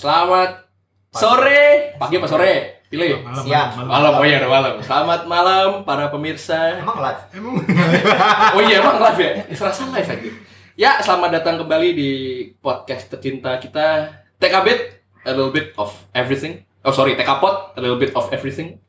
Selamat 0.00 0.64
sore, 1.12 1.92
pagi 2.00 2.16
apa 2.16 2.24
sore? 2.24 2.80
Pilih. 2.88 3.20
Malam, 3.20 3.44
Siap. 3.44 3.68
malam, 3.76 3.88
Malam, 3.92 4.12
oh 4.16 4.24
iya 4.24 4.36
udah 4.40 4.48
malam. 4.48 4.72
Selamat 4.80 5.20
malam 5.28 5.68
para 5.84 6.08
pemirsa. 6.08 6.80
Emang 6.80 7.04
live? 7.04 7.20
Emang 7.36 7.60
Oh 8.56 8.60
iya 8.64 8.80
emang 8.80 8.96
live 8.96 9.20
ya? 9.20 9.32
Serasa 9.52 9.92
live 9.92 10.08
aja. 10.08 10.30
Ya, 10.72 10.90
selamat 11.04 11.36
datang 11.36 11.60
kembali 11.60 11.92
di 11.92 12.10
podcast 12.64 13.12
tercinta 13.12 13.60
kita 13.60 14.08
Take 14.40 14.56
a 14.56 14.64
bit, 14.64 15.04
a 15.28 15.36
little 15.36 15.52
bit 15.52 15.76
of 15.76 15.92
everything. 16.16 16.64
Oh 16.80 16.96
sorry, 16.96 17.12
Take 17.12 17.28
a 17.28 17.36
pot, 17.36 17.76
a 17.76 17.80
little 17.84 18.00
bit 18.00 18.16
of 18.16 18.24
everything. 18.32 18.80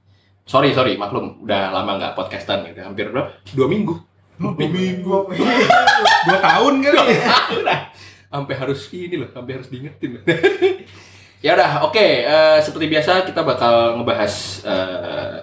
Sorry, 0.47 0.71
sorry, 0.71 0.95
maklum, 0.95 1.43
udah 1.43 1.75
lama 1.75 1.99
nggak 1.99 2.15
podcastan 2.15 2.63
gitu. 2.71 2.87
Hampir 2.87 3.11
berapa? 3.11 3.35
Dua 3.51 3.67
minggu. 3.67 3.99
dua 4.39 4.55
minggu, 4.55 5.27
dua 6.31 6.39
tahun 6.39 6.73
kali. 6.87 7.13
udah 7.59 7.91
sampai 8.31 8.55
harus 8.55 8.87
ini 8.95 9.19
loh 9.19 9.29
sampai 9.35 9.59
harus 9.59 9.67
diingetin 9.67 10.09
loh. 10.15 10.23
ya 11.41 11.57
udah 11.57 11.89
oke 11.89 12.05
eh, 12.25 12.57
seperti 12.61 12.85
biasa 12.87 13.25
kita 13.25 13.41
bakal 13.41 13.97
ngebahas 14.01 14.33
eh, 14.65 15.37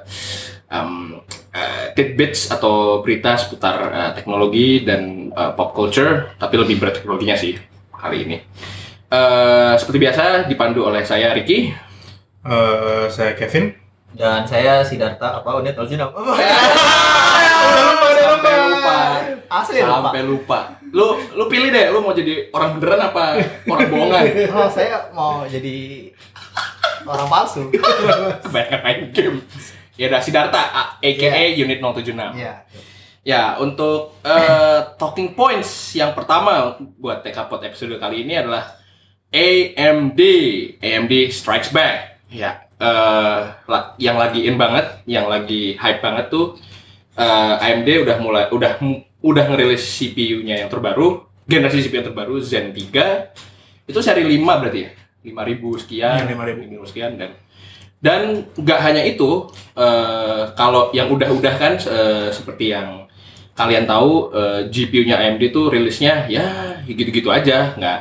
um, 0.71 1.19
eh, 1.51 1.93
tidbits 1.93 2.55
atau 2.55 3.03
berita 3.03 3.35
seputar 3.35 3.77
eh, 3.91 4.11
teknologi 4.15 4.87
dan 4.87 5.35
eh, 5.35 5.53
pop 5.59 5.75
culture 5.75 6.39
tapi 6.39 6.55
lebih 6.57 6.79
berat 6.79 7.03
teknologinya 7.03 7.37
sih 7.37 7.59
hari 7.93 8.25
ini 8.25 8.39
Eh, 9.09 9.75
seperti 9.81 10.05
biasa 10.05 10.45
dipandu 10.53 10.85
oleh 10.85 11.01
saya 11.01 11.33
Ricky 11.33 11.73
Eh, 12.49 13.05
saya 13.11 13.37
Kevin. 13.37 13.75
Dan 14.15 14.47
saya 14.49 14.81
Sidarta 14.81 15.43
apa 15.43 15.61
unit 15.61 15.77
Aljuna. 15.77 16.09
sampai 18.41 18.71
lupa 18.71 18.97
Asli 19.51 19.79
lupa. 19.79 19.93
sampai 20.05 20.23
lupa 20.23 20.59
lu 20.89 21.07
lu 21.33 21.45
pilih 21.47 21.69
deh 21.69 21.87
lu 21.91 21.99
mau 22.01 22.13
jadi 22.13 22.49
orang 22.49 22.71
beneran 22.77 23.01
apa 23.05 23.25
orang 23.65 23.89
bohongan 23.89 24.25
Oh, 24.55 24.69
saya 24.69 25.11
mau 25.11 25.45
jadi 25.45 25.77
orang 27.05 27.27
palsu. 27.27 27.63
Kebanyakan 28.45 28.81
main 28.83 29.01
game. 29.11 29.39
Ya 29.97 30.09
udah 30.09 30.21
Sidarta, 30.21 30.61
aka 30.99 31.29
Unit 31.55 31.79
076. 31.79 32.13
Iya. 32.35 32.55
Ya, 33.23 33.57
untuk 33.57 34.17
eh, 34.21 34.79
talking 34.95 35.33
points 35.33 35.93
yang 35.93 36.13
pertama 36.13 36.77
buat 36.97 37.21
TK 37.21 37.39
Pod 37.47 37.61
episode 37.63 37.97
kali 37.97 38.23
ini 38.23 38.37
adalah 38.37 38.77
AMD. 39.29 40.21
AMD 40.81 41.13
Strikes 41.29 41.69
Back. 41.69 42.21
Ya, 42.29 42.69
eh, 42.77 43.41
la- 43.65 43.93
yang 43.97 44.17
lagi 44.17 44.45
in 44.45 44.57
banget, 44.57 45.01
yang 45.05 45.27
lagi 45.27 45.77
hype 45.77 46.01
banget 46.01 46.29
tuh 46.29 46.57
eh, 47.19 47.55
AMD 47.67 47.89
udah 48.07 48.17
mulai 48.23 48.45
udah 48.55 48.79
udah 49.19 49.45
ngerilis 49.51 49.83
CPU-nya 49.83 50.63
yang 50.63 50.71
terbaru, 50.71 51.27
generasi 51.51 51.83
CPU 51.83 51.99
yang 51.99 52.09
terbaru 52.15 52.39
Zen 52.39 52.71
3. 52.71 53.35
Itu 53.91 53.99
seri 53.99 54.23
5 54.23 54.61
berarti 54.63 54.81
ya? 54.87 54.91
5000 55.27 55.83
sekian, 55.83 56.19
Iya, 56.25 56.31
5.000. 56.31 56.71
5.000 56.71 56.91
sekian 56.91 57.13
dan 57.19 57.31
dan 57.99 58.47
nggak 58.55 58.79
hanya 58.79 59.03
itu, 59.03 59.51
eh, 59.75 60.43
kalau 60.55 60.95
yang 60.95 61.11
udah-udah 61.11 61.55
kan 61.59 61.75
eh, 61.83 62.31
seperti 62.31 62.71
yang 62.71 63.11
kalian 63.59 63.91
tahu 63.91 64.31
eh, 64.31 64.61
GPU-nya 64.71 65.19
AMD 65.19 65.51
tuh 65.51 65.67
rilisnya 65.75 66.31
ya 66.31 66.79
gitu-gitu 66.87 67.27
aja, 67.35 67.75
nggak 67.75 68.01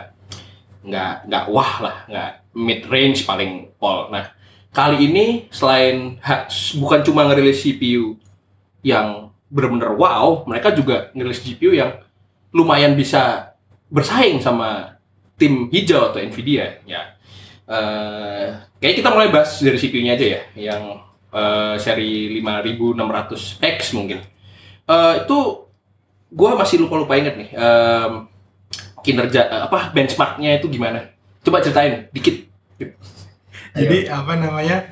nggak 0.86 1.14
nggak 1.26 1.44
wah 1.50 1.74
lah, 1.82 1.98
nggak 2.06 2.32
mid 2.54 2.86
range 2.86 3.26
paling 3.26 3.74
pol. 3.82 4.14
Nah 4.14 4.30
kali 4.70 5.10
ini 5.10 5.50
selain 5.50 6.22
bukan 6.78 7.02
cuma 7.02 7.26
ngerilis 7.26 7.66
CPU 7.66 8.22
yang 8.88 9.36
bener-bener 9.52 9.92
wow, 10.00 10.48
mereka 10.48 10.72
juga 10.72 11.12
ngerilis 11.12 11.44
GPU 11.44 11.76
yang 11.76 12.00
lumayan 12.56 12.96
bisa 12.96 13.52
bersaing 13.92 14.40
sama 14.40 15.00
tim 15.36 15.68
hijau 15.68 16.12
atau 16.12 16.24
Nvidia 16.24 16.80
ya. 16.88 17.16
Eh, 17.68 18.48
kayaknya 18.80 18.98
kita 19.04 19.10
mulai 19.12 19.28
bahas 19.28 19.60
dari 19.60 19.76
CPU-nya 19.76 20.16
aja 20.16 20.28
ya, 20.40 20.42
yang 20.72 21.04
eh, 21.36 21.76
seri 21.76 22.40
5600X 22.40 23.92
mungkin. 23.92 24.24
Eh, 24.88 25.14
itu 25.28 25.38
gua 26.32 26.56
masih 26.56 26.84
lupa-lupa 26.84 27.16
inget 27.16 27.40
nih 27.40 27.56
em, 27.56 28.28
kinerja 29.00 29.48
eh, 29.48 29.62
apa 29.68 29.92
benchmarknya 29.92 30.60
itu 30.60 30.68
gimana? 30.72 31.12
Coba 31.44 31.64
ceritain 31.64 32.08
dikit. 32.12 32.48
Jadi 33.76 34.08
apa 34.08 34.36
namanya? 34.36 34.88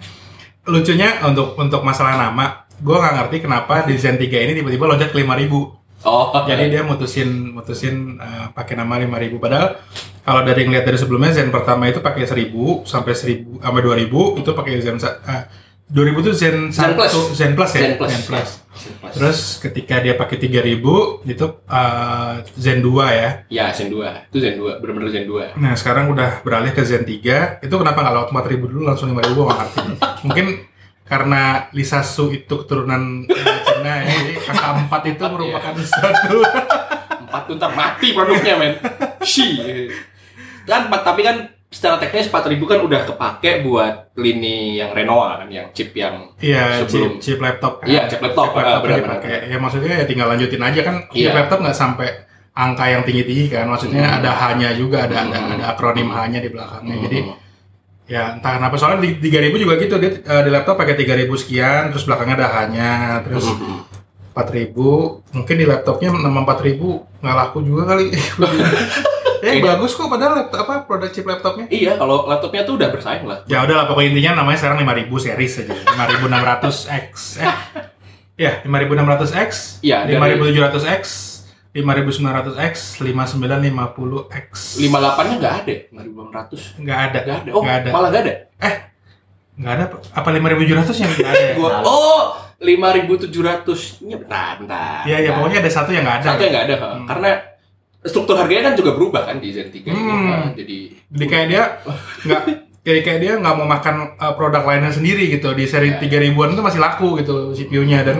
Lucunya 0.65 1.21
untuk 1.21 1.53
untuk 1.61 1.85
masalah 1.85 2.17
nama, 2.17 2.64
gue 2.77 2.95
nggak 2.95 3.15
ngerti 3.15 3.37
kenapa 3.41 3.83
di 3.83 3.95
Zen 3.95 4.15
3 4.15 4.25
ini 4.25 4.53
tiba-tiba 4.53 4.85
loncat 4.85 5.09
ke 5.09 5.17
5000. 5.17 5.83
Oh, 6.05 6.29
Jadi 6.45 6.69
dia 6.69 6.85
mutusin 6.85 7.49
mutusin 7.49 8.21
eh, 8.21 8.47
pakai 8.53 8.77
nama 8.77 9.01
5000 9.01 9.41
padahal 9.41 9.81
kalau 10.21 10.45
dari 10.45 10.61
ngeliat 10.63 10.85
dari 10.85 11.01
sebelumnya 11.01 11.33
Zen 11.33 11.49
pertama 11.49 11.89
itu 11.89 11.97
pakai 11.97 12.29
1000 12.29 12.85
sampai 12.85 13.13
1000 13.13 13.57
sampai 13.57 13.81
2000 13.81 14.37
itu 14.37 14.49
pakai 14.53 14.73
Zen 14.79 15.01
sa- 15.01 15.17
eh, 15.23 15.43
2000 15.85 16.17
itu 16.19 16.31
Zen, 16.33 16.55
Zen 16.69 16.93
Plus. 16.93 17.09
1 17.09 17.33
Zen 17.33 17.51
Plus 17.53 17.71
ya. 17.73 17.81
Zen 17.81 17.93
Plus. 17.93 18.09
Zen 18.09 18.23
Plus. 18.25 18.49
Zen 18.75 18.93
Plus. 18.97 19.13
Terus 19.13 19.39
ketika 19.61 19.95
dia 19.97 20.13
pakai 20.13 20.37
3000 20.37 20.77
itu 21.25 21.45
eh, 21.65 22.33
Zen 22.53 22.79
2 22.81 23.05
ya. 23.11 23.29
Ya, 23.49 23.65
Zen 23.69 23.89
2. 23.89 24.29
Itu 24.29 24.37
Zen 24.37 24.57
2, 24.57 24.77
bener-bener 24.77 25.09
Zen 25.09 25.25
2. 25.25 25.57
Nah 25.57 25.73
sekarang 25.73 26.09
udah 26.09 26.41
beralih 26.41 26.69
ke 26.69 26.81
Zen 26.81 27.01
3 27.01 27.61
Itu 27.61 27.75
kenapa 27.75 28.01
nggak 28.01 28.13
lewat 28.13 28.29
4000 28.31 28.61
dulu 28.67 28.81
langsung 28.83 29.09
5000 29.09 29.25
gue 29.31 29.41
nggak 29.43 29.57
ngerti 29.59 29.81
Mungkin 30.25 30.45
karena 31.05 31.41
Lisasu 31.69 32.29
itu 32.29 32.53
keturunan 32.57 33.23
eh, 33.23 33.37
Cina 33.63 33.93
ya 33.95 34.09
Jadi 34.09 34.33
kakak 34.39 34.71
4 34.89 35.11
itu 35.11 35.23
merupakan 35.23 35.73
satu 35.79 36.37
Empat 37.21 37.41
tuh 37.43 37.55
ntar 37.55 37.71
mati 37.71 38.07
produknya, 38.09 38.53
men. 38.55 38.73
Shi. 39.21 39.47
Kan, 40.63 40.87
empat- 40.87 41.03
tapi 41.03 41.21
kan 41.21 41.37
secara 41.67 41.97
teknis 41.97 42.25
4000 42.25 42.39
kan 42.63 42.79
udah 42.79 43.01
kepake 43.03 43.61
buat 43.61 43.93
lini 44.15 44.77
yang 44.77 44.89
Renoa 44.89 45.37
kan, 45.37 45.47
yang 45.47 45.67
chip 45.71 45.91
yang 45.93 46.31
Iya 46.37 46.81
Sebelum- 46.81 47.19
chip, 47.19 47.35
chip 47.35 47.39
laptop 47.39 47.73
kan 47.79 47.87
Iya, 47.87 48.01
chip 48.07 48.19
laptop, 48.19 48.47
Chip 48.47 48.57
laptop 48.57 48.73
ah, 48.73 48.81
benar, 48.81 48.97
dipakai. 48.97 49.29
benar. 49.35 49.51
Ya 49.51 49.57
maksudnya 49.59 49.93
ya 49.95 50.05
tinggal 50.05 50.27
lanjutin 50.27 50.61
aja 50.63 50.81
kan 50.81 50.95
Chip 51.07 51.21
Iya. 51.23 51.35
laptop 51.35 51.59
nggak 51.59 51.75
sampai 51.75 52.07
angka 52.55 52.85
yang 52.87 53.03
tinggi-tinggi 53.03 53.45
kan 53.47 53.65
Maksudnya 53.67 54.05
Hmm. 54.05 54.17
ada 54.17 54.31
H-nya 54.31 54.69
juga, 54.73 54.97
ada, 55.03 55.15
ada, 55.21 55.37
Hmm. 55.37 55.53
ada 55.53 55.65
akronim 55.69 56.07
H-nya 56.07 56.39
di 56.39 56.49
belakangnya 56.49 56.95
Jadi 56.99 57.17
Hmm. 57.21 57.35
Ya 58.05 58.31
entah 58.31 58.55
kenapa 58.55 58.77
soalnya 58.77 59.01
di 59.01 59.17
3000 59.19 59.57
juga 59.57 59.73
gitu 59.75 59.97
dia 59.97 60.11
eh, 60.15 60.41
di 60.41 60.49
laptop 60.49 60.75
pakai 60.75 60.93
3000 60.93 61.25
sekian 61.35 61.89
terus 61.89 62.05
belakangnya 62.05 62.35
ada 62.37 62.47
H-nya 62.49 62.93
terus 63.21 63.45
Hmm. 63.49 63.81
4000 64.31 64.75
mungkin 65.31 65.55
di 65.55 65.65
laptopnya 65.65 66.11
nama 66.11 66.43
4000 66.43 66.75
nggak 67.17 67.35
laku 67.35 67.57
juga 67.61 67.87
kali. 67.87 68.11
eh 69.41 69.51
Kayaknya- 69.51 69.65
bagus 69.71 69.91
kok 69.93 70.05
padahal 70.05 70.33
laptop 70.37 70.59
apa 70.61 70.75
produk 70.83 71.09
chip 71.09 71.23
laptopnya. 71.23 71.65
Iya, 71.67 71.95
kalau 71.95 72.25
laptopnya 72.25 72.61
tuh 72.61 72.75
udah 72.75 72.89
bersaing 72.89 73.23
lah. 73.23 73.41
Ya 73.45 73.61
udah 73.61 73.75
lah 73.75 73.85
pokoknya 73.85 74.09
intinya 74.11 74.41
namanya 74.41 74.57
sekarang 74.59 74.77
5000 74.79 75.17
series 75.21 75.53
aja. 75.61 75.73
5600X. 75.87 77.11
Eh. 77.39 77.53
Ya, 78.35 78.59
5600X, 78.61 79.49
Iya, 79.79 80.03
dari- 80.03 80.35
5700X, 80.35 81.03
5900X, 81.75 83.03
5950X. 83.03 84.79
58-nya 84.79 85.35
nggak 85.43 85.55
ada, 85.59 85.73
5600. 85.91 86.79
Nggak 86.79 86.99
ada. 87.11 87.19
Nggak 87.19 87.37
ada. 87.43 87.49
Oh, 87.51 87.61
Nggak 87.61 87.77
ada. 87.83 87.89
malah 87.91 88.09
nggak 88.09 88.23
ada. 88.23 88.33
Nggak 89.55 89.73
ada. 89.75 89.83
Apa 90.15 90.29
5700 90.31 91.03
yang 91.03 91.11
nggak 91.11 91.29
ada? 91.29 91.43
ya? 91.43 91.53
Gua, 91.59 91.71
oh, 91.83 92.21
5700-nya 92.63 94.15
bentar, 94.23 94.53
bentar. 94.63 95.03
Iya, 95.03 95.17
ya 95.19 95.29
pokoknya 95.35 95.59
ada 95.59 95.71
satu 95.71 95.91
yang 95.91 96.03
nggak 96.07 96.17
ada. 96.23 96.27
satu 96.31 96.41
yang 96.47 96.53
nggak 96.55 96.65
ada. 96.71 96.75
Hmm. 96.79 97.03
karena 97.03 97.29
struktur 98.05 98.35
harganya 98.37 98.71
kan 98.71 98.75
juga 98.77 98.91
berubah 98.93 99.21
kan 99.25 99.43
di 99.43 99.49
Zen 99.51 99.67
3 99.67 99.75
ini. 99.83 99.91
Hmm. 99.91 100.25
Nah, 100.31 100.47
jadi 100.55 100.77
Jadi 101.11 101.25
kayak 101.27 101.47
dia 101.51 101.63
nggak 102.23 102.41
jadi 102.85 102.99
kayak 103.01 103.19
dia 103.19 103.33
nggak 103.41 103.55
mau 103.57 103.67
makan 103.67 103.95
uh, 104.15 104.33
produk 104.37 104.61
lainnya 104.63 104.93
sendiri 104.93 105.27
gitu 105.27 105.51
di 105.51 105.65
seri 105.65 105.91
Ya. 105.91 105.99
3000-an 105.99 106.53
itu 106.53 106.61
masih 106.63 106.79
laku 106.79 107.17
gitu 107.19 107.51
CPU-nya 107.51 108.05
dan 108.05 108.17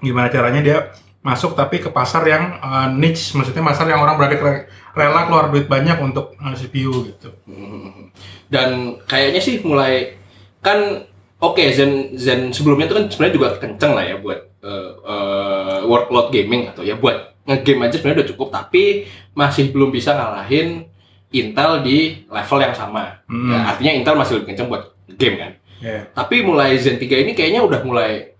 gimana 0.00 0.32
caranya 0.32 0.60
dia 0.64 0.78
masuk 1.24 1.56
tapi 1.56 1.80
ke 1.80 1.88
pasar 1.88 2.20
yang 2.28 2.60
uh, 2.60 2.92
niche 2.92 3.32
maksudnya 3.32 3.64
pasar 3.64 3.88
yang 3.88 4.04
orang 4.04 4.20
berada 4.20 4.36
re- 4.36 4.68
rela 4.92 5.24
keluar 5.24 5.48
duit 5.48 5.64
banyak 5.64 5.96
untuk 6.04 6.36
uh, 6.36 6.52
CPU 6.52 7.08
gitu. 7.08 7.32
Hmm. 7.48 8.12
Dan 8.52 9.00
kayaknya 9.08 9.40
sih 9.40 9.64
mulai 9.64 10.20
kan 10.60 11.08
oke 11.40 11.64
Zen 11.72 12.12
Zen 12.20 12.52
sebelumnya 12.52 12.92
itu 12.92 12.94
kan 12.94 13.04
sebenarnya 13.08 13.34
juga 13.34 13.48
kenceng 13.56 13.92
lah 13.96 14.04
ya 14.04 14.16
buat 14.20 14.40
eh, 14.64 14.90
eh, 14.96 15.78
workload 15.84 16.32
gaming 16.32 16.72
atau 16.72 16.80
ya 16.80 16.96
buat 16.96 17.36
ngegame 17.44 17.88
aja 17.88 18.00
sebenarnya 18.00 18.24
udah 18.24 18.30
cukup 18.32 18.48
tapi 18.48 19.04
masih 19.36 19.68
belum 19.72 19.92
bisa 19.92 20.16
ngalahin 20.16 20.88
Intel 21.34 21.82
di 21.82 22.22
level 22.30 22.58
yang 22.62 22.72
sama. 22.78 23.20
Hmm. 23.26 23.50
Ya, 23.50 23.58
artinya 23.74 23.92
Intel 23.92 24.14
masih 24.14 24.32
lebih 24.38 24.54
kenceng 24.54 24.70
buat 24.70 24.94
game 25.18 25.36
kan. 25.36 25.52
Ya. 25.82 26.06
Tapi 26.14 26.46
mulai 26.46 26.78
Zen 26.78 26.96
3 26.96 27.10
ini 27.26 27.34
kayaknya 27.34 27.60
udah 27.60 27.82
mulai 27.82 28.32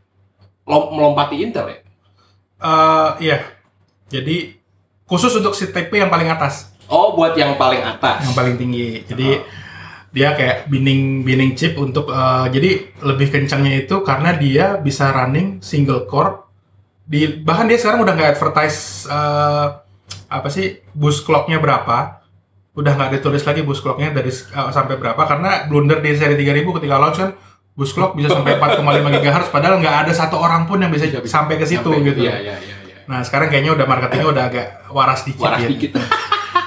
lom- 0.62 0.94
melompati 0.94 1.42
Intel 1.42 1.74
ya. 1.74 1.78
Eh, 2.64 3.10
iya. 3.20 3.38
Jadi 4.08 4.56
khusus 5.04 5.36
untuk 5.36 5.52
si 5.52 5.68
TP 5.68 6.00
yang 6.00 6.08
paling 6.08 6.26
atas, 6.26 6.72
Oh, 6.84 7.12
buat 7.12 7.32
yang 7.34 7.56
paling 7.56 7.80
atas. 7.80 8.24
yang 8.24 8.34
paling 8.34 8.56
tinggi. 8.56 9.04
Jadi 9.04 9.28
Oh. 9.36 9.44
dia 10.14 10.30
kayak 10.32 10.70
binning 10.70 11.20
binning 11.22 11.52
chip 11.52 11.74
untuk 11.74 12.08
eh, 12.08 12.46
jadi 12.48 12.70
lebih 13.02 13.28
kencangnya 13.28 13.84
itu 13.84 14.00
karena 14.00 14.32
dia 14.32 14.78
bisa 14.78 15.10
running 15.10 15.58
single 15.58 16.06
core 16.06 16.46
di 17.04 17.26
bahkan 17.42 17.66
dia 17.66 17.76
sekarang 17.76 18.00
udah 18.00 18.14
nggak 18.14 18.30
advertise 18.32 19.04
eh, 19.10 19.66
apa 20.30 20.48
sih 20.48 20.80
boost 20.94 21.26
clocknya 21.26 21.58
berapa 21.58 22.22
udah 22.74 22.92
nggak 22.94 23.10
ditulis 23.18 23.42
lagi 23.42 23.62
boost 23.62 23.82
clocknya 23.82 24.10
dari 24.10 24.30
uh, 24.30 24.70
sampai 24.70 24.98
berapa 24.98 25.22
karena 25.22 25.70
blunder 25.70 26.02
di 26.02 26.10
seri 26.14 26.34
3000 26.34 26.74
ketika 26.74 26.96
launch 26.98 27.18
kan 27.22 27.30
boost 27.74 27.92
clock 27.92 28.14
bisa 28.14 28.30
sampai 28.30 28.54
4,5 28.54 28.86
GHz 29.18 29.50
padahal 29.50 29.78
nggak 29.78 30.06
ada 30.06 30.12
satu 30.12 30.36
orang 30.36 30.64
pun 30.64 30.78
yang 30.78 30.88
bisa 30.88 31.06
sampai 31.22 31.54
ke 31.54 31.66
situ 31.66 31.82
Sampai- 31.84 32.06
gitu. 32.06 32.22
Iya, 32.22 32.36
iya, 32.38 32.56
iya, 32.56 32.76
iya. 32.80 32.94
Nah 33.04 33.20
sekarang 33.20 33.48
kayaknya 33.48 33.74
udah 33.74 33.84
marketingnya 33.84 34.28
udah 34.30 34.44
agak 34.46 34.66
waras 34.88 35.22
dikit 35.22 35.42
Waras 35.42 35.60
ya. 35.60 35.68
dikit. 35.68 35.92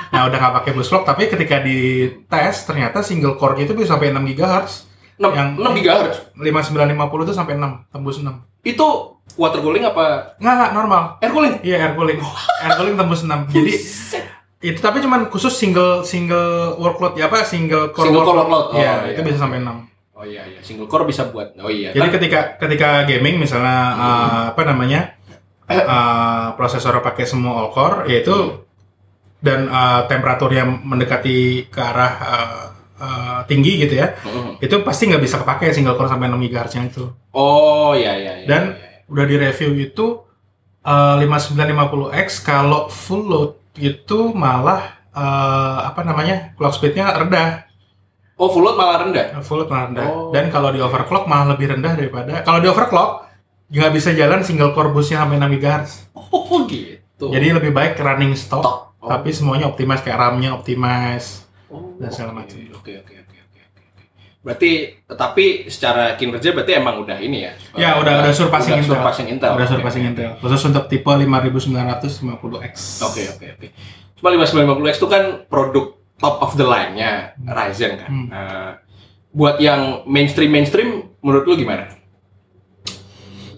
Nah 0.08 0.24
udah 0.24 0.38
nggak 0.38 0.54
pakai 0.56 0.72
boost 0.72 0.88
clock 0.88 1.04
tapi 1.04 1.28
ketika 1.28 1.60
di 1.60 1.78
tes 2.26 2.64
ternyata 2.64 3.00
single 3.00 3.36
core 3.36 3.60
itu 3.60 3.72
bisa 3.72 3.94
sampai 3.94 4.10
6 4.10 4.24
GHz. 4.28 4.72
6, 5.16 5.30
Yang- 5.30 5.52
6 5.58 5.74
GHz. 5.78 6.16
5950 6.34 7.24
itu 7.24 7.34
sampai 7.34 7.54
6, 7.56 7.86
tembus 7.88 8.18
6. 8.18 8.34
Itu 8.62 8.88
water 9.36 9.60
cooling 9.60 9.84
apa 9.84 10.36
Nggak, 10.38 10.54
nggak, 10.56 10.72
normal. 10.74 11.04
air 11.20 11.30
cooling? 11.30 11.56
Iya, 11.62 11.78
air 11.82 11.94
cooling. 11.94 12.18
air 12.60 12.74
cooling 12.74 12.96
tembus 12.96 13.22
6. 13.22 13.46
Jadi 13.54 13.74
itu 14.60 14.80
tapi 14.80 14.98
cuman 15.00 15.28
khusus 15.28 15.54
single 15.54 16.02
single 16.02 16.74
workload 16.76 17.14
ya 17.14 17.30
apa 17.30 17.46
single 17.46 17.92
core 17.92 18.10
Single 18.10 18.24
core 18.24 18.38
workload. 18.42 18.66
Oh, 18.74 18.76
Iya, 18.76 18.94
iya. 19.06 19.14
itu 19.14 19.22
bisa 19.24 19.38
sampai 19.38 19.62
6. 19.62 19.70
Oh 20.18 20.26
iya 20.26 20.50
iya, 20.50 20.60
single 20.66 20.90
core 20.90 21.06
bisa 21.06 21.30
buat. 21.30 21.54
Oh 21.62 21.70
iya. 21.70 21.94
Jadi 21.94 22.10
ketika 22.10 22.58
ketika 22.58 23.06
gaming 23.06 23.38
misalnya 23.38 23.94
uh, 23.94 24.44
apa 24.50 24.62
namanya? 24.66 25.14
uh, 25.70 26.54
prosesor 26.58 26.98
pakai 27.06 27.30
semua 27.30 27.62
all 27.62 27.70
core 27.70 28.10
yaitu 28.10 28.66
dan 29.38 29.70
uh, 29.70 30.10
temperatur 30.10 30.50
yang 30.50 30.82
mendekati 30.82 31.70
ke 31.70 31.78
arah 31.78 32.14
uh, 32.18 32.66
uh, 32.98 33.40
tinggi 33.46 33.86
gitu 33.86 34.02
ya. 34.02 34.18
Mhm. 34.26 34.58
Itu 34.58 34.82
pasti 34.82 35.06
nggak 35.06 35.22
bisa 35.22 35.38
kepake 35.38 35.70
single 35.70 35.94
core 35.94 36.10
sampai 36.10 36.34
6 36.34 36.42
GHz-nya 36.50 36.84
itu. 36.90 37.06
Oh 37.38 37.94
iya 37.94 38.18
iya 38.18 38.34
iya. 38.42 38.48
Dan 38.50 38.74
iya. 38.74 39.06
udah 39.06 39.26
di 39.30 39.36
review 39.38 39.72
itu 39.78 40.26
uh, 40.82 41.22
5950X 41.22 42.42
kalau 42.42 42.90
full 42.90 43.22
load 43.30 43.52
itu 43.78 44.34
malah 44.34 44.98
uh, 45.14 45.94
apa 45.94 46.02
namanya 46.02 46.58
clock 46.58 46.74
speednya 46.74 47.14
rendah 47.14 47.67
Oh 48.38 48.48
full 48.48 48.62
load 48.62 48.74
malah 48.74 49.02
rendah. 49.02 49.42
full 49.42 49.58
load 49.58 49.68
malah 49.68 49.84
rendah 49.88 50.06
Oh. 50.06 50.30
dan 50.30 50.48
kalau 50.48 50.70
di 50.70 50.78
overclock 50.78 51.26
malah 51.26 51.52
lebih 51.52 51.72
rendah 51.72 51.92
daripada 51.92 52.40
kalau 52.42 52.58
di 52.58 52.66
overclock 52.66 53.26
nggak 53.68 53.90
bisa 53.92 54.14
jalan 54.14 54.40
single 54.40 54.72
core 54.72 54.90
busnya 54.90 55.20
sampai 55.20 55.36
6 55.36 55.54
GHz 55.54 55.92
Oh 56.14 56.64
gitu. 56.64 57.26
jadi 57.28 57.52
lebih 57.52 57.72
baik 57.72 57.98
running 57.98 58.32
stop 58.32 58.62
Stop. 58.62 58.76
Oh. 58.98 59.08
tapi 59.08 59.30
semuanya 59.30 59.66
optimize 59.66 60.00
kayak 60.00 60.18
RAM-nya 60.18 60.52
optimize 60.52 61.44
Oh, 61.68 61.92
dan 61.98 62.08
segala 62.08 62.32
oke, 62.32 62.38
macam. 62.40 62.56
Oke 62.74 62.92
oke 62.96 63.14
oke 63.18 63.36
oke 63.36 63.60
oke. 63.60 63.82
oke. 63.84 64.04
Berarti 64.40 64.70
tapi 65.10 65.46
secara 65.68 66.14
kinerja 66.14 66.52
berarti 66.52 66.72
emang 66.74 66.96
udah 66.98 67.18
ini 67.18 67.42
ya. 67.42 67.52
Ya, 67.76 67.90
udah- 67.98 68.22
udah 68.22 68.32
surpassing 68.32 68.74
udah 68.74 68.80
Intel. 68.80 68.94
surpassing 68.96 69.28
Intel. 69.28 69.52
udah 69.52 69.68
surpassing 69.68 70.02
oke, 70.02 70.10
Intel 70.14 70.30
khusus 70.40 70.62
untuk 70.64 70.84
tipe 70.88 71.04
5950X 71.04 72.76
Oke 73.04 73.22
oke 73.28 73.46
oke. 73.52 73.68
Cuma 74.16 74.28
5950X 74.32 74.96
itu 74.96 75.08
kan 75.08 75.24
produk 75.46 75.97
top 76.18 76.42
of 76.42 76.58
the 76.58 76.66
line-nya 76.66 77.38
Ryzen 77.46 77.94
kan. 77.98 78.10
Hmm. 78.10 78.28
Nah, 78.30 78.70
buat 79.34 79.62
yang 79.62 80.04
mainstream 80.10 80.50
mainstream 80.50 81.14
menurut 81.22 81.46
lu 81.46 81.56
gimana? 81.58 81.94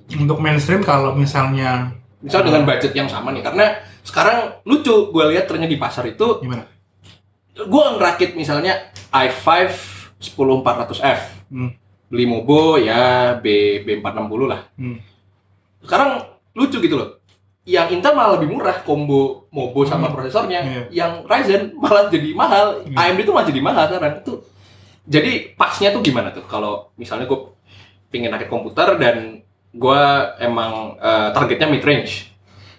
untuk 0.10 0.42
mainstream 0.42 0.82
kalau 0.82 1.14
misalnya 1.14 1.94
Misal 2.20 2.42
dengan 2.42 2.66
budget 2.66 2.92
yang 2.98 3.06
sama 3.06 3.30
nih, 3.30 3.46
karena 3.46 3.80
sekarang 4.02 4.58
lucu 4.66 5.14
gue 5.14 5.24
lihat 5.32 5.46
ternyata 5.46 5.70
di 5.70 5.78
pasar 5.80 6.04
itu, 6.10 6.42
gimana 6.42 6.66
gue 7.68 7.84
ngerakit 7.96 8.40
misalnya 8.40 8.92
i5 9.12 9.48
10400F, 10.20 11.22
Hmm. 11.50 11.72
beli 12.12 12.28
Mobo 12.28 12.76
ya 12.76 13.36
B 13.40 13.80
B460 13.84 14.42
lah. 14.48 14.62
Hmm. 14.76 15.00
Sekarang 15.84 16.40
lucu 16.56 16.80
gitu 16.80 16.96
loh. 17.00 17.19
Yang 17.70 17.88
Intel 17.94 18.14
malah 18.14 18.34
lebih 18.34 18.50
murah 18.50 18.82
combo 18.82 19.46
Mobo 19.50 19.86
sama 19.86 20.10
Hmm. 20.10 20.16
prosesornya. 20.18 20.60
Iya. 20.60 20.82
Yang 20.90 21.12
Ryzen 21.24 21.62
malah 21.78 22.10
jadi 22.10 22.30
mahal. 22.34 22.66
Iya. 22.84 22.98
AMD 22.98 23.20
itu 23.22 23.32
malah 23.32 23.46
jadi 23.46 23.62
mahal 23.62 23.84
sekarang 23.86 24.14
itu. 24.20 24.34
Jadi 25.06 25.32
pasnya 25.54 25.90
tuh 25.90 26.02
gimana 26.02 26.30
tuh? 26.30 26.42
Kalau 26.44 26.90
misalnya 26.96 27.26
gue 27.26 27.40
pingin 28.10 28.30
rakit 28.30 28.46
komputer 28.46 28.98
dan 28.98 29.42
gue 29.70 30.02
emang 30.40 30.98
eh, 30.98 31.30
targetnya 31.30 31.68
mid 31.68 31.82
range. 31.82 32.34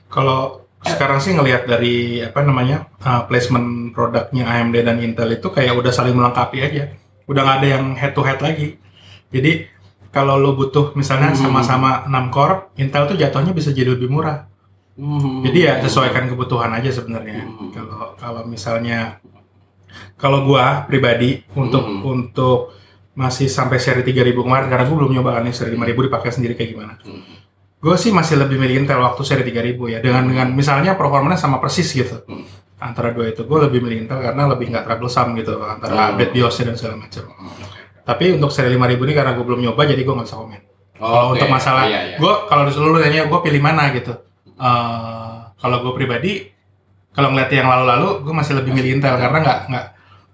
Kalau 0.06 0.58
sekarang 0.80 1.20
sih 1.20 1.36
ngelihat 1.36 1.68
dari 1.68 2.18
apa 2.18 2.40
namanya 2.40 2.88
uh, 2.98 3.28
placement 3.28 3.92
produknya 3.92 4.48
AMD 4.48 4.80
dan 4.80 4.96
Intel 4.98 5.28
itu 5.30 5.46
kayak 5.46 5.76
udah 5.76 5.92
saling 5.92 6.16
melengkapi 6.16 6.56
aja. 6.58 6.88
Udah 7.28 7.44
nggak 7.44 7.58
ada 7.60 7.68
yang 7.68 7.84
head 7.94 8.10
to 8.10 8.24
head 8.24 8.40
lagi. 8.40 8.80
Jadi 9.28 9.68
kalau 10.08 10.34
lo 10.34 10.56
butuh 10.56 10.96
misalnya 10.96 11.30
Hmm. 11.30 11.38
sama-sama 11.38 12.08
6 12.08 12.32
core, 12.32 12.72
Intel 12.74 13.06
tuh 13.06 13.14
jatuhnya 13.14 13.52
bisa 13.52 13.70
jadi 13.70 13.92
lebih 13.92 14.08
murah. 14.08 14.48
Jadi 15.42 15.58
ya 15.60 15.80
sesuaikan 15.80 16.26
kebutuhan 16.26 16.70
aja 16.70 16.90
sebenarnya. 16.90 17.42
Hmm. 17.42 17.70
Kalau 17.70 18.12
kalau 18.14 18.42
misalnya 18.44 19.18
kalau 20.14 20.44
gua 20.44 20.84
pribadi 20.84 21.42
untuk 21.52 21.82
Hmm. 21.82 22.00
untuk 22.04 22.76
masih 23.12 23.48
sampai 23.48 23.76
seri 23.76 24.00
3000 24.00 24.40
kemarin 24.40 24.68
karena 24.68 24.84
gua 24.84 24.96
belum 24.98 25.12
nyoba 25.12 25.30
kan 25.34 25.42
nih 25.42 25.52
seri 25.52 25.70
5000 25.70 26.02
dipakai 26.02 26.30
sendiri 26.30 26.54
kayak 26.54 26.70
gimana. 26.70 26.94
Hmm. 27.00 27.24
Gue 27.80 27.96
sih 27.96 28.12
masih 28.12 28.36
lebih 28.36 28.60
milih 28.60 28.84
Intel 28.84 29.00
waktu 29.00 29.24
seri 29.24 29.40
3000 29.40 29.88
ya 29.88 29.98
dengan 29.98 30.28
dengan 30.28 30.52
misalnya 30.52 30.92
performanya 30.94 31.34
sama 31.34 31.56
persis 31.56 31.88
gitu 31.90 32.12
Hmm. 32.28 32.44
antara 32.78 33.08
dua 33.08 33.28
itu 33.28 33.40
gue 33.40 33.58
lebih 33.62 33.80
milih 33.80 34.04
Intel 34.04 34.20
karena 34.20 34.44
lebih 34.46 34.68
nggak 34.68 34.84
troublesome 34.84 35.32
gitu 35.34 35.56
antara 35.58 35.92
Hmm. 35.96 36.08
update 36.12 36.30
BIOS 36.30 36.60
dan 36.60 36.76
segala 36.76 37.00
macam. 37.00 37.24
Hmm. 37.26 37.56
Tapi 38.00 38.36
untuk 38.36 38.52
seri 38.52 38.68
5000 38.68 39.00
ini 39.00 39.12
karena 39.12 39.32
gue 39.32 39.44
belum 39.44 39.60
nyoba 39.60 39.80
jadi 39.86 40.00
gue 40.00 40.12
nggak 40.12 40.28
bisa 40.28 40.36
komen. 40.36 40.60
Kalau 40.92 41.32
Oke, 41.32 41.32
untuk 41.34 41.48
masalah 41.48 41.88
iya, 41.88 42.00
iya. 42.04 42.16
gue 42.20 42.32
kalau 42.46 42.62
disuruh 42.68 42.92
lu 42.92 43.00
tanya 43.00 43.24
gue 43.24 43.38
pilih 43.40 43.60
mana 43.60 43.88
gitu. 43.90 44.12
Eh, 44.60 45.32
kalau 45.56 45.76
gue 45.80 45.92
pribadi 45.94 46.32
kalau 47.10 47.32
ngeliat 47.32 47.48
yang 47.50 47.64
lalu-lalu 47.66 48.22
gue 48.22 48.34
masih 48.34 48.54
lebih 48.54 48.70
milih 48.70 48.90
Intel 48.94 49.16
karena 49.16 49.38
nggak 49.40 49.58
nggak 49.66 49.86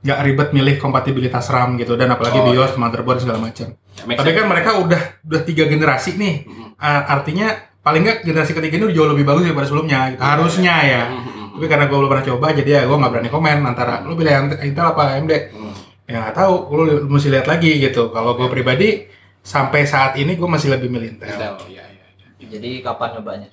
nggak 0.03 0.19
ribet 0.21 0.49
milih 0.53 0.75
kompatibilitas 0.77 1.47
RAM 1.47 1.75
gitu 1.75 1.95
dan 1.95 2.11
apalagi 2.11 2.37
Oh, 2.37 2.47
BIOS, 2.47 2.75
motherboard 2.75 3.19
segala 3.19 3.39
macam. 3.39 3.71
Ya, 3.71 4.03
Tapi 4.13 4.23
sense. 4.25 4.35
kan 4.35 4.47
mereka 4.47 4.71
udah 4.77 5.03
udah 5.23 5.41
tiga 5.43 5.65
generasi 5.65 6.15
nih. 6.15 6.43
Hmm. 6.43 6.75
A- 6.77 7.07
artinya 7.13 7.55
paling 7.81 8.03
nggak 8.03 8.19
generasi 8.23 8.53
ketiga 8.53 8.75
ini 8.77 8.85
udah 8.85 8.97
jauh 8.97 9.09
lebih 9.09 9.25
bagus 9.25 9.43
daripada 9.45 9.65
sebelumnya 9.65 10.01
gitu. 10.11 10.21
harusnya 10.21 10.75
ya 10.85 11.03
Hmm, 11.07 11.17
hmm, 11.17 11.31
hmm. 11.31 11.49
tapi 11.55 11.67
karena 11.67 11.85
gue 11.87 11.97
belum 11.97 12.11
pernah 12.11 12.27
coba 12.27 12.47
jadi 12.51 12.71
ya 12.73 12.83
gue 12.83 12.97
nggak 12.97 13.13
berani 13.13 13.31
komen 13.31 13.57
antara 13.65 13.95
lu 14.03 14.13
pilih 14.13 14.33
Intel 14.61 14.87
apa 14.87 15.03
AMD 15.13 15.33
Hmm. 15.49 15.75
ya 16.05 16.17
nggak 16.21 16.35
tahu 16.35 16.53
lu 16.69 16.83
mesti 17.09 17.29
lihat 17.31 17.47
lagi 17.47 17.79
gitu 17.81 18.11
kalau 18.11 18.35
gue 18.35 18.47
pribadi 18.47 19.07
sampai 19.41 19.83
saat 19.83 20.13
ini 20.15 20.35
gue 20.35 20.45
masih 20.45 20.69
lebih 20.69 20.87
milih 20.89 21.15
Intel 21.15 21.31
Intel, 21.31 21.55
iya, 21.69 21.87
iya, 21.87 22.05
iya. 22.37 22.47
Jadi 22.49 22.71
kapan 22.81 23.09
nyobanya? 23.17 23.49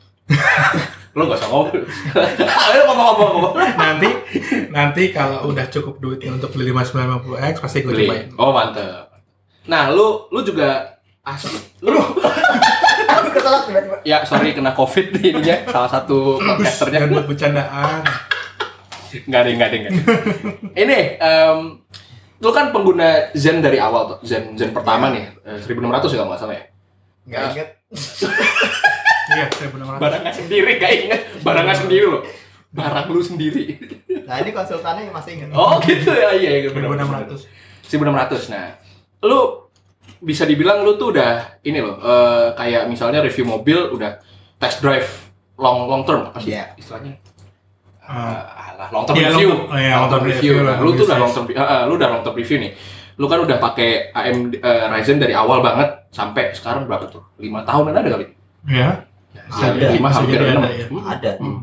Lu 1.13 1.29
gak 1.29 1.37
usah 1.37 1.49
ngomong. 1.49 1.69
Ayo 2.67 2.81
ngomong-ngomong. 2.85 3.29
ngomong. 3.33 3.53
nanti 3.75 4.09
nanti 4.67 5.03
kalau 5.09 5.45
udah 5.47 5.65
cukup 5.67 5.99
duitnya 5.99 6.33
untuk 6.33 6.49
beli 6.51 6.71
5950X 6.71 7.55
pasti 7.59 7.77
gue 7.79 7.91
Beli. 7.91 8.05
cobain 8.07 8.25
Oh 8.35 8.49
mantep. 8.49 9.13
Nah, 9.63 9.87
lu 9.87 10.25
lu 10.27 10.41
juga 10.41 10.97
asli. 11.21 11.53
Lu 11.79 12.01
Aku 13.05 13.29
keselak 13.29 13.67
tiba-tiba. 13.67 13.95
ya 14.01 14.23
sorry 14.23 14.51
kena 14.51 14.73
covid 14.73 15.13
nih 15.13 15.31
ininya 15.31 15.55
salah 15.67 15.87
satu 15.87 16.35
podcasternya. 16.35 16.97
jangan 16.99 17.09
buat 17.11 17.25
bercandaan 17.27 18.01
Nggak 19.13 19.39
ada, 19.39 19.49
nggak 19.53 19.67
ada, 19.69 19.75
nggak 19.77 19.91
ada. 19.93 20.01
Ini, 20.73 20.99
em, 21.21 21.57
lu 22.39 22.49
kan 22.49 22.73
pengguna 22.73 23.29
Zen 23.31 23.61
dari 23.61 23.77
awal 23.77 24.09
tuh. 24.09 24.19
Zen 24.25 24.57
Zen 24.57 24.73
pertama 24.73 25.13
nih, 25.13 25.29
eh, 25.45 25.61
1600 25.61 25.77
ya 26.09 26.17
kalau 26.17 26.29
nggak 26.33 26.41
salah 26.41 26.55
ya. 26.57 26.65
Nggak 27.23 27.41
inget. 27.53 27.69
iya 29.29 29.45
saya 29.49 29.69
benar 29.69 29.95
Barangnya 29.95 30.31
sendiri, 30.31 30.71
gak 30.75 30.91
inget. 30.91 31.21
Barangnya 31.39 31.75
sendiri 31.75 32.05
loh. 32.05 32.21
Barang 32.69 33.05
lu 33.07 33.21
sendiri. 33.21 33.77
Nah 34.23 34.39
ini 34.39 34.49
konsultannya 34.49 35.07
masih 35.09 35.31
inget. 35.37 35.49
Oh 35.51 35.77
gitu 35.79 36.09
ya, 36.09 36.33
iya. 36.33 36.49
iya, 36.59 36.69
bener, 36.69 36.89
bener, 36.89 37.05
1600 37.05 37.45
1600. 37.85 38.49
Nah, 38.49 38.67
lu 39.21 39.39
bisa 40.19 40.43
dibilang 40.43 40.81
lu 40.81 40.95
tuh 40.95 41.11
udah 41.11 41.59
ini 41.61 41.79
loh, 41.79 41.95
eh, 41.97 42.47
kayak 42.53 42.87
misalnya 42.87 43.19
review 43.19 43.45
mobil 43.45 43.91
udah 43.91 44.17
test 44.57 44.79
drive 44.79 45.05
long 45.53 45.85
long 45.85 46.01
term 46.01 46.25
apa 46.25 46.39
sih 46.39 46.51
Iya. 46.51 46.73
istilahnya? 46.75 47.13
Ah. 48.01 48.41
Ah, 48.41 48.73
alah, 48.73 48.87
long 48.89 49.05
term 49.05 49.15
Iya, 49.15 49.29
review. 49.29 49.49
long- 49.49 49.63
oh, 49.65 49.77
iya, 49.77 49.93
long 49.95 50.09
term 50.09 50.23
review 50.25 50.53
Nah, 50.55 50.63
lah, 50.65 50.75
lu 50.77 50.89
tuh 50.91 51.05
udah 51.05 51.15
review. 51.15 51.21
long 51.21 51.31
term 51.31 51.45
ah, 51.55 51.81
lu 51.85 51.93
udah 51.93 52.09
long 52.09 52.23
term 52.23 52.35
review 52.35 52.57
nih. 52.59 52.71
Lu 53.13 53.25
kan 53.27 53.39
udah 53.39 53.57
pakai 53.59 53.89
AMD 54.09 54.57
eh, 54.57 54.85
Ryzen 54.89 55.17
dari 55.17 55.31
awal 55.31 55.61
banget 55.61 56.09
sampai 56.09 56.49
sekarang 56.51 56.83
berapa 56.83 57.05
tuh? 57.05 57.21
5 57.37 57.61
tahunan 57.61 57.93
ada 57.93 58.09
kali? 58.09 58.25
ya 58.65 58.79
Ya, 58.79 58.89
Ada. 59.51 59.87
lima 59.95 60.09
hampir 60.09 60.39
enam. 60.39 60.63
ada, 60.63 60.71
ya. 60.71 60.85
Hmm. 60.87 61.03
Ada. 61.03 61.31
Hmm. 61.39 61.59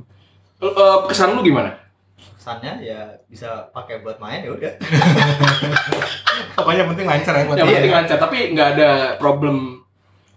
Eh, 0.60 0.98
kesan 1.08 1.32
lu 1.32 1.40
gimana? 1.40 1.72
Kesannya 2.36 2.84
ya 2.84 3.00
bisa 3.28 3.68
pakai 3.72 4.04
buat 4.04 4.20
main 4.20 4.44
ya 4.44 4.50
udah. 4.52 4.72
pokoknya 6.56 6.84
penting 6.92 7.06
lancar 7.08 7.32
ya 7.36 7.44
buat 7.48 7.56
Yang 7.56 7.68
penting 7.80 7.94
lancar, 7.96 8.16
tapi 8.20 8.38
nggak 8.52 8.68
ada 8.76 8.90
problem 9.16 9.80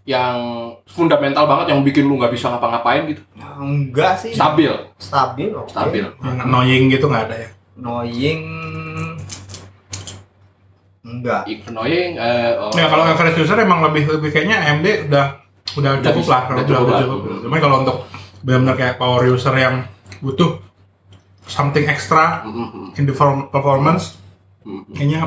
yang 0.03 0.35
fundamental 0.83 1.47
banget 1.47 1.71
yang 1.71 1.79
bikin 1.79 2.07
lu 2.07 2.19
nggak 2.19 2.35
bisa 2.35 2.51
ngapa-ngapain 2.51 3.07
gitu. 3.07 3.23
Enggak 3.39 4.19
sih. 4.19 4.35
Stabil, 4.35 4.71
Stabil. 4.99 5.51
oke. 5.55 5.71
stabil. 5.71 6.03
yang 6.03 6.39
annoying 6.43 6.91
gitu 6.91 7.07
nggak 7.07 7.31
ada 7.31 7.35
ya 7.47 7.49
Annoying. 7.79 8.41
Enggak. 11.03 11.43
Annoying. 11.67 12.15
eh, 12.19 12.51
oh. 12.59 12.71
Ya 12.75 12.87
kalau 12.87 13.03
average 13.07 13.39
user 13.43 13.59
emang 13.59 13.83
lebih 13.83 14.07
lebih 14.07 14.29
kayaknya 14.31 14.59
AMD 14.59 14.87
udah 15.11 15.42
udah 15.75 15.91
Udah 15.95 16.03
cukup 16.05 16.21
bisa, 16.21 16.31
lah, 16.31 16.41
udah 16.45 16.55
udah, 16.55 16.65
cukup 16.67 16.85
udah 16.85 16.99
cukup. 17.01 17.19
Cuman 17.41 17.59
kalau 17.59 17.75
untuk 17.81 17.97
benar-benar 18.39 18.75
kayak 18.75 18.95
power 18.95 19.21
user 19.25 19.53
yang 19.53 19.75
butuh 20.19 20.59
something 21.45 21.85
extra 21.85 22.41
Mm, 22.41 22.51
mm, 22.51 22.67
mm, 22.69 22.87
in 22.95 23.03
the 23.03 23.11
form- 23.11 23.47
performance 23.47 24.15
mm, 24.61 24.71
mm, 24.71 24.83
kayaknya 24.93 25.19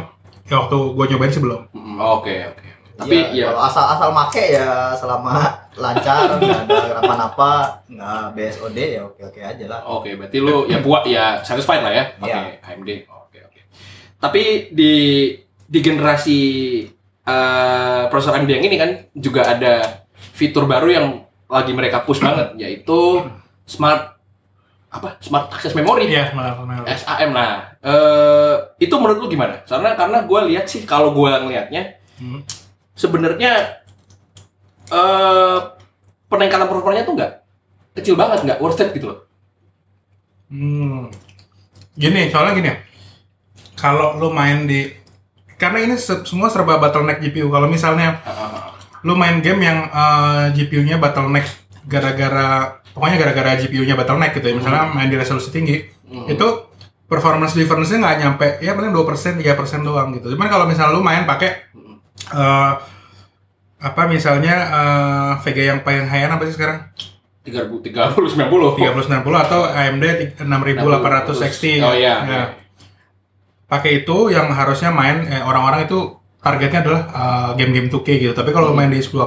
ya 0.45 0.57
waktu 0.59 0.77
gue 0.91 1.05
nyobain 1.07 1.29
sih 1.31 1.41
belum. 1.41 1.61
Oke 1.99 2.35
oke. 2.47 2.67
Tapi 2.97 3.13
ya, 3.29 3.29
ya, 3.29 3.47
kalau 3.51 3.63
asal 3.63 3.85
asal 3.91 4.09
make 4.11 4.45
ya 4.49 4.69
selama 4.91 5.37
lancar 5.77 6.17
nggak 6.35 6.65
ada 6.65 6.77
kenapa-napa 6.91 7.51
nggak 7.87 8.23
BSOD 8.33 8.79
ya 8.79 9.01
oke 9.05 9.21
oke 9.23 9.37
aja 9.37 9.65
lah 9.67 9.81
oke 9.85 10.09
berarti 10.17 10.39
lu 10.41 10.65
ya 10.65 10.81
puas 10.81 11.05
ya 11.05 11.37
satisfied 11.43 11.85
lah 11.85 11.93
ya 11.93 12.05
pakai 12.17 12.33
Iya. 12.57 12.73
AMD. 12.73 12.91
Oke 13.05 13.39
oke. 13.43 13.61
Tapi 14.17 14.43
di 14.73 14.93
di 15.61 15.79
generasi 15.79 16.39
eh, 17.21 18.03
prosesor 18.09 18.33
AMD 18.35 18.49
yang 18.51 18.65
ini 18.65 18.77
kan 18.77 18.91
juga 19.13 19.45
ada 19.47 20.06
fitur 20.37 20.69
baru 20.69 20.89
yang 20.89 21.07
lagi 21.49 21.73
mereka 21.73 22.05
push 22.05 22.21
banget 22.21 22.53
yaitu 22.57 23.25
smart 23.65 24.21
apa 24.87 25.17
smart 25.19 25.49
access 25.49 25.73
memory 25.73 26.07
iya 26.07 26.31
malah 26.31 26.61
malah. 26.61 26.85
SAM 26.87 27.33
nah 27.33 27.73
eh 27.79 28.55
itu 28.79 28.93
menurut 28.93 29.19
lu 29.19 29.29
gimana 29.29 29.61
karena 29.63 29.93
karena 29.95 30.19
gue 30.23 30.41
lihat 30.47 30.65
sih 30.67 30.85
kalau 30.85 31.11
gue 31.11 31.31
ngelihatnya 31.33 31.97
Hmm. 32.17 32.41
sebenarnya 32.93 33.77
eh 34.87 35.59
peningkatan 36.27 36.65
performanya 36.65 37.05
tuh 37.05 37.13
nggak 37.13 37.33
kecil 37.95 38.15
banget 38.15 38.41
nggak 38.43 38.57
worth 38.59 38.81
it 38.81 38.93
gitu 38.93 39.09
loh 39.09 39.21
Hmm. 40.47 41.11
Gini, 41.93 42.31
soalnya 42.31 42.55
gini 42.55 42.69
ya. 42.69 42.77
Kalau 43.75 44.15
lu 44.15 44.31
main 44.31 44.63
di 44.63 44.95
karena 45.57 45.83
ini 45.83 45.97
se- 45.97 46.23
semua 46.23 46.47
serba 46.47 46.79
bottleneck 46.79 47.19
GPU. 47.19 47.51
Kalau 47.51 47.67
misalnya 47.67 48.23
lu 49.07 49.15
main 49.15 49.39
game 49.39 49.63
yang 49.63 49.87
eh, 49.87 50.45
GPU-nya 50.53 50.99
bottleneck 50.99 51.47
gara-gara 51.87 52.49
pokoknya 52.91 53.17
gara-gara 53.17 53.55
GPU-nya 53.57 53.95
bottleneck 53.95 54.35
gitu 54.35 54.51
ya. 54.51 54.55
Misalnya 54.55 54.91
main 54.91 55.07
di 55.07 55.15
resolusi 55.15 55.49
tinggi, 55.49 55.87
Hmm. 56.07 56.27
itu 56.27 56.47
performance 57.07 57.55
difference-nya 57.55 57.99
nggak 57.99 58.17
nyampe 58.19 58.47
ya 58.59 58.75
paling 58.75 58.91
2%, 58.91 59.39
3% 59.39 59.47
doang 59.81 60.11
gitu. 60.13 60.35
Cuman 60.35 60.47
kalau 60.47 60.67
misalnya 60.67 60.91
lu 60.91 61.01
main 61.01 61.23
pakai 61.23 61.51
eh, 62.33 62.73
apa 63.79 64.03
misalnya 64.07 64.55
eh, 64.67 65.33
VGA 65.41 65.65
yang 65.69 65.81
paling 65.81 66.05
high-end 66.05 66.33
apa 66.33 66.45
sih 66.45 66.55
sekarang? 66.55 66.79
tiga 67.47 67.63
ribu 67.63 67.79
tiga 67.79 68.11
puluh 68.11 68.27
sembilan 68.27 68.51
puluh 68.51 68.75
3090 68.75 69.23
atau 69.23 69.61
AMD 69.65 70.05
6800 70.43 71.47
XT. 71.47 71.65
oh 71.79 71.95
iya 71.95 72.15
Ya. 72.27 72.43
Pakai 73.67 74.03
itu 74.03 74.31
yang 74.31 74.51
harusnya 74.51 74.91
main 74.91 75.23
eh, 75.23 75.39
orang-orang 75.39 75.87
itu 75.87 76.11
targetnya 76.47 76.81
adalah 76.81 77.03
eh, 77.05 77.51
game-game 77.59 77.91
2K 77.91 78.09
gitu. 78.21 78.33
Tapi 78.33 78.51
kalau 78.51 78.71
main 78.71 78.87
di 78.87 79.03
1080 79.03 79.19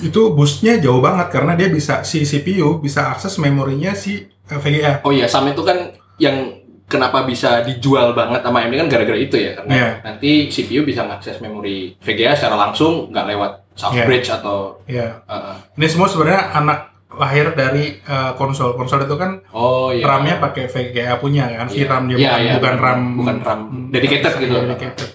itu 0.00 0.20
boostnya 0.30 0.74
jauh 0.76 0.98
banget 0.98 1.30
karena 1.30 1.54
dia 1.54 1.66
bisa 1.68 2.02
si 2.02 2.22
CPU 2.22 2.78
bisa 2.78 3.10
akses 3.10 3.38
memorinya 3.38 3.94
si 3.94 4.26
eh, 4.26 4.58
VGA. 4.58 5.02
oh 5.02 5.10
iya 5.10 5.24
sam 5.24 5.46
itu 5.46 5.62
kan 5.62 5.94
yang 6.18 6.50
kenapa 6.84 7.22
bisa 7.22 7.62
dijual 7.62 8.10
banget 8.12 8.42
sama 8.42 8.60
AMD 8.60 8.74
kan 8.76 8.88
gara-gara 8.88 9.14
itu 9.16 9.34
ya 9.34 9.54
karena 9.54 9.70
Iya. 9.72 9.90
nanti 10.04 10.30
CPU 10.46 10.82
bisa 10.82 11.00
mengakses 11.00 11.38
memori 11.38 11.94
VGA 11.96 12.34
secara 12.34 12.58
langsung 12.60 13.06
nggak 13.08 13.26
lewat 13.28 13.52
soft 13.72 13.94
Iya. 13.94 14.04
bridge 14.04 14.28
atau 14.28 14.82
Ya. 14.84 15.22
eh, 15.24 15.56
Ini 15.74 15.86
semua 15.86 16.10
sebenarnya 16.10 16.42
anak 16.52 16.78
lahir 17.14 17.54
dari 17.54 17.94
eh, 17.96 18.32
konsol. 18.34 18.74
Konsol 18.74 19.06
itu 19.06 19.14
kan 19.14 19.38
oh 19.54 19.94
iya 19.94 20.02
RAM-nya 20.02 20.42
pakai 20.42 20.66
VGA 20.66 21.14
punya 21.16 21.46
kan, 21.48 21.70
Iya. 21.70 21.86
VRAM 21.86 22.02
dia 22.04 22.16
Iya, 22.16 22.26
bukan, 22.28 22.42
iya, 22.42 22.54
bukan. 22.58 22.74
RAM 22.76 23.00
bukan 23.14 23.36
RAM 23.40 23.60
dedicated 23.88 24.32
Iya, 24.32 24.40
gitu 24.42 24.54
dedicated. 24.60 25.08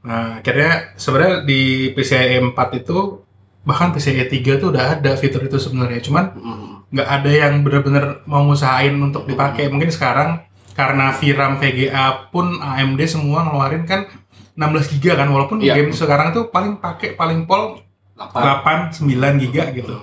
Nah, 0.00 0.40
akhirnya 0.40 0.96
sebenarnya 0.96 1.44
di 1.44 1.92
PCIe 1.92 2.40
4 2.40 2.80
itu 2.80 3.20
bahkan 3.60 3.92
PCIe 3.92 4.24
3 4.24 4.56
tuh 4.56 4.72
udah 4.72 4.96
ada 4.96 5.12
fitur 5.20 5.44
itu 5.44 5.60
sebenarnya. 5.60 6.00
Cuman 6.00 6.24
Mm. 6.32 6.68
nggak 6.90 7.08
ada 7.08 7.30
yang 7.30 7.54
benar-benar 7.60 8.04
mau 8.24 8.42
ngusahain 8.48 8.96
untuk 8.96 9.28
dipakai. 9.28 9.68
Mungkin 9.68 9.92
sekarang 9.92 10.40
karena 10.72 11.12
VRAM 11.12 11.60
VGA 11.60 12.32
pun 12.32 12.56
AMD 12.56 13.00
semua 13.04 13.44
ngeluarin 13.44 13.84
kan 13.84 14.08
16 14.56 14.88
GB 14.88 15.12
kan 15.12 15.28
walaupun 15.28 15.60
Iya. 15.60 15.76
game 15.76 15.92
sekarang 15.92 16.32
tuh 16.32 16.48
paling 16.48 16.80
pakai 16.80 17.12
paling 17.14 17.44
pol 17.44 17.84
Apa? 18.16 18.60
8 18.64 18.92
9 18.92 19.36
GB 19.36 19.56
gitu. 19.76 19.96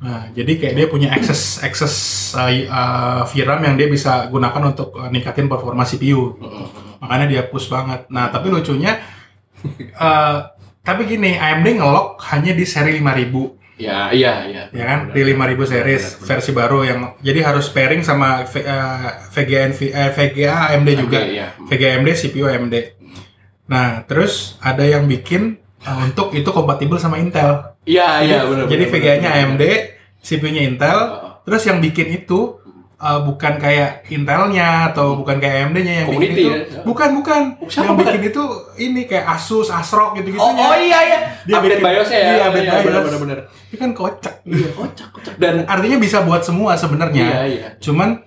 Nah, 0.00 0.32
jadi 0.32 0.56
kayak 0.56 0.74
dia 0.76 0.86
punya 0.88 1.08
akses 1.12 1.60
akses 1.60 1.92
uh, 2.32 2.48
uh, 2.48 3.22
VRAM 3.28 3.60
yang 3.60 3.76
dia 3.76 3.84
bisa 3.84 4.28
gunakan 4.28 4.72
untuk 4.72 4.96
uh, 4.96 5.12
ningkatin 5.12 5.44
performa 5.44 5.84
CPU. 5.84 6.40
Makanya 7.00 7.26
dia 7.28 7.42
push 7.44 7.68
banget. 7.68 8.08
Nah, 8.08 8.32
tapi 8.32 8.48
lucunya 8.48 8.96
uh, 9.94 10.36
tapi 10.80 11.04
gini, 11.04 11.34
AMD 11.34 11.76
ngelok 11.76 12.16
hanya 12.28 12.52
di 12.52 12.64
seri 12.64 12.96
5000 12.96 13.60
Ya, 13.76 14.12
iya, 14.12 14.44
iya. 14.44 14.62
ya 14.68 14.84
kan 14.84 15.08
Benar, 15.08 15.16
di 15.16 15.32
benar. 15.32 15.56
5000 15.56 15.72
series 15.72 16.04
Benar, 16.04 16.12
benar. 16.12 16.28
versi 16.28 16.50
baru 16.52 16.78
yang 16.84 17.00
jadi 17.18 17.40
harus 17.42 17.66
pairing 17.68 18.04
sama 18.04 18.44
V- 18.44 18.60
uh, 18.60 19.08
VGA 19.32 19.72
NV 19.72 19.80
eh, 19.88 20.10
VGA 20.12 20.54
AMD 20.68 20.88
juga 21.00 21.18
Oke, 21.18 21.32
iya. 21.32 21.48
VGA 21.64 21.88
AMD 21.96 22.08
CPU 22.14 22.44
AMD 22.44 22.74
nah 23.64 24.04
terus 24.04 24.60
ada 24.60 24.84
yang 24.84 25.08
bikin 25.08 25.56
uh, 25.80 26.04
untuk 26.04 26.28
itu 26.34 26.44
kompatibel 26.46 27.00
sama 27.00 27.16
Intel 27.16 27.72
Iya, 27.88 28.20
iya, 28.20 28.38
benar. 28.44 28.68
jadi 28.68 28.84
VGA-nya. 28.84 29.28
AMD 29.32 29.62
CPU-nya 30.20 30.60
Intel 30.60 30.98
Oh, 31.00 31.40
terus 31.40 31.64
yang 31.64 31.80
bikin 31.80 32.12
itu 32.12 32.59
uh, 33.00 33.20
bukan 33.22 33.56
kayak 33.56 34.04
Intelnya 34.08 34.68
atau 34.88 35.16
bukan 35.16 35.36
kayak 35.36 35.56
AMD-nya 35.66 35.94
yang 35.96 36.08
bikin 36.08 36.20
Community 36.20 36.42
itu 36.42 36.52
ya? 36.52 36.82
bukan 36.82 37.08
bukan 37.16 37.40
Oh, 37.56 37.66
siapa 37.66 37.86
yang 37.86 37.96
bukan? 37.96 38.12
bikin 38.12 38.22
itu 38.28 38.44
ini 38.78 39.00
kayak 39.04 39.24
Asus 39.30 39.68
ASRock 39.68 40.14
gitu-gitu 40.14 40.38
Oh, 40.38 40.52
oh 40.52 40.74
iya, 40.74 40.98
iya. 41.02 41.18
Dia 41.42 41.56
update 41.56 41.80
bikin- 41.80 41.84
BIOS 41.90 42.08
ya. 42.08 42.18
iya, 42.20 42.44
update 42.46 42.66
BIOS. 42.66 42.84
benar, 42.84 43.00
benar, 43.02 43.18
benar. 43.18 43.38
itu 43.66 43.76
kan 43.76 43.90
kocak 43.92 44.34
Iya, 44.42 44.68
kocak, 44.70 45.08
kocak. 45.10 45.34
Dan 45.36 45.54
artinya 45.64 45.96
bisa 45.96 46.18
buat 46.20 46.42
semua 46.42 46.74
sebenarnya 46.74 47.24
iya, 47.24 47.40
iya. 47.46 47.68
Cuman 47.78 48.20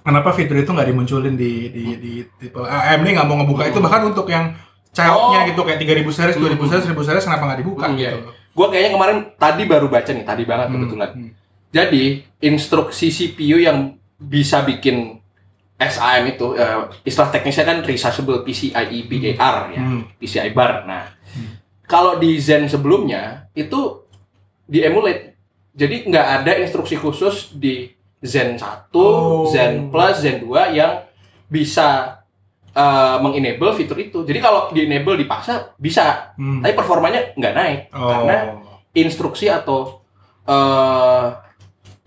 kenapa 0.00 0.32
fitur 0.32 0.56
itu 0.56 0.68
nggak 0.68 0.88
dimunculin 0.88 1.34
di 1.34 1.52
di 1.68 1.84
di 1.94 2.12
tipe 2.34 2.56
AMD 2.58 3.06
nggak 3.06 3.26
mau 3.26 3.36
ngebuka 3.36 3.66
itu 3.66 3.78
bahkan 3.78 4.02
untuk 4.04 4.24
yang 4.26 4.56
childnya 4.90 5.40
Oh. 5.40 5.46
gitu 5.46 5.60
kayak 5.62 5.78
3000 5.78 6.08
series, 6.08 6.34
2000 6.34 6.64
series, 6.64 6.84
1000 6.86 7.04
series 7.04 7.22
kenapa 7.22 7.44
nggak 7.44 7.60
dibuka 7.60 7.86
Hmm, 7.86 7.94
iya. 7.94 8.10
gitu. 8.10 8.32
Gua 8.50 8.66
kayaknya 8.68 8.90
kemarin 8.90 9.16
tadi 9.36 9.62
baru 9.64 9.86
baca 9.86 10.08
nih, 10.08 10.24
tadi 10.24 10.42
banget 10.42 10.66
Hmm, 10.66 10.74
kebetulan. 10.80 11.10
hmm. 11.12 11.30
Jadi, 11.68 12.04
instruksi 12.40 13.06
CPU 13.06 13.60
yang 13.60 13.97
bisa 14.18 14.62
bikin 14.62 15.22
SAM 15.78 16.26
itu 16.26 16.52
eh, 16.52 16.78
istilah 17.02 17.30
teknisnya 17.30 17.62
kan 17.62 17.78
resizable 17.80 18.42
PCIe 18.42 19.06
BAR 19.06 19.70
ya, 19.70 19.78
Hmm. 19.78 20.02
PCI 20.18 20.50
bar. 20.50 20.82
Nah, 20.84 21.06
kalau 21.84 22.18
di 22.18 22.34
Zen 22.36 22.66
sebelumnya 22.66 23.46
itu 23.52 24.02
di 24.64 24.82
emulate. 24.82 25.38
Jadi 25.72 26.10
nggak 26.10 26.28
ada 26.42 26.52
instruksi 26.58 26.98
khusus 26.98 27.54
di 27.54 27.86
Zen 28.18 28.58
1, 28.58 28.90
Oh. 28.92 29.46
Zen 29.46 29.86
Plus, 29.88 30.18
Zen 30.18 30.42
2 30.42 30.74
yang 30.74 31.06
bisa 31.46 32.18
eh, 32.68 33.16
mengenable 33.18 33.70
fitur 33.72 33.96
itu. 33.96 34.22
Jadi 34.22 34.38
kalau 34.38 34.70
di 34.70 34.82
enable 34.82 35.14
dipaksa 35.16 35.74
bisa, 35.78 36.34
Hmm. 36.34 36.58
tapi 36.58 36.74
performanya 36.74 37.30
nggak 37.32 37.54
naik 37.54 37.80
Oh. 37.90 38.06
karena 38.08 38.36
instruksi 38.92 39.46
atau 39.46 40.02
eh 40.44 41.24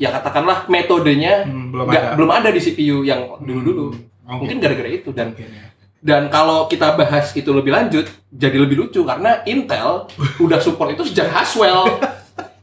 ya 0.02 0.10
katakanlah 0.10 0.66
metodenya 0.66 1.46
Hmm, 1.46 1.70
belum 1.70 1.86
nggak- 1.86 2.02
ada. 2.04 2.18
belum 2.18 2.32
ada 2.32 2.50
di 2.50 2.58
CPU 2.60 2.98
yang 3.02 3.38
dulu-dulu. 3.38 3.94
Hmm, 3.94 4.02
oke. 4.28 4.40
Mungkin 4.42 4.58
gara-gara 4.58 4.90
itu 4.90 5.10
dan 5.12 5.30
Mungkin 5.32 5.46
ya. 5.48 5.64
dan 6.02 6.22
kalau 6.28 6.66
kita 6.66 6.94
bahas 6.94 7.30
itu 7.32 7.46
lebih 7.48 7.70
lanjut 7.70 8.10
jadi 8.28 8.58
lebih 8.58 8.76
lucu 8.80 9.02
karena 9.02 9.46
Intel 9.46 10.10
udah 10.44 10.58
support 10.58 10.90
itu 10.90 11.06
sejak 11.06 11.30
Haswell. 11.30 11.86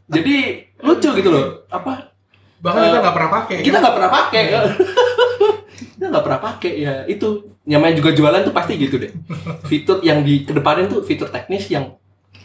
jadi 0.07 0.37
lucu 0.81 1.11
gitu 1.13 1.29
loh. 1.29 1.63
Apa 1.69 2.11
Bahkan 2.59 2.75
Eh, 2.77 2.87
kita 2.89 2.99
nggak 2.99 3.15
pernah 3.15 3.31
pakai. 3.33 3.57
kita 3.63 3.77
nggak 3.79 3.95
pernah 3.95 4.11
pakai. 4.13 4.43
kita 5.95 6.07
nggak 6.09 6.25
pernah 6.25 6.41
pakai 6.43 6.73
ya 6.77 6.95
itu 7.07 7.29
namanya 7.65 7.95
juga 7.95 8.11
jualan 8.13 8.43
tuh 8.43 8.51
pasti 8.51 8.75
gitu 8.77 8.97
deh. 8.97 9.13
Fitur 9.71 10.03
yang 10.03 10.21
di 10.21 10.43
kedepanin 10.43 10.87
tuh 10.87 11.03
fitur 11.03 11.29
teknis 11.29 11.69
yang 11.69 11.95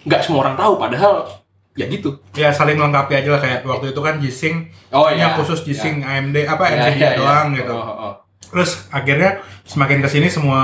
nggak 0.04 0.22
semua 0.22 0.44
orang 0.44 0.54
tahu 0.54 0.76
padahal 0.76 1.26
ya 1.74 1.86
gitu. 1.86 2.22
ya 2.34 2.50
saling 2.50 2.76
melengkapi 2.76 3.14
aja 3.16 3.30
lah 3.30 3.42
kayak 3.42 3.60
waktu 3.64 3.90
itu 3.90 4.00
kan 4.00 4.16
G-Sync 4.18 4.56
Oh 4.90 5.10
punya 5.10 5.34
khusus 5.34 5.60
G-Sync 5.62 6.02
AMD 6.02 6.38
apa 6.44 6.64
Ya, 6.64 6.74
Nvidia 6.80 7.02
ya, 7.02 7.10
ya. 7.10 7.18
doang 7.18 7.48
gitu. 7.54 7.74
Oh, 7.74 7.82
oh, 7.82 7.98
oh. 8.04 8.14
Terus 8.46 8.86
akhirnya 8.88 9.30
semakin 9.64 10.00
ke 10.00 10.08
sini 10.08 10.28
semua 10.28 10.62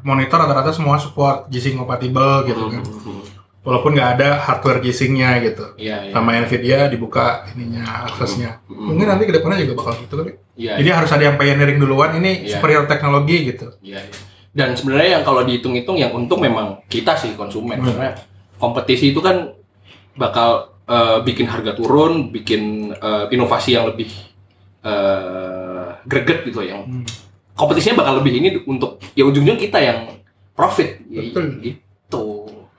monitor 0.00 0.38
rata-rata 0.38 0.70
semua 0.70 0.94
support 0.96 1.50
G-Sync 1.50 1.74
compatible 1.76 2.46
gitu 2.46 2.62
kan. 2.68 2.82
Hmm, 2.82 3.22
Walaupun 3.60 3.98
nggak 3.98 4.10
ada 4.14 4.38
hardware 4.38 4.78
G-Sync-nya 4.80 5.42
gitu. 5.42 5.74
Iya, 5.74 6.06
iya. 6.06 6.12
sama 6.14 6.38
Nvidia 6.38 6.86
dibuka 6.86 7.42
ininya 7.50 8.06
aksesnya. 8.06 8.62
Hmm. 8.64 8.94
Mungkin 8.94 9.06
nanti 9.08 9.26
ke 9.26 9.34
depannya 9.34 9.58
juga 9.60 9.74
bakal 9.76 9.98
gitu 10.00 10.14
kali. 10.14 10.32
Iya, 10.54 10.78
Jadi 10.78 10.90
harus 10.94 11.10
ada 11.10 11.24
yang 11.24 11.34
pioneering 11.34 11.76
duluan. 11.76 12.14
Ini 12.14 12.46
Iya. 12.46 12.54
superior 12.54 12.86
teknologi 12.86 13.50
gitu. 13.50 13.74
iya, 13.82 13.98
iya. 13.98 14.14
Dan 14.54 14.72
sebenarnya 14.72 15.18
yang 15.18 15.24
kalau 15.26 15.42
dihitung-hitung 15.42 15.98
yang 15.98 16.14
untung 16.14 16.38
memang 16.38 16.80
kita 16.86 17.12
sih 17.12 17.34
konsumen 17.34 17.76
Hmm. 17.76 17.90
karena 17.90 18.08
kompetisi 18.56 19.10
itu 19.10 19.18
kan 19.18 19.50
bakal 20.16 20.50
eh, 20.84 21.18
bikin 21.20 21.46
harga 21.46 21.72
turun, 21.72 22.28
bikin 22.30 22.62
eh, 22.92 23.24
inovasi 23.30 23.72
yang 23.72 23.86
lebih 23.86 24.08
eh, 24.82 25.86
greget 26.04 26.44
gitu 26.44 26.62
yang 26.62 26.82
Hmm. 26.82 27.04
kompetisinya 27.52 28.00
bakal 28.00 28.20
lebih 28.20 28.32
ini 28.34 28.48
untuk 28.64 29.02
ya 29.12 29.24
ujung-ujung 29.24 29.58
kita 29.58 29.78
yang 29.78 29.98
profit 30.52 31.00
ya, 31.06 31.20
Betul. 31.22 31.44
gitu. 31.60 32.24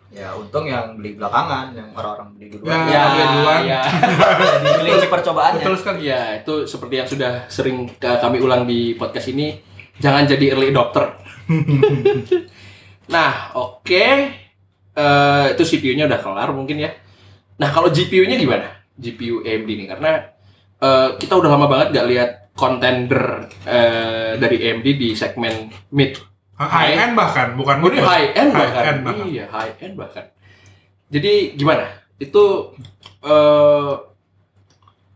ya 0.09 0.33
untung 0.33 0.65
yang 0.65 0.97
beli 0.97 1.13
belakangan 1.13 1.73
yang 1.73 1.93
orang-orang 1.93 2.33
beli 2.33 2.47
duluan 2.49 2.73
Ya, 2.85 3.01
beli 3.07 3.23
duluan. 3.27 3.61
ya. 3.63 3.81
jadi 4.79 4.91
beli 4.91 5.07
percobaannya. 5.07 5.61
Betul 5.61 5.77
sekali. 5.77 5.99
Ya, 6.03 6.21
itu 6.35 6.53
seperti 6.65 6.93
yang 6.95 7.05
sudah 7.07 7.31
sering 7.47 7.77
ka- 7.93 8.17
kami 8.17 8.41
ulang 8.41 8.65
di 8.65 8.93
podcast 8.93 9.29
ini, 9.29 9.61
jangan 9.97 10.25
jadi 10.25 10.57
early 10.57 10.73
adopter. 10.73 11.21
nah, 13.07 13.31
oke. 13.53 14.05
Eh, 14.97 15.45
itu 15.53 15.63
CPU-nya 15.67 16.09
udah 16.09 16.19
kelar 16.19 16.49
mungkin 16.49 16.81
ya. 16.81 16.91
Nah, 17.57 17.69
kalau 17.69 17.89
GPU-nya 17.89 18.37
gimana? 18.37 18.67
GPU 18.93 19.41
AMD 19.41 19.69
nih 19.69 19.87
karena 19.87 20.11
eh, 20.77 21.09
kita 21.17 21.33
udah 21.33 21.49
lama 21.49 21.65
banget 21.65 21.87
gak 21.93 22.07
lihat 22.07 22.31
contender 22.53 23.45
eh, 23.63 24.33
dari 24.35 24.57
AMD 24.59 24.87
di 24.91 25.13
segmen 25.13 25.69
mid 25.91 26.17
High 26.57 26.97
end 26.97 27.13
bahkan, 27.13 27.53
bukan 27.53 27.77
mid, 27.79 28.01
high 28.01 28.33
end 28.33 28.49
High 28.49 28.65
bahkan. 28.65 28.85
end 28.87 28.99
bahkan. 29.03 29.25
Iya, 29.29 29.45
high 29.47 29.73
end 29.77 29.93
bahkan. 29.93 30.25
Jadi 31.07 31.53
gimana? 31.53 31.85
Itu 32.17 32.73
eh 33.21 33.93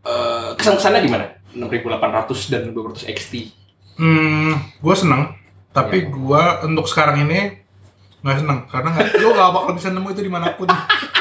eh, 0.02 0.50
kesan-kesannya 0.54 1.02
gimana? 1.02 1.26
6800 1.50 2.46
dan 2.48 2.62
200 2.70 3.10
XT. 3.10 3.34
Hmm, 3.98 4.54
gue 4.78 4.94
seneng. 4.94 5.34
Tapi 5.70 5.98
Iya. 6.00 6.08
gue 6.08 6.42
untuk 6.64 6.86
sekarang 6.86 7.26
ini 7.26 7.58
nggak 8.22 8.38
seneng 8.38 8.58
karena 8.70 8.90
lu 9.18 9.34
gak 9.34 9.50
bakal 9.50 9.72
bisa 9.74 9.90
nemu 9.90 10.08
itu 10.08 10.22
di 10.22 10.30
mana 10.30 10.54
pun. 10.54 10.70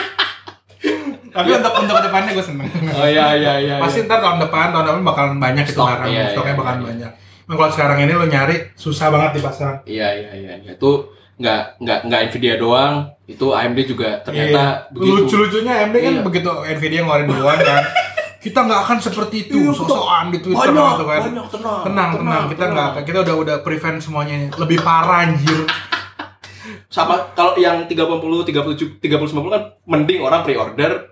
Tapi 1.31 1.47
untuk 1.55 1.73
untuk 1.79 1.95
ke 1.95 2.03
depannya 2.11 2.31
gue 2.35 2.45
seneng. 2.45 2.67
Oh 2.91 3.07
iya 3.07 3.27
iya 3.39 3.53
iya. 3.57 3.75
Pasti 3.79 4.03
ntar 4.03 4.19
tahun 4.19 4.43
depan, 4.43 4.75
tahun 4.75 4.85
depan 4.87 5.01
bakalan 5.07 5.37
banyak 5.39 5.65
itu 5.65 5.79
barang, 5.79 6.09
iya, 6.11 6.35
stoknya 6.35 6.53
iya, 6.53 6.59
bakalan 6.59 6.79
iya. 6.79 6.87
banyak. 6.91 7.11
Nah, 7.47 7.53
kalau 7.55 7.71
sekarang 7.71 7.97
ini 8.03 8.13
lo 8.15 8.25
nyari 8.27 8.55
susah 8.75 9.07
banget 9.11 9.31
di 9.35 9.41
pasaran. 9.43 9.77
Iya 9.87 10.07
iya 10.11 10.31
iya 10.35 10.53
iya. 10.59 10.71
Itu 10.75 11.11
nggak 11.41 11.61
nggak 11.81 11.99
nggak 12.05 12.19
Nvidia 12.29 12.55
doang, 12.61 13.09
itu 13.25 13.45
AMD 13.49 13.79
juga 13.87 14.19
ternyata 14.21 14.87
begitu. 14.93 15.07
Iya. 15.07 15.17
Lucu-lucunya 15.25 15.73
AMD 15.83 15.95
kan 15.97 16.13
Iya. 16.19 16.21
begitu 16.23 16.49
Nvidia 16.51 16.99
ngeluarin 17.03 17.27
duluan 17.27 17.59
kan. 17.59 17.83
Kita 18.41 18.65
nggak 18.65 18.81
akan 18.89 18.97
seperti 18.97 19.35
itu, 19.45 19.53
Iya, 19.53 19.69
sosokan 19.69 20.33
di 20.33 20.41
Twitter 20.41 20.73
banyak, 20.73 20.93
gitu 20.97 21.05
kan. 21.05 21.21
banyak, 21.21 21.45
tenang, 21.53 21.79
tenang, 21.85 22.09
tenang, 22.17 22.43
kita 22.49 22.65
nggak, 22.73 22.89
kita 23.05 23.17
udah 23.21 23.35
udah 23.37 23.55
prevent 23.61 24.01
semuanya. 24.01 24.49
Lebih 24.57 24.81
parah 24.81 25.29
anjir. 25.29 25.61
Sama 26.89 27.21
kalau 27.37 27.53
yang 27.61 27.85
30 27.85 28.01
37 28.01 28.97
30 28.97 29.29
90 29.29 29.45
kan 29.45 29.63
mending 29.85 30.25
orang 30.25 30.41
pre-order 30.41 31.10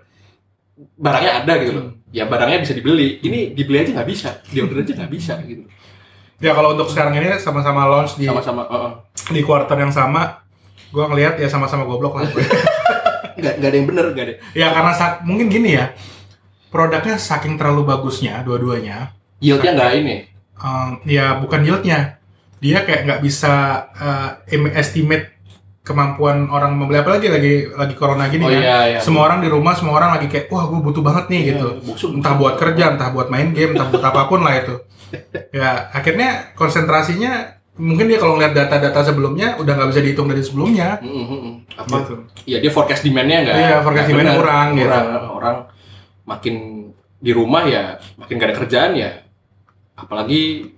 barangnya 0.96 1.32
ada 1.44 1.52
gitu 1.60 1.72
loh. 1.76 1.84
Hmm. 1.88 1.94
Ya 2.10 2.24
barangnya 2.26 2.58
bisa 2.64 2.72
dibeli. 2.74 3.20
Ini 3.22 3.54
dibeli 3.54 3.76
aja 3.80 3.90
nggak 3.94 4.08
bisa, 4.08 4.30
di 4.48 4.58
order 4.60 4.82
aja 4.82 4.92
nggak 4.96 5.12
bisa 5.12 5.34
gitu. 5.46 5.64
Ya 6.40 6.56
kalau 6.56 6.72
untuk 6.72 6.88
sekarang 6.88 7.12
ini 7.20 7.36
sama-sama 7.36 7.84
launch 7.84 8.16
di 8.16 8.24
Sama-sama 8.24 8.64
uh, 8.64 8.74
uh. 8.74 8.92
di 9.28 9.40
quarter 9.44 9.76
yang 9.76 9.92
sama, 9.92 10.40
gua 10.88 11.12
ngelihat 11.12 11.36
ya 11.36 11.48
sama-sama 11.52 11.84
goblok 11.84 12.16
lah. 12.16 12.28
nggak 13.40 13.54
nggak 13.60 13.70
ada 13.72 13.76
yang 13.76 13.88
bener 13.88 14.06
nggak 14.12 14.26
ada. 14.26 14.34
ya 14.52 14.66
karena 14.72 14.92
mungkin 15.24 15.46
gini 15.48 15.76
ya, 15.76 15.96
produknya 16.68 17.16
saking 17.16 17.56
terlalu 17.56 17.88
bagusnya 17.88 18.44
dua-duanya, 18.44 19.16
Yieldnya 19.40 19.72
nggak 19.76 19.90
ini. 19.96 20.16
um, 20.60 21.00
ya 21.08 21.40
bukan 21.40 21.64
yieldnya, 21.64 22.20
dia 22.60 22.84
kayak 22.84 23.08
nggak 23.08 23.20
bisa 23.24 23.88
uh, 23.96 24.44
estimate 24.76 25.39
kemampuan 25.80 26.46
orang 26.46 26.76
membeli 26.76 27.00
apalagi 27.00 27.32
lagi 27.32 27.52
lagi 27.72 27.94
corona 27.96 28.28
gini 28.28 28.44
Oh 28.44 28.52
kan. 28.52 28.60
iya 28.60 28.78
iya. 28.86 28.98
Semua 29.00 29.24
orang 29.26 29.40
di 29.40 29.48
rumah, 29.48 29.72
semua 29.72 29.96
orang 29.96 30.20
lagi 30.20 30.28
kayak 30.28 30.46
wah 30.48 30.68
gue 30.68 30.78
butuh 30.78 31.00
banget 31.00 31.24
nih 31.28 31.40
gitu. 31.56 31.66
Iya, 31.72 31.82
busuk, 31.82 32.10
Entah 32.14 32.32
busuk. 32.36 32.40
buat 32.44 32.54
kerja, 32.56 32.84
entah 32.92 33.08
buat 33.10 33.28
main 33.28 33.48
game, 33.50 33.72
entah 33.72 33.88
buat 33.88 34.04
apa 34.04 34.28
pun 34.28 34.40
lah 34.40 34.54
itu. 34.56 34.74
Ya 35.50 35.88
akhirnya 35.90 36.52
konsentrasinya 36.54 37.56
mungkin 37.74 38.06
dia 38.06 38.20
kalau 38.20 38.36
ngeliat 38.36 38.52
data-data 38.52 39.00
sebelumnya 39.02 39.56
udah 39.56 39.72
nggak 39.72 39.90
bisa 39.90 40.00
dihitung 40.00 40.28
dari 40.28 40.44
sebelumnya. 40.44 41.00
Mm, 41.00 41.10
mm, 41.16 41.38
mm. 41.40 41.54
Apa? 41.80 41.96
Gitu. 41.98 42.14
Iya 42.46 42.58
dia 42.60 42.70
forecast 42.70 43.02
demand-nya 43.02 43.38
nggak. 43.40 43.56
Iya, 43.56 43.76
forecast 43.80 44.06
demand-nya 44.06 44.34
bener. 44.36 44.40
kurang, 44.44 44.66
gitu. 44.76 44.84
Kurang. 44.86 45.06
Orang 45.32 45.56
makin 46.22 46.54
di 47.16 47.32
rumah 47.32 47.64
ya 47.64 47.82
makin 48.16 48.36
gak 48.36 48.48
ada 48.52 48.56
kerjaan 48.60 48.92
ya. 48.94 49.10
Apalagi 49.96 50.68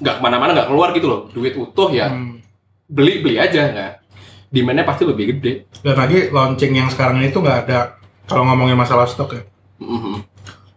nggak 0.00 0.14
ke 0.16 0.20
mana-mana 0.20 0.50
nggak 0.52 0.68
keluar 0.72 0.88
gitu 0.92 1.06
loh. 1.06 1.20
Duit 1.28 1.52
utuh 1.54 1.92
ya 1.92 2.08
Hmm. 2.08 2.40
beli 2.88 3.20
beli 3.20 3.36
aja 3.36 3.68
nggak. 3.68 3.92
Demand-nya 4.50 4.82
pasti 4.82 5.06
lebih 5.06 5.24
gede. 5.38 5.70
Dan 5.78 5.94
lagi 5.94 6.26
launching 6.28 6.74
yang 6.74 6.90
sekarang 6.90 7.22
ini 7.22 7.30
tuh 7.30 7.40
nggak 7.46 7.58
ada 7.70 7.94
kalau 8.26 8.46
ngomongin 8.50 8.74
masalah 8.74 9.06
stok 9.06 9.38
ya. 9.38 9.42
Mm, 9.78 9.98
mm. 9.98 10.18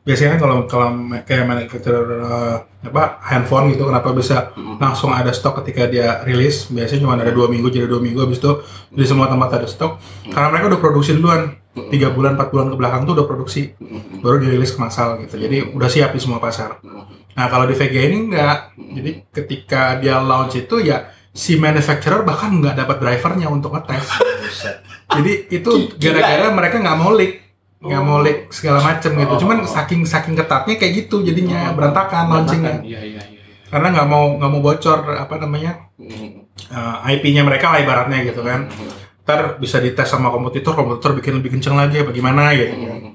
Biasanya 0.03 0.35
kan 0.35 0.39
kalau 0.43 0.55
kalau 0.67 0.87
kayak 1.23 1.47
manufacturer 1.47 2.05
uh, 2.21 2.57
apa 2.83 3.23
handphone 3.23 3.71
gitu 3.71 3.87
kenapa 3.87 4.11
bisa 4.11 4.51
Mm. 4.53 4.77
langsung 4.77 5.09
ada 5.09 5.33
stok 5.33 5.63
ketika 5.63 5.89
dia 5.89 6.21
rilis? 6.21 6.69
Biasanya 6.69 7.01
cuma 7.01 7.17
ada 7.17 7.33
dua 7.33 7.49
minggu 7.49 7.73
jadi 7.73 7.89
dua 7.89 7.97
minggu 7.97 8.21
habis 8.21 8.37
itu 8.37 8.51
di 8.93 9.05
semua 9.09 9.25
tempat 9.25 9.57
ada 9.57 9.67
stok. 9.69 9.97
Karena 10.29 10.53
mereka 10.53 10.77
udah 10.77 10.81
produksi 10.81 11.17
duluan. 11.17 11.57
Tiga 11.73 12.13
bulan 12.13 12.37
empat 12.37 12.53
bulan 12.53 12.69
ke 12.69 12.77
belakang 12.77 13.01
tuh 13.09 13.17
udah 13.17 13.25
produksi. 13.25 13.73
Mm, 13.81 13.89
mm, 13.89 14.17
baru 14.21 14.37
dirilis 14.37 14.69
ke 14.69 14.77
massal 14.77 15.17
gitu. 15.25 15.41
Jadi 15.41 15.73
udah 15.73 15.89
siap 15.89 16.13
di 16.13 16.19
semua 16.21 16.37
pasar. 16.37 16.77
Mm. 16.85 17.33
nah 17.33 17.49
kalau 17.49 17.65
di 17.65 17.73
VGA 17.73 18.13
ini 18.13 18.29
enggak 18.29 18.77
jadi 18.77 19.11
ketika 19.33 19.97
dia 19.97 20.21
launch 20.21 20.53
itu 20.53 20.77
ya 20.85 21.09
si 21.33 21.57
manufacturer 21.57 22.21
bahkan 22.21 22.53
nggak 22.61 22.77
dapat 22.77 22.97
drivernya 23.01 23.49
untuk 23.49 23.73
ngetes 23.73 24.05
Buset. 24.45 24.75
jadi 25.09 25.33
itu 25.49 25.71
Gila. 25.97 26.21
gara-gara 26.21 26.47
mereka 26.53 26.75
nggak 26.77 26.97
mau 26.97 27.11
leak 27.11 27.33
nggak 27.83 28.03
mau 28.05 28.17
Oh. 28.17 28.23
leak 28.23 28.47
segala 28.53 28.79
macem 28.79 29.11
gitu 29.17 29.33
Oh. 29.33 29.39
cuman 29.41 29.65
saking 29.65 30.05
saking 30.05 30.37
ketatnya 30.37 30.77
kayak 30.77 30.93
gitu 31.03 31.25
jadinya 31.25 31.73
berantakan 31.73 32.29
launchingnya 32.29 32.85
Iya 32.85 33.01
iya 33.01 33.01
iya. 33.01 33.21
iya. 33.27 33.41
karena 33.67 33.87
nggak 33.91 34.07
mau 34.07 34.23
nggak 34.37 34.51
mau 34.53 34.61
bocor 34.61 34.99
apa 35.17 35.35
namanya 35.41 35.89
uh, 36.71 37.09
IP-nya 37.09 37.41
mereka 37.43 37.73
lah 37.73 37.81
ibaratnya 37.81 38.21
gitu 38.23 38.45
kan. 38.45 38.69
Ntar 39.23 39.55
bisa 39.57 39.79
dites 39.79 40.03
sama 40.05 40.27
kompetitor, 40.29 40.75
kompetitor 40.75 41.15
bikin 41.15 41.39
lebih 41.39 41.55
kenceng 41.55 41.79
lagi 41.79 42.03
apa 42.03 42.11
gimana 42.11 42.51
gitu. 42.53 42.75
mm. 42.75 43.11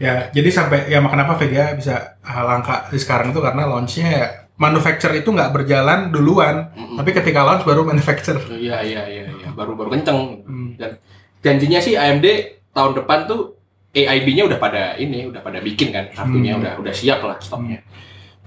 Ya, 0.00 0.32
jadi 0.32 0.48
sampai 0.48 0.88
ya 0.88 1.04
kenapa 1.04 1.36
VGA 1.36 1.76
bisa 1.76 2.16
uh, 2.24 2.40
langka 2.40 2.88
di 2.88 2.96
sekarang 2.96 3.36
itu 3.36 3.40
karena 3.44 3.68
launchnya 3.68 4.08
ya 4.08 4.26
manufacture 4.60 5.16
itu 5.16 5.32
nggak 5.32 5.56
berjalan 5.56 6.12
duluan, 6.12 6.68
Mm-mm. 6.76 7.00
tapi 7.00 7.16
ketika 7.16 7.40
launch 7.40 7.64
baru 7.64 7.80
manufacture. 7.82 8.36
Iya 8.52 8.84
iya 8.84 9.02
iya 9.08 9.24
iya 9.26 9.48
baru 9.56 9.72
baru 9.72 9.88
kenceng 9.90 10.44
Hmm. 10.44 10.76
dan 10.76 11.00
janjinya 11.40 11.80
sih 11.80 11.96
AMD 11.96 12.26
tahun 12.70 12.92
depan 13.00 13.24
tuh 13.24 13.56
AIB-nya 13.90 14.44
udah 14.46 14.58
pada 14.60 14.94
ini 14.94 15.26
udah 15.26 15.40
pada 15.40 15.58
bikin 15.58 15.90
kan 15.90 16.12
kartunya 16.12 16.54
Hmm. 16.54 16.60
udah 16.60 16.72
udah 16.78 16.92
siap 16.92 17.24
lah 17.24 17.40
stoknya. 17.40 17.80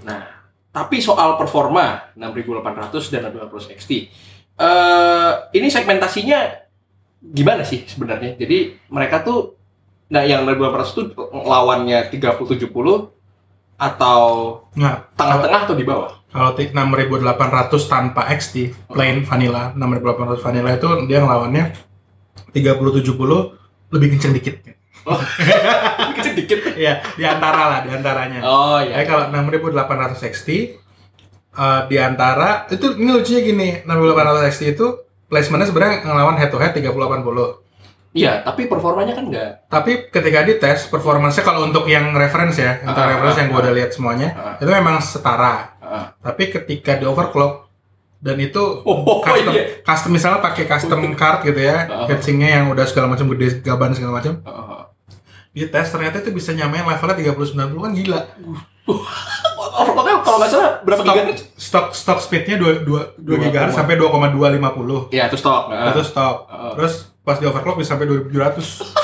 Nah 0.05 0.21
tapi 0.69 1.01
soal 1.01 1.33
performa 1.35 2.13
6800 2.13 3.09
dan 3.09 3.27
600 3.27 3.73
XT 3.73 3.91
eh 4.53 5.31
ini 5.51 5.67
segmentasinya 5.67 6.39
gimana 7.19 7.65
sih 7.65 7.83
sebenarnya? 7.83 8.37
Jadi 8.37 8.77
mereka 8.87 9.25
tuh 9.25 9.57
nah 10.07 10.21
yang 10.21 10.45
6800 10.45 10.93
tuh 10.93 11.05
lawannya 11.33 12.13
3070 12.13 12.69
atau 13.75 14.21
Nah, 14.73 15.05
tengah-tengah 15.13 15.59
atau 15.65 15.75
di 15.75 15.83
bawah? 15.83 16.11
kalau 16.27 16.57
ti- 16.57 16.73
6800 16.73 17.85
tanpa 17.85 18.25
XT, 18.27 18.73
plain 18.89 19.21
vanilla, 19.21 19.69
6800 19.75 20.41
vanilla 20.41 20.73
itu 20.73 20.87
dia 21.05 21.21
ngelawannya 21.21 21.63
3070 22.51 23.53
lebih 23.89 24.17
kenceng 24.17 24.33
dikit. 24.33 24.55
Kecil 26.17 26.33
dikit. 26.33 26.59
Iya, 26.73 27.05
di 27.13 27.21
antara 27.21 27.61
lah, 27.69 27.79
di 27.83 27.89
antaranya. 27.91 28.39
Oh 28.41 28.79
iya. 28.79 28.97
Jadi 28.97 29.05
kalau 29.05 29.23
6800 29.29 30.25
XT 30.25 30.49
eh, 31.53 31.81
di 31.85 31.97
antara 31.97 32.65
itu 32.65 32.97
ini 32.97 33.11
lucunya 33.13 33.41
gini, 33.43 33.67
6800 33.85 34.49
XT 34.49 34.61
itu 34.73 34.85
placementnya 35.27 35.69
sebenarnya 35.69 35.95
ngelawan 36.01 36.37
head 36.37 36.49
to 36.49 36.57
head 36.57 36.73
3080. 36.73 37.62
Iya, 38.13 38.39
tapi 38.39 38.65
performanya 38.65 39.11
kan 39.11 39.25
enggak. 39.25 39.65
Tapi 39.67 39.91
ketika 40.07 40.39
dites 40.43 40.85
performanya 40.85 41.33
kalau 41.35 41.65
untuk 41.65 41.83
yang 41.85 42.13
reference 42.13 42.55
ya, 42.55 42.77
untuk 42.79 42.93
Ah, 42.95 43.09
reference 43.09 43.35
yang 43.35 43.49
gua 43.49 43.57
ah. 43.57 43.63
udah 43.63 43.73
lihat 43.73 43.89
semuanya, 43.89 44.29
Ah. 44.31 44.53
itu 44.55 44.69
memang 44.69 44.97
setara. 44.99 45.73
Heeh. 45.79 46.05
Tapi 46.21 46.43
ketika 46.51 46.93
di 46.93 47.03
overclock 47.03 47.65
dan 48.19 48.37
itu 48.37 48.61
Oh, 48.85 49.17
custom, 49.19 49.51
iya. 49.51 49.81
custom 49.81 50.11
misalnya 50.11 50.39
pakai 50.39 50.63
custom 50.63 51.01
card 51.13 51.41
gitu 51.43 51.57
ya, 51.59 51.89
heatsinknya 52.05 52.49
yang 52.55 52.65
udah 52.69 52.85
segala 52.85 53.09
macam 53.09 53.25
gede 53.29 53.59
gaban 53.59 53.91
segala 53.91 54.21
macam, 54.21 54.39
Heeh. 54.39 54.81
di 55.51 55.65
tes 55.67 55.89
ternyata 55.89 56.17
itu 56.19 56.29
bisa 56.29 56.49
nyamain 56.51 56.81
levelnya 56.83 57.17
3090 57.33 57.49
kan 57.79 57.91
gila. 57.93 58.19
Overclocknya 59.73 60.21
kalau 60.21 60.37
nggak 60.37 60.51
salah 60.51 60.69
berapa 60.81 61.01
Stok, 61.01 61.15
gigahertz? 61.15 61.41
stok, 61.55 61.85
stok 61.91 62.19
speednya 62.19 62.55
2, 62.57 62.85
2, 62.85 63.17
2 63.17 63.25
Dua 63.25 63.37
GHz 63.43 63.57
koma. 63.65 63.73
sampai 63.75 63.95
2,250 63.97 65.09
Iya, 65.09 65.23
itu 65.25 65.37
stok. 65.39 65.63
Heeh. 65.67 65.89
itu 65.89 66.01
stop 66.03 66.35
Heeh. 66.45 66.73
terus 66.77 66.93
pas 67.23 67.35
di 67.35 67.45
overclock 67.45 67.77
bisa 67.77 67.89
sampai 67.89 68.05
2700 68.05 68.99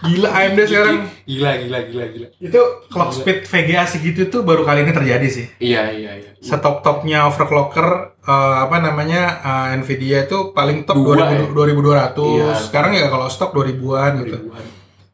gila 0.00 0.28
AMD 0.30 0.58
sekarang. 0.64 0.96
Gila, 1.22 1.50
gila, 1.58 1.78
gila, 1.84 2.04
gila. 2.08 2.26
itu 2.40 2.60
clock 2.88 3.12
speed 3.12 3.44
VGA 3.44 3.84
segitu 3.84 4.26
tuh 4.26 4.40
baru 4.40 4.64
kali 4.64 4.80
ini 4.80 4.90
terjadi 4.90 5.28
sih. 5.28 5.46
Iya, 5.58 5.92
iya, 5.92 6.12
iya. 6.16 6.30
setop 6.40 6.80
topnya 6.80 7.28
overclocker 7.28 7.84
eh, 8.18 8.56
apa 8.58 8.80
namanya 8.80 9.22
eh, 9.38 9.76
Nvidia 9.76 10.24
itu 10.24 10.50
paling 10.50 10.82
top 10.82 10.96
Dua, 10.96 11.20
2000, 11.20 11.52
2200 11.52 12.16
Iya. 12.16 12.48
sekarang 12.58 12.92
ya 12.94 13.06
kalau 13.06 13.28
stok 13.28 13.52
2000-an 13.52 14.12
gitu. 14.24 14.36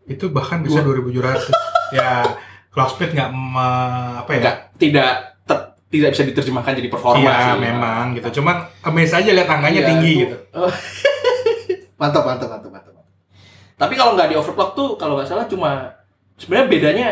Itu 0.06 0.30
bahkan 0.30 0.62
bisa 0.62 0.78
2700 0.80 1.50
ya 1.90 2.22
clock 2.70 2.94
speed 2.94 3.10
nggak 3.10 3.30
apa 4.16 4.30
ya? 4.30 4.38
Enggak, 4.38 4.56
tidak 4.78 5.10
tidak 5.86 6.10
bisa 6.12 6.22
diterjemahkan 6.24 6.74
jadi 6.74 6.86
performa 6.88 7.22
Iya 7.22 7.34
sih. 7.48 7.58
memang 7.60 8.04
gitu. 8.14 8.38
Cuman 8.38 8.56
amaze 8.80 9.14
aja 9.14 9.30
lihat 9.32 9.46
angkanya 9.48 9.82
Iya, 9.82 9.88
tinggi 9.88 10.12
itu- 10.14 10.22
gitu. 10.24 10.36
mantap, 11.96 12.22
mantap, 12.22 12.48
mantap, 12.48 12.70
mantap. 12.70 12.92
mantap. 12.92 13.14
Tapi 13.76 13.94
kalau 13.94 14.12
nggak 14.14 14.28
di 14.28 14.36
overclock 14.36 14.72
tuh 14.72 14.88
kalau 14.94 15.16
nggak 15.16 15.28
salah 15.28 15.44
cuma 15.44 15.92
sebenarnya 16.34 16.66
bedanya 16.66 17.06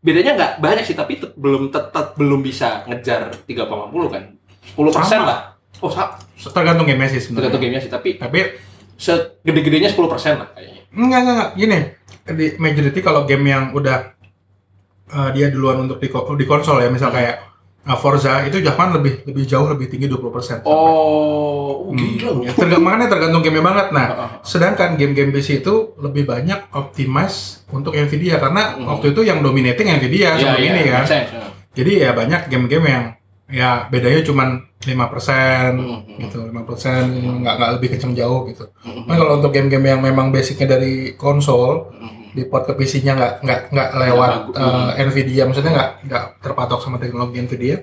bedanya 0.00 0.32
nggak 0.34 0.52
banyak 0.58 0.84
sih 0.84 0.92
tapi 0.92 1.16
tet- 1.16 1.34
belum 1.34 1.68
tetap 1.68 2.16
belum 2.16 2.40
bisa 2.40 2.82
ngejar 2.84 3.32
3,50 3.46 4.08
kan 4.08 4.22
10% 4.74 4.98
Sama. 5.00 5.24
lah 5.24 5.40
oh 5.78 5.88
sa- 5.88 6.18
tergantung 6.50 6.84
game 6.84 7.06
sih 7.06 7.22
sebenarnya 7.22 7.48
tergantung 7.48 7.62
gamenya 7.62 7.80
sih 7.80 7.88
tapi 7.88 8.16
tapi 8.16 8.38
segede-gedenya 8.96 9.88
10% 9.88 10.02
lah 10.34 10.48
kayaknya 10.50 10.82
enggak 10.90 11.18
enggak, 11.18 11.34
enggak. 11.34 11.50
gini 11.54 11.78
di 12.34 12.46
majority 12.56 13.00
kalau 13.00 13.22
game 13.24 13.46
yang 13.46 13.70
udah 13.70 14.10
uh, 15.08 15.30
dia 15.30 15.50
duluan 15.50 15.82
untuk 15.82 15.98
di, 15.98 16.08
ko- 16.08 16.26
di 16.32 16.44
konsol 16.44 16.78
ya 16.78 16.90
misal 16.90 17.08
Hmm. 17.08 17.16
kayak 17.16 17.36
uh, 17.82 17.94
Forza 17.94 18.42
itu 18.42 18.58
bahkan 18.60 18.92
lebih 18.92 19.22
lebih 19.24 19.44
jauh 19.44 19.66
lebih 19.66 19.86
tinggi 19.86 20.06
20% 20.06 20.62
oh, 20.62 20.72
oh 20.72 21.50
Hmm. 21.82 21.98
gila 21.98 22.30
ya 22.40 22.50
Tergantung 22.54 22.82
makanya 22.82 23.06
tergantung 23.10 23.42
gamenya 23.42 23.64
banget. 23.64 23.86
Nah, 23.90 24.06
Heeh. 24.08 24.28
sedangkan 24.42 24.96
game-game 24.96 25.28
PC 25.28 25.60
itu 25.60 25.92
lebih 25.98 26.24
banyak 26.24 26.72
optimize 26.72 27.66
untuk 27.68 27.92
Nvidia 27.92 28.38
karena 28.38 28.78
Hmm. 28.78 28.88
waktu 28.88 29.12
itu 29.12 29.20
yang 29.22 29.42
dominating 29.42 29.92
Nvidia 29.92 30.32
Iya, 30.32 30.38
sebelum 30.38 30.62
iya, 30.62 30.70
ini 30.70 30.80
kan. 30.86 31.02
make 31.02 31.10
sense, 31.10 31.30
ya. 31.30 31.44
Jadi 31.72 31.92
ya 31.98 32.10
banyak 32.12 32.40
game-game 32.48 32.86
yang 32.86 33.04
ya 33.48 33.70
bedanya 33.86 34.22
cuman 34.22 34.48
5% 34.80 35.72
Hmm. 35.76 36.00
gitu, 36.18 36.38
5% 36.40 37.04
nggak 37.42 37.54
nggak 37.58 37.70
lebih 37.76 37.88
kenceng 37.92 38.14
jauh 38.14 38.46
gitu. 38.46 38.64
Hmm. 38.80 39.04
Nah, 39.04 39.14
kalau 39.14 39.32
untuk 39.36 39.50
game-game 39.50 39.86
yang 39.86 40.00
memang 40.00 40.30
basicnya 40.30 40.72
dari 40.72 41.12
konsol 41.14 41.92
Hmm. 41.92 42.21
Di 42.32 42.42
port 42.44 42.64
ke 42.64 42.72
PC-nya 42.72 43.12
nggak 43.12 43.32
nggak 43.40 43.60
nggak 43.70 43.88
lewat 43.94 44.30
Nggak 44.50 44.96
eh, 44.96 45.04
Nvidia, 45.04 45.42
maksudnya 45.44 45.72
nggak 45.72 45.90
nggak 46.04 46.24
terpatok 46.40 46.80
sama 46.80 46.96
teknologi 46.96 47.38
Nvidia. 47.38 47.76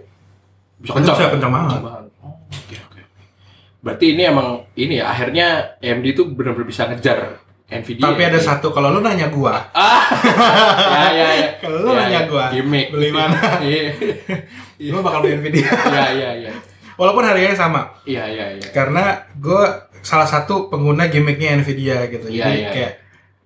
bisa 0.75 0.93
kencang. 0.93 1.15
Bisa 1.15 1.29
kencang 1.29 1.51
banget. 1.51 1.79
Oh, 1.83 2.33
oke 2.49 2.75
oke. 2.81 3.01
Berarti 3.79 4.05
ini 4.09 4.23
emang 4.23 4.47
ini 4.73 4.97
ya 4.97 5.05
akhirnya 5.07 5.47
AMD 5.77 6.05
itu 6.07 6.23
benar-benar 6.25 6.65
bisa 6.65 6.83
ngejar 6.85 7.39
Nvidia 7.69 8.01
Tapi 8.01 8.21
ya? 8.21 8.27
ada 8.27 8.39
satu 8.39 8.71
kalau 8.71 8.89
lu 8.89 8.99
nanya 8.99 9.29
gua, 9.29 9.69
ah. 9.69 10.01
Ya 10.95 11.05
ya 11.13 11.27
ya. 11.35 11.49
Kalau 11.57 11.77
lu 11.79 11.89
Ya, 11.91 11.97
nanya 12.01 12.19
ya. 12.19 12.21
gua, 12.25 12.45
gimmick. 12.49 12.89
beli 12.89 13.09
mana? 13.11 13.37
iya. 13.61 13.93
Lu 14.81 14.99
bakal 14.99 15.21
beli 15.21 15.37
Nvidia. 15.37 15.69
iya 15.69 16.05
iya 16.09 16.29
iya. 16.39 16.51
Walaupun 16.95 17.21
harganya 17.21 17.53
sama. 17.53 17.81
iya 18.03 18.25
iya 18.25 18.57
iya. 18.57 18.67
Karena 18.71 19.03
gue 19.35 19.63
salah 20.01 20.25
satu 20.25 20.67
pengguna 20.67 21.07
gimmicknya 21.07 21.55
Nvidia 21.55 22.07
gitu. 22.07 22.25
Iya, 22.25 22.43
jadi 22.43 22.57
iya, 22.57 22.69
kayak 22.73 22.93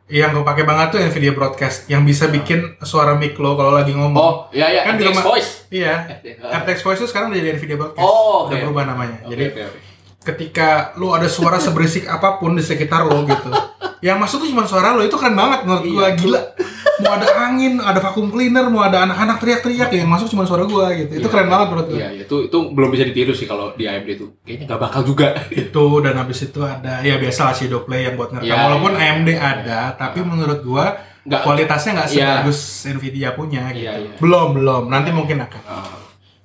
yang 0.06 0.32
gue 0.32 0.42
pakai 0.42 0.62
banget 0.62 0.88
tuh 0.90 1.00
Nvidia 1.02 1.32
Broadcast 1.32 1.88
yang 1.88 2.04
bisa 2.04 2.28
bikin 2.28 2.60
suara 2.82 3.14
mic 3.14 3.34
lo 3.36 3.56
kalau 3.56 3.72
lagi 3.72 3.92
ngomong 3.92 4.14
oh 4.14 4.34
iya 4.50 4.68
iya 4.70 4.82
Kan 4.84 4.96
di 4.96 5.06
RTX 5.06 5.18
voice 5.22 5.50
iya. 5.70 5.96
RTX 6.60 6.80
Voice 6.82 7.00
itu 7.00 7.08
sekarang 7.08 7.28
udah 7.30 7.40
jadi 7.40 7.50
Nvidia 7.54 7.78
Broadcast 7.78 8.04
Oh, 8.04 8.46
udah 8.46 8.52
oke. 8.52 8.62
berubah 8.62 8.84
namanya 8.86 9.18
Oke, 9.22 9.32
jadi 9.32 9.44
oke, 9.48 9.62
oke. 9.66 9.80
ketika 10.24 10.70
lu 10.96 11.10
ada 11.10 11.26
suara 11.26 11.56
seberisik 11.58 12.04
apa 12.06 12.36
pun 12.36 12.54
di 12.54 12.62
sekitar 12.62 13.04
lo 13.04 13.24
gitu 13.24 13.48
yang 14.06 14.18
masuk 14.18 14.44
tuh 14.44 14.50
cuma 14.50 14.64
suara 14.64 14.92
lo 14.92 15.02
itu 15.02 15.14
keren 15.14 15.34
banget 15.34 15.64
menurut 15.64 15.84
gue 15.84 16.04
Iya. 16.04 16.12
gila 16.14 16.42
mau 17.04 17.14
ada 17.14 17.28
angin 17.44 17.74
ada 17.78 18.00
vacuum 18.00 18.28
cleaner 18.28 18.66
mau 18.66 18.82
ada 18.82 19.04
anak-anak 19.04 19.38
teriak-teriak 19.38 19.90
yang 19.92 20.08
masuk 20.08 20.28
cuma 20.28 20.44
suara 20.44 20.64
gue 20.64 20.86
gitu 20.98 21.12
itu 21.14 21.22
Iya. 21.22 21.30
keren 21.30 21.48
banget 21.48 21.68
menurut 21.68 21.88
gue 21.88 22.00
Iya, 22.00 22.10
itu 22.18 22.36
itu 22.44 22.58
belum 22.70 22.90
bisa 22.90 23.04
ditiru 23.04 23.32
sih 23.32 23.44
kalau 23.44 23.72
di 23.74 23.84
AMD 23.84 24.10
itu. 24.10 24.26
Kayaknya 24.40 24.66
nggak 24.66 24.82
bakal 24.82 25.02
juga. 25.04 25.28
itu 25.54 25.84
dan 26.00 26.14
habis 26.16 26.40
itu 26.42 26.60
ada 26.60 26.94
ya 27.00 27.16
biasa 27.16 27.42
lah 27.44 27.54
Shadow 27.54 27.82
Play 27.82 28.02
yang 28.04 28.16
buat 28.16 28.32
ngerekam 28.32 28.50
Ya, 28.50 28.56
walaupun 28.64 28.92
ya. 28.92 29.00
AMD 29.06 29.30
ada 29.34 29.80
tapi 29.94 30.20
menurut 30.22 30.60
gua 30.62 30.86
Nggak. 31.22 31.42
kualitasnya 31.42 31.92
nggak 31.94 32.10
Iya. 32.10 32.18
sebagus 32.40 32.60
Nvidia 32.90 33.30
punya 33.32 33.64
gitu 33.70 33.84
Iya, 33.84 33.94
iya. 33.98 34.16
belum 34.18 34.48
belum 34.54 34.84
nanti 34.88 35.10
mungkin 35.10 35.38
akan 35.40 35.62
Ah. 35.64 36.00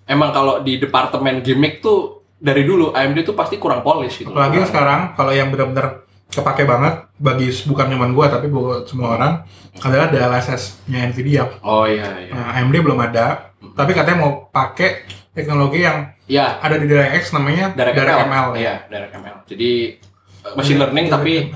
emang 0.04 0.30
kalau 0.30 0.60
di 0.60 0.76
departemen 0.76 1.40
gimmick 1.40 1.78
tuh 1.78 1.98
dari 2.34 2.62
dulu 2.62 2.90
AMD 2.92 3.22
tuh 3.22 3.34
pasti 3.34 3.56
kurang 3.56 3.80
polish 3.80 4.18
gitu. 4.18 4.30
apalagi 4.30 4.62
sekarang 4.64 5.12
kalau 5.12 5.30
yang 5.30 5.48
benar-benar 5.48 6.06
kepake 6.28 6.64
banget 6.64 7.08
bagi 7.16 7.48
bukan 7.64 7.86
cuma 7.88 8.06
gua 8.12 8.26
tapi 8.28 8.46
buat 8.46 8.84
semua 8.84 9.16
orang 9.16 9.32
adalah 9.80 10.12
DLSS-nya 10.12 11.08
Nvidia 11.10 11.44
Oh 11.62 11.88
iya 11.88 12.20
iya. 12.20 12.32
nah, 12.34 12.52
AMD 12.54 12.74
belum 12.78 12.98
ada 13.00 13.54
tapi 13.74 13.96
katanya 13.96 14.22
mau 14.22 14.46
pakai 14.48 15.06
teknologi 15.32 15.82
yang 15.82 16.18
Ya, 16.28 16.60
ada 16.60 16.76
di 16.76 16.84
DirectX 16.84 17.32
namanya 17.32 17.72
direct, 17.72 17.96
DirectML 17.96 18.28
ML. 18.28 18.60
Iya, 18.60 18.74
direct 18.92 19.16
ML. 19.16 19.36
Jadi 19.48 19.96
uh, 20.44 20.52
machine 20.60 20.76
learning 20.76 21.08
tapi 21.08 21.48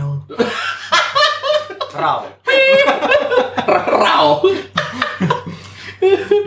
Raw. 1.93 2.25
raw. 4.01 4.27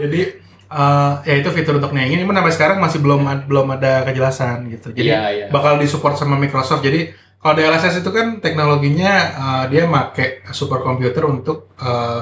Jadi 0.01 0.21
eh, 0.65 1.13
ya 1.21 1.35
itu 1.37 1.49
fitur 1.53 1.77
untuk 1.77 1.93
nyaingin, 1.93 2.25
cuman 2.25 2.41
sampai 2.41 2.53
sekarang 2.57 2.77
masih 2.81 2.97
belum 2.97 3.45
belum 3.45 3.77
ada 3.77 4.01
kejelasan 4.09 4.73
gitu. 4.73 4.89
Jadi 4.89 5.05
Iya, 5.05 5.21
iya. 5.29 5.45
bakal 5.53 5.77
disupport 5.77 6.17
sama 6.17 6.33
Microsoft. 6.33 6.81
Jadi 6.81 7.13
kalau 7.45 7.61
DLSS 7.61 8.01
itu 8.01 8.09
kan 8.09 8.41
teknologinya 8.41 9.13
eh, 9.37 9.63
dia 9.69 9.85
make 9.85 10.41
superkomputer 10.49 11.21
untuk 11.29 11.69
eh, 11.77 12.21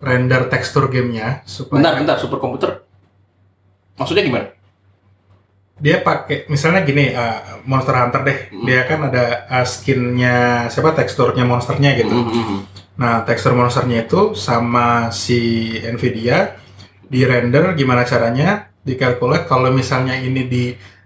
render 0.00 0.48
tekstur 0.48 0.88
gamenya 0.88 1.44
supaya 1.44 1.76
Bentar, 1.84 1.94
bentar, 2.00 2.16
superkomputer. 2.16 2.70
Maksudnya 4.00 4.24
gimana? 4.24 4.48
dia 5.78 6.02
pakai 6.02 6.50
misalnya 6.50 6.82
gini 6.82 7.14
eh, 7.14 7.38
Monster 7.68 7.94
Hunter 7.94 8.24
deh, 8.26 8.38
Hmm. 8.50 8.64
dia 8.66 8.82
kan 8.88 8.98
ada 9.06 9.46
eh, 9.46 9.66
skinnya 9.68 10.66
siapa 10.72 10.96
teksturnya 10.96 11.44
monsternya 11.44 11.94
gitu. 11.94 12.16
Mhm. 12.18 12.58
Nah, 12.98 13.22
tekstur 13.22 13.54
monsternya 13.54 14.08
itu 14.08 14.34
sama 14.34 15.12
si 15.14 15.70
Nvidia 15.78 16.58
di 17.06 17.22
render 17.22 17.78
gimana 17.78 18.02
caranya 18.02 18.74
dikalkulate 18.82 19.46
kalau 19.46 19.70
misalnya 19.70 20.18
ini 20.18 20.50
di 20.50 20.64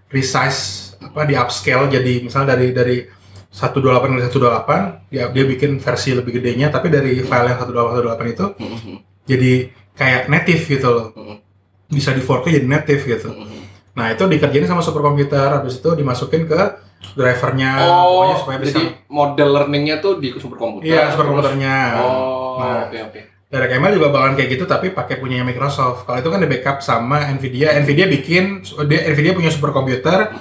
resize 0.09 0.95
apa 1.05 1.29
di 1.29 1.37
upscale 1.37 1.93
jadi 1.93 2.25
misalnya 2.25 2.57
dari 2.57 2.73
dari 2.73 2.97
128 3.53 4.17
ke 4.17 4.23
128 4.27 5.13
dia 5.13 5.29
dia 5.29 5.45
bikin 5.45 5.77
versi 5.77 6.17
lebih 6.17 6.41
gedenya 6.41 6.73
tapi 6.73 6.89
dari 6.89 7.21
file 7.21 7.53
yang 7.53 7.59
128 7.61 8.27
itu 8.27 8.47
Mhm. 8.57 8.95
jadi 9.23 9.53
kayak 9.93 10.23
native 10.27 10.63
gitu 10.67 10.89
loh. 10.89 11.07
Mhm. 11.13 11.37
Bisa 11.93 12.11
di 12.11 12.25
4K 12.25 12.49
jadi 12.51 12.65
native 12.67 13.03
gitu. 13.05 13.29
Mhm. 13.29 13.61
Nah, 13.93 14.09
itu 14.09 14.25
dikerjain 14.25 14.65
sama 14.65 14.81
superkomputer 14.81 15.53
habis 15.53 15.77
itu 15.77 15.91
dimasukin 15.93 16.49
ke 16.49 16.61
drivernya 17.13 17.71
Oh, 17.83 18.25
pokoknya 18.25 18.37
supaya 18.41 18.59
bisa 18.59 18.73
jadi 18.73 18.85
model 19.07 19.49
learningnya 19.53 19.97
tuh 20.01 20.17
di 20.17 20.33
superkomputer. 20.33 20.89
Iya, 20.89 21.13
superkomputernya. 21.13 21.77
Oh, 22.01 22.57
Nah, 22.57 22.89
oke 22.89 22.99
oke. 23.05 23.21
Direct 23.53 23.73
ML 23.77 23.93
juga 23.93 24.09
bakalan 24.09 24.33
kayak 24.33 24.49
gitu 24.51 24.65
tapi 24.65 24.97
pakai 24.97 25.21
punya 25.21 25.45
Microsoft. 25.45 26.09
Kalau 26.09 26.17
itu 26.17 26.29
kan 26.33 26.41
di 26.41 26.49
backup 26.49 26.81
sama 26.81 27.29
Nvidia. 27.29 27.77
Nvidia 27.77 28.09
bikin 28.09 28.65
dia 28.89 29.13
Nvidia 29.13 29.37
punya 29.37 29.53
superkomputer, 29.53 30.33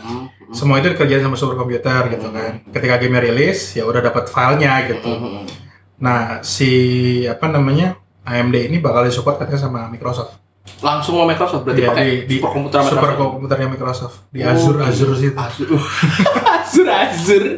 Mhm. 0.51 0.53
semua 0.53 0.75
itu 0.77 0.91
dikerjain 0.91 1.23
sama 1.23 1.33
superkomputer 1.33 2.11
gitu 2.11 2.27
kan. 2.27 2.59
Ketika 2.67 2.99
game 2.99 3.17
rilis 3.17 3.71
ya 3.71 3.83
udah 3.83 4.03
dapat 4.03 4.27
filenya 4.27 4.73
gitu. 4.85 5.07
Mhm. 5.07 5.41
Nah, 5.97 6.43
si 6.43 6.69
apa 7.23 7.47
namanya? 7.47 7.95
AMD 8.21 8.69
ini 8.69 8.77
bakal 8.77 9.01
disupport 9.01 9.39
katanya 9.39 9.57
sama 9.61 9.79
Microsoft. 9.87 10.37
Langsung 10.77 11.17
sama 11.17 11.25
Microsoft 11.27 11.63
berarti 11.63 11.81
Iya, 11.81 11.89
pakai 11.89 12.05
di, 12.05 12.13
di 12.27 12.35
superkomputer 12.37 12.79
Microsoft. 12.79 12.93
superkomputernya 12.93 13.67
Microsoft 13.67 14.15
di 14.29 14.39
Oh, 14.39 14.51
Azure 14.51 14.77
gitu. 14.77 14.85
Azure 14.85 15.15
situ. 15.17 15.35
Azure. 15.35 15.73
Azure, 16.71 16.87
Azure. 16.87 17.49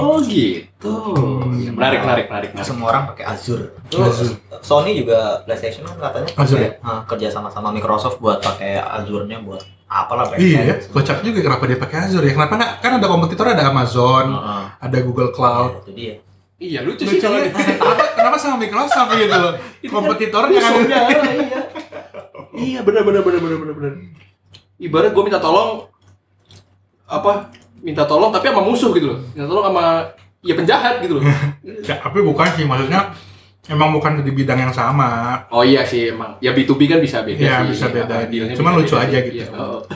Oh 0.00 0.16
gitu. 0.24 0.94
Hmm. 1.12 1.76
Menarik, 1.76 2.00
menarik, 2.00 2.26
menarik, 2.32 2.50
menarik. 2.56 2.64
Semua 2.64 2.88
orang 2.88 3.04
pakai 3.12 3.24
Azure. 3.28 3.76
Azure. 3.92 4.40
Sony 4.64 4.96
juga 4.96 5.44
PlayStation 5.44 5.84
kan 5.84 6.08
katanya 6.08 6.32
Azure 6.40 6.80
pakai, 6.80 6.80
ah, 6.80 7.00
kerja 7.04 7.28
sama 7.28 7.52
sama 7.52 7.68
Microsoft 7.68 8.16
buat 8.16 8.40
pakai 8.40 8.80
Azure-nya 8.80 9.44
buat 9.44 9.60
apalah 9.84 10.32
Iya, 10.40 10.80
kocak 10.88 11.20
juga 11.20 11.44
kenapa 11.44 11.68
dia 11.68 11.76
pakai 11.76 12.08
Azure 12.08 12.24
ya? 12.24 12.32
Kenapa 12.32 12.56
nggak? 12.56 12.72
Kan 12.80 12.92
ada 12.96 13.06
kompetitor 13.06 13.46
ada 13.52 13.68
Amazon, 13.68 14.26
Heeh. 14.32 14.62
ada 14.80 14.98
Google 15.04 15.30
Cloud. 15.30 15.84
Itu 15.84 15.92
dia. 15.92 16.14
Iya, 16.56 16.80
lucu 16.80 17.04
sih 17.04 17.20
kalau 17.20 17.44
di 17.44 17.50
kenapa, 17.52 18.04
kenapa 18.16 18.36
sama 18.40 18.56
Microsoft 18.56 19.12
gitu 19.20 19.36
loh? 19.36 19.54
Kompetitornya 19.94 20.58
kan. 20.64 20.72
iya. 20.80 21.02
Iya, 22.54 22.78
benar 22.86 23.02
benar 23.04 23.20
benar 23.20 23.40
benar 23.42 23.58
benar 23.60 23.74
benar. 23.76 23.92
Ibarat 24.80 25.10
gue 25.12 25.22
minta 25.22 25.42
tolong 25.42 25.86
apa? 27.04 27.52
Minta 27.84 28.02
tolong 28.02 28.32
tapi 28.32 28.48
sama 28.48 28.64
musuh 28.64 28.90
gitu 28.90 29.12
loh. 29.12 29.18
Minta 29.30 29.44
tolong 29.44 29.64
sama 29.68 29.84
ya 30.40 30.54
penjahat 30.56 31.04
gitu 31.04 31.20
loh. 31.20 31.24
Ya, 31.84 32.00
tapi 32.00 32.18
bukan 32.18 32.48
sih 32.56 32.64
maksudnya 32.64 33.12
emang 33.66 33.92
bukan 33.92 34.24
di 34.24 34.32
bidang 34.32 34.56
yang 34.58 34.72
sama. 34.72 35.44
Oh 35.48 35.60
iya 35.60 35.84
sih 35.84 36.08
emang. 36.08 36.40
Ya 36.40 36.52
B2B 36.52 36.80
kan 36.86 36.98
bisa 36.98 37.20
beda 37.20 37.36
Iya, 37.38 37.56
sih. 37.60 37.76
bisa 37.76 37.86
beda. 37.88 38.24
Cuman 38.56 38.72
bisa 38.72 38.80
lucu 38.80 38.94
beda 38.94 39.04
aja 39.04 39.18
sih. 39.20 39.24
gitu. 39.30 39.36
Iya, 39.36 39.46
oh. 39.54 39.80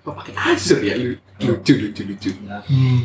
Oh, 0.00 0.16
pakai 0.16 0.32
Azure 0.32 0.80
ya 0.80 0.96
lu- 0.96 1.20
lucu 1.38 1.72
lucu 1.76 2.02
lucu. 2.04 2.30
Ya, 2.40 2.56
Hmm. 2.64 3.04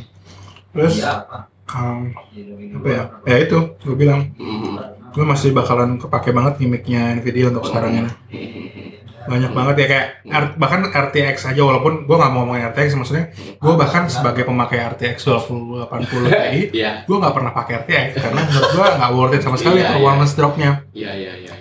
Terus 0.72 0.96
iya 0.98 1.12
apa? 1.20 1.48
um, 1.72 2.08
Iya, 2.32 2.56
apa 2.72 2.88
ya? 2.88 3.04
Ya 3.26 3.36
itu, 3.42 3.58
gue 3.78 3.96
bilang 3.96 4.32
Mhm. 4.36 5.12
gue 5.12 5.24
masih 5.24 5.52
bakalan 5.52 5.96
kepake 5.96 6.32
banget 6.32 6.56
gimmicknya 6.58 7.16
Nvidia 7.16 7.52
untuk 7.52 7.68
sekarang 7.68 7.92
ini. 7.96 8.12
Banyak 9.26 9.52
banget 9.52 9.76
ya 9.76 9.88
kayak 9.88 10.08
R- 10.24 10.54
bahkan 10.56 10.82
RTX 10.86 11.36
aja 11.48 11.62
walaupun 11.62 12.04
gue 12.04 12.16
nggak 12.16 12.30
mau 12.30 12.42
ngomongin 12.42 12.70
RTX 12.70 12.90
maksudnya 12.96 13.26
gue 13.36 13.74
bahkan 13.74 14.06
sebagai 14.06 14.44
pemakai 14.44 14.80
RTX 14.88 15.18
2080 15.26 16.30
Ti 16.52 16.62
Iya, 16.72 16.92
gue 17.04 17.16
nggak 17.16 17.34
pernah 17.34 17.52
pakai 17.52 17.74
RTX 17.82 18.08
karena 18.20 18.42
menurut 18.44 18.70
gue 18.72 18.86
nggak 18.92 19.12
worth 19.12 19.34
it 19.34 19.42
sama 19.42 19.56
sekali 19.56 19.80
iya. 19.80 19.90
performance 19.90 20.34
dropnya. 20.34 20.72
iya 20.92 21.12
iya 21.12 21.34
iya. 21.40 21.54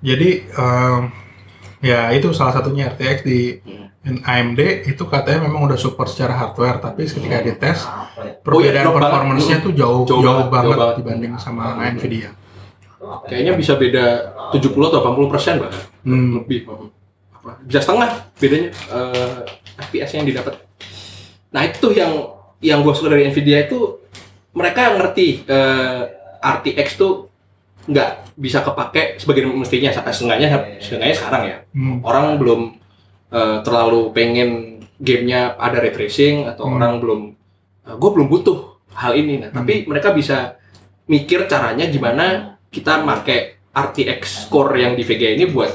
Jadi 0.00 0.28
em, 0.48 1.02
ya 1.80 2.08
itu 2.10 2.28
salah 2.30 2.52
satunya 2.52 2.88
RTX 2.88 3.16
di 3.22 3.40
Hmm. 4.00 4.16
AMD 4.16 4.56
itu 4.88 5.04
katanya 5.04 5.44
memang 5.44 5.68
udah 5.68 5.76
support 5.76 6.08
secara 6.08 6.32
hardware 6.32 6.80
tapi 6.80 7.04
ketika 7.04 7.44
dites 7.44 7.84
Apa 7.84 8.24
ya? 8.24 8.32
Oh 8.40 8.56
iya, 8.56 8.72
perbedaan 8.72 8.96
performance-nya 8.96 9.60
tuh 9.60 9.76
jauh 9.76 10.08
Jauh 10.08 10.24
jauh, 10.24 10.40
banget, 10.40 10.48
banget, 10.48 10.64
jauh 10.64 10.80
banget. 10.80 10.96
dibanding 10.96 11.32
sama 11.36 11.64
Nvidia. 11.86 12.30
Kayaknya 13.22 13.52
bisa 13.54 13.72
beda 13.74 14.04
70 14.50 14.88
atau 14.88 14.98
80 15.00 15.28
persen 15.28 15.54
bahkan 15.58 15.82
Hmm. 16.00 16.40
lebih 16.40 16.64
apa, 17.30 17.60
bisa 17.60 17.78
setengah 17.78 18.08
bedanya 18.36 18.68
eh, 18.72 19.38
FPS 19.78 20.10
yang 20.14 20.24
didapat. 20.24 20.54
Nah 21.50 21.62
itu 21.62 21.76
tuh 21.78 21.92
yang 21.92 22.12
yang 22.60 22.80
gue 22.80 22.92
suka 22.92 23.10
dari 23.10 23.26
Nvidia 23.26 23.64
itu 23.64 24.00
mereka 24.52 24.92
ngerti 24.92 25.44
eh, 25.44 26.00
RTX 26.40 26.88
tuh 26.96 27.28
nggak 27.82 28.36
bisa 28.36 28.60
kepake 28.60 29.16
sebagai 29.16 29.48
mestinya 29.48 29.88
setengahnya 29.88 30.48
setengahnya 30.78 31.16
sekarang 31.16 31.42
ya 31.44 31.56
Hmm. 31.72 32.00
orang 32.00 32.36
belum 32.36 32.60
eh, 33.30 33.58
terlalu 33.60 34.10
pengen 34.10 34.50
gamenya 34.96 35.56
ada 35.56 35.80
ray 35.80 35.90
tracing 35.90 36.44
atau 36.44 36.66
Hmm. 36.66 36.76
orang 36.76 36.92
belum 36.98 37.20
gue 37.90 38.10
belum 38.12 38.28
butuh 38.28 38.58
hal 38.92 39.14
ini 39.14 39.40
nah 39.40 39.50
tapi 39.50 39.82
mereka 39.84 40.12
bisa 40.12 40.60
mikir 41.06 41.44
caranya 41.44 41.88
gimana 41.88 42.56
kita 42.70 43.02
pakai 43.02 43.38
RTX 43.70 44.50
core 44.50 44.82
yang 44.82 44.94
di 44.94 45.02
VGA 45.02 45.34
ini 45.38 45.46
buat 45.50 45.70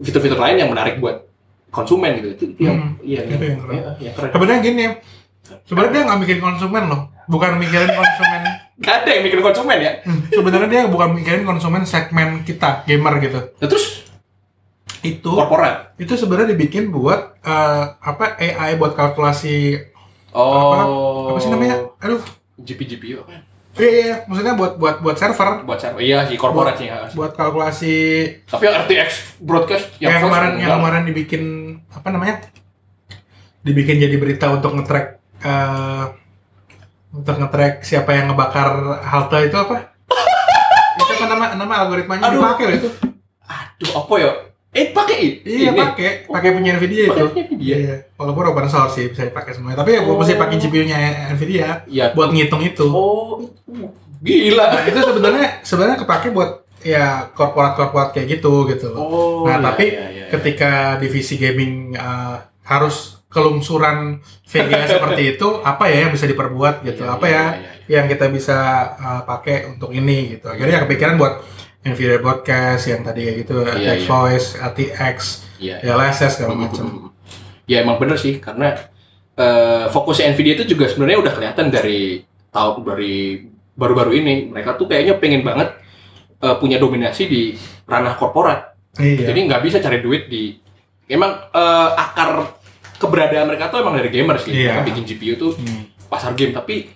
fitur-fitur 0.00 0.40
lain 0.40 0.64
yang 0.64 0.70
menarik 0.72 1.00
buat 1.00 1.28
konsumen 1.68 2.20
gitu. 2.20 2.28
Itu, 2.34 2.44
yang 2.60 2.76
Hmm, 2.76 2.92
iya 3.04 3.20
itu 3.24 3.32
yang 3.36 3.60
iya, 3.68 3.90
yang 4.00 4.14
keren. 4.16 4.30
Sebenarnya 4.32 4.60
gini, 4.64 4.82
sebenarnya 5.68 5.92
dia 5.92 6.02
nggak 6.08 6.18
mikirin 6.24 6.42
konsumen 6.42 6.82
loh, 6.88 7.00
bukan 7.28 7.52
mikirin 7.60 7.92
konsumen. 7.92 8.40
Gak 8.78 9.02
ada 9.02 9.10
yang 9.10 9.26
mikirin 9.26 9.42
konsumen 9.42 9.78
ya? 9.82 9.92
Hmm, 10.06 10.22
sebenarnya 10.30 10.68
dia 10.70 10.82
bukan 10.86 11.18
mikirin 11.18 11.42
konsumen 11.42 11.82
segmen 11.82 12.46
kita 12.46 12.86
gamer 12.86 13.18
gitu. 13.18 13.50
nah, 13.58 13.66
terus? 13.66 14.06
Itu 15.02 15.34
korporat? 15.34 15.98
itu 15.98 16.14
sebenarnya 16.14 16.54
dibikin 16.54 16.94
buat 16.94 17.42
eh, 17.42 17.84
apa 17.98 18.38
AI 18.38 18.78
buat 18.78 18.94
kalkulasi 18.94 19.82
oh. 20.30 21.34
apa 21.34 21.38
sih 21.42 21.50
namanya? 21.50 21.90
Aduh, 21.98 22.22
GP 22.54 22.86
GPU 22.86 23.26
apa 23.26 23.47
iya, 23.78 23.90
iya, 24.02 24.16
maksudnya 24.26 24.54
buat 24.58 24.76
buat 24.76 24.96
buat 25.00 25.16
server, 25.16 25.62
buat 25.62 25.78
server 25.78 26.02
iya 26.02 26.26
sih 26.26 26.34
korporat 26.34 26.74
sih 26.76 26.90
ya. 26.90 27.06
buat 27.14 27.32
kalkulasi 27.32 27.96
tapi 28.50 28.64
RTX 28.66 29.38
broadcast 29.42 29.86
yang, 30.02 30.18
yang, 30.18 30.22
kemarin 30.26 30.52
yang 30.58 30.70
kemarin 30.82 31.02
dibikin 31.06 31.42
apa 31.90 32.08
namanya? 32.10 32.34
Dibikin 33.62 33.98
jadi 33.98 34.16
berita 34.18 34.50
untuk 34.54 34.74
nge-track 34.78 35.06
eh, 35.42 36.04
untuk 37.14 37.34
nge-track 37.38 37.86
siapa 37.86 38.10
yang 38.14 38.30
ngebakar 38.30 38.98
halte 39.02 39.38
itu 39.46 39.56
apa? 39.56 39.94
itu 40.98 41.12
apa 41.14 41.24
nama 41.30 41.46
nama 41.54 41.74
algoritmanya 41.86 42.22
Aduh. 42.28 42.42
dipakai 42.42 42.64
loh 42.66 42.76
itu. 42.76 42.90
aduh 43.48 43.92
apa 44.04 44.14
ya 44.20 44.30
eh 44.68 44.92
pakai 44.92 45.42
Iya 45.42 45.72
pakai, 45.72 46.28
pakai 46.28 46.50
punya 46.52 46.76
Nvidia 46.76 47.08
itu. 47.08 47.12
Pakai 47.12 47.24
punya 47.32 47.44
Nvidia. 47.48 47.76
Iya. 47.76 47.96
Walaupun 48.20 48.44
open 48.52 48.68
source 48.68 49.00
sih 49.00 49.04
bisa 49.08 49.24
dipakai 49.24 49.56
semuanya. 49.56 49.80
Tapi 49.80 49.96
ya 49.96 50.00
Oh. 50.04 50.14
mesti 50.20 50.36
pakai 50.36 50.56
GPU-nya 50.60 50.98
Nvidia 51.34 51.88
ya 51.88 52.12
buat 52.12 52.30
ngitung 52.30 52.60
itu. 52.62 52.86
oh 52.86 53.40
gila 54.18 54.64
Nah, 54.74 54.82
itu 54.82 54.98
sebenarnya 54.98 55.62
sebenarnya 55.62 55.96
kepake 56.02 56.34
buat 56.34 56.66
ya 56.82 57.30
korporat-korporat 57.34 58.14
kayak 58.14 58.38
gitu 58.38 58.66
gitu 58.70 58.94
oh 58.94 59.42
nah, 59.46 59.58
iya, 59.58 59.64
tapi 59.66 59.84
iya, 59.90 60.06
iya. 60.14 60.26
Ketika 60.30 60.98
divisi 61.02 61.34
gaming 61.40 61.96
uh, 61.98 62.38
harus 62.62 63.18
kelungsuran 63.32 64.20
VGA 64.44 64.84
seperti 64.96 65.36
itu, 65.36 65.48
apa 65.60 65.88
ya 65.88 66.04
yang 66.04 66.12
bisa 66.12 66.24
diperbuat 66.24 66.84
gitu? 66.84 67.04
Iya, 67.04 67.12
apa 67.16 67.26
iya, 67.28 67.32
ya 67.32 67.44
iya, 67.44 67.48
iya. 67.56 67.72
yang 67.98 68.04
kita 68.08 68.26
bisa 68.28 68.58
uh, 68.96 69.22
pakai 69.24 69.68
untuk 69.68 69.92
ini 69.92 70.36
gitu? 70.36 70.48
Akhirnya 70.52 70.84
kepikiran 70.84 71.16
buat 71.16 71.34
Nvidia 71.82 72.18
Broadcast 72.18 72.84
yang 72.86 73.00
tadi 73.02 73.22
kayak 73.22 73.36
gitu, 73.42 73.56
RTX 73.62 73.78
iya. 73.78 74.06
Voice, 74.06 74.48
RTX, 74.56 75.16
Iya. 75.58 75.76
DLSS 75.82 76.32
segala 76.38 76.54
macam. 76.56 77.10
Ya 77.66 77.82
emang 77.82 77.98
bener 77.98 78.14
sih 78.14 78.38
karena 78.38 78.74
eh, 79.34 79.84
fokusnya 79.86 80.32
Nvidia 80.32 80.54
itu 80.56 80.74
juga 80.74 80.86
sebenarnya 80.86 81.18
udah 81.18 81.32
kelihatan 81.32 81.66
dari 81.68 82.22
tahun 82.50 82.82
dari 82.82 83.14
baru-baru 83.74 84.10
ini 84.12 84.34
mereka 84.48 84.74
tuh 84.74 84.86
kayaknya 84.86 85.18
pengen 85.18 85.42
banget 85.42 85.74
eh, 86.38 86.56
punya 86.58 86.78
dominasi 86.78 87.26
di 87.26 87.42
ranah 87.84 88.14
korporat. 88.14 88.74
Iya. 88.98 89.30
Jadi 89.30 89.38
nggak 89.46 89.62
bisa 89.62 89.78
cari 89.78 89.98
duit 89.98 90.26
di 90.26 90.58
emang 91.06 91.30
eh, 91.50 91.90
akar 91.94 92.54
keberadaan 92.98 93.46
mereka 93.46 93.70
tuh 93.70 93.78
emang 93.78 93.94
dari 93.94 94.10
gamer 94.10 94.38
sih. 94.38 94.50
Iya. 94.50 94.82
Mereka 94.82 94.86
bikin 94.90 95.04
GPU 95.06 95.34
tuh 95.36 95.52
Hmm. 95.54 95.86
pasar 96.08 96.32
game 96.34 96.50
tapi 96.50 96.88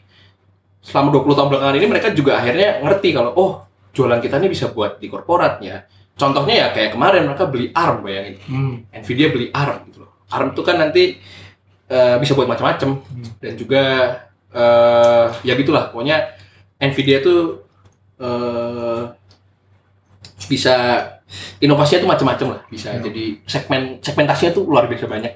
selama 0.82 1.14
20 1.14 1.36
tahun 1.36 1.48
belakangan 1.52 1.76
ini 1.76 1.86
mereka 1.86 2.08
juga 2.10 2.40
akhirnya 2.40 2.80
ngerti 2.80 3.08
kalau 3.12 3.30
oh 3.36 3.50
jualan 3.92 4.18
kita 4.18 4.36
ini 4.36 4.48
bisa 4.48 4.72
buat 4.72 4.96
di 4.96 5.06
korporat 5.06 5.60
ya. 5.60 5.84
Contohnya 6.12 6.54
ya 6.54 6.66
kayak 6.70 6.92
kemarin 6.92 7.24
mereka 7.24 7.46
beli 7.46 7.72
ARM 7.72 8.02
bayangin. 8.02 8.36
Hmm. 8.44 8.74
Nvidia 8.92 9.28
beli 9.28 9.46
ARM 9.48 9.88
gitu 9.88 10.04
loh. 10.04 10.12
ARM 10.28 10.52
itu 10.52 10.62
kan 10.62 10.76
nanti 10.76 11.04
eh, 11.88 12.16
bisa 12.16 12.32
buat 12.32 12.48
macam-macam 12.48 12.90
Hmm. 13.04 13.28
dan 13.38 13.52
juga 13.54 13.82
eh, 14.48 15.24
ya 15.42 15.52
gitulah 15.54 15.88
pokoknya 15.88 16.36
Nvidia 16.78 17.20
tuh 17.20 17.64
eh, 18.16 19.02
bisa 20.48 20.74
inovasinya 21.60 22.00
tuh 22.04 22.10
macam-macam 22.10 22.46
lah 22.58 22.60
bisa 22.68 22.92
Ya. 22.92 23.00
jadi 23.00 23.24
segmen 23.46 23.82
segmentasinya 24.00 24.52
tuh 24.52 24.68
luar 24.68 24.84
biasa 24.84 25.08
banyak 25.08 25.32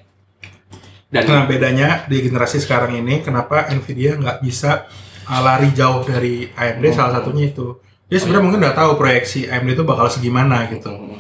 dan 1.07 1.23
Nah 1.25 1.47
bedanya 1.47 2.05
di 2.05 2.19
generasi 2.21 2.59
sekarang 2.59 2.99
ini 2.99 3.23
kenapa 3.23 3.71
Nvidia 3.71 4.19
nggak 4.19 4.43
bisa 4.43 4.85
uh, 5.25 5.41
lari 5.41 5.71
jauh 5.73 6.03
dari 6.03 6.51
AMD 6.51 6.85
Oh. 6.85 6.93
salah 6.93 7.13
satunya 7.17 7.49
itu 7.49 7.79
dia 8.07 8.19
sebenarnya 8.19 8.45
mungkin 8.45 8.61
udah 8.63 8.75
tahu 8.75 8.91
proyeksi 8.95 9.47
AMD 9.47 9.69
itu 9.73 9.83
bakal 9.83 10.07
segimana 10.07 10.67
gitu. 10.69 10.91
Hmm. 10.91 11.19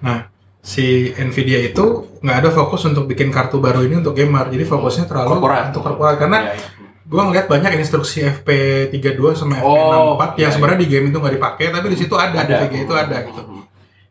Nah 0.00 0.18
si 0.58 1.10
Nvidia 1.12 1.58
itu 1.64 1.84
nggak 2.18 2.36
ada 2.44 2.50
fokus 2.50 2.82
untuk 2.84 3.06
bikin 3.06 3.30
kartu 3.30 3.58
baru 3.58 3.82
ini 3.82 3.98
untuk 3.98 4.12
gamer 4.12 4.46
jadi 4.48 4.62
fokusnya 4.62 5.06
terlalu 5.06 5.38
Korporat. 5.38 5.70
untuk 5.70 5.82
korporat 5.82 6.16
karena 6.18 6.38
Ya, 6.44 6.52
ya. 6.54 6.66
gua 7.08 7.22
ngeliat 7.24 7.46
banyak 7.46 7.70
instruksi 7.78 8.20
FP32 8.20 9.22
sama 9.32 9.62
Oh, 9.62 10.18
FP64 10.18 10.22
yang 10.34 10.38
iya, 10.38 10.48
sebenarnya 10.50 10.80
di 10.82 10.88
game 10.90 11.06
itu 11.08 11.16
nggak 11.16 11.34
dipakai 11.34 11.64
tapi 11.70 11.86
di 11.88 11.96
situ 11.96 12.14
ada, 12.14 12.38
di 12.42 12.52
VGA 12.52 12.78
itu 12.84 12.94
ada 12.94 13.16
gitu. 13.24 13.42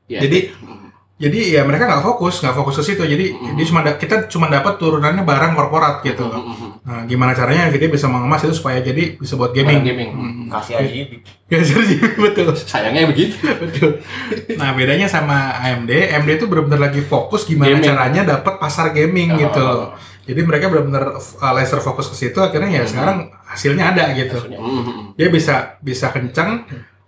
Ya, 0.08 0.20
Jadi 0.24 0.40
jadi 1.18 1.40
ya 1.52 1.62
mereka 1.62 1.86
nggak 1.86 2.04
fokus 2.04 2.40
nggak 2.40 2.54
fokus 2.54 2.78
ke 2.78 2.84
situ 2.86 3.04
jadi 3.04 3.26
Mm-hmm. 3.30 3.56
dia 3.56 3.66
cuma 3.66 3.82
da- 3.82 3.96
kita 3.96 4.16
cuma 4.28 4.46
dapat 4.48 4.78
turunannya 4.78 5.22
barang 5.22 5.54
korporat 5.54 6.02
gitu 6.02 6.24
loh. 6.24 6.46
Nah, 6.80 7.04
gimana 7.04 7.34
caranya 7.34 7.68
Nvidia 7.68 7.90
bisa 7.90 8.06
mengemas 8.06 8.40
itu 8.42 8.54
supaya 8.54 8.80
jadi 8.80 9.16
bisa 9.16 9.34
buat 9.34 9.50
gaming. 9.50 9.82
Barang 9.82 9.88
gaming. 9.88 10.10
Hmm. 10.10 10.46
kasih 10.48 10.74
RGB 10.78 11.12
Ya, 11.48 11.60
jadi 11.60 11.96
betul. 12.14 12.48
sayangnya 12.56 13.04
begitu 13.06 13.34
betul. 13.62 13.98
Nah, 14.54 14.72
bedanya 14.72 15.06
sama 15.06 15.36
AMD, 15.58 15.90
AMD 15.90 16.30
itu 16.34 16.46
benar-benar 16.46 16.82
lagi 16.86 17.02
fokus 17.02 17.44
gimana 17.44 17.74
Gaming. 17.74 17.88
caranya 17.88 18.22
dapat 18.30 18.54
pasar 18.58 18.92
gaming 18.92 19.32
Oh. 19.32 19.40
gitu. 19.40 19.68
Jadi 20.26 20.42
mereka 20.44 20.68
benar-benar 20.68 21.16
uh, 21.16 21.54
laser 21.54 21.80
fokus 21.80 22.08
ke 22.08 22.16
situ 22.18 22.38
akhirnya 22.38 22.70
ya 22.74 22.84
sekarang 22.84 23.18
hasilnya 23.44 23.90
ada 23.90 24.12
gitu. 24.14 24.36
Maksudnya, 24.38 24.60
mm, 24.60 24.70
mm, 24.70 24.84
mm. 24.84 25.06
Dia 25.16 25.28
bisa 25.30 25.56
bisa 25.80 26.08
kencang 26.10 26.68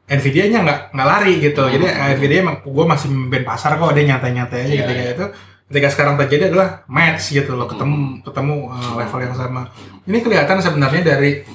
Nvidia-nya 0.10 0.60
nggak 0.66 0.80
nggak 0.98 1.08
lari 1.08 1.34
gitu. 1.38 1.64
Jadi 1.70 1.86
Nvidia 1.86 2.38
emang 2.42 2.58
gue 2.66 2.86
masih 2.86 3.08
memimpin 3.14 3.46
pasar 3.46 3.78
kok 3.78 3.94
dia 3.94 4.06
nyantai-nyantai 4.10 4.60
aja 4.66 4.74
Iya, 4.74 4.82
ketika 4.84 5.04
itu. 5.14 5.26
Ketika 5.70 5.88
sekarang 5.94 6.16
terjadi 6.18 6.50
adalah 6.50 6.82
match 6.90 7.30
gitu 7.30 7.54
loh, 7.54 7.70
ketemu 7.70 8.26
ketemu 8.26 8.56
uh, 8.74 8.94
level 8.98 9.20
yang 9.22 9.36
sama. 9.38 9.70
Ini 10.10 10.18
kelihatan 10.26 10.58
sebenarnya 10.60 11.02
dari 11.06 11.46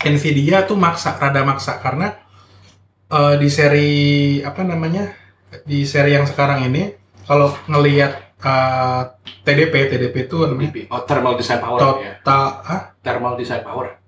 Nvidia 0.00 0.64
tuh 0.64 0.78
maksa, 0.78 1.18
rada 1.18 1.42
maksa 1.42 1.82
karena 1.82 2.14
uh, 3.10 3.34
di 3.36 3.50
seri 3.50 3.90
apa 4.40 4.62
namanya 4.62 5.12
di 5.66 5.82
seri 5.82 6.14
yang 6.14 6.24
sekarang 6.30 6.64
ini 6.70 6.94
kalau 7.26 7.50
ngelihat 7.66 8.38
uh, 8.40 9.02
TDP, 9.42 9.90
TDP 9.90 10.30
itu 10.30 10.36
namanya 10.46 10.70
Oh, 10.94 11.02
thermal 11.04 11.34
design 11.34 11.58
power 11.58 11.78
ya. 12.00 12.16
total, 12.22 12.42
ah? 12.64 12.80
Thermal 13.02 13.34
design 13.36 13.66
power. 13.66 13.99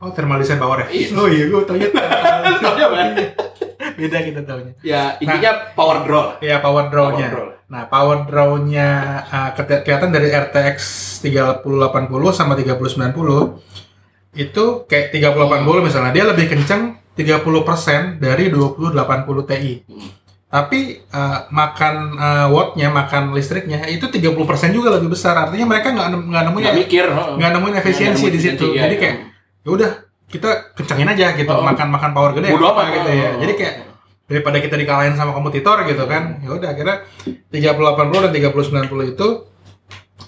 Oh 0.00 0.10
thermal 0.10 0.40
design 0.40 0.56
power 0.56 0.80
ya? 0.80 0.86
Iya. 0.88 1.08
Oh 1.12 1.28
iya, 1.28 1.44
gue 1.44 1.60
taunya 1.62 1.88
Taunya 2.64 2.84
apa? 2.86 2.96
beda 3.90 4.16
kita 4.24 4.40
taunya. 4.42 4.72
Ya, 4.80 5.12
intinya 5.18 5.72
power 5.72 6.00
draw. 6.02 6.22
lah. 6.24 6.36
Ya 6.40 6.56
power 6.58 6.88
draw-nya. 6.88 7.28
Power 7.28 7.36
draw. 7.36 7.48
Nah, 7.68 7.82
power 7.86 8.18
draw-nya 8.24 8.88
uh, 9.22 9.50
kelihatan 9.54 10.08
dari 10.08 10.32
RTX 10.32 10.76
3080 11.22 11.62
sama 12.30 12.56
3090 12.56 13.12
itu 14.32 14.64
kayak 14.86 15.06
3080 15.12 15.84
misalnya 15.84 16.10
dia 16.10 16.24
lebih 16.24 16.48
kenceng 16.48 16.96
30% 17.12 18.16
dari 18.16 18.48
2080 18.48 18.96
Ti. 19.44 19.84
Hmm. 19.84 20.10
Tapi 20.50 20.80
uh, 21.06 21.46
makan 21.48 21.94
uh, 22.16 22.48
watt-nya, 22.50 22.90
makan 22.90 23.30
listriknya 23.30 23.86
itu 23.86 24.02
30% 24.02 24.34
juga 24.72 24.96
lebih 24.96 25.12
besar. 25.12 25.38
Artinya 25.38 25.62
mereka 25.68 25.92
nggak 25.92 26.08
nem- 26.10 26.26
nggak 26.26 26.42
nemuin 26.48 26.62
Nggak 26.64 26.78
mikir. 26.80 27.04
nggak 27.06 27.50
nemuin 27.54 27.74
efisiensi 27.76 28.26
di 28.26 28.40
situ. 28.40 28.64
efisiensi, 28.66 28.80
Jadi 28.80 28.94
iya, 28.96 28.98
kayak 28.98 29.16
ya 29.70 29.76
udah 29.76 29.90
kita 30.26 30.50
kencengin 30.74 31.06
aja 31.08 31.34
gitu, 31.34 31.46
Oh. 31.48 31.62
makan 31.62 31.88
makan 31.88 32.10
power 32.10 32.30
gede 32.32 32.50
Bodo 32.50 32.66
apa 32.68 32.90
gitu 32.92 33.06
ya. 33.08 33.30
Jadi 33.36 33.52
kayak 33.54 33.74
daripada 34.26 34.58
kita 34.58 34.74
dikalahin 34.74 35.14
sama 35.14 35.30
kompetitor 35.30 35.82
gitu 35.84 36.06
kan 36.06 36.38
ya 36.38 36.50
udah 36.52 36.70
akhirnya 36.70 37.02
3080 37.50 38.22
dan 38.22 38.30
3090 38.30 39.10
itu 39.10 39.28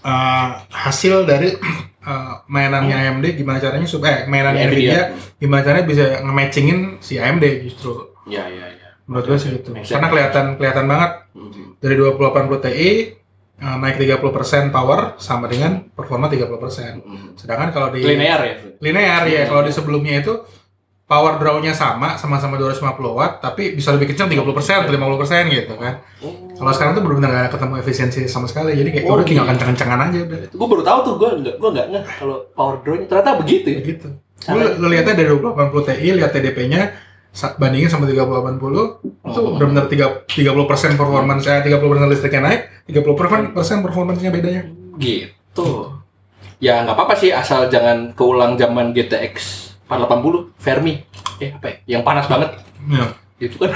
uh, 0.00 0.48
hasil 0.68 1.22
dari 1.22 1.54
uh, 2.02 2.34
mainannya 2.52 2.98
AMD 2.98 3.26
gimana 3.32 3.58
caranya 3.58 3.86
supaya 3.86 4.22
eh, 4.22 4.26
mainan 4.26 4.54
Ya, 4.54 4.66
Nvidia 4.66 4.74
Nvidia. 4.74 5.02
gimana 5.38 5.60
caranya 5.62 5.86
bisa 5.86 6.04
nge-matchingin 6.20 6.78
si 6.98 7.14
AMD 7.16 7.44
justru 7.62 8.10
Ya, 8.24 8.46
ya, 8.46 8.66
ya. 8.68 8.90
menurut 9.04 9.22
gue 9.24 9.38
sih 9.38 9.50
gitu 9.52 9.70
karena 9.74 10.06
kelihatan 10.08 10.44
kelihatan 10.56 10.86
banget 10.86 11.10
Mhm. 11.34 11.78
dari 11.78 11.94
2080 11.94 12.58
Ti 12.58 12.90
uh, 13.62 13.78
naik 13.78 13.96
30% 13.96 14.18
power 14.68 15.14
sama 15.16 15.46
dengan 15.46 15.86
performa 15.88 16.26
30% 16.26 16.98
Mhm. 16.98 17.28
sedangkan 17.36 17.70
kalau 17.70 17.88
di 17.88 18.02
Linear 18.02 18.40
ya. 18.42 18.54
linear 18.78 19.22
ya 19.24 19.46
kalau 19.46 19.62
di 19.62 19.70
sebelumnya 19.70 20.18
itu 20.18 20.34
power 21.04 21.36
draw-nya 21.36 21.70
sama, 21.72 22.16
sama-sama 22.16 22.56
250 22.56 22.80
watt, 23.12 23.36
tapi 23.38 23.76
bisa 23.76 23.92
lebih 23.92 24.08
kecil 24.08 24.26
30% 24.26 24.48
atau 24.80 24.88
50% 24.88 25.44
gitu 25.46 25.76
kan. 25.76 26.00
Kalau 26.56 26.72
sekarang 26.72 26.96
tuh 26.96 27.04
benar-benar 27.04 27.30
nggak 27.30 27.52
ketemu 27.52 27.74
efisiensi 27.76 28.20
sama 28.26 28.48
sekali, 28.48 28.72
jadi 28.72 28.88
kayak 28.88 29.04
Oh, 29.04 29.20
udah 29.20 29.26
tinggal 29.26 29.44
gitu. 29.44 29.52
kencang-kencangan 29.52 29.98
aja 30.00 30.18
udah. 30.24 30.38
Gue 30.48 30.68
baru 30.72 30.82
tahu 30.82 30.98
tuh, 31.04 31.14
gue 31.20 31.28
nggak 31.44 31.54
gue 31.60 31.68
nggak 31.68 31.86
ngeh 31.86 32.04
kalau 32.16 32.36
power 32.56 32.76
draw-nya 32.80 33.06
ternyata 33.06 33.30
begitu 33.36 33.68
ya. 33.68 33.80
Gitu. 33.84 34.08
Lu, 34.48 34.64
lu 34.80 34.86
lihatnya 34.88 35.14
dari 35.14 35.28
2080 35.28 35.84
Ti, 35.84 36.08
lihat 36.16 36.30
TDP-nya 36.32 36.82
bandingin 37.32 37.88
sama 37.88 38.04
3080 38.04 39.00
itu 39.24 39.40
Oh. 39.40 39.56
benar-benar 39.56 39.88
3 39.88 40.28
30% 40.28 40.94
performance 40.94 41.42
saya 41.42 41.64
30% 41.64 42.04
listriknya 42.06 42.42
naik, 42.44 42.60
30% 42.84 43.56
persen 43.56 43.80
performance-nya 43.80 44.28
bedanya. 44.28 44.68
Gitu. 44.96 45.68
Ya 46.58 46.84
nggak 46.84 46.94
apa-apa 46.94 47.14
sih 47.16 47.32
asal 47.32 47.66
jangan 47.66 48.12
keulang 48.12 48.54
zaman 48.54 48.92
GTX 48.92 49.34
480 49.88 50.52
Fermi. 50.56 51.00
Eh 51.38 51.50
apa 51.50 51.66
ya? 51.66 51.76
Yang 51.96 52.02
panas 52.04 52.26
banget. 52.26 52.50
Ya. 52.86 53.06
Itu 53.40 53.56
kan 53.58 53.72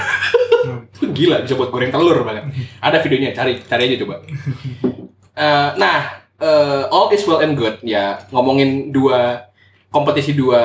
Hmm. 0.57 0.83
itu 0.99 1.05
gila 1.15 1.41
bisa 1.41 1.55
buat 1.55 1.71
goreng 1.71 1.89
telur 1.89 2.21
banget. 2.21 2.43
Ada 2.77 2.99
videonya, 2.99 3.31
cari 3.31 3.55
cari 3.61 3.83
aja 3.87 4.03
coba. 4.03 4.19
Eh, 5.31 5.69
nah, 5.77 5.99
eh, 6.35 6.83
all 6.87 7.07
is 7.09 7.23
well 7.23 7.39
and 7.39 7.55
good 7.55 7.79
ya 7.81 8.19
ngomongin 8.29 8.89
dua 8.89 9.47
kompetisi 9.87 10.33
dua 10.33 10.59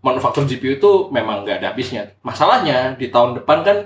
manufaktur 0.00 0.44
GPU 0.44 0.76
itu 0.76 0.90
memang 1.08 1.44
nggak 1.44 1.60
ada 1.60 1.66
habisnya. 1.70 2.16
Masalahnya 2.20 2.96
di 2.96 3.08
tahun 3.08 3.38
depan 3.38 3.58
kan 3.60 3.76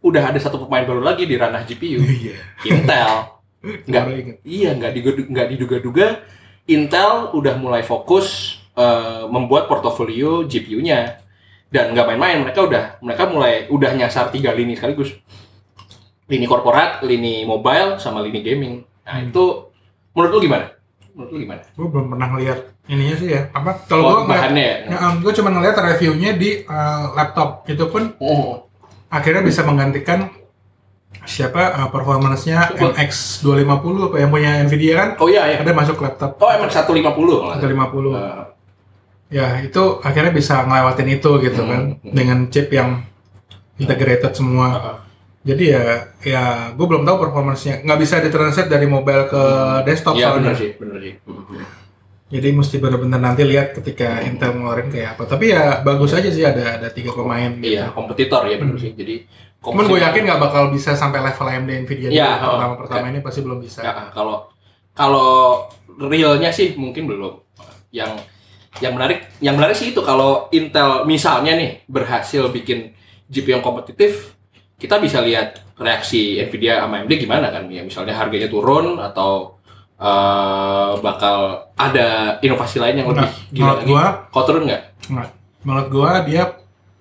udah 0.00 0.22
ada 0.28 0.36
satu 0.36 0.60
pemain 0.60 0.84
baru 0.84 1.00
lagi 1.00 1.24
di 1.24 1.34
ranah 1.34 1.64
GPU, 1.64 2.00
Iya. 2.24 2.36
Intel. 2.64 3.12
Nggak. 3.88 4.04
Iya, 4.44 4.76
nggak 4.76 4.92
diduga- 4.92 5.24
nggak 5.24 5.48
diduga-duga 5.48 6.06
Intel 6.64 7.32
udah 7.32 7.56
mulai 7.56 7.80
fokus 7.80 8.56
eh, 8.74 9.24
membuat 9.24 9.64
portofolio 9.64 10.44
GPU-nya 10.44 11.16
dan 11.68 11.92
nggak 11.92 12.04
main-main. 12.06 12.44
Mereka 12.44 12.60
udah 12.60 12.84
mereka 13.00 13.24
mulai 13.24 13.64
udah 13.68 13.92
nyasar 13.94 14.28
tiga 14.28 14.52
lini 14.52 14.76
sekaligus, 14.76 15.16
lini 16.26 16.44
korporat, 16.44 17.00
lini 17.00 17.44
mobile, 17.44 17.96
sama 17.96 18.20
lini 18.20 18.40
gaming. 18.40 18.74
Nah 19.04 19.16
Hmm. 19.16 19.28
itu 19.28 19.44
menurut 20.12 20.32
lu 20.32 20.40
gimana? 20.42 20.66
Menurut 21.12 21.30
lu 21.30 21.38
gimana? 21.40 21.62
Gue 21.72 21.86
belum 21.86 22.06
pernah 22.10 22.28
ngeliat 22.32 22.60
ininya 22.86 23.16
sih 23.16 23.28
ya. 23.30 23.42
Apa? 23.50 23.70
Kalau 23.84 24.02
Oh, 24.02 24.10
gue 24.18 24.30
bahannya 24.30 24.64
ya. 24.64 24.76
ya, 24.90 25.08
gue 25.14 25.32
cuma 25.32 25.48
ngeliat 25.48 25.72
reviewnya 25.74 26.30
di 26.34 26.62
uh, 26.62 27.12
laptop. 27.12 27.64
Itu 27.64 27.88
pun 27.88 28.12
Oh, 28.16 28.68
akhirnya 29.08 29.40
bisa 29.40 29.62
menggantikan 29.62 30.28
siapa 31.24 31.72
uh, 31.72 31.88
performance-nya 31.88 32.74
Coba. 32.74 32.92
MX250 32.94 33.86
apa 34.04 34.16
yang 34.18 34.28
punya 34.28 34.50
Nvidia 34.60 34.94
kan 34.94 35.08
oh 35.16 35.24
iya 35.24 35.46
ya. 35.46 35.56
ada 35.62 35.72
masuk 35.72 35.96
laptop 35.98 36.36
Oh 36.36 36.50
emang 36.50 36.68
150 36.68 37.00
kalau 37.00 37.48
nggak 37.48 37.56
salah. 37.56 37.88
150 37.88 38.12
Eh, 38.12 38.42
ya 39.32 39.46
itu 39.62 39.82
akhirnya 39.98 40.30
bisa 40.30 40.62
ngelewatin 40.62 41.08
itu 41.08 41.30
gitu 41.40 41.60
Hmm, 41.62 41.70
kan 41.70 41.82
hmm. 41.96 42.12
dengan 42.12 42.38
chip 42.50 42.68
yang 42.68 43.00
integrated 43.76 44.30
semua 44.30 44.66
Heeh. 44.74 44.96
jadi 45.46 45.64
ya 45.64 45.82
ya 46.20 46.42
gue 46.70 46.84
belum 46.84 47.02
tahu 47.02 47.16
performance-nya 47.22 47.80
nggak 47.80 47.98
bisa 47.98 48.20
ditranslate 48.20 48.68
dari 48.68 48.84
mobile 48.84 49.24
ke 49.24 49.42
desktop 49.82 50.14
Iya 50.14 50.28
soalnya 50.28 50.50
benar 50.50 50.54
sih, 50.54 50.70
benar 50.76 50.98
sih. 51.00 51.14
Hmm. 51.24 51.64
Jadi 52.34 52.50
mesti 52.50 52.82
benar-benar 52.82 53.22
nanti 53.22 53.46
lihat 53.46 53.78
ketika 53.78 54.18
Intel 54.26 54.58
ngeluarin 54.58 54.90
kayak 54.90 55.14
apa 55.14 55.22
tapi 55.30 55.54
ya 55.54 55.86
bagus 55.86 56.10
aja 56.18 56.26
sih 56.34 56.42
ada 56.42 56.82
ada 56.82 56.90
tiga 56.90 57.14
pemain 57.14 57.54
gitu. 57.62 57.78
Iya, 57.78 57.94
kompetitor 57.94 58.42
ya 58.50 58.58
benar 58.58 58.74
sih. 58.82 58.90
Jadi 58.90 59.22
Cuman 59.64 59.88
gue 59.88 60.00
yakin 60.02 60.22
nggak 60.28 60.42
bakal 60.42 60.62
bisa 60.68 60.92
sampai 60.92 61.24
level 61.24 61.46
AMD 61.48 61.70
Nvidia 61.88 62.08
dulu. 62.12 62.20
oh, 62.20 62.50
pertama 62.58 62.74
pertama 62.76 63.04
ini 63.08 63.20
pasti 63.24 63.40
belum 63.40 63.58
bisa. 63.64 63.80
Ya, 63.80 64.12
kalau 64.12 64.52
kalau 64.92 65.64
realnya 65.96 66.52
sih 66.52 66.76
mungkin 66.76 67.08
belum. 67.08 67.40
Yang 67.94 68.20
yang 68.82 68.92
menarik, 68.98 69.30
yang 69.38 69.54
menarik 69.54 69.78
sih 69.78 69.94
itu 69.94 70.02
kalau 70.02 70.50
Intel 70.50 71.06
misalnya 71.06 71.54
nih 71.54 71.86
berhasil 71.86 72.50
bikin 72.50 72.92
GPU 73.30 73.56
yang 73.56 73.64
kompetitif, 73.64 74.34
kita 74.76 74.98
bisa 74.98 75.22
lihat 75.22 75.62
reaksi 75.78 76.42
Nvidia 76.44 76.84
sama 76.84 77.00
AMD 77.00 77.12
gimana 77.16 77.48
kan? 77.48 77.64
Ya 77.70 77.80
misalnya 77.86 78.18
harganya 78.18 78.50
turun 78.50 79.00
atau 79.00 79.62
eh, 79.96 80.90
bakal 80.98 81.38
ada 81.74 82.08
inovasi 82.40 82.78
lain 82.78 82.96
yang 82.96 83.08
lebih 83.08 83.22
Nah, 83.22 83.30
gila 83.50 83.72
lagi. 83.72 83.84
gua 83.84 84.04
Kau 84.28 84.42
turun 84.42 84.64
nggak? 84.64 84.82
Nggak. 85.06 85.28
menurut 85.62 85.88
gua 85.88 86.10
dia 86.20 86.42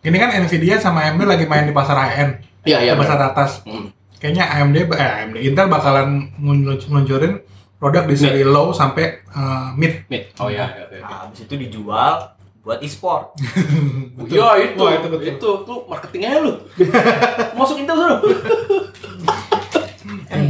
ini 0.01 0.15
kan 0.15 0.31
Nvidia 0.33 0.77
sama 0.77 1.03
AMD 1.03 1.23
lagi 1.23 1.45
main 1.45 1.63
di 1.63 1.71
pasar 1.71 1.95
end, 2.13 2.39
Iya 2.63 2.79
iya. 2.81 2.91
di 2.91 2.99
pasar 2.99 3.15
benar. 3.17 3.31
atas. 3.31 3.63
Hmm. 3.63 3.87
Kayaknya 4.17 4.43
AMD 4.49 4.75
eh 4.89 5.09
AMD 5.17 5.35
Intel 5.41 5.67
bakalan 5.67 6.27
ngelunc- 6.37 6.85
ngeluncurin 6.85 7.39
produk 7.75 8.03
di 8.03 8.15
seri 8.15 8.41
low 8.41 8.71
sampai 8.71 9.19
eh, 9.21 9.67
mid. 9.73 10.07
Nih. 10.07 10.31
Oh 10.37 10.47
iya. 10.47 10.67
iya, 10.69 10.85
iya. 10.89 11.01
Nah, 11.01 11.17
habis 11.23 11.39
itu 11.41 11.55
dijual 11.57 12.31
buat 12.59 12.79
e-sport. 12.79 13.35
Ya 14.29 14.55
itu, 14.57 14.79
Wah, 14.79 14.91
itu, 14.93 15.03
itu 15.03 15.07
betul. 15.09 15.19
itu, 15.29 15.49
tuh 15.63 15.77
marketingnya 15.85 16.39
lu. 16.39 16.55
Masuk 17.57 17.75
Intel 17.77 17.95
dulu. 17.95 18.15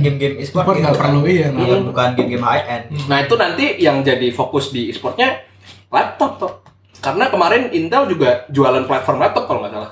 Game-game 0.03 0.35
e-sport 0.37 0.63
Sport 0.67 0.75
gitu 0.75 0.83
nggak 0.83 0.95
kan. 0.95 1.01
perlu 1.01 1.21
iya. 1.25 1.47
Bukan- 1.49 1.63
nggak 1.63 1.87
bukan 1.89 2.09
game-game 2.13 2.45
high 2.45 2.63
end. 2.67 2.83
Nah 3.07 3.17
itu 3.23 3.33
nanti 3.33 3.65
yang 3.79 3.97
jadi 4.03 4.27
fokus 4.29 4.69
di 4.69 4.91
e-sportnya 4.91 5.41
laptop 5.87 6.31
toh. 6.37 6.53
Karena 6.99 7.27
kemarin 7.27 7.71
Intel 7.71 8.07
juga 8.07 8.47
jualan 8.47 8.83
platform 8.83 9.17
laptop 9.19 9.43
kalau 9.47 9.59
nggak 9.63 9.73
salah. 9.73 9.91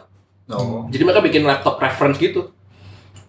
Oh. 0.52 0.84
Jadi 0.92 1.02
mereka 1.04 1.24
bikin 1.24 1.44
laptop 1.44 1.80
reference 1.80 2.20
gitu. 2.20 2.52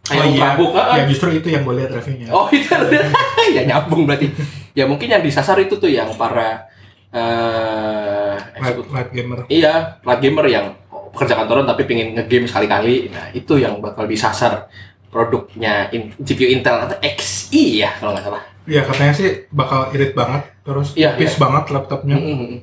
Oh 0.02 0.14
iya, 0.18 0.26
Ultrabook, 0.26 0.74
ah, 0.74 0.82
ah. 0.82 0.96
ya 0.98 1.04
justru 1.06 1.30
itu 1.30 1.46
yang 1.46 1.62
gue 1.62 1.78
lihat 1.78 1.94
reviewnya. 1.94 2.26
Oh 2.34 2.50
itu 2.50 2.66
ya 3.56 3.62
nyambung 3.62 4.02
berarti. 4.02 4.34
Ya 4.74 4.90
mungkin 4.90 5.06
yang 5.06 5.22
disasar 5.22 5.54
itu 5.62 5.78
tuh 5.78 5.86
yang 5.86 6.10
para 6.18 6.66
eh 7.12 8.34
light, 8.58 8.78
light 8.90 9.10
gamer. 9.12 9.38
iya 9.46 10.00
plat 10.02 10.18
gamer 10.18 10.48
yang 10.48 10.74
pekerja 11.12 11.36
kantoran 11.38 11.68
tapi 11.68 11.84
pengen 11.86 12.18
ngegame 12.18 12.50
sekali-kali. 12.50 13.12
Nah 13.14 13.30
itu 13.30 13.54
yang 13.60 13.78
bakal 13.78 14.08
disasar 14.08 14.66
produknya 15.12 15.92
in- 15.92 16.16
GPU 16.16 16.48
Intel 16.48 16.76
atau 16.80 16.96
Xi 17.20 17.78
ya 17.78 17.92
kalau 17.94 18.16
nggak 18.16 18.24
salah. 18.24 18.42
Iya 18.64 18.80
katanya 18.82 19.12
sih 19.12 19.28
bakal 19.50 19.92
irit 19.92 20.14
banget, 20.14 20.42
terus 20.62 20.94
Iya, 20.94 21.12
tipis 21.14 21.36
banget 21.36 21.68
laptopnya, 21.68 22.16
Mm-mm. 22.16 22.62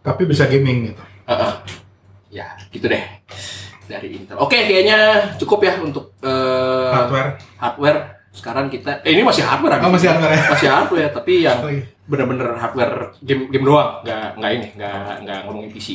tapi 0.00 0.24
bisa 0.24 0.44
gaming 0.44 0.90
gitu. 0.90 1.02
Heeh. 1.24 1.52
Ya, 2.30 2.46
gitu 2.68 2.88
deh. 2.88 3.04
Dari 3.84 4.06
Intel. 4.10 4.38
Oke, 4.38 4.56
kayaknya 4.56 4.98
cukup 5.36 5.60
ya 5.60 5.78
untuk 5.78 6.14
eh, 6.18 6.90
Hardware. 6.90 7.38
hardware. 7.56 8.00
Sekarang 8.30 8.66
kita 8.66 9.02
eh 9.02 9.12
ini 9.12 9.22
masih 9.22 9.42
hardware 9.42 9.78
Oh, 9.78 9.90
masih 9.90 10.06
ini. 10.06 10.14
hardware 10.14 10.32
ya? 10.32 10.42
Masih 10.48 10.68
hardware, 10.70 11.10
tapi 11.10 11.32
yang 11.42 11.58
bener-bener 12.06 12.48
hardware 12.56 12.94
game 13.20 13.46
game 13.46 13.62
doang, 13.62 14.02
nggak 14.02 14.26
nggak 14.38 14.50
ini, 14.56 14.66
nggak 14.74 14.94
nggak 15.22 15.38
ngomongin 15.44 15.70
PC. 15.70 15.88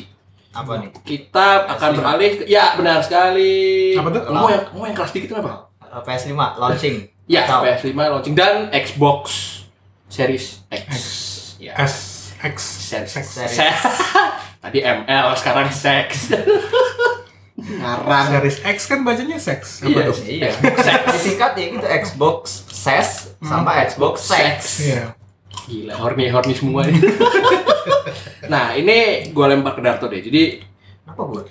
Apa 0.55 0.71
nih? 0.79 0.89
Kita 1.01 1.47
akan 1.67 1.89
PS5. 1.91 1.97
beralih 1.97 2.31
ke, 2.33 2.43
ya 2.45 2.65
benar 2.73 2.99
sekali. 2.99 3.91
Apa 3.93 4.07
tuh? 4.09 4.21
Kamu 4.23 4.47
yang 4.47 4.63
kamu 4.65 4.81
yang 4.85 4.95
keras 4.95 5.11
dikit 5.11 5.29
kenapa? 5.29 5.67
Eh, 5.81 6.01
PS5 6.01 6.31
launching. 6.55 6.95
Ya, 7.25 7.43
Tahu. 7.43 7.61
PS5 7.61 7.91
launching 7.97 8.33
dan 8.33 8.71
Xbox 8.71 9.21
Series 10.07 10.63
X. 10.67 10.83
X. 10.87 11.01
Ya. 11.57 11.73
S 11.75 11.95
X 12.37 12.55
Series. 12.87 13.11
Sex. 13.11 13.25
Series. 13.27 13.51
Se- 13.51 13.77
Tadi 14.63 14.79
ML, 14.79 15.27
sekarang 15.35 15.67
Sex. 15.69 16.31
Ngarang. 17.55 18.27
Series 18.29 18.57
X 18.61 18.77
kan 18.85 19.01
bacanya 19.01 19.37
seks. 19.37 19.81
Apa 19.81 19.89
Iya, 19.89 20.01
dong? 20.05 20.17
Iya. 20.21 20.49
Sex. 20.77 21.01
Disingkat 21.13 21.51
ya 21.55 21.65
gitu 21.71 21.85
Xbox 21.87 22.63
SES 22.67 23.09
sama 23.39 23.71
Xbox 23.81 24.15
Sex. 24.21 24.57
Iya. 24.83 25.15
Gila, 25.65 25.93
horny 25.97 26.29
horny 26.29 26.53
semua 26.53 26.85
nih. 26.85 26.97
nah, 28.53 28.77
ini 28.77 29.29
gue 29.33 29.45
lempar 29.49 29.73
ke 29.73 29.81
Darto 29.81 30.05
deh. 30.05 30.21
Jadi, 30.21 30.61
Apa 31.09 31.21
gue? 31.25 31.43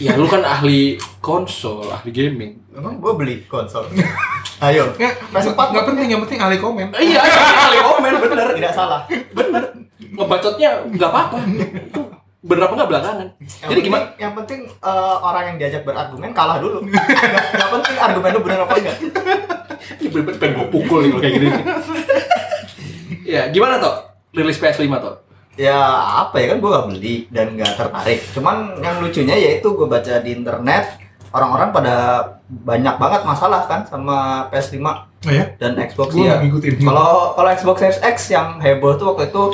ya 0.00 0.16
lu 0.16 0.24
kan 0.24 0.40
ahli 0.40 0.96
konsol, 1.20 1.84
ahli 1.84 2.08
gaming. 2.12 2.56
Emang 2.72 2.96
gue 3.00 3.12
beli 3.12 3.34
konsol. 3.48 3.88
Ayo. 4.64 4.94
Nggak, 4.94 5.14
PS4 5.34 5.58
nggak 5.58 5.84
penting, 5.90 6.06
yang 6.08 6.20
penting 6.24 6.40
ahli 6.40 6.56
komen. 6.56 6.88
Eh, 6.96 7.12
iya, 7.12 7.20
ahli 7.24 7.78
komen 7.82 8.12
bener. 8.28 8.46
Tidak 8.56 8.72
salah. 8.72 9.04
Bener. 9.10 9.74
Ngebacotnya 10.12 10.86
nggak 10.86 11.10
apa-apa. 11.10 11.38
Itu 11.82 12.00
bener 12.42 12.62
apa 12.70 12.74
nggak 12.78 12.90
belakangan. 12.94 13.26
Yang 13.42 13.48
Jadi 13.50 13.66
penting, 13.66 13.84
gimana? 13.88 14.04
Yang 14.20 14.32
penting 14.38 14.60
eh, 14.68 15.16
orang 15.18 15.44
yang 15.50 15.56
diajak 15.58 15.82
berargumen 15.82 16.30
kalah 16.30 16.56
dulu. 16.62 16.78
Nggak 17.58 17.70
penting 17.74 17.96
argumen 17.98 18.30
lu 18.30 18.40
benar 18.44 18.58
apa 18.64 18.74
enggak. 18.78 18.96
Ini 19.98 20.08
bener-bener 20.14 20.38
pengen 20.38 20.54
gue 20.62 20.68
pukul 20.70 20.98
nih 21.04 21.10
kayak 21.18 21.32
gini. 21.38 21.48
Ya, 23.24 23.48
gimana 23.48 23.76
toh? 23.76 23.96
Rilis 24.30 24.56
PS5 24.56 24.86
toh? 24.96 25.16
Ya 25.52 25.76
apa 26.18 26.36
ya 26.36 26.48
kan 26.48 26.58
gue 26.58 26.70
gak 26.70 26.86
beli 26.88 27.16
dan 27.28 27.52
gak 27.54 27.76
tertarik. 27.76 28.20
Cuman 28.32 28.56
yang 28.78 28.98
lucunya 28.98 29.36
yaitu 29.36 29.68
gue 29.68 29.84
baca 29.84 30.14
di 30.18 30.32
internet 30.32 30.96
orang-orang 31.28 31.68
pada 31.70 31.94
banyak 32.46 32.96
banget 32.96 33.20
masalah 33.22 33.64
kan 33.64 33.84
sama 33.84 34.48
PS5 34.48 34.80
Oh 35.22 35.30
ya? 35.30 35.52
dan 35.56 35.76
Xbox 35.78 36.12
Gue 36.12 36.24
ya. 36.24 36.40
Kalau 36.82 37.32
kalau 37.32 37.48
Xbox 37.50 37.76
Series 37.78 38.00
X 38.02 38.16
yang 38.30 38.58
heboh 38.58 38.96
tuh 38.96 39.12
waktu 39.12 39.28
itu 39.28 39.44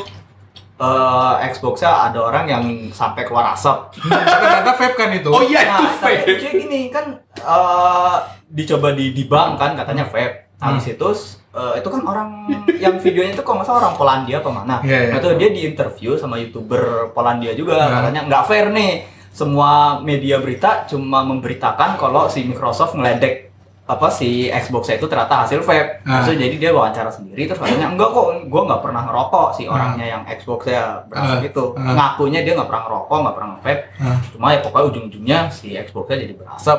eh 0.77 1.35
Xbox-nya 1.51 1.91
ada 2.09 2.23
orang 2.23 2.47
yang 2.47 2.62
sampai 2.89 3.23
keluar 3.23 3.51
asap. 3.51 3.99
Ternyata 3.99 4.73
vape 4.73 4.95
kan 4.95 5.11
itu. 5.11 5.29
Oh 5.29 5.43
iya, 5.43 5.66
itu 5.66 5.83
Nah, 5.83 5.95
fake. 5.99 6.23
lucunya 6.25 6.53
gini 6.57 6.81
kan 6.89 7.05
eh, 7.35 8.16
dicoba 8.49 8.95
di 8.95 9.11
di 9.11 9.27
bank 9.27 9.59
kan 9.59 9.75
katanya 9.75 10.07
vape. 10.07 10.55
Habis 10.57 10.87
itu 10.89 11.09
eh, 11.51 11.73
itu 11.77 11.89
kan 11.89 12.03
orang 12.03 12.29
yang 12.77 12.95
videonya 12.97 13.33
itu 13.33 13.43
kalau 13.43 13.59
nggak 13.59 13.69
salah 13.69 13.81
orang 13.83 13.97
Polandia 13.97 14.37
apa 14.39 14.51
mana. 14.51 14.77
Iya, 14.81 14.99
iya. 15.01 15.11
Nah, 15.11 15.19
tuh 15.19 15.33
dia 15.35 15.49
di 15.49 15.61
interview 15.65 16.15
sama 16.15 16.37
youtuber 16.37 17.09
Polandia 17.11 17.53
juga 17.53 17.77
Nah. 17.79 18.05
katanya 18.05 18.21
nggak 18.27 18.43
fair 18.45 18.67
nih 18.69 18.93
semua 19.31 19.71
media 20.01 20.39
berita 20.39 20.83
cuma 20.85 21.23
memberitakan 21.23 21.95
kalau 21.95 22.27
si 22.27 22.43
Microsoft 22.43 22.93
ngeledek 22.93 23.47
apa 23.89 24.13
si 24.13 24.53
Xbox 24.53 24.93
itu 24.93 25.09
ternyata 25.09 25.49
hasil 25.49 25.65
vape. 25.65 26.05
Ah. 26.05 26.21
Terus 26.21 26.37
jadi 26.37 26.57
dia 26.59 26.71
wawancara 26.71 27.09
sendiri 27.09 27.49
terus 27.49 27.57
katanya 27.57 27.89
enggak 27.89 28.13
kok 28.13 28.27
gua 28.47 28.63
nggak 28.69 28.83
pernah 28.85 29.03
ngerokok 29.09 29.49
si 29.57 29.65
orangnya 29.65 30.05
yang 30.07 30.23
Xbox 30.29 30.69
ya 30.69 31.01
berhasil 31.09 31.39
Ah. 31.39 31.41
gitu. 31.41 31.65
Ah. 31.73 31.97
Ngakunya 31.97 32.45
dia 32.45 32.53
nggak 32.53 32.69
pernah 32.69 32.85
ngerokok, 32.85 33.17
nggak 33.17 33.35
pernah 33.35 33.51
vape. 33.59 33.83
Ah. 33.97 34.17
Cuma 34.29 34.47
ya 34.53 34.61
pokoknya 34.61 34.85
ujung-ujungnya 34.93 35.39
si 35.49 35.73
Xbox-nya 35.73 36.21
jadi 36.21 36.35
berasap. 36.37 36.79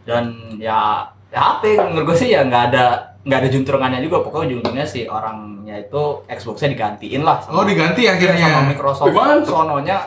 Dan 0.00 0.24
ya 0.56 1.04
ya 1.28 1.40
apa 1.54 1.62
ya, 1.62 1.84
menurut 1.84 2.08
gue 2.08 2.16
sih 2.16 2.32
ya 2.32 2.40
nggak 2.42 2.64
ada 2.72 3.09
nggak 3.20 3.38
ada 3.38 3.48
juntrungannya 3.48 4.00
juga 4.00 4.20
pokoknya 4.20 4.44
ujung-ujungnya 4.50 4.86
si 4.86 5.04
orangnya 5.04 5.76
itu 5.78 6.02
Xbox-nya 6.26 6.68
digantiin 6.70 7.20
lah 7.20 7.36
Oh 7.46 7.62
diganti 7.62 8.00
Iya, 8.02 8.16
akhirnya. 8.16 8.48
sama 8.48 8.62
Microsoft 8.66 9.12
tuh? 9.12 9.44
sononya 9.46 9.98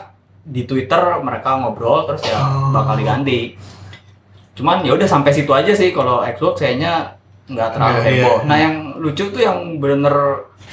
di 0.42 0.62
Twitter 0.62 0.98
mereka 1.20 1.56
ngobrol 1.56 2.04
terus 2.04 2.22
ya 2.22 2.36
Oh. 2.36 2.68
bakal 2.70 2.94
diganti. 2.94 3.54
Cuman 4.54 4.82
ya 4.82 4.92
udah 4.92 5.04
sampai 5.04 5.30
situ 5.30 5.50
aja 5.50 5.70
sih 5.70 5.90
kalau 5.90 6.22
Xbox 6.22 6.58
kayaknya 6.60 7.14
nggak 7.44 7.68
terlalu 7.70 7.96
Iya, 7.96 8.04
heboh. 8.04 8.36
iya. 8.36 8.44
Nah 8.44 8.56
yang 8.56 8.74
lucu 8.96 9.24
tuh 9.26 9.40
yang 9.40 9.58
bener 9.78 10.14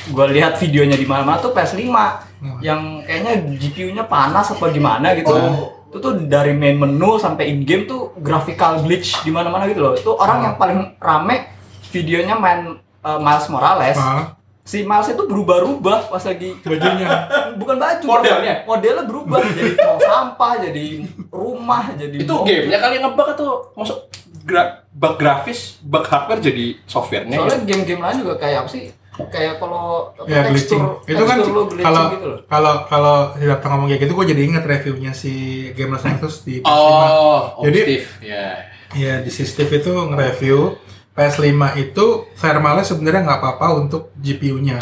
gue 0.08 0.26
lihat 0.32 0.56
videonya 0.56 0.96
di 0.96 1.06
mana-mana 1.06 1.38
tuh 1.38 1.52
PS5 1.52 1.94
Hmm. 2.42 2.58
yang 2.58 2.82
kayaknya 3.00 3.38
GPU-nya 3.54 4.04
panas 4.04 4.50
apa 4.50 4.66
gimana 4.68 5.14
gitu. 5.14 5.30
Oh. 5.30 5.78
Itu 5.88 5.98
tuh 6.00 6.14
dari 6.26 6.52
main 6.52 6.74
menu 6.74 7.16
sampai 7.16 7.48
in 7.48 7.62
game 7.62 7.86
tuh 7.86 8.18
graphical 8.18 8.82
glitch 8.82 9.22
di 9.22 9.30
mana-mana 9.30 9.68
gitu 9.68 9.78
loh. 9.80 9.94
Itu 9.94 10.16
orang 10.16 10.38
Oh. 10.38 10.44
yang 10.44 10.56
paling 10.56 10.80
rame 10.98 11.51
videonya 11.92 12.36
main 12.36 12.62
uh, 13.00 13.20
Miles 13.20 13.48
Morales. 13.48 13.96
Ah, 13.96 14.36
Si 14.62 14.82
Miles 14.82 15.10
itu 15.10 15.20
berubah-ubah 15.22 16.08
pas 16.08 16.22
lagi 16.22 16.54
bajunya. 16.56 17.10
bukan 17.60 17.76
baju 17.76 18.06
Modelnya? 18.08 18.56
modelnya 18.64 19.04
berubah 19.04 19.42
jadi 19.44 19.74
tong 19.76 19.98
sampah 20.00 20.54
jadi 20.62 20.86
rumah 21.28 21.92
jadi 21.92 22.16
Itu 22.16 22.34
mobil. 22.36 22.62
gamenya 22.62 22.78
kali 22.78 22.94
yang 22.96 23.06
ngebug 23.08 23.28
atau 23.32 23.50
masuk 23.74 23.98
gra 24.42 24.86
bug 24.88 25.18
grafis, 25.18 25.82
bug 25.82 26.04
hardware 26.04 26.39
jadi 26.39 26.78
softwarenya. 26.84 27.36
soalnya 27.36 27.58
ya? 27.58 27.66
game-game 27.68 28.00
lain 28.00 28.18
juga 28.22 28.34
kayak 28.38 28.58
apa 28.60 28.70
sih 28.70 28.84
kayak 29.24 29.54
kalau 29.58 30.14
Ya 30.24 30.46
glitching. 30.46 30.78
tekstur 30.78 30.84
Itu 31.06 31.24
kan 31.26 31.38
glitching 31.42 31.82
kalau 31.82 32.04
gitu 32.12 32.26
loh 32.28 32.39
kalau 32.46 32.74
kalau 32.86 33.16
si 33.34 33.44
Dapta 33.44 33.66
ngomong 33.68 33.88
kayak 33.89 34.02
gitu, 34.04 34.14
gue 34.14 34.26
jadi 34.30 34.42
inget 34.46 34.64
reviewnya 34.64 35.12
si 35.12 35.34
Gamers 35.74 36.06
Nexus 36.06 36.36
di 36.42 36.62
PS5. 36.62 36.70
Oh, 36.70 37.66
Jadi- 37.66 37.82
Steve. 37.82 38.10
Ya. 38.24 38.46
Ya 38.94 39.14
di 39.20 39.30
si 39.30 39.42
Steve 39.42 39.74
itu 39.74 39.89
nge-review 39.89 40.78
PS5 41.22 41.54
itu 41.78 42.06
thermalnya 42.34 42.82
sebenarnya 42.82 43.22
nggak 43.24 43.40
apa-apa 43.40 43.68
untuk 43.78 44.10
GPU-nya. 44.16 44.82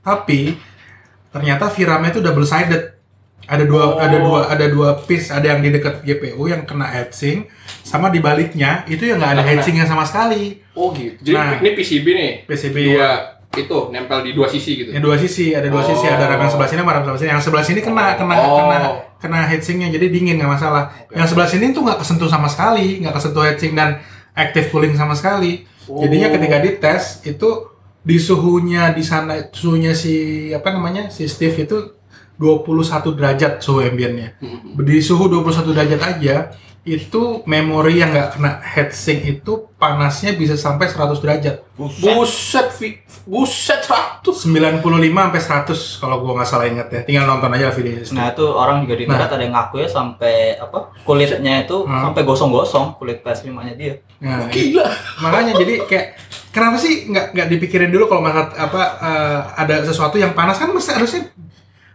Tapi 0.00 0.56
ternyata 1.28 1.68
VRAM-nya 1.68 2.10
itu 2.10 2.20
double 2.20 2.44
sided. 2.44 2.82
Ada 3.46 3.66
dua 3.66 3.82
Oh. 3.82 3.98
ada 3.98 4.16
dua 4.16 4.40
ada 4.46 4.66
dua 4.68 4.88
piece, 5.00 5.28
ada 5.28 5.42
yang 5.42 5.58
di 5.58 5.70
dekat 5.70 6.04
GPU 6.04 6.46
yang 6.46 6.62
kena 6.62 6.86
heatsink 6.86 7.50
sama 7.82 8.06
di 8.06 8.20
baliknya 8.20 8.86
itu 8.86 9.02
yang 9.02 9.18
nggak 9.18 9.26
ada 9.26 9.34
Nggak 9.34 9.46
kena. 9.48 9.58
heatsinknya 9.58 9.86
sama 9.86 10.04
sekali. 10.04 10.62
Oh 10.72 10.94
gitu. 10.94 11.18
Jadi 11.18 11.34
Nah. 11.34 11.58
ini 11.58 11.70
PCB 11.74 12.06
nih. 12.06 12.30
PCB 12.46 12.76
Dua 12.94 13.10
itu 13.50 13.78
nempel 13.90 14.22
di 14.22 14.30
dua 14.30 14.46
sisi 14.46 14.78
gitu. 14.78 14.94
Yang 14.94 15.02
dua 15.02 15.16
sisi, 15.18 15.50
ada 15.50 15.66
dua 15.66 15.82
sisi, 15.82 16.06
ada 16.06 16.30
RAM 16.30 16.38
yang 16.38 16.46
sebelah 16.48 16.70
sini 16.70 16.78
sama 16.78 16.92
RAM 16.94 17.02
sebelah 17.02 17.18
sini. 17.18 17.28
Yang 17.28 17.42
sebelah 17.42 17.64
sini 17.66 17.80
kena 17.82 18.04
kena 18.14 18.34
Oh. 18.38 18.54
kena 18.54 18.78
kena 19.18 19.38
heatsinknya 19.44 19.88
jadi 19.90 20.06
dingin 20.08 20.38
nggak 20.38 20.50
masalah. 20.50 20.82
Oke. 21.02 21.18
Yang 21.18 21.26
sebelah 21.34 21.48
sini 21.50 21.64
tuh 21.74 21.82
nggak 21.82 21.98
kesentuh 21.98 22.30
sama 22.30 22.46
sekali, 22.46 23.02
nggak 23.02 23.10
kesentuh 23.12 23.42
heatsink 23.42 23.74
dan 23.74 23.98
active 24.40 24.72
cooling 24.72 24.96
sama 24.96 25.12
sekali. 25.12 25.68
Oh. 25.86 26.00
Jadinya 26.00 26.32
ketika 26.32 26.56
dites 26.64 27.04
itu 27.28 27.68
di 28.00 28.16
suhunya 28.16 28.96
di 28.96 29.04
sana 29.04 29.52
suhunya 29.52 29.92
si 29.92 30.48
apa 30.56 30.72
namanya 30.72 31.12
si 31.12 31.28
Steve 31.28 31.68
itu 31.68 32.00
21 32.40 33.16
derajat 33.20 33.60
suhu 33.60 33.84
ambientnya. 33.84 34.40
Hmm. 34.40 34.80
Di 34.80 35.04
suhu 35.04 35.28
21 35.28 35.76
derajat 35.76 36.00
aja 36.00 36.36
itu 36.82 37.44
memori 37.44 38.00
yang 38.00 38.08
nggak 38.08 38.28
kena 38.34 38.56
heatsink 38.58 39.20
itu 39.22 39.68
panasnya 39.76 40.32
bisa 40.32 40.56
sampai 40.56 40.88
100 40.88 41.20
derajat. 41.20 41.60
Buset, 41.76 42.72
Vi. 42.72 43.04
buset 43.24 43.84
100. 43.84 44.48
95 44.48 44.80
sampai 44.80 45.40
100 45.40 45.76
kalau 45.98 46.16
gua 46.18 46.32
nggak 46.34 46.48
salah 46.48 46.64
ingat 46.64 46.88
ya. 46.88 47.00
Tinggal 47.02 47.24
nonton 47.26 47.52
aja 47.52 47.68
videonya. 47.68 48.04
nah 48.10 48.32
itu 48.32 48.44
orang 48.44 48.82
juga 48.82 48.94
di 48.94 49.04
Nah. 49.04 49.20
ada 49.20 49.36
yang 49.36 49.52
ngaku 49.52 49.76
ya 49.78 49.88
sampai 49.88 50.34
apa 50.56 50.78
kulitnya 51.02 51.54
itu 51.60 51.76
Hmm. 51.80 52.00
sampai 52.02 52.22
gosong-gosong 52.22 52.96
kulit 52.96 53.20
PS5 53.20 53.52
nya 53.60 53.74
dia 53.74 53.94
Nah, 54.18 54.48
Gila. 54.48 54.84
makanya 55.20 55.52
jadi 55.56 55.84
kayak 55.84 56.06
kenapa 56.50 56.76
sih 56.76 57.06
nggak 57.06 57.32
nggak 57.32 57.48
dipikirin 57.50 57.88
dulu 57.88 58.04
kalau 58.06 58.20
masalah 58.20 58.52
apa 58.52 58.82
eh, 59.00 59.38
ada 59.58 59.76
sesuatu 59.82 60.16
yang 60.16 60.32
panas 60.32 60.56
kan 60.56 60.68
mesti 60.68 60.92
harusnya 60.92 61.28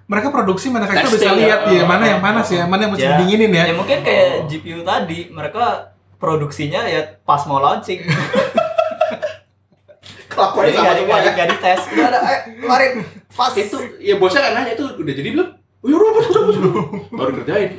mereka 0.05 0.29
produksi 0.29 0.69
manufacturer 0.69 1.09
bisa 1.09 1.31
lihat 1.33 1.59
ya. 1.65 1.81
ya 1.81 1.83
mana 1.83 2.03
yang 2.07 2.21
panas 2.21 2.47
ya 2.47 2.63
mana 2.63 2.85
yang 2.85 2.91
mesti 2.93 3.03
Ya. 3.03 3.17
dinginin 3.17 3.49
ya. 3.49 3.63
ya 3.65 3.73
mungkin 3.73 3.99
kayak 4.01 4.45
GPU 4.45 4.81
tadi 4.81 5.29
mereka 5.29 5.91
produksinya 6.15 6.85
ya 6.85 7.01
pas 7.21 7.41
mau 7.45 7.57
launching 7.57 8.05
Kelakuannya 10.25 10.67
Jadi 10.67 10.77
sama 10.77 10.93
semua 10.95 11.17
ya. 11.17 11.31
nggak 11.31 11.47
dites 11.49 11.81
udah 11.91 12.05
ada 12.05 12.19
eh 12.27 12.39
kemarin 12.59 12.91
pas 13.31 13.51
Itu 13.51 13.77
ya 13.97 14.15
bosnya 14.15 14.41
kan 14.41 14.51
nanya 14.53 14.71
itu 14.73 14.83
udah 14.83 15.13
jadi 15.15 15.29
belum? 15.31 15.47
Oh, 15.79 15.87
ya 15.87 15.95
udah, 15.95 16.09
udah, 16.11 16.27
udah, 16.27 16.43
udah. 16.43 16.83
Baru 17.13 17.31
kerjain. 17.39 17.69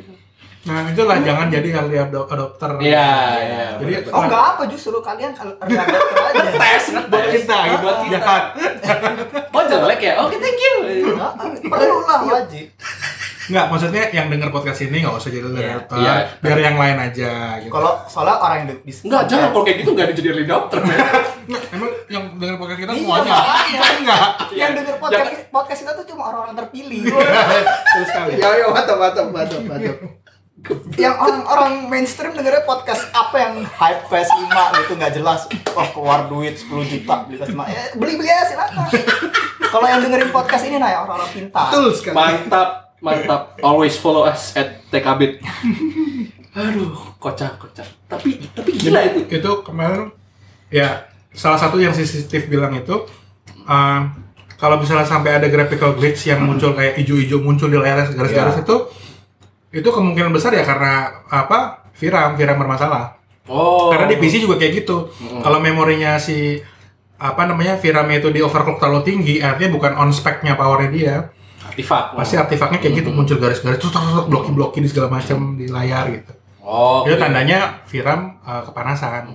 Nah 0.67 0.83
itulah 0.85 1.17
jangan 1.21 1.47
jadi 1.47 1.69
early 1.73 1.97
adop- 1.97 2.27
adopter. 2.27 2.71
Iya, 2.79 3.11
iya. 3.39 3.65
Jadi 3.79 3.93
oh 4.09 4.21
enggak 4.21 4.43
apa 4.51 4.63
justru 4.67 4.99
kalian 4.99 5.31
early 5.33 5.77
adopter 5.77 6.17
aja 6.21 6.51
Tes 6.61 6.85
buat 7.07 7.27
kita 7.29 7.57
gitu 7.65 7.81
buat 7.81 7.99
kita. 8.03 8.13
Jahat. 8.13 8.45
Oh 9.49 9.63
jelek 9.63 10.01
ya? 10.01 10.13
Oke, 10.19 10.37
thank 10.37 10.59
you. 10.59 10.75
Nah, 11.15 11.33
perlu 11.63 11.97
lah 12.03 12.19
wajib 12.25 12.67
Nggak 13.47 13.67
maksudnya 13.71 14.11
yang 14.11 14.27
denger 14.27 14.51
podcast 14.51 14.83
ini 14.83 15.07
nggak 15.07 15.15
usah 15.15 15.31
jadi 15.31 15.47
early 15.47 15.55
Iya. 15.57 15.71
adopter. 15.73 15.97
Iya. 15.97 16.15
Biar 16.37 16.59
yang 16.61 16.77
lain 16.77 16.97
aja. 17.01 17.31
Gitu. 17.57 17.71
kalau 17.71 17.93
soalnya 18.05 18.37
orang 18.37 18.57
yang 18.59 18.69
di 18.75 18.91
Enggak, 18.91 19.23
jangan 19.25 19.49
kalau 19.49 19.63
kayak 19.63 19.77
gitu 19.79 19.91
enggak 19.95 20.07
ada 20.07 20.15
jadi 20.15 20.29
early 20.29 20.45
adopter, 20.45 20.79
emang 21.69 21.91
yang 22.09 22.25
denger 22.35 22.57
podcast 22.59 22.81
kita 22.81 22.91
Iya, 22.91 22.99
semuanya. 23.01 23.31
makanya. 23.31 23.81
Enggak. 24.03 24.27
yang 24.51 24.71
denger 24.75 24.97
podcast 24.99 25.31
podcast 25.47 25.81
kita 25.81 25.93
tuh 25.95 26.07
cuma 26.07 26.23
orang-orang 26.27 26.55
terpilih 26.59 27.03
Terus 27.07 28.07
sekali. 28.11 28.31
Ya, 28.35 28.49
ya, 28.53 28.67
mantap, 28.67 28.97
mantap, 28.99 29.27
mantap, 29.31 29.63
mantap. 29.63 29.97
Yang 30.97 31.15
orang-orang 31.15 31.87
mainstream 31.87 32.35
dengernya 32.35 32.65
podcast 32.65 33.07
apa 33.13 33.37
yang 33.39 33.55
hype 33.63 34.03
PS5 34.09 34.51
gitu 34.51 34.93
nggak 34.97 35.13
jelas 35.15 35.47
wah 35.71 35.87
keluar 35.93 36.27
duit 36.27 36.59
10 36.59 36.67
juta 36.91 37.23
beli 37.23 37.37
PS5 37.39 37.61
ya, 37.69 37.83
beli-beli 37.95 38.27
aja 38.27 38.45
silakan 38.51 38.89
kalau 39.69 39.87
yang 39.87 40.01
dengerin 40.01 40.33
podcast 40.33 40.67
ini 40.67 40.77
nah 40.77 40.91
ya 40.91 41.05
orang-orang 41.05 41.31
pintar 41.31 41.69
Betul 41.71 41.87
sekali. 41.93 42.15
Mantap, 42.17 42.69
mantap. 42.99 43.43
Always 43.61 43.95
follow 43.95 44.25
us 44.25 44.57
at 44.57 44.81
TKBit. 44.89 45.45
Aduh, 46.57 46.97
kocak, 47.21 47.61
kocak. 47.61 47.85
Tapi 48.09 48.41
tapi 48.51 48.71
gila 48.75 49.05
itu. 49.05 49.29
itu 49.29 49.51
kemarin 49.61 50.09
ya 50.73 51.05
salah 51.31 51.61
satu 51.61 51.77
yang 51.77 51.93
si 51.93 52.03
Steve 52.03 52.49
bilang 52.49 52.73
itu 52.73 53.05
uh, 53.69 54.01
kalau 54.57 54.81
misalnya 54.81 55.05
sampai 55.05 55.37
ada 55.37 55.53
graphical 55.53 55.93
glitch 55.93 56.25
yang 56.25 56.41
muncul 56.43 56.73
kayak 56.73 56.97
hijau-hijau 56.97 57.45
muncul 57.45 57.69
di 57.69 57.77
layar 57.77 58.09
garis-garis 58.09 58.57
Iya. 58.57 58.65
itu 58.65 58.77
itu 59.77 59.85
kemungkinan 59.87 60.33
besar 60.33 60.51
ya 60.51 60.65
karena 60.65 60.93
apa 61.29 61.85
VRAM 61.93 62.35
VRAM 62.35 62.57
bermasalah 62.57 63.15
Oh. 63.47 63.95
karena 63.95 64.11
di 64.11 64.19
PC 64.19 64.43
juga 64.43 64.57
kayak 64.57 64.73
gitu 64.83 65.07
Mm. 65.13 65.39
kalau 65.39 65.61
memorinya 65.61 66.19
si 66.19 66.59
apa 67.17 67.47
namanya 67.47 67.77
VRAM 67.77 68.11
itu 68.11 68.29
di 68.29 68.41
overclock 68.41 68.77
terlalu 68.77 69.07
tinggi 69.07 69.35
artinya 69.39 69.71
bukan 69.71 69.93
on 69.95 70.11
spec-nya 70.11 70.53
powernya 70.53 70.91
dia 70.91 71.15
artifak. 71.63 72.13
pasti 72.13 72.35
artefaknya 72.35 72.79
kayak 72.79 72.95
gitu 73.01 73.09
muncul 73.09 73.37
garis-garis 73.37 73.79
terus 73.79 73.93
terus 73.93 74.27
bloki-bloki 74.27 74.81
di 74.81 74.89
segala 74.89 75.13
macam 75.13 75.55
di 75.55 75.69
layar 75.69 76.11
gitu 76.11 76.33
Oh. 76.59 77.07
itu 77.07 77.15
tandanya 77.15 77.79
VRAM 77.87 78.43
uh, 78.43 78.67
kepanasan. 78.67 79.31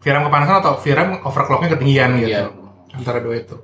VRAM 0.00 0.24
kepanasan 0.24 0.56
atau 0.58 0.72
VRAM 0.74 1.20
overclocknya 1.20 1.76
ketinggian 1.76 2.16
gitu. 2.16 2.32
Iya. 2.32 2.48
Antara 2.90 3.20
dua 3.20 3.36
itu. 3.36 3.60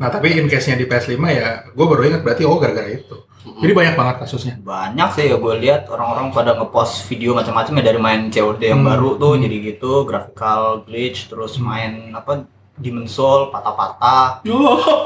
Nah 0.00 0.08
tapi 0.08 0.32
in 0.32 0.48
case-nya 0.48 0.76
di 0.76 0.84
PS5 0.84 1.20
ya, 1.28 1.68
gue 1.68 1.84
baru 1.84 2.08
ingat 2.08 2.24
berarti 2.24 2.48
oh 2.48 2.56
gara-gara 2.56 2.88
itu. 2.88 3.27
Jadi 3.38 3.72
banyak 3.72 3.94
banget 3.94 4.16
kasusnya. 4.18 4.54
banyak 4.58 5.08
sih 5.10 5.24
ya 5.26 5.36
gue 5.36 5.54
lihat 5.58 5.86
orang-orang 5.86 6.28
pada 6.28 6.52
ngepost 6.52 7.06
video 7.06 7.32
macam-macam 7.32 7.72
ya 7.72 7.84
dari 7.84 7.98
main 7.98 8.20
COD 8.28 8.62
yang 8.62 8.82
Hmm. 8.82 8.88
baru 8.88 9.10
tuh 9.16 9.32
jadi 9.36 9.56
gitu 9.64 10.02
graphical 10.02 10.60
glitch 10.82 11.26
terus 11.26 11.56
main 11.56 12.10
apa 12.10 12.44
Demon 12.74 13.06
Soul 13.06 13.48
patah-patah 13.48 14.44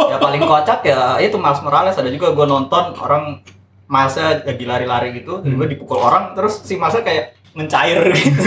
ya 0.07 0.17
paling 0.19 0.43
kocak 0.43 0.81
ya 0.83 1.01
itu 1.19 1.35
Miles 1.35 1.61
Morales 1.61 1.95
ada 1.95 2.09
juga 2.09 2.29
gue 2.31 2.45
nonton 2.45 2.93
orang 2.95 3.41
Milesnya 3.85 4.41
lagi 4.43 4.65
lari-lari 4.65 5.09
gitu 5.15 5.39
Hmm. 5.39 5.47
tiba 5.47 5.65
dipukul 5.67 5.97
orang 5.97 6.33
terus 6.33 6.61
si 6.61 6.75
Milesnya 6.75 7.01
kayak 7.01 7.25
mencair 7.53 8.01
gitu 8.15 8.41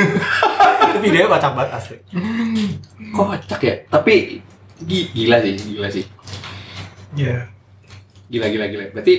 itu 0.88 0.98
videonya 1.00 1.30
kocak 1.30 1.52
banget 1.52 1.72
asli 1.74 1.98
Kocak 3.08 3.60
ya. 3.60 3.76
Tapi 3.88 4.42
gi- 4.82 5.10
gila 5.10 5.38
sih, 5.40 5.54
gila 5.56 5.88
sih. 5.88 6.04
Iya. 7.16 7.48
Gila 8.28 8.48
gila 8.48 8.66
gila. 8.68 8.84
Berarti 8.92 9.14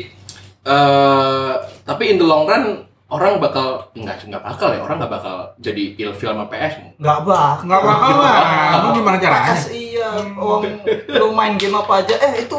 eh 0.66 1.52
tapi 1.82 2.10
in 2.10 2.18
the 2.18 2.26
long 2.26 2.42
run 2.44 2.82
orang 3.06 3.38
bakal 3.38 3.86
enggak 3.94 4.18
enggak 4.20 4.42
bakal 4.42 4.68
ya 4.68 4.82
orang 4.82 4.98
nggak 4.98 5.12
bakal 5.12 5.34
jadi 5.56 5.94
ilfil 5.96 6.26
sama 6.26 6.44
PS 6.46 6.98
nggak 6.98 7.18
bak 7.22 7.56
Nggak 7.62 7.80
bakal 7.80 8.14
lah. 8.18 8.82
Lu 8.82 8.88
gimana 8.92 9.16
caranya? 9.16 9.54
PS 9.54 9.64
iya 9.70 10.08
uang 10.34 10.62
lu 11.06 11.26
main 11.30 11.54
game 11.54 11.70
apa 11.72 12.02
aja 12.02 12.18
eh 12.18 12.42
itu 12.42 12.58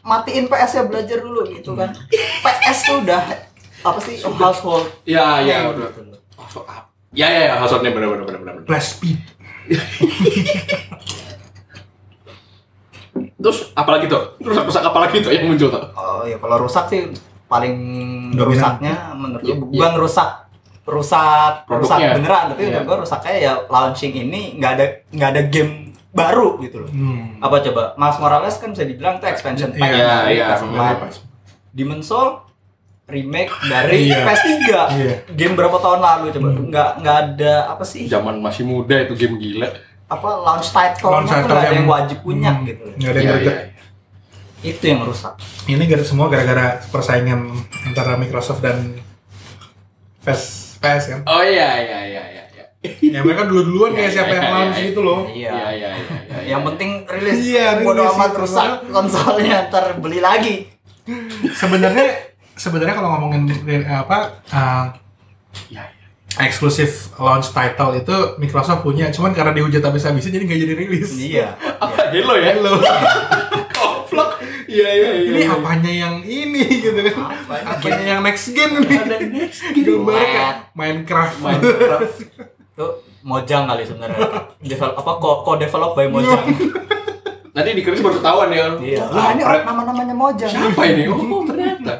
matiin 0.00 0.44
PS 0.44 0.72
ya 0.74 0.84
belajar 0.84 1.18
dulu 1.18 1.40
gitu 1.48 1.72
kan 1.72 1.88
PS 2.44 2.78
tuh 2.84 3.00
udah 3.00 3.22
apa 3.80 3.98
sih 3.98 4.20
household 4.20 4.84
Ya, 5.02 5.40
ya, 5.40 5.70
udah. 5.70 5.88
gitu 5.88 6.02
loh. 6.04 6.20
Oh, 6.36 6.44
up. 6.60 6.92
Ya, 7.10 7.24
ya, 7.26 7.40
ya, 7.46 7.54
household 7.56 7.80
name 7.80 7.94
benar 7.94 8.12
benar 8.12 8.24
benar 8.26 8.40
benar. 8.42 8.54
benar. 8.60 8.82
Speed. 8.82 9.16
Terus 13.38 13.70
apalagi 13.72 14.06
tuh? 14.06 14.34
Rusak-rusak 14.38 14.82
apalagi 14.82 15.20
tuh 15.20 15.30
yang 15.30 15.46
muncul 15.46 15.70
tuh? 15.70 15.82
Oh 15.94 16.22
ya 16.22 16.36
kalau 16.36 16.58
rusak 16.60 16.84
sih 16.88 17.06
paling 17.48 17.76
Dominan. 18.30 18.48
rusaknya 18.50 18.94
menurut 19.12 19.40
gue 19.40 19.48
Iya, 19.48 19.56
bukan 19.58 19.92
rusak 19.98 20.30
rusak 20.86 21.64
beneran 22.14 22.44
tapi 22.48 22.60
Iya. 22.62 22.68
menurut 22.70 22.86
gue 22.86 22.96
rusaknya 23.02 23.34
ya 23.34 23.52
launching 23.66 24.12
ini 24.14 24.56
nggak 24.56 24.72
ada 24.72 24.84
nggak 25.10 25.30
ada 25.30 25.42
game 25.44 25.72
baru 26.10 26.56
gitu 26.58 26.76
loh. 26.80 26.90
Hmm. 26.90 27.36
Apa 27.38 27.60
coba? 27.60 27.92
Mas 27.94 28.16
Morales 28.16 28.56
kan 28.56 28.72
bisa 28.72 28.82
dibilang 28.82 29.16
itu 29.16 29.26
expansion 29.26 29.70
pack. 29.70 29.84
Iya, 29.86 30.08
dari 30.18 30.34
iya, 30.34 30.46
PS4. 30.50 30.72
Iya, 30.72 30.92
pas. 30.98 31.14
Demon's 31.70 32.06
Soul 32.06 32.28
remake 33.06 33.52
dari 33.62 34.08
Iya. 34.08 34.20
PS3. 34.22 34.64
Iya. 34.90 35.14
Game 35.30 35.54
berapa 35.54 35.76
tahun 35.76 36.00
lalu 36.00 36.24
coba? 36.30 36.48
Hmm. 36.50 36.64
Nggak 36.66 36.90
nggak 36.98 37.16
ada 37.22 37.52
apa 37.68 37.84
sih? 37.84 38.04
Zaman 38.06 38.36
masih 38.38 38.64
muda 38.64 38.96
itu 38.98 39.12
game 39.14 39.36
gila. 39.36 39.68
Apa 40.06 40.28
launch 40.38 40.68
title 40.70 41.12
Launch 41.12 41.28
title 41.28 41.52
yang 41.54 41.72
yang- 41.74 41.86
wajib 41.86 42.18
punya 42.20 42.50
Hmm. 42.50 42.64
gitu. 42.64 42.84
Nggak 42.94 43.10
ada 43.10 43.18
yang 43.18 43.28
Iya, 43.28 43.36
iya, 43.38 43.52
iya. 43.52 43.56
Itu 44.62 44.84
yang 44.90 45.06
rusak. 45.06 45.38
Ini 45.70 45.84
gara 45.86 46.02
semua 46.02 46.26
gara-gara 46.26 46.82
persaingan 46.90 47.46
antara 47.86 48.18
Microsoft 48.18 48.58
dan 48.58 48.98
PS, 50.26 50.74
PS 50.82 51.04
kan. 51.14 51.20
Oh 51.30 51.42
iya, 51.42 51.78
iya, 51.78 51.98
iya, 52.10 52.22
iya. 52.26 52.42
iya. 52.50 52.64
ya 53.14 53.20
mereka 53.22 53.46
dulu-duluan 53.46 53.90
Iya, 53.94 53.98
kayak 54.02 54.10
siapa 54.14 54.30
iya, 54.30 54.36
yang 54.38 54.46
iya, 54.46 54.54
launch 54.54 54.78
iya. 54.78 54.86
gitu 54.90 55.00
loh. 55.02 55.20
Iya. 55.30 55.50
Iya, 55.50 55.54
iya, 55.54 55.88
iya, 55.94 56.16
iya. 56.26 56.38
Yang 56.54 56.62
penting 56.72 56.90
rilis. 57.06 57.36
Iya, 57.38 57.66
Bodo 57.82 58.02
rilis 58.02 58.14
amat 58.14 58.30
itu. 58.30 58.40
rusak 58.42 58.70
konsolnya 58.90 59.56
ntar 59.70 59.84
beli 60.02 60.18
lagi. 60.18 60.54
Sebenarnya 61.54 62.06
sebenarnya 62.58 62.94
kalau 62.98 63.08
ngomongin 63.16 63.46
eh, 63.66 63.86
apa 63.86 64.42
uh, 64.50 64.84
Iya, 65.72 65.80
iya. 65.80 66.06
eksklusif 66.44 67.14
launch 67.18 67.50
title 67.50 67.96
itu 67.96 68.16
Microsoft 68.38 68.84
punya, 68.84 69.08
cuman 69.10 69.32
karena 69.32 69.56
dihujat 69.56 69.80
habis-habisan 69.80 70.30
jadi 70.34 70.44
nggak 70.44 70.60
jadi 70.66 70.74
rilis. 70.76 71.10
Iya. 71.16 71.56
Apa 71.80 72.12
Halo 72.12 72.34
ya? 72.36 72.52
Halo. 72.58 72.72
Iya, 74.68 74.88
iya, 74.92 75.10
iya. 75.16 75.30
ini 75.32 75.40
iya. 75.48 75.56
apanya 75.56 75.92
yang 75.92 76.14
ini 76.20 76.62
gitu 76.84 77.00
kan? 77.00 77.32
Apa 77.32 77.54
ini? 77.56 77.68
Apanya 77.72 78.04
yang 78.04 78.20
next 78.20 78.52
gen 78.52 78.70
nih? 78.84 78.98
Ada 79.00 79.16
next 79.24 79.60
Gambar 79.72 80.20
kayak 80.20 80.54
Minecraft. 80.76 81.36
Minecraft. 81.40 82.16
Tuh 82.76 82.92
Mojang 83.24 83.64
kali 83.64 83.82
sebenarnya. 83.88 84.20
Develop 84.60 84.94
apa 85.00 85.12
kok 85.16 85.36
kok 85.42 85.56
develop 85.56 85.92
by 85.96 86.06
Mojang. 86.12 86.44
Nanti 87.56 87.70
di 87.74 87.82
Chris 87.82 88.04
baru 88.04 88.20
ketahuan 88.20 88.52
ya. 88.52 88.66
Iya. 88.76 89.02
Lah 89.08 89.26
ini 89.34 89.42
kampret. 89.42 89.64
nama-namanya 89.64 90.14
Mojang. 90.14 90.52
Siapa 90.52 90.82
ini? 90.84 91.04
Oh, 91.08 91.42
ternyata. 91.48 91.92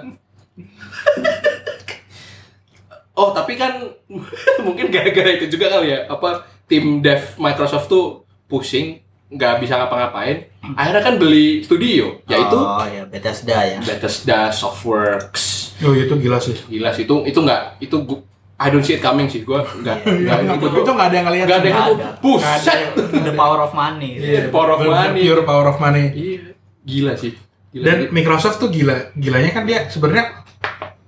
Oh, 3.18 3.34
tapi 3.34 3.58
kan 3.58 3.82
mungkin 4.66 4.94
gara-gara 4.94 5.30
itu 5.34 5.50
juga 5.50 5.72
kali 5.72 5.90
ya. 5.90 6.06
Apa 6.06 6.46
tim 6.70 7.02
dev 7.02 7.34
Microsoft 7.40 7.90
tuh 7.90 8.22
pusing, 8.46 9.02
nggak 9.28 9.54
bisa 9.58 9.76
ngapa-ngapain. 9.76 10.48
Akhirnya 10.70 11.02
kan 11.02 11.14
beli 11.16 11.60
studio, 11.60 12.16
yaitu 12.24 12.56
Oh 12.56 12.80
ya 12.82 13.04
Bethesda 13.04 13.58
ya. 13.62 13.78
Bethesda 13.78 14.48
Softworks. 14.50 15.76
Oh 15.78 15.92
itu 15.92 16.10
gila 16.14 16.38
sih. 16.38 16.56
Gila 16.64 16.90
sih 16.90 17.04
itu 17.04 17.14
itu 17.22 17.38
nggak 17.38 17.62
itu 17.78 17.96
gua, 18.00 18.18
I 18.56 18.68
don't 18.68 18.80
see 18.80 18.92
it 18.92 19.00
coming 19.00 19.26
sih 19.26 19.42
gua 19.42 19.62
nggak 19.62 19.96
nggak 20.02 20.38
Itu, 20.50 20.66
itu 20.66 20.78
itu 20.80 20.90
nggak 20.90 21.06
ada 21.06 21.16
yang 21.16 21.26
ngeliat. 21.28 21.46
nggak 21.46 21.58
ada 21.58 21.68
yang 21.68 21.86
buset 22.18 22.80
The 23.20 23.32
power 23.32 23.58
of 23.60 23.72
money. 23.72 24.10
gitu. 24.14 24.26
Iya, 24.26 24.40
power 24.48 24.70
of 24.72 24.80
money. 24.82 25.20
Pure 25.22 25.42
power 25.44 25.66
of 25.66 25.78
money. 25.78 26.04
iya 26.10 26.40
gila 26.82 27.12
sih 27.14 27.32
gila 27.68 27.84
Dan 27.84 27.96
sih. 28.00 28.08
Microsoft 28.10 28.56
tuh 28.58 28.68
gila, 28.68 29.12
gilanya 29.14 29.50
kan 29.52 29.62
dia 29.62 29.86
sebenarnya 29.86 30.40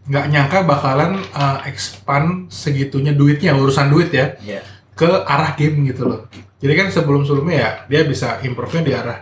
nggak 0.04 0.26
nyangka 0.28 0.58
bakalan 0.62 1.12
uh, 1.32 1.64
expand 1.64 2.46
segitunya 2.48 3.10
duitnya 3.10 3.54
urusan 3.54 3.88
duit 3.88 4.10
ya 4.10 4.36
Iya. 4.38 4.60
ke 4.92 5.08
arah 5.24 5.54
game 5.54 5.86
gitu 5.86 6.04
loh. 6.04 6.28
Jadi 6.60 6.72
kan 6.74 6.86
sebelum 6.88 7.24
sebelumnya 7.24 7.56
ya 7.56 7.70
dia 7.88 8.00
bisa 8.04 8.38
improve-nya 8.40 8.82
di 8.82 8.92
arah 8.92 9.18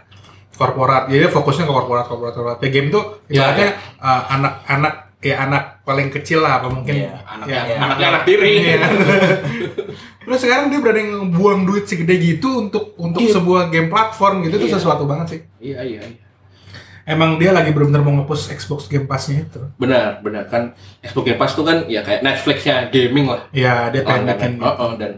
korporat. 0.53 1.07
Jadi 1.07 1.19
dia 1.21 1.31
fokusnya 1.31 1.65
ke 1.65 1.73
korporat 1.73 2.05
korporat 2.05 2.33
korporat. 2.33 2.59
Ya 2.59 2.69
game 2.69 2.89
tuh 2.89 3.23
Iya, 3.25 3.47
ibaratnya 3.47 3.69
uh, 3.97 4.23
anak-anak 4.29 4.95
ya 5.19 5.35
anak 5.41 5.63
paling 5.83 6.09
kecil 6.09 6.39
lah 6.39 6.59
apa 6.59 6.69
mungkin 6.69 6.95
Iya, 6.97 7.15
anaknya 7.25 7.61
Iya. 7.65 7.77
anaknya 7.77 8.07
anak 8.09 8.23
tiri 8.25 8.51
Iya. 8.57 8.77
Terus 10.21 10.39
sekarang 10.39 10.69
dia 10.69 10.79
berani 10.79 11.03
buang 11.29 11.63
duit 11.63 11.85
segede 11.85 12.19
gitu 12.19 12.61
untuk 12.61 12.93
untuk 12.97 13.23
Iya. 13.23 13.33
sebuah 13.33 13.63
game 13.69 13.89
platform 13.89 14.43
gitu 14.43 14.59
itu 14.59 14.67
Iya. 14.67 14.75
sesuatu 14.77 15.05
banget 15.05 15.27
sih. 15.29 15.41
iya 15.61 15.81
iya 15.81 16.03
iya 16.05 16.23
Emang 17.05 17.41
dia 17.41 17.51
lagi 17.51 17.73
benar-benar 17.73 18.05
mau 18.05 18.13
nge-push 18.15 18.53
Xbox 18.53 18.85
Game 18.87 19.09
Pass-nya 19.09 19.41
itu. 19.41 19.57
benar 19.75 20.21
benar 20.21 20.45
kan 20.45 20.77
Xbox 21.01 21.25
Game 21.25 21.41
Pass 21.41 21.57
tuh 21.57 21.65
kan 21.65 21.89
ya 21.89 22.05
kayak 22.05 22.21
Netflixnya 22.21 22.93
gaming 22.93 23.25
lah 23.27 23.49
Ya, 23.49 23.89
dia 23.89 24.05
pengen 24.05 24.29
bikin. 24.29 24.53
Oh, 24.61 24.69
oh, 24.69 24.93
dan 24.93 25.17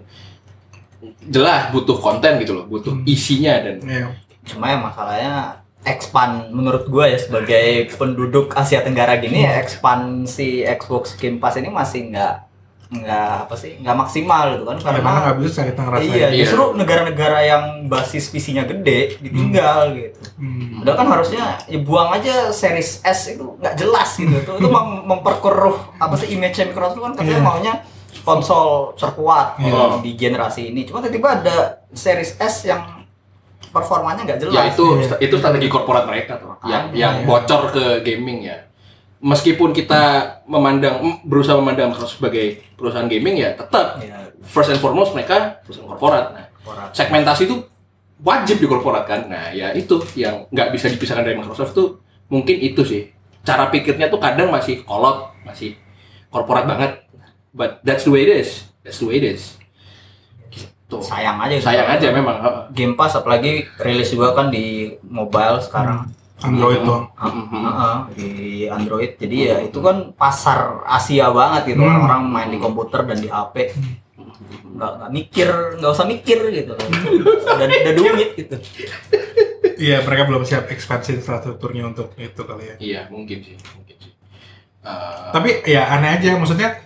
jelas 1.24 1.70
butuh 1.70 1.96
konten 1.96 2.38
gitu 2.38 2.52
loh 2.52 2.64
butuh 2.64 2.92
Hmm. 2.92 3.04
isinya 3.06 3.54
dan 3.58 3.76
Iya. 3.80 4.08
Cuma 4.42 4.66
ya 4.66 4.78
masalahnya 4.78 5.34
expand 5.82 6.32
menurut 6.50 6.84
gua 6.86 7.06
ya 7.06 7.16
sebagai 7.16 7.64
penduduk 7.94 8.52
Asia 8.52 8.80
Tenggara 8.80 9.16
gini 9.16 9.42
ya 9.42 9.58
ekspansi 9.58 10.48
Xbox 10.70 11.16
Game 11.16 11.36
Pass 11.36 11.56
ini 11.56 11.68
masih 11.68 12.08
nggak 12.08 12.34
nggak 12.90 13.32
apa 13.46 13.54
sih 13.54 13.78
nggak 13.78 13.94
maksimal 13.94 14.50
gitu 14.50 14.64
kan 14.64 14.74
Karena 14.76 14.98
karena 15.00 15.20
nggak 15.22 15.38
bisa 15.38 15.60
kita 15.62 15.80
ngerasain. 15.80 16.10
iya 16.10 16.26
Iya. 16.26 16.42
justru 16.42 16.62
negara-negara 16.74 17.38
yang 17.40 17.62
basis 17.86 18.26
PC-nya 18.28 18.66
gede 18.66 19.14
ditinggal 19.20 19.94
gitu 19.94 20.18
Hmm. 20.36 20.80
Padahal 20.80 20.96
kan 20.96 21.08
harusnya 21.10 21.44
ya 21.64 21.78
buang 21.78 22.10
aja 22.10 22.34
series 22.50 22.98
S 23.00 23.30
itu 23.30 23.46
nggak 23.54 23.74
jelas 23.74 24.10
gitu. 24.16 24.32
Itu, 24.34 24.52
itu 24.54 24.68
mem- 24.68 25.04
memperkeruh 25.06 25.76
apa 25.96 26.14
sih 26.14 26.28
image 26.30 26.58
Microsoft 26.58 26.98
kan 26.98 27.12
katanya 27.14 27.30
Iya. 27.32 27.46
maunya 27.46 27.74
konsol 28.22 28.66
terkuat 28.94 29.56
Iya. 29.56 29.64
gitu 29.64 29.78
di 30.00 30.10
generasi 30.14 30.68
ini. 30.68 30.84
Cuma 30.84 31.00
tiba-tiba 31.00 31.40
ada 31.40 31.56
series 31.90 32.36
S 32.36 32.64
yang 32.64 32.80
performanya 33.68 34.24
nggak 34.24 34.38
jelas. 34.40 34.52
ya 34.52 34.62
itu 34.66 34.84
Iya. 34.98 35.16
itu 35.20 35.34
strategi 35.36 35.68
korporat 35.68 36.04
mereka 36.04 36.34
tuh 36.36 36.58
yang 36.64 36.90
Makanya, 36.90 36.96
yang 36.96 37.14
iya. 37.16 37.26
bocor 37.26 37.62
ke 37.70 37.84
gaming 38.02 38.42
ya 38.42 38.58
meskipun 39.20 39.70
kita 39.70 40.02
memandang 40.44 40.98
berusaha 41.22 41.54
memandang 41.54 41.92
Microsoft 41.92 42.18
sebagai 42.18 42.64
perusahaan 42.72 43.06
gaming 43.06 43.36
ya 43.36 43.52
tetap 43.52 44.00
Ya, 44.00 44.16
first 44.42 44.70
and 44.70 44.80
foremost 44.80 45.12
mereka 45.12 45.60
perusahaan 45.62 45.86
korporat 45.86 46.24
nah 46.32 46.44
korporat. 46.56 46.90
segmentasi 46.90 47.46
itu 47.46 47.56
wajib 48.18 48.58
di 48.58 48.66
korporat 48.66 49.04
kan 49.04 49.28
nah 49.28 49.48
ya 49.50 49.70
itu 49.70 50.02
yang 50.14 50.48
nggak 50.48 50.72
bisa 50.72 50.88
dipisahkan 50.88 51.22
dari 51.22 51.36
Microsoft 51.36 51.70
tuh 51.70 52.02
mungkin 52.26 52.56
itu 52.56 52.82
sih 52.82 53.06
cara 53.40 53.68
pikirnya 53.68 54.08
tuh 54.08 54.18
kadang 54.18 54.50
masih 54.50 54.82
kolot 54.82 55.30
masih 55.42 55.78
korporat 56.26 56.66
banget 56.66 57.06
but 57.50 57.82
that's 57.82 58.02
the 58.02 58.10
way 58.10 58.22
it 58.22 58.32
is 58.32 58.64
that's 58.80 58.98
the 58.98 59.06
way 59.06 59.16
it 59.16 59.26
is 59.26 59.56
gitu 60.48 60.98
Sayang 61.00 61.38
aja. 61.38 61.54
gitu. 61.54 61.64
sayang 61.64 61.88
aja 61.88 62.08
memang 62.10 62.36
heeh. 62.40 62.62
Game 62.72 62.94
Pass 62.94 63.14
apalagi 63.14 63.62
rilis 63.78 64.10
juga 64.10 64.34
kan 64.34 64.48
di 64.48 64.90
mobile 65.02 65.58
sekarang. 65.60 66.10
Android 66.40 66.80
doang. 66.80 67.04
Mhm. 67.12 67.62
Heeh, 67.62 67.96
di 68.12 68.30
Android. 68.66 69.12
Jadi 69.14 69.36
ya 69.44 69.56
itu 69.60 69.78
kan 69.78 70.10
pasar 70.10 70.82
Asia 70.82 71.28
banget 71.28 71.68
gitu. 71.68 71.78
Hmm. 71.78 71.94
Orang-orang 71.94 72.22
main 72.26 72.48
di 72.48 72.58
komputer 72.58 73.04
dan 73.04 73.18
di 73.18 73.28
HP. 73.28 73.76
Nggak, 74.70 74.90
nggak 74.96 75.10
mikir, 75.12 75.48
nggak 75.76 75.92
usah 75.92 76.06
mikir 76.06 76.38
gitu. 76.50 76.72
Udah, 76.74 77.66
udah 77.68 77.94
duit 77.94 78.30
gitu. 78.34 78.56
Iya, 79.76 80.00
mereka 80.00 80.24
belum 80.24 80.42
siap 80.42 80.66
ekspansi 80.66 81.14
infrastrukturnya 81.14 81.86
untuk 81.86 82.12
itu 82.14 82.40
kali 82.40 82.64
ya. 82.66 82.74
iya 82.78 83.00
mungkin 83.06 83.40
sih 83.40 83.56
mungkin 83.70 83.96
sih 83.96 84.12
Eh, 84.80 85.28
Tapi 85.30 85.48
ya 85.64 85.88
aneh 85.90 86.16
aja, 86.16 86.34
maksudnya 86.34 86.82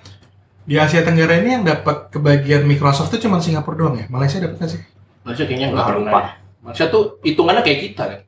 di 0.65 0.75
Asia 0.75 1.01
Tenggara 1.01 1.37
ini 1.39 1.51
yang 1.53 1.65
dapat 1.65 2.09
kebagian 2.09 2.65
Microsoft 2.65 3.09
tuh 3.09 3.21
cuma 3.21 3.37
Singapura 3.39 3.77
doang 3.77 3.97
ya? 3.97 4.07
Malaysia 4.09 4.41
dapat 4.41 4.57
nggak 4.59 4.71
sih? 4.71 4.81
Malaysia 5.23 5.45
kayaknya 5.45 5.67
nggak 5.71 5.87
pernah 5.87 6.11
ya. 6.11 6.23
Malaysia 6.61 6.85
tuh 6.89 7.03
hitungannya 7.21 7.62
kayak 7.62 7.81
kita 7.83 8.05
kan 8.07 8.21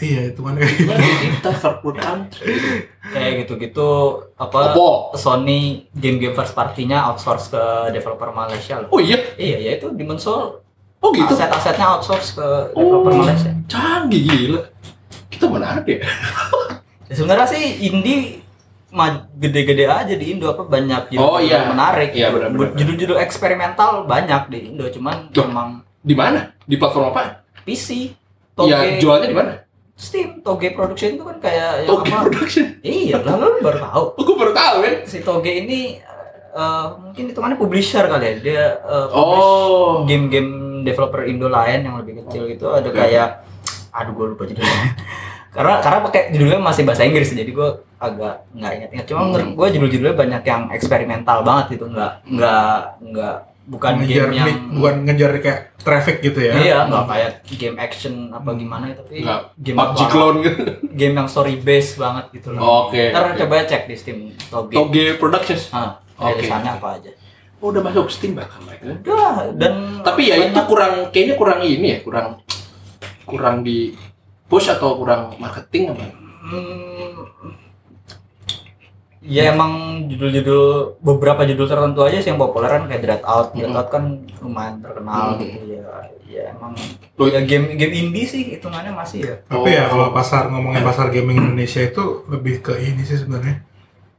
Iya, 0.00 0.32
itu. 0.32 0.40
Hitungannya 0.40 0.64
kayak 0.64 1.32
kita 1.36 1.50
third 1.52 1.78
world 1.80 1.98
country 2.06 2.52
Kayak 3.02 3.32
gitu-gitu 3.44 3.88
apa 4.34 4.72
Oppo 4.72 5.12
Sony 5.12 5.84
game-game 5.92 6.32
first 6.32 6.52
partinya 6.52 7.04
outsource 7.06 7.48
ke 7.48 7.62
developer 7.90 8.28
Malaysia 8.30 8.80
loh. 8.80 8.88
oh 8.88 9.00
iya 9.00 9.20
Iya, 9.36 9.56
ya 9.60 9.70
itu 9.76 9.92
di 9.92 10.04
Soul 10.16 10.56
oh 11.00 11.10
gitu 11.12 11.32
aset-asetnya 11.32 11.96
outsource 11.96 12.32
ke 12.32 12.46
developer 12.72 13.12
Oh, 13.12 13.20
Malaysia. 13.20 13.52
canggih 13.66 14.20
gila. 14.24 14.60
Kita 15.28 15.48
mana 15.48 15.80
ada 15.80 15.88
ya? 15.88 16.00
Ya, 17.08 17.14
sebenarnya 17.16 17.48
sih 17.48 17.62
indie 17.84 18.39
gede-gede 19.32 19.86
aja 19.86 20.12
di 20.12 20.26
Indo 20.30 20.50
apa 20.50 20.62
banyak 20.62 21.10
judul 21.10 21.22
Oh, 21.22 21.38
iya. 21.38 21.66
menarik. 21.66 22.10
Iya, 22.10 22.28
benar, 22.30 22.48
benar, 22.50 22.74
Judul-judul 22.74 23.16
eksperimental 23.18 24.04
banyak 24.04 24.42
di 24.50 24.58
Indo, 24.68 24.86
cuman 24.86 25.30
Loh. 25.30 25.44
memang 25.46 25.68
Di 26.00 26.14
mana? 26.14 26.52
Di 26.62 26.74
platform 26.74 27.10
apa? 27.10 27.44
PC. 27.62 28.12
Iya, 28.58 28.98
jualnya 28.98 29.28
di 29.28 29.36
mana? 29.36 29.52
Steam, 29.94 30.40
Toge 30.40 30.72
Production 30.72 31.12
itu 31.12 31.22
kan 31.22 31.36
kayak 31.38 31.84
yang 31.84 31.90
Toge 31.92 32.10
apa? 32.10 32.24
Production. 32.24 32.64
Iya, 32.80 33.16
lah 33.20 33.36
lu 33.36 33.60
baru 33.60 33.78
tahu. 33.80 34.04
Oh, 34.16 34.22
gue 34.22 34.36
baru 34.36 34.52
tahu 34.52 34.76
kan. 34.80 34.94
Si 35.04 35.18
Toge 35.20 35.52
ini 35.60 36.00
eh, 36.50 36.86
mungkin 36.98 37.24
hitungannya 37.26 37.56
publisher 37.56 38.04
kali 38.04 38.24
ya. 38.24 38.34
Dia 38.40 38.64
publish 39.06 39.46
Oh. 39.46 40.02
game-game 40.04 40.50
developer 40.80 41.22
Indo 41.22 41.46
lain 41.46 41.84
yang 41.84 41.96
lebih 41.96 42.24
kecil 42.24 42.48
gitu 42.48 42.68
ada 42.68 42.88
kayak 42.88 43.44
aduh 43.90 44.12
gue 44.12 44.26
lupa 44.32 44.46
judulnya 44.46 44.96
karena 45.50 45.78
karena 45.78 45.98
pakai 46.00 46.22
judulnya 46.30 46.58
masih 46.58 46.82
bahasa 46.82 47.02
Inggris 47.02 47.28
jadi 47.28 47.48
gue 47.48 47.68
agak 47.96 48.46
nggak 48.52 48.72
ingat-ingat 48.72 49.06
cuma 49.06 49.20
menurut 49.26 49.48
gue 49.52 49.66
judul-judulnya 49.76 50.16
banyak 50.16 50.42
yang 50.42 50.62
eksperimental 50.70 51.42
banget 51.42 51.74
gitu 51.74 51.84
nggak 51.86 52.12
nggak 52.24 52.74
nggak 53.04 53.36
bukan 53.66 53.92
ngejar 53.98 54.26
game 54.26 54.34
yang 54.34 54.46
nih, 54.48 54.56
bukan 54.72 54.94
ngejar 55.04 55.30
kayak 55.36 55.60
traffic 55.76 56.16
gitu 56.20 56.40
ya. 56.40 56.52
iya 56.56 56.78
nggak 56.84 57.04
kayak 57.06 57.32
game 57.52 57.76
action 57.76 58.14
apa 58.28 58.50
gimana 58.52 58.90
tapi 58.92 59.22
Nggak 59.22 59.40
game 59.56 59.76
PUBG 59.76 59.94
apa- 59.96 60.10
clone 60.10 60.38
gitu. 60.40 60.60
game 60.90 61.14
yang 61.14 61.28
story 61.28 61.54
based 61.56 61.94
banget 61.94 62.24
gitu 62.32 62.48
loh 62.50 62.86
Oke. 62.86 63.10
ntar 63.10 63.22
oke. 63.28 63.38
coba 63.38 63.62
cek 63.62 63.82
di 63.84 63.94
Steam 63.94 64.18
Toge 64.44 64.74
Toge 64.74 65.04
Productions. 65.16 65.70
ah 65.70 65.98
Oke. 66.16 66.40
rilisannya 66.40 66.72
apa 66.72 66.88
aja 66.94 67.10
Oh, 67.60 67.68
udah 67.68 67.84
masuk 67.84 68.08
Steam 68.08 68.32
bahkan 68.32 68.56
mereka. 68.64 68.88
udah 69.04 69.52
dan 69.52 70.00
Tapi 70.00 70.32
ya 70.32 70.40
itu 70.40 70.60
kurang 70.64 71.12
kayaknya 71.12 71.36
kurang 71.36 71.60
ini 71.60 71.88
ya, 71.90 71.98
kurang 72.00 72.40
kurang 73.22 73.60
di 73.60 73.92
push 74.50 74.68
atau 74.68 74.96
kurang 74.96 75.32
marketing 75.36 75.88
apa? 75.88 76.02
Hmm, 76.42 77.24
ya 79.22 79.48
emang 79.48 80.04
judul-judul 80.06 80.96
beberapa 80.98 81.44
judul 81.44 81.64
tertentu 81.64 82.02
aja 82.02 82.18
sih 82.18 82.26
yang 82.26 82.36
populer 82.36 82.68
kan 82.68 82.82
kayak 82.84 83.00
Dread 83.00 83.22
Out, 83.22 83.46
Dread 83.52 83.66
Hmm. 83.66 83.76
Out 83.76 83.88
kan 83.88 84.02
lumayan 84.40 84.74
terkenal 84.80 85.24
Hmm. 85.30 85.38
gitu 85.40 85.64
ya. 85.70 85.80
Ya 86.26 86.42
emang 86.48 86.72
Loh, 87.14 87.26
ya 87.26 87.38
game 87.42 87.74
game 87.74 87.92
indie 87.92 88.22
sih 88.22 88.50
hitungannya 88.50 88.90
masih 88.90 89.24
ya. 89.24 89.34
Tapi 89.44 89.68
ya 89.68 89.86
kalau 89.86 90.10
pasar 90.10 90.46
ngomongin 90.46 90.80
pasar 90.80 91.10
gaming 91.10 91.36
Indonesia 91.36 91.80
itu 91.80 92.22
lebih 92.26 92.60
ke 92.60 92.72
ini 92.76 93.02
sih 93.02 93.16
sebenarnya 93.16 93.60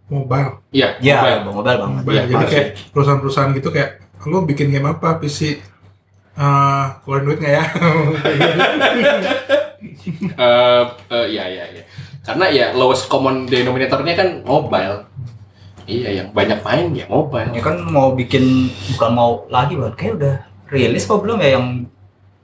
mobile. 0.05 0.59
Iya, 0.69 0.97
Ya, 0.99 1.17
mobile. 1.17 1.41
mobile 1.55 1.77
banget. 1.77 1.97
Mobile. 1.97 2.13
Iya, 2.13 2.21
Jadi 2.29 2.43
kayak 2.45 2.67
perusahaan-perusahaan 2.91 3.49
gitu 3.53 3.69
kayak 3.69 3.89
lu 4.21 4.37
bikin 4.43 4.69
game 4.69 4.85
apa 4.85 5.17
PC 5.17 5.57
eh 6.33 6.85
keluarin 7.01 7.25
duit 7.25 7.37
nggak 7.39 7.53
ya? 7.53 7.63
Eh, 10.37 10.83
eh, 11.09 11.25
iya 11.33 11.43
iya 11.49 11.65
iya. 11.73 11.83
Karena 12.21 12.45
ya 12.47 12.65
lowest 12.71 13.09
common 13.09 13.49
denominatornya 13.49 14.13
kan 14.13 14.29
mobile. 14.45 15.09
Iya, 15.89 16.21
yang 16.21 16.27
banyak 16.31 16.61
main 16.61 16.93
ya 16.93 17.05
mobile. 17.09 17.49
Ini 17.49 17.59
kan 17.59 17.81
mau 17.89 18.13
bikin 18.13 18.69
bukan 18.95 19.11
mau 19.11 19.31
lagi 19.49 19.73
banget 19.73 19.95
kayak 19.97 20.13
udah 20.21 20.35
rilis 20.69 21.03
apa 21.09 21.15
belum 21.19 21.37
ya 21.41 21.49
yang 21.59 21.65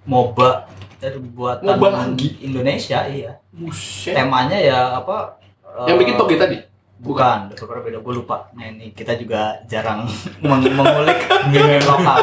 MOBA 0.08 0.50
dari 0.98 1.20
buatan 1.22 1.64
MOBA 1.64 1.88
lagi? 1.94 2.28
Indonesia 2.42 3.06
iya. 3.06 3.38
Buset. 3.54 4.18
Temanya 4.18 4.58
ya 4.58 4.98
apa? 4.98 5.38
Yang 5.86 5.96
eh, 5.96 6.02
bikin 6.02 6.16
Toge 6.18 6.36
tadi? 6.36 6.58
Bukan, 6.98 7.54
beberapa 7.54 7.86
beda 7.86 8.00
gue 8.02 8.14
lupa. 8.18 8.50
Nah 8.58 8.66
ini 8.66 8.90
kita 8.90 9.14
juga 9.14 9.62
jarang 9.70 10.10
meng- 10.42 10.74
mengulik 10.74 11.22
game 11.54 11.78
lokal. 11.92 12.20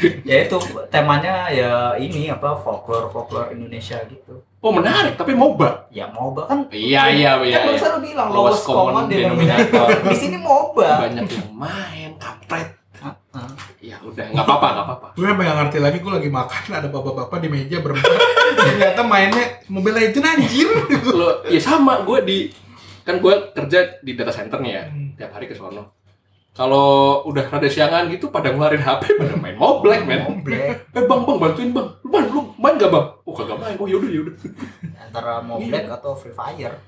Ya 0.28 0.36
itu 0.44 0.56
temanya 0.88 1.48
ya 1.48 1.70
ini 1.96 2.28
apa 2.28 2.56
folklore 2.58 3.08
folklore 3.08 3.52
Indonesia 3.52 3.96
gitu. 4.06 4.42
Oh, 4.58 4.74
menarik, 4.74 5.14
tapi 5.14 5.30
MOBA. 5.30 5.86
Ya 5.94 6.10
MOBA 6.10 6.42
kan. 6.50 6.58
Iya, 6.74 7.06
iya, 7.14 7.38
iya, 7.38 7.38
Kan 7.38 7.46
iya. 7.46 7.58
barusan 7.70 7.90
lu 7.94 8.00
bilang 8.02 8.28
Lowest 8.34 8.42
lowest 8.42 8.64
common 8.66 8.84
common 8.90 9.04
denominator. 9.06 9.86
Di 10.10 10.16
sini 10.18 10.36
MOBA. 10.42 10.90
Banyak 11.06 11.26
yang 11.30 11.50
main, 11.54 12.10
kampret. 12.18 12.68
Heeh. 12.98 13.50
Ya 13.86 13.96
udah, 14.02 14.26
nggak 14.26 14.42
apa-apa, 14.42 14.66
nggak 14.74 14.86
apa-apa. 14.90 15.08
gue 15.14 15.28
nggak 15.30 15.56
ngerti 15.62 15.78
lagi 15.78 15.98
gue 16.02 16.12
lagi 16.18 16.30
makan 16.32 16.62
ada 16.74 16.88
bapak-bapak 16.90 17.38
di 17.38 17.48
meja 17.48 17.78
berempat 17.78 18.10
ternyata 18.66 19.00
mainnya 19.06 19.62
Mobile 19.70 19.94
Legend 20.02 20.26
anjir. 20.26 20.66
Lo, 21.14 21.46
ya 21.46 21.60
sama, 21.62 22.02
gue 22.02 22.18
di 22.26 22.38
kan 23.06 23.22
gue 23.22 23.34
kerja 23.54 24.02
di 24.02 24.18
data 24.18 24.34
center 24.34 24.58
nih 24.58 24.72
ya, 24.74 24.82
Hmm. 24.90 25.08
tiap 25.14 25.30
hari 25.30 25.46
ke 25.46 25.54
sono. 25.54 25.94
Kalau 26.56 27.20
udah 27.28 27.44
rada 27.52 27.68
siangan 27.68 28.08
gitu, 28.08 28.32
pada 28.32 28.48
ngeluarin 28.48 28.80
HP, 28.80 29.12
pada 29.20 29.36
main 29.36 29.52
Mobile, 29.60 30.00
men. 30.08 30.24
Moblek 30.24 30.88
Eh 30.96 31.04
bang, 31.04 31.20
bang, 31.28 31.36
bantuin 31.36 31.68
bang. 31.68 31.88
Lu, 32.00 32.08
bang, 32.08 32.24
lu 32.32 32.40
main 32.56 32.74
gak 32.80 32.88
bang? 32.88 33.06
Oh 33.28 33.34
kagak 33.36 33.60
main. 33.60 33.76
Oh 33.76 33.84
yaudah, 33.84 34.08
yaudah. 34.08 34.34
antara 35.04 35.44
Moblek 35.44 35.84
atau 35.92 36.16
Free 36.16 36.32
Fire. 36.32 36.80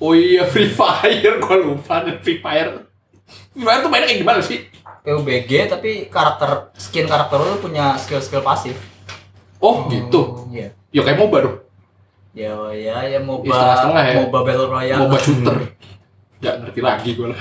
Oh 0.00 0.16
iya, 0.16 0.48
Free 0.48 0.72
Fire. 0.72 1.36
Gue 1.44 1.56
lupa 1.60 2.00
ada 2.00 2.16
Free 2.24 2.40
Fire. 2.40 2.88
Free 3.52 3.64
Fire 3.68 3.80
tuh 3.84 3.92
mainnya 3.92 4.08
kayak 4.08 4.24
gimana 4.24 4.40
sih? 4.40 4.64
PUBG 5.00 5.68
tapi 5.68 6.12
karakter 6.12 6.72
skin 6.76 7.08
karakter 7.08 7.40
lu 7.40 7.56
punya 7.60 7.96
skill-skill 8.00 8.40
pasif. 8.40 8.76
Oh, 9.60 9.84
gitu. 9.92 10.48
Iya. 10.48 10.72
Ya 10.96 11.00
kayak 11.04 11.20
MOBA 11.20 11.38
dong. 11.44 11.56
Ya 12.32 12.56
ya 12.72 12.96
ya 13.04 13.20
MOBA 13.20 13.48
Ya, 13.48 13.52
setengah-setengah 13.52 14.04
ya. 14.04 14.14
MOBA 14.24 14.38
Battle 14.48 14.68
Royale. 14.72 15.00
MOBA 15.04 15.18
shooter. 15.20 15.56
Gak 16.40 16.54
ngerti 16.64 16.80
lagi 16.80 17.10
gue 17.16 17.28
lah. 17.28 17.40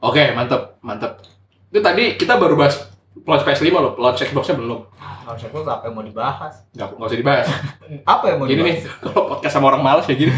Oke, 0.00 0.32
mantap, 0.32 0.80
mantap. 0.80 1.20
Itu 1.68 1.80
tadi 1.80 2.16
kita 2.16 2.34
baru 2.34 2.56
bahas 2.56 2.88
launch 3.20 3.44
PS5 3.44 3.68
loh, 3.70 3.92
launch 3.96 4.20
Xbox-nya 4.22 4.56
belum. 4.56 4.80
Saya 5.30 5.46
tuh 5.46 5.62
apa 5.62 5.86
yang 5.86 5.94
mau 5.94 6.02
dibahas? 6.02 6.66
Gak, 6.74 6.90
gak 6.90 7.06
usah 7.06 7.14
dibahas. 7.14 7.46
Apa 8.02 8.24
yang 8.26 8.42
mau 8.42 8.50
Gini 8.50 8.66
nih, 8.66 8.76
dibahas? 8.82 8.98
kalau 9.04 9.22
podcast 9.30 9.54
sama 9.54 9.70
orang 9.70 9.78
males 9.80 10.02
ya 10.04 10.18
gini. 10.18 10.34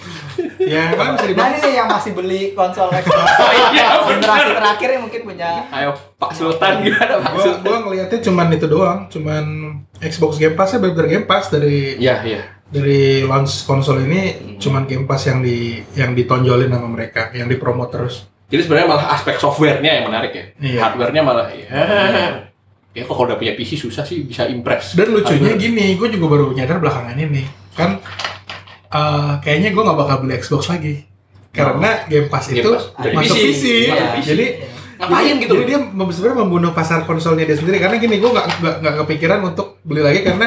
ya 0.72 0.82
kan 0.94 1.12
bisa 1.12 1.20
Nah 1.20 1.28
dibahas. 1.28 1.52
ini 1.52 1.58
nih 1.60 1.72
yang 1.76 1.88
masih 1.90 2.12
beli 2.14 2.40
konsol 2.52 2.88
Xbox 2.88 3.28
iya, 3.68 3.86
generasi 4.08 4.50
terakhir 4.54 4.88
yang 4.88 5.02
mungkin 5.04 5.20
punya 5.22 5.50
Ayo, 5.68 5.90
Pak 6.16 6.32
Sultan 6.32 6.80
gimana 6.80 7.20
Pak 7.20 7.28
Gue 7.28 7.44
Sultan? 7.44 7.60
gua 7.60 7.76
ngeliatnya 7.82 8.18
cuman 8.22 8.46
itu 8.50 8.66
doang, 8.66 8.98
cuman 9.06 9.44
Xbox 10.00 10.32
Game 10.38 10.56
Pass-nya 10.56 10.78
bener 10.80 11.06
Game 11.06 11.26
Pass 11.26 11.52
dari 11.52 12.00
Iya, 12.00 12.16
iya. 12.24 12.40
dari 12.64 13.00
launch 13.22 13.68
konsol 13.68 14.00
ini 14.02 14.20
Hmm. 14.32 14.56
cuman 14.56 14.82
Game 14.86 15.04
Pass 15.04 15.28
yang 15.28 15.44
di 15.44 15.76
yang 15.92 16.16
ditonjolin 16.16 16.72
sama 16.72 16.88
mereka, 16.88 17.28
yang 17.32 17.52
dipromot 17.52 17.92
terus. 17.92 18.31
Jadi 18.52 18.60
sebenarnya 18.68 18.88
malah 18.92 19.06
aspek 19.16 19.40
softwarenya 19.40 19.92
yang 19.96 20.04
menarik 20.12 20.32
ya. 20.36 20.44
Iya. 20.60 20.78
Hardwarenya 20.84 21.22
malah 21.24 21.48
ya. 21.48 21.66
Ya 22.92 23.08
kok 23.08 23.16
kalau 23.16 23.32
udah 23.32 23.40
punya 23.40 23.56
PC 23.56 23.80
susah 23.80 24.04
sih 24.04 24.28
bisa 24.28 24.44
impress. 24.44 24.92
Dan 24.92 25.16
lucunya 25.16 25.56
Hardware. 25.56 25.64
gini, 25.64 25.96
gue 25.96 26.08
juga 26.12 26.26
baru 26.28 26.52
nyadar 26.52 26.76
belakangan 26.76 27.16
ini 27.16 27.48
kan 27.72 27.96
eh, 28.92 29.32
kayaknya 29.40 29.72
gue 29.72 29.82
nggak 29.82 29.98
bakal 29.98 30.16
beli 30.20 30.36
Xbox 30.36 30.68
lagi 30.68 31.08
karena 31.52 32.04
Game 32.08 32.28
Pass 32.28 32.52
Game 32.52 32.60
itu 32.60 32.72
Pass 32.76 32.92
dari 33.00 33.14
masuk 33.16 33.36
PC. 33.36 33.44
PC. 33.48 33.64
Masuk 33.88 34.08
PC. 34.12 34.26
Jadi 34.28 34.46
ngapain 35.00 35.34
gitu? 35.40 35.54
Jadi 35.56 35.64
dia 35.66 35.78
sebenarnya 35.88 36.38
membunuh 36.44 36.70
pasar 36.76 36.98
konsolnya 37.08 37.44
dia 37.48 37.56
sendiri 37.56 37.80
karena 37.80 37.96
gini 37.96 38.20
gue 38.20 38.30
nggak 38.30 38.46
nggak 38.60 38.94
kepikiran 39.04 39.40
untuk 39.40 39.80
beli 39.84 40.04
lagi 40.04 40.20
karena 40.20 40.46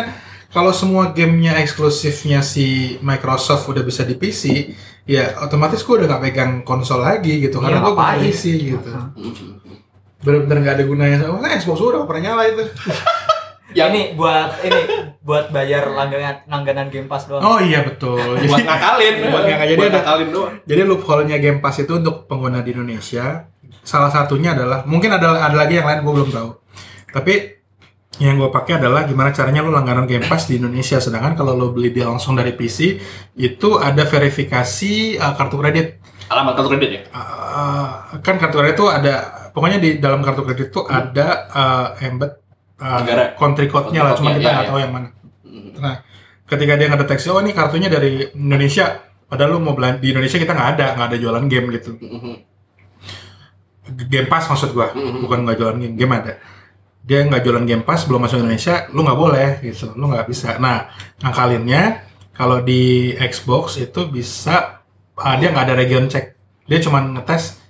kalau 0.55 0.71
semua 0.71 1.11
gamenya 1.11 1.59
eksklusifnya 1.59 2.39
si 2.39 2.95
Microsoft 3.03 3.67
udah 3.67 3.83
bisa 3.83 4.07
di 4.07 4.15
PC, 4.15 4.71
ya 5.05 5.37
otomatis 5.39 5.79
gue 5.79 5.95
udah 5.95 6.07
nggak 6.07 6.23
pegang 6.23 6.51
konsol 6.61 6.99
lagi 6.99 7.39
gitu 7.39 7.57
karena 7.57 7.77
Iya, 7.77 7.83
gue 7.83 7.93
ngapain? 7.93 8.19
PC 8.21 8.43
gitu. 8.59 8.89
Mhm. 8.89 9.49
Bener-bener 10.19 10.57
nggak 10.59 10.75
ada 10.75 10.83
gunanya. 10.83 11.17
Oh, 11.27 11.37
nah, 11.37 11.53
Xbox 11.53 11.77
gue 11.77 11.89
udah 11.91 12.03
pernah 12.03 12.21
nyala 12.25 12.43
itu. 12.47 12.63
Yang 13.75 13.89
ini 13.91 14.01
buat 14.13 14.49
ini 14.63 14.81
buat 15.19 15.51
bayar 15.51 15.89
langganan 15.89 16.47
langganan 16.47 16.87
Game 16.87 17.05
Pass 17.05 17.27
doang. 17.27 17.43
Oh 17.43 17.59
iya 17.59 17.83
betul. 17.83 18.15
buat 18.41 18.63
ngakalin, 18.63 19.13
Buat 19.27 19.43
ngakal. 19.43 19.65
Jadi 19.65 19.75
Buat 19.75 19.85
ada- 19.85 19.97
ngakalin 19.99 20.29
doang. 20.31 20.53
jadi 20.63 20.81
loophole-nya 20.85 21.37
Game 21.37 21.59
Pass 21.59 21.77
itu 21.77 21.93
untuk 21.93 22.23
pengguna 22.25 22.59
di 22.59 22.71
Indonesia. 22.71 23.51
Salah 23.81 24.07
satunya 24.07 24.55
adalah 24.55 24.81
mungkin 24.83 25.11
ada 25.11 25.27
ada 25.35 25.53
lagi 25.53 25.75
yang 25.75 25.85
lain 25.85 26.01
gue 26.01 26.13
belum 26.15 26.31
tahu. 26.31 26.49
Tapi 27.11 27.33
yang 28.15 28.39
gue 28.39 28.47
pakai 28.47 28.79
adalah 28.79 29.03
gimana 29.03 29.35
caranya 29.35 29.59
lo 29.59 29.75
langganan 29.75 30.07
Game 30.07 30.23
Pass 30.23 30.47
di 30.47 30.55
Indonesia. 30.55 31.03
Sedangkan 31.03 31.35
kalau 31.35 31.51
lo 31.51 31.75
beli 31.75 31.91
dia 31.91 32.07
langsung 32.07 32.35
dari 32.35 32.55
PC 32.55 32.95
itu 33.35 33.69
ada 33.75 34.07
verifikasi 34.07 35.19
uh, 35.19 35.33
kartu 35.35 35.59
kredit. 35.59 35.99
Alamat 36.31 36.53
kartu 36.55 36.69
kredit 36.71 36.89
ya? 36.89 37.01
Uh, 37.11 38.19
kan 38.23 38.39
kartu 38.39 38.55
kredit 38.63 38.79
itu 38.79 38.87
ada 38.87 39.13
pokoknya 39.51 39.77
di 39.83 39.89
dalam 39.99 40.23
kartu 40.23 40.47
kredit 40.47 40.71
itu 40.71 40.81
ada 40.87 41.27
uh, 41.51 41.87
embed 41.99 42.31
uh, 42.79 42.99
Negara. 43.03 43.23
country 43.35 43.67
code-nya 43.67 44.01
lah, 44.03 44.13
cuma 44.15 44.31
kita 44.31 44.39
code-nya, 44.39 44.51
nggak 44.51 44.65
iya, 44.65 44.71
tahu 44.71 44.79
yang 44.79 44.93
mana. 44.95 45.07
Mhm. 45.43 45.71
Nah, 45.79 45.95
ketika 46.47 46.73
dia 46.79 46.87
ngedeteksi, 46.91 47.27
oh 47.31 47.39
ini 47.43 47.51
kartunya 47.51 47.87
dari 47.91 48.31
Indonesia, 48.31 48.85
padahal 49.27 49.55
lu 49.55 49.59
mau 49.59 49.75
belanja 49.75 49.99
di 49.99 50.15
Indonesia 50.15 50.39
kita 50.39 50.55
nggak 50.55 50.69
ada, 50.79 50.85
nggak 50.95 51.07
ada 51.11 51.17
jualan 51.19 51.45
game 51.51 51.67
gitu. 51.75 51.91
Mhm. 51.99 52.35
Game 54.09 54.27
Pass 54.31 54.49
maksud 54.49 54.73
gua, 54.73 54.89
Mhm. 54.95 55.19
bukan 55.21 55.39
nggak 55.45 55.57
jualan 55.61 55.77
game, 55.77 55.95
game 55.99 56.13
ada. 56.15 56.33
Dia 57.05 57.21
nggak 57.21 57.45
jualan 57.45 57.69
Game 57.69 57.85
Pass, 57.85 58.09
belum 58.09 58.25
masuk 58.25 58.41
Indonesia, 58.41 58.89
lu 58.89 59.05
nggak 59.05 59.19
boleh 59.19 59.49
gitu, 59.61 59.93
lu 59.93 60.09
nggak 60.09 60.25
bisa. 60.25 60.57
Nah, 60.57 60.89
ngakalinnya 61.21 62.01
kalau 62.33 62.65
di 62.65 63.13
Xbox 63.13 63.77
itu 63.77 64.09
bisa, 64.09 64.81
ah, 65.13 65.35
dia 65.37 65.53
nggak 65.53 65.65
ada 65.69 65.75
region 65.77 66.09
check, 66.09 66.33
dia 66.65 66.81
cuma 66.81 67.05
ngetes 67.05 67.61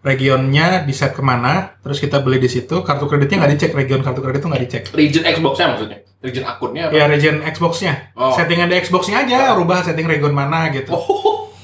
regionnya 0.00 0.82
di 0.82 0.96
set 0.96 1.12
ke 1.12 1.20
mana, 1.20 1.76
terus 1.84 2.00
kita 2.00 2.24
beli 2.24 2.40
di 2.40 2.48
situ, 2.48 2.80
kartu 2.82 3.04
kreditnya 3.04 3.44
nggak 3.44 3.52
dicek, 3.54 3.70
region 3.76 4.00
kartu 4.00 4.20
kredit 4.24 4.40
itu 4.40 4.48
nggak 4.48 4.62
dicek. 4.64 4.82
Region 4.96 5.22
Xbox-nya 5.28 5.66
maksudnya? 5.76 5.98
Region 6.20 6.44
akunnya 6.48 6.82
apa? 6.88 6.92
Ya 6.96 7.04
region 7.08 7.36
Xbox-nya. 7.44 7.94
Oh. 8.16 8.32
Settingan 8.32 8.72
di 8.72 8.76
Xbox-nya 8.80 9.28
aja, 9.28 9.52
rubah 9.56 9.84
setting 9.84 10.08
region 10.08 10.32
mana 10.32 10.72
gitu. 10.72 10.92
Oh, 10.92 11.19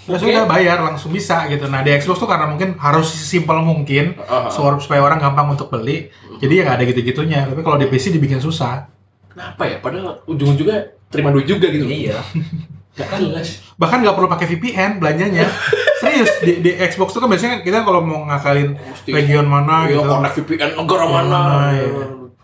Terus 0.07 0.19
oke. 0.19 0.31
udah 0.31 0.47
bayar 0.47 0.79
langsung 0.81 1.11
bisa 1.11 1.45
gitu. 1.47 1.67
Nah 1.67 1.83
di 1.83 1.91
Xbox 1.93 2.17
tuh 2.17 2.25
karena 2.25 2.47
mungkin 2.47 2.75
harus 2.77 3.11
simpel 3.11 3.59
mungkin, 3.59 4.15
Ah, 4.21 4.47
ah. 4.47 4.49
supaya 4.49 4.79
supaya 4.79 5.01
orang 5.03 5.19
gampang 5.19 5.51
untuk 5.51 5.67
beli. 5.67 6.07
Jadi 6.37 6.53
ya 6.53 6.63
nggak 6.63 6.77
ada 6.77 6.85
gitu-gitunya. 6.87 7.41
Tapi 7.45 7.61
kalau 7.61 7.75
di 7.75 7.87
PC 7.87 8.11
dibikin 8.11 8.39
susah. 8.39 8.87
Kenapa 9.27 9.67
ya? 9.67 9.77
Padahal 9.77 10.23
ujung-ujungnya 10.25 10.79
terima 11.07 11.29
duit 11.29 11.45
juga 11.45 11.67
gitu. 11.67 11.85
Iya. 11.85 12.23
Gak 12.97 13.21
jelas. 13.21 13.61
Bahkan 13.77 14.01
nggak 14.01 14.17
perlu 14.17 14.25
pakai 14.27 14.47
VPN 14.49 14.97
belanjanya. 14.97 15.45
Serius 16.01 16.33
di, 16.41 16.65
di 16.65 16.73
Xbox 16.73 17.13
tuh 17.13 17.21
kan 17.21 17.29
biasanya 17.29 17.61
kita 17.61 17.85
kalau 17.85 18.01
mau 18.01 18.25
ngakalin 18.25 18.73
Mesti. 18.73 19.11
region 19.13 19.45
mana 19.45 19.85
Iya, 19.85 20.01
gitu. 20.01 20.09
connect 20.09 20.35
VPN 20.41 20.71
negara 20.73 21.05
mana? 21.05 21.29
Mana, 21.29 21.69
iya. 21.73 21.93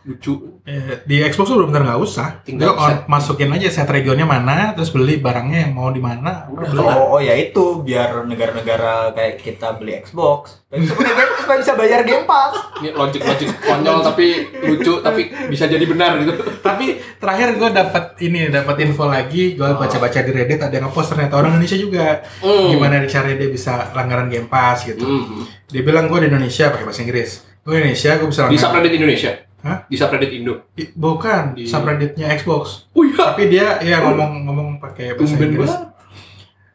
Lucu 0.03 0.53
Eh, 0.63 1.03
di 1.03 1.19
Xbox 1.19 1.51
tuh 1.51 1.67
benar 1.67 1.83
nggak 1.83 1.99
usah. 1.99 2.39
Tinggal 2.47 2.79
on, 2.79 2.87
set. 2.87 2.99
masukin 3.11 3.51
aja 3.51 3.67
set 3.67 3.91
regionnya 3.91 4.23
mana, 4.23 4.71
terus 4.79 4.95
beli 4.95 5.19
barangnya 5.19 5.67
yang 5.67 5.75
mau 5.75 5.91
di 5.91 5.99
mana. 5.99 6.47
udah 6.55 6.67
beli. 6.71 6.83
Oh, 6.87 7.19
oh 7.19 7.21
ya 7.21 7.35
itu 7.35 7.83
biar 7.83 8.23
negara-negara 8.31 9.11
kayak 9.11 9.43
kita 9.43 9.75
beli 9.75 9.99
Xbox, 10.07 10.63
bisa 10.71 10.95
game, 10.95 11.35
supaya 11.43 11.59
bisa 11.59 11.75
bayar 11.75 12.07
Game 12.07 12.23
Pass. 12.31 12.55
ini 12.79 12.95
logic 12.95 13.27
logic 13.27 13.51
konyol 13.59 14.07
tapi 14.07 14.55
lucu 14.63 15.03
tapi 15.03 15.35
bisa 15.51 15.67
jadi 15.67 15.83
benar 15.83 16.15
gitu 16.23 16.31
Tapi 16.63 17.03
terakhir 17.19 17.59
gue 17.59 17.71
dapat 17.75 18.05
ini, 18.23 18.47
dapat 18.47 18.77
info 18.87 19.11
lagi. 19.11 19.59
Gue 19.59 19.67
baca-baca 19.75 20.19
di 20.23 20.31
Reddit 20.31 20.63
ada 20.63 20.71
yang 20.71 20.87
ngepost 20.87 21.19
ternyata 21.19 21.43
orang 21.43 21.59
Indonesia 21.59 21.79
juga. 21.79 22.23
Hmm. 22.39 22.71
Gimana 22.71 23.03
caranya 23.11 23.37
dia 23.43 23.51
bisa 23.51 23.91
langgaran 23.99 24.31
Game 24.31 24.47
Pass 24.47 24.87
gitu. 24.87 25.03
Hmm. 25.03 25.43
Dia 25.75 25.83
bilang 25.83 26.07
gue 26.07 26.23
di 26.23 26.31
Indonesia 26.31 26.71
pakai 26.71 26.87
bahasa 26.87 27.03
Inggris. 27.03 27.31
Gue 27.67 27.83
Indonesia, 27.83 28.11
gue 28.15 28.29
bisa 28.31 28.41
langgaran. 28.47 28.63
subreddit 28.63 28.95
Indonesia 28.95 29.33
Hah? 29.63 29.87
di 29.87 29.95
subreddit 29.95 30.31
Indo 30.33 30.67
I- 30.75 30.91
Bukan, 30.91 31.55
Di- 31.55 31.65
subredditnya 31.65 32.27
Xbox. 32.35 32.91
oh 32.91 33.03
iya 33.03 33.15
Tapi 33.31 33.43
dia 33.47 33.79
ya 33.79 34.03
ngomong 34.03 34.43
ngomong 34.43 34.69
pakai 34.79 35.13
bahasa 35.13 35.23
tumben 35.29 35.49
Inggris. 35.49 35.71
banget 35.71 35.89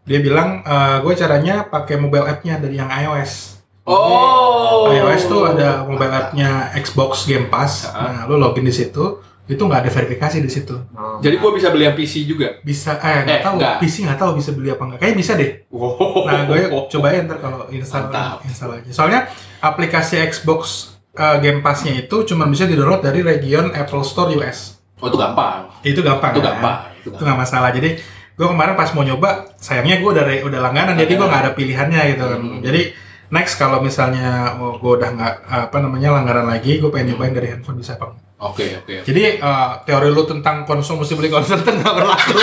Dia 0.03 0.19
bilang 0.19 0.49
gue 0.97 1.13
caranya 1.13 1.55
pakai 1.63 1.95
mobile 1.95 2.23
app-nya 2.25 2.55
dari 2.55 2.75
yang 2.75 2.87
iOS. 2.87 3.59
oh 3.83 4.87
iOS 4.89 5.23
tuh 5.25 5.43
ada 5.45 5.83
mobile 5.83 6.07
app-nya 6.09 6.49
Xbox 6.73 7.23
Game 7.23 7.47
Pass. 7.47 7.87
Ah. 7.87 8.03
Nah, 8.03 8.21
lu 8.25 8.35
login 8.35 8.63
di 8.63 8.71
situ, 8.71 9.19
itu 9.43 9.59
nggak 9.59 9.79
ada 9.81 9.91
verifikasi 9.93 10.39
di 10.39 10.47
situ. 10.47 10.75
jadi 11.17 11.35
gua 11.37 11.51
bisa 11.51 11.67
beli 11.67 11.83
yang 11.83 11.95
PC 11.95 12.23
juga 12.23 12.59
Bisa, 12.61 12.95
eh 12.95 13.23
nggak 13.23 13.31
Eh, 13.33 13.41
tahu, 13.41 13.55
nggak. 13.57 13.75
PC 13.79 13.95
nggak 14.03 14.15
tahu 14.17 14.31
bisa 14.35 14.51
beli 14.51 14.69
apa 14.69 14.83
nggak. 14.85 14.99
Kayaknya 15.01 15.17
bisa 15.17 15.31
deh. 15.33 15.51
wow 15.69 16.23
Nah, 16.23 16.39
gue 16.45 16.59
cobain 16.87 17.23
ntar 17.23 17.37
kalau 17.37 17.59
install 17.67 18.07
Mantap. 18.07 18.37
install 18.43 18.71
aja. 18.75 18.89
Soalnya 18.93 19.19
aplikasi 19.59 20.19
Xbox 20.21 20.95
uh, 21.17 21.37
Game 21.41 21.59
Pass-nya 21.59 21.97
itu 21.97 22.23
cuma 22.23 22.45
bisa 22.45 22.63
di-download 22.63 23.01
dari 23.01 23.19
region 23.21 23.73
Apple 23.73 24.01
Store 24.01 24.29
US. 24.37 24.77
oh 24.97 25.09
itu 25.09 25.17
gampang 25.17 25.69
Itu 25.81 26.01
gampang. 26.01 26.31
itu 26.33 26.41
kan? 26.41 26.53
gampang 26.57 26.77
itu 26.95 26.97
Itu 27.01 27.09
gampang 27.11 27.25
nggak 27.27 27.39
masalah. 27.41 27.69
Jadi 27.69 27.89
gue 28.37 28.47
kemarin 28.47 28.73
pas 28.73 28.89
mau 28.93 29.01
nyoba, 29.01 29.29
sayangnya 29.57 29.97
gue 29.97 30.09
udah 30.09 30.25
udah 30.45 30.59
langganan, 30.61 30.93
jadi 30.93 31.13
gue 31.17 31.25
nggak 31.25 31.41
ada 31.41 31.51
pilihannya 31.57 32.01
gitu 32.13 32.23
kan. 32.23 32.39
Hmm. 32.39 32.61
Jadi 32.61 32.81
next 33.27 33.57
kalau 33.57 33.81
misalnya 33.81 34.55
oh, 34.57 34.77
gue 34.77 34.91
udah 34.93 35.09
nggak 35.11 35.33
apa 35.69 35.77
namanya 35.81 36.13
langganan 36.13 36.45
lagi, 36.47 36.77
gue 36.77 36.89
pengen 36.89 37.13
nyobain 37.13 37.33
dari 37.33 37.49
handphone 37.49 37.77
bisa 37.77 37.97
apa? 37.97 38.13
enggak. 38.13 38.25
oke 38.37 38.65
oke 38.85 38.93
Jadi 39.03 39.41
uh, 39.41 39.81
teori 39.81 40.09
lu 40.13 40.21
tentang 40.23 40.61
konsol 40.63 41.01
mesti 41.01 41.17
beli 41.17 41.29
konsol 41.29 41.57
itu 41.65 41.71
nggak 41.73 41.93
berlaku. 41.93 42.37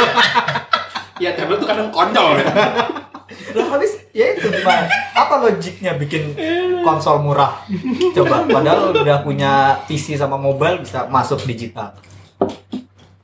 ya 1.22 1.30
tablet 1.38 1.58
tuh 1.62 1.68
kadang 1.70 1.88
konyol 1.94 2.42
ya 2.42 2.46
Lah 3.52 3.66
habis 3.70 3.96
ya 4.10 4.32
itu 4.32 4.46
gimana? 4.46 4.86
Apa 5.12 5.40
logiknya 5.40 5.94
bikin 5.94 6.36
konsol 6.80 7.20
murah? 7.20 7.64
Coba, 8.12 8.44
padahal 8.44 8.92
udah 8.92 9.20
punya 9.20 9.52
PC 9.84 10.14
sama 10.14 10.36
mobile 10.36 10.80
bisa 10.80 11.06
masuk 11.06 11.42
digital. 11.44 11.94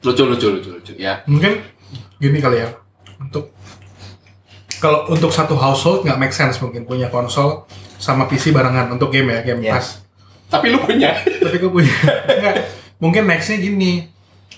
lucu 0.01 0.25
lucu 0.25 0.47
lucu 0.49 0.71
lucu 0.73 0.93
ya 0.97 1.21
Mungkin 1.29 1.61
gini 2.17 2.41
kali 2.41 2.65
ya, 2.65 2.73
untuk 3.21 3.53
kalau 4.81 5.05
untuk 5.09 5.29
satu 5.29 5.53
household 5.53 6.09
nggak 6.09 6.17
make 6.17 6.33
sense 6.33 6.57
mungkin 6.57 6.89
punya 6.89 7.13
konsol 7.13 7.69
sama 8.01 8.25
PC 8.25 8.49
barengan 8.49 8.89
untuk 8.89 9.13
game 9.13 9.29
ya, 9.29 9.45
game 9.45 9.61
Iya. 9.61 9.77
pass. 9.77 10.01
tapi 10.49 10.73
lu 10.73 10.81
punya 10.81 11.13
Tapi 11.15 11.57
gue 11.57 11.69
punya, 11.69 11.93
nggak. 12.27 12.55
Mungkin 12.97 13.23
nextnya 13.25 13.61
gini, 13.61 14.09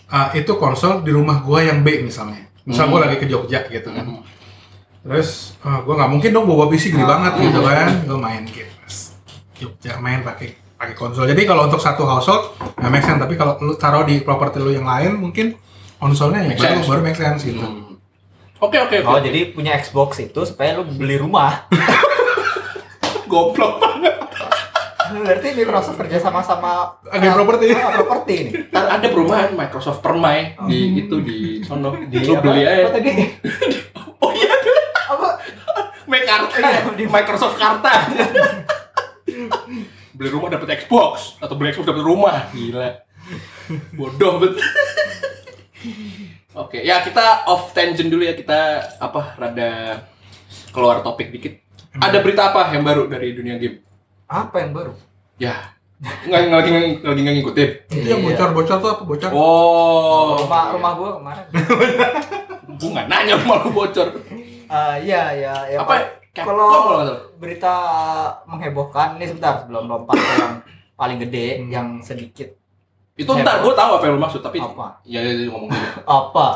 uh, 0.08 0.30
itu 0.32 0.54
konsol 0.56 1.02
di 1.02 1.10
rumah 1.10 1.42
gue 1.42 1.58
yang 1.62 1.82
B 1.82 2.00
misalnya. 2.00 2.46
Misal 2.62 2.86
gue 2.86 2.96
Hmm. 2.96 3.04
lagi 3.04 3.16
ke 3.18 3.26
Jogja 3.26 3.66
gitu 3.66 3.90
kan. 3.90 4.06
Hmm. 4.06 4.22
Terus 5.02 5.58
uh, 5.60 5.82
gue 5.82 5.94
nggak 5.94 6.10
mungkin 6.10 6.30
dong 6.30 6.46
bawa 6.46 6.66
PC 6.66 6.90
gede 6.90 7.02
Ah. 7.02 7.10
banget 7.18 7.32
gitu 7.42 7.60
kan. 7.60 7.88
Gue 8.06 8.18
main 8.18 8.42
game. 8.46 8.70
Jogja 9.54 9.98
main 9.98 10.22
pakai 10.22 10.48
pakai 10.74 10.94
konsol. 10.94 11.26
Jadi 11.26 11.42
kalau 11.42 11.66
untuk 11.66 11.78
satu 11.78 12.02
household 12.02 12.54
nggak 12.76 12.90
make 12.90 13.02
sense. 13.02 13.18
Tapi 13.18 13.34
kalau 13.34 13.58
lu 13.58 13.74
taruh 13.74 14.02
di 14.02 14.18
properti 14.18 14.58
lu 14.58 14.70
yang 14.70 14.86
lain 14.86 15.14
mungkin 15.16 15.54
konsolnya 15.96 16.42
yang 16.42 16.54
Make 16.54 16.62
baru 16.62 16.82
baru 16.84 17.00
make 17.04 17.14
sense 17.14 17.46
gitu. 17.46 17.62
Hmm. 17.62 17.94
oke 18.58 18.74
oke 18.76 18.96
Oh, 19.02 19.14
oke 19.14 19.22
jadi 19.22 19.50
punya 19.50 19.74
Xbox 19.76 20.18
itu 20.20 20.40
supaya 20.42 20.74
lu 20.74 20.82
beli 20.84 21.14
rumah. 21.14 21.66
goblok 23.30 23.78
banget 23.78 24.12
Berarti 25.12 25.48
Microsoft 25.52 26.00
kerja 26.00 26.16
sama-sama 26.18 26.88
Agen 27.06 27.36
properti. 27.36 27.68
Ah, 27.70 27.92
properti 27.92 28.34
nih. 28.48 28.52
Ntar 28.72 28.96
ada 28.96 29.06
perumahan 29.06 29.52
Microsoft 29.52 30.00
Permai 30.00 30.56
di 30.64 31.04
itu 31.04 31.20
di 31.20 31.60
sono 31.60 31.92
Di 32.02 32.18
lu 32.18 32.34
beli 32.40 32.64
aja 32.64 32.88
tadi? 32.90 33.10
oh 34.24 34.30
iya 34.32 34.52
Apa? 35.12 35.28
Mekarta 36.10 36.54
Iya, 36.56 36.90
di- 36.92 37.08
Microsoft 37.14 37.56
Karta. 37.56 37.92
Beli 40.12 40.28
rumah 40.28 40.48
dapat 40.48 40.78
Xbox 40.78 41.38
atau 41.38 41.54
beli 41.54 41.72
Xbox 41.72 41.88
dapat 41.88 42.02
rumah. 42.02 42.50
Gila. 42.50 42.90
Bodoh 43.92 44.38
bet. 44.38 44.54
Oke 46.52 46.78
ya 46.78 47.00
kita 47.00 47.46
off 47.46 47.72
tangent 47.72 48.06
dulu 48.06 48.20
ya. 48.20 48.34
Kita 48.34 48.58
apa 48.98 49.34
rada 49.36 50.04
keluar 50.68 51.00
topik 51.00 51.30
dikit. 51.30 51.64
Ada 51.94 52.20
berita 52.20 52.52
apa 52.52 52.72
yang 52.72 52.82
baru 52.82 53.08
dari 53.08 53.32
dunia 53.32 53.56
game? 53.56 53.80
Apa 54.26 54.60
yang 54.60 54.72
baru? 54.72 54.92
ya. 55.38 55.72
Nggak 56.02 56.40
nggak 56.44 56.58
lagi 56.58 56.70
lagi 57.00 57.20
nggak 57.22 57.34
ngikutin. 57.38 57.70
Itu 57.88 58.06
yang 58.08 58.20
Iya. 58.20 58.28
bocor-bocor 58.28 58.76
tuh 58.76 58.90
apa? 58.90 59.02
Bocor? 59.06 59.30
oh. 59.32 60.34
Rumah 60.42 60.62
rumah 60.74 60.92
gua 60.92 61.10
kemarin. 61.16 61.44
gua 62.74 62.88
nggak 62.90 63.06
nanya 63.06 63.34
rumah 63.38 63.56
lu 63.62 63.70
bocor 63.70 64.06
Eh, 64.72 64.96
iya, 65.04 65.22
iya, 65.32 65.54
ya. 65.68 65.78
apa 65.78 65.84
Pak. 65.86 66.00
Capcom 66.32 66.56
Kalau 66.56 67.04
berita 67.36 67.74
menghebohkan 68.44 69.20
ini 69.20 69.28
sebentar 69.28 69.60
sebelum 69.60 69.84
lompat 69.84 70.16
ke 70.16 70.32
yang 70.34 70.54
paling 70.94 71.18
gede, 71.20 71.46
Hmm. 71.58 71.68
yang 71.68 71.88
sedikit 72.00 72.56
itu 73.12 73.28
ntar 73.28 73.60
gua 73.60 73.76
tahu 73.76 73.90
apa 73.92 74.04
yang 74.08 74.16
lu 74.16 74.22
maksud 74.22 74.40
tapi 74.40 74.56
apa? 74.56 74.96
ya, 75.04 75.20
ya, 75.20 75.36
ya 75.36 75.44
ngomong 75.46 75.68
dulu 75.68 75.84
Apa? 76.18 76.46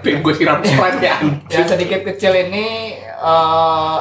pengen 0.00 0.18
gue 0.18 0.32
siram 0.32 0.58
sprite 0.64 1.04
ya 1.04 1.16
yang 1.52 1.68
sedikit 1.68 2.00
kecil 2.02 2.32
ini 2.32 2.96
eh 2.96 3.98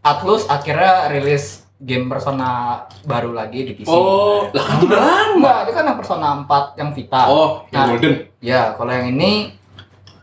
Atlus 0.00 0.46
akhirnya 0.46 1.10
rilis 1.10 1.66
game 1.76 2.06
Persona 2.06 2.78
baru 3.02 3.32
lagi 3.32 3.66
di 3.66 3.74
PC. 3.74 3.88
oh 3.88 4.46
lah 4.48 4.62
kan 4.62 4.78
itu 4.78 4.86
udah 4.86 5.00
lama 5.00 5.34
Enggak, 5.34 5.56
itu 5.58 5.72
kan 5.72 5.84
yang 5.84 5.98
Persona 5.98 6.26
4 6.38 6.78
yang 6.78 6.90
Vita. 6.92 7.22
oh 7.26 7.48
yang 7.66 7.74
Nah, 7.74 7.86
golden 7.90 8.14
Ya, 8.38 8.62
kalau 8.72 8.92
yang 8.92 9.06
ini 9.10 9.58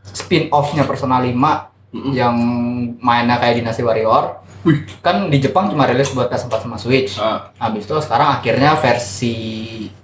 spin 0.07 0.47
off-nya 0.47 0.85
Persona 0.85 1.19
5 1.19 1.70
Mm-mm. 1.91 2.11
yang 2.11 2.35
mainnya 2.97 3.35
kayak 3.35 3.59
Dynasty 3.59 3.83
Warrior. 3.83 4.39
Wih. 4.61 4.85
Kan 5.01 5.27
di 5.27 5.37
Jepang 5.37 5.67
cuma 5.67 5.83
rilis 5.83 6.13
buat 6.13 6.29
PS4 6.29 6.53
sama 6.61 6.77
Switch. 6.77 7.17
Ah. 7.17 7.49
Habis 7.57 7.83
itu 7.83 7.95
sekarang 7.97 8.37
akhirnya 8.37 8.77
versi 8.77 9.35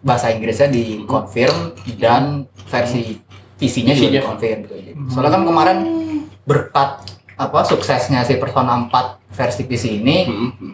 bahasa 0.02 0.30
Inggrisnya 0.30 0.68
dikonfirm 0.68 1.58
dan 1.96 2.44
versi 2.66 3.22
PC-nya 3.56 3.94
juga 3.94 4.10
PC-nya. 4.10 4.20
dikonfirm 4.20 4.60
gitu. 4.64 4.76
Soalnya 5.08 5.32
kan 5.32 5.44
kemarin 5.44 5.78
berkat 6.44 6.90
apa 7.38 7.60
suksesnya 7.62 8.26
si 8.26 8.36
Persona 8.36 8.90
4 8.90 9.22
versi 9.30 9.62
PC 9.64 9.84
ini, 10.02 10.18
Hmm. 10.26 10.74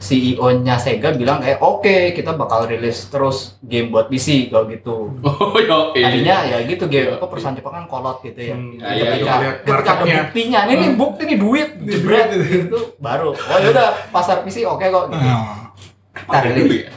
CEO-nya 0.00 0.80
Sega 0.80 1.12
bilang 1.12 1.44
kayak 1.44 1.60
oke 1.60 2.16
kita 2.16 2.32
bakal 2.32 2.64
rilis 2.64 3.12
terus 3.12 3.60
game 3.60 3.92
buat 3.92 4.08
PC 4.08 4.48
kalau 4.48 4.64
gitu. 4.66 5.12
Oh 5.20 5.52
yo, 5.60 5.92
Tadinya 5.92 6.40
ya 6.48 6.64
gitu 6.64 6.88
game 6.88 7.12
apa 7.12 7.28
perusahaan 7.28 7.52
Jepang 7.52 7.76
kan 7.76 7.84
kolot 7.84 8.24
gitu 8.24 8.40
ya. 8.40 8.56
Hmm, 8.56 8.80
iya, 8.80 8.88
iya, 8.96 9.04
ketika, 9.12 9.34
lihat 9.36 9.56
ketika 9.60 9.92
ada 9.92 10.04
buktinya, 10.24 10.60
ini 10.64 10.74
nih 10.74 10.90
bukti 10.96 11.22
nih 11.28 11.36
duit, 11.36 11.68
Ini 11.76 11.84
jebret 11.92 12.26
duit, 12.32 12.40
gitu. 12.48 12.56
gitu 12.64 12.78
baru. 12.96 13.36
Oh 13.36 13.58
yaudah 13.60 14.08
pasar 14.08 14.40
PC 14.40 14.64
oke 14.64 14.80
kok. 14.80 15.04
Gitu. 15.12 15.20
Ah, 15.28 15.68
Kita 16.16 16.38
rilis. 16.48 16.88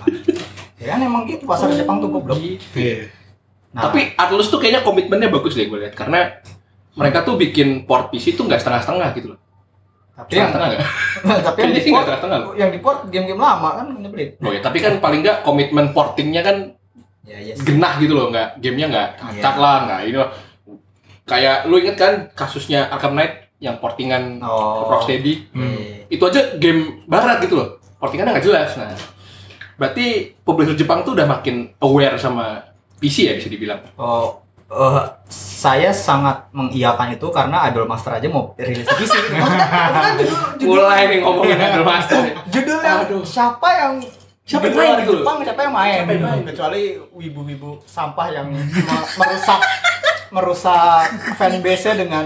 Ya 0.79 0.95
kan 0.95 0.99
emang 1.03 1.27
gitu 1.27 1.43
pasar 1.43 1.75
Jepang 1.75 1.99
tuh 1.99 2.07
goblok. 2.07 2.39
iya. 2.39 3.11
Nah, 3.75 3.91
Tapi 3.91 4.15
Atlus 4.15 4.47
tuh 4.47 4.63
kayaknya 4.63 4.79
komitmennya 4.79 5.27
bagus 5.27 5.59
deh 5.59 5.67
gue 5.67 5.79
lihat 5.81 5.97
karena 5.97 6.39
mereka 6.95 7.27
tuh 7.27 7.35
bikin 7.35 7.83
port 7.83 8.13
PC 8.13 8.37
tuh 8.37 8.47
nggak 8.47 8.63
setengah-setengah 8.63 9.11
gitu 9.17 9.27
loh. 9.35 9.39
Tapi 10.13 10.29
yang 10.31 10.47
Setengah 10.47 10.67
nggak? 10.69 10.81
tapi 11.41 11.57
yang 11.59 11.71
di 11.73 11.81
port, 11.89 12.05
loh. 12.23 12.53
yang 12.53 12.69
di 12.69 12.79
port 12.79 12.99
game-game 13.07 13.39
lama 13.39 13.69
kan 13.75 13.87
nyebelin. 13.95 14.29
Oh 14.39 14.49
ya, 14.49 14.59
tapi 14.59 14.77
kan 14.77 14.97
paling 14.97 15.19
nggak 15.19 15.41
komitmen 15.41 15.89
portingnya 15.89 16.41
kan 16.41 16.57
Ya 17.23 17.39
yes. 17.39 17.57
genah 17.59 17.97
gitu 17.97 18.13
loh, 18.13 18.27
nggak 18.29 18.59
gamenya 18.59 18.87
nggak 18.89 19.07
cacat 19.17 19.41
Iya. 19.49 19.59
lah, 19.59 19.77
nggak 19.83 19.99
ini 20.03 20.17
lah. 20.17 20.29
Kayak 21.23 21.57
lu 21.65 21.75
inget 21.77 21.95
kan 21.95 22.13
kasusnya 22.31 22.85
Arkham 22.87 23.13
Knight 23.13 23.47
yang 23.57 23.79
portingan 23.79 24.37
Oh. 24.39 24.85
Rocksteady 24.87 25.47
Hmm. 25.49 25.71
Iya. 25.71 26.11
itu 26.11 26.21
aja 26.21 26.41
game 26.57 26.99
barat 27.03 27.39
gitu 27.39 27.55
loh 27.55 27.69
portingannya 27.95 28.35
nggak 28.35 28.43
jelas 28.43 28.75
nah 28.75 28.91
berarti 29.73 30.05
publisher 30.37 30.75
Jepang 30.75 31.01
tuh 31.01 31.15
udah 31.15 31.25
makin 31.25 31.71
aware 31.79 32.19
sama 32.19 32.59
PC 32.99 33.25
ya 33.25 33.33
bisa 33.33 33.47
dibilang 33.47 33.79
Oh, 33.95 34.42
eh, 34.65 35.03
saya 35.29 35.89
sangat 35.89 36.51
mengiyakan 36.51 37.13
itu 37.13 37.27
karena 37.29 37.67
Idol 37.67 37.85
Master 37.85 38.15
aja 38.15 38.27
mau 38.27 38.51
rilis 38.53 38.83
di 38.83 38.95
PC 38.95 39.13
mulai 40.61 41.07
nih 41.07 41.19
ngomongin 41.19 41.57
Idol 41.57 41.83
Master 41.83 42.19
judulnya 42.47 43.07
Aduh. 43.07 43.23
siapa 43.23 43.69
yang 43.71 43.93
Siapa 44.43 44.67
yang 44.67 44.75
di 44.75 44.77
main 44.77 44.95
gitu 44.99 45.11
loh? 45.13 45.23
Jepang 45.23 45.37
siapa 45.39 45.61
yang 45.63 45.71
main? 45.73 45.95
Siapa 45.95 46.11
yang 46.11 46.23
main? 46.27 46.41
Kecuali 46.43 46.81
wibu-wibu 47.15 47.69
sampah 47.87 48.27
yang 48.27 48.51
me- 48.51 48.67
merusak 49.15 49.59
merusak 50.29 51.07
fanbase-nya 51.39 51.93
dengan 51.95 52.25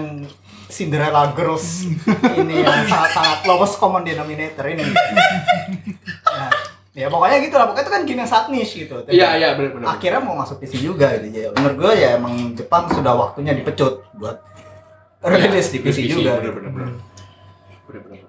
Cinderella 0.68 1.30
Girls 1.32 1.86
ini 2.34 2.66
yang 2.66 2.90
sangat-sangat 2.90 3.46
lowest 3.46 3.78
common 3.78 4.02
denominator 4.02 4.66
ini. 4.66 4.82
Nah, 6.28 6.52
Ya 6.98 7.14
pokoknya 7.14 7.38
gitu 7.46 7.54
lah, 7.62 7.70
pokoknya 7.70 7.86
itu 7.86 7.92
kan 7.94 8.02
sangat 8.26 8.48
niche 8.50 8.74
gitu. 8.82 8.96
Iya, 9.06 9.38
iya, 9.38 9.54
benar 9.54 9.70
benar. 9.78 9.88
Akhirnya 9.94 10.18
mau 10.18 10.34
masuk 10.34 10.58
PC 10.58 10.82
juga 10.82 11.14
gitu. 11.22 11.30
Jadi 11.30 11.54
menurut 11.54 11.78
gue 11.78 11.92
ya 11.94 12.18
emang 12.18 12.58
Jepang 12.58 12.90
sudah 12.90 13.14
waktunya 13.14 13.54
dipecut 13.54 14.02
buat 14.18 14.42
rilis 15.22 15.70
di 15.70 15.78
PC, 15.86 16.10
juga. 16.10 16.42
Benar 16.42 16.54
benar 16.58 16.72
benar. 16.74 16.90
Benar 17.86 18.02
benar. 18.02 18.20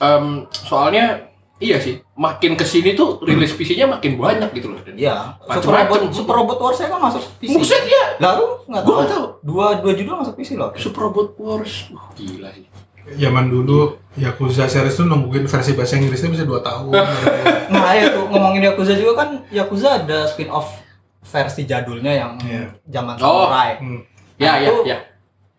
Em, 0.00 0.24
soalnya 0.48 1.34
iya 1.58 1.82
sih, 1.82 1.98
makin 2.14 2.54
ke 2.54 2.62
sini 2.62 2.94
tuh 2.94 3.20
rilis 3.26 3.52
PC-nya 3.52 3.90
makin 3.90 4.14
banyak 4.16 4.54
gitu 4.54 4.70
loh. 4.70 4.78
Dan 4.86 4.94
Iya, 4.94 5.34
Super. 5.58 5.82
Robot, 5.82 6.00
Super 6.14 6.34
Robot 6.38 6.58
Wars 6.62 6.78
kan 6.78 6.94
masuk 6.94 7.22
PC. 7.42 7.58
Buset 7.58 7.84
ya. 7.90 8.04
Lalu 8.22 8.70
nggak 8.70 8.82
Gua 8.86 8.94
tahu. 9.02 9.10
tahu. 9.10 9.24
Dua 9.42 9.66
dua 9.82 9.92
judul 9.98 10.14
masuk 10.14 10.38
PC 10.38 10.54
loh. 10.54 10.70
Super 10.78 11.10
Robot 11.10 11.34
Wars. 11.42 11.90
Wah, 11.90 12.06
gila 12.14 12.54
sih. 12.54 12.64
Zaman 13.10 13.46
dulu 13.46 13.96
Yakuza 14.12 14.66
series 14.66 14.92
tuh 14.92 15.04
nungguin 15.04 15.46
versi 15.46 15.72
bahasa 15.72 15.94
Inggrisnya 15.94 16.30
bisa 16.30 16.44
2 16.44 16.60
tahun. 16.60 16.92
Nah, 17.70 17.94
ya 17.94 18.10
tuh 18.10 18.26
ngomongin 18.26 18.66
Yakuza 18.66 18.92
juga 18.92 19.12
kan 19.16 19.28
Yakuza 19.48 20.02
ada 20.02 20.26
spin-off 20.26 20.82
versi 21.22 21.62
jadulnya 21.62 22.10
yang 22.12 22.32
Iya. 22.40 22.66
zaman 22.90 23.14
Oh. 23.16 23.46
samurai. 23.46 23.78
Hmm. 23.78 24.00
Ya, 24.34 24.58
ya, 24.58 24.68
Itu- 24.68 24.84
ya. 24.84 24.98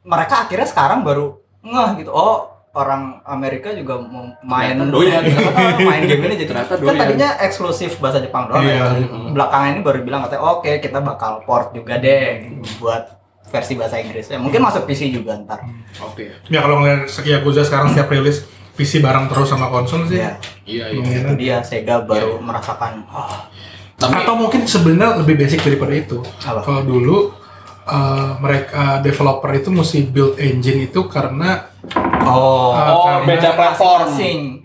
Mereka 0.02 0.36
akhirnya 0.44 0.66
sekarang 0.66 1.00
baru 1.02 1.38
ngeh 1.62 1.90
gitu. 1.98 2.10
Oh, 2.10 2.50
orang 2.72 3.22
Amerika 3.24 3.70
juga 3.70 3.96
mau 3.96 4.26
main 4.42 4.74
doyan. 4.90 5.22
main 5.88 6.04
game 6.04 6.26
ini 6.26 6.36
jadi 6.38 6.50
Ternyata 6.50 6.74
kan 6.74 6.82
doyan. 6.82 6.98
tadinya 6.98 7.30
eksklusif 7.40 8.00
bahasa 8.00 8.18
Jepang 8.18 8.50
doang. 8.50 8.60
Iya. 8.60 8.98
ya. 8.98 9.08
Belakangan 9.30 9.70
ini 9.72 9.82
baru 9.82 10.00
bilang 10.02 10.26
katanya 10.26 10.44
oke 10.50 10.72
kita 10.80 11.00
bakal 11.00 11.46
port 11.46 11.72
juga 11.72 11.96
deh 11.96 12.42
gitu, 12.42 12.60
buat 12.82 13.21
versi 13.52 13.74
bahasa 13.76 14.00
Inggris. 14.00 14.26
Ya, 14.28 14.40
mungkin 14.40 14.64
masuk 14.64 14.88
PC 14.88 15.12
juga 15.12 15.36
ntar. 15.38 15.60
Oke. 16.02 16.32
Ya 16.48 16.64
kalau 16.64 16.80
ngeliat 16.80 17.06
Yakuza 17.22 17.62
sekarang 17.62 17.92
setiap 17.92 18.08
rilis 18.08 18.48
PC 18.72 19.04
bareng 19.04 19.28
terus 19.28 19.46
sama 19.46 19.68
konsol 19.68 20.08
sih. 20.08 20.18
Iya. 20.18 20.40
Iya, 20.64 20.86
iya. 20.90 20.98
Mungkin. 20.98 21.22
Itu 21.28 21.34
dia 21.36 21.58
Sega 21.62 22.00
baru 22.02 22.40
merasakan 22.40 23.04
oh, 23.12 23.52
Tapi 24.00 24.18
Atau 24.18 24.34
mungkin 24.34 24.64
sebenarnya 24.64 25.20
lebih 25.20 25.36
basic 25.38 25.62
daripada 25.62 25.94
itu. 25.94 26.18
Kalau 26.42 26.82
dulu 26.82 27.36
uh, 27.84 28.40
mereka 28.40 28.98
developer 29.00 29.52
itu 29.52 29.70
mesti 29.70 30.00
build 30.08 30.40
engine 30.40 30.88
itu 30.88 31.06
karena 31.06 31.70
oh, 32.26 32.72
uh, 32.74 32.90
Oh, 32.90 33.06
karena 33.06 33.28
beda 33.28 33.50
platform. 33.54 34.08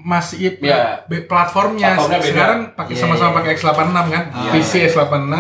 Masih 0.07 0.57
Iya. 0.63 1.03
be- 1.05 1.27
platformnya 1.27 1.99
Platformnya 1.99 2.21
beda. 2.23 2.31
sekarang 2.31 2.61
pakai 2.73 2.95
Iya, 2.95 3.01
sama-sama 3.03 3.29
iya. 3.29 3.37
pakai 3.43 3.51
X86 3.53 3.91
kan 4.07 4.25
Iya. 4.31 4.51
PC 4.55 4.73
X86 4.89 5.35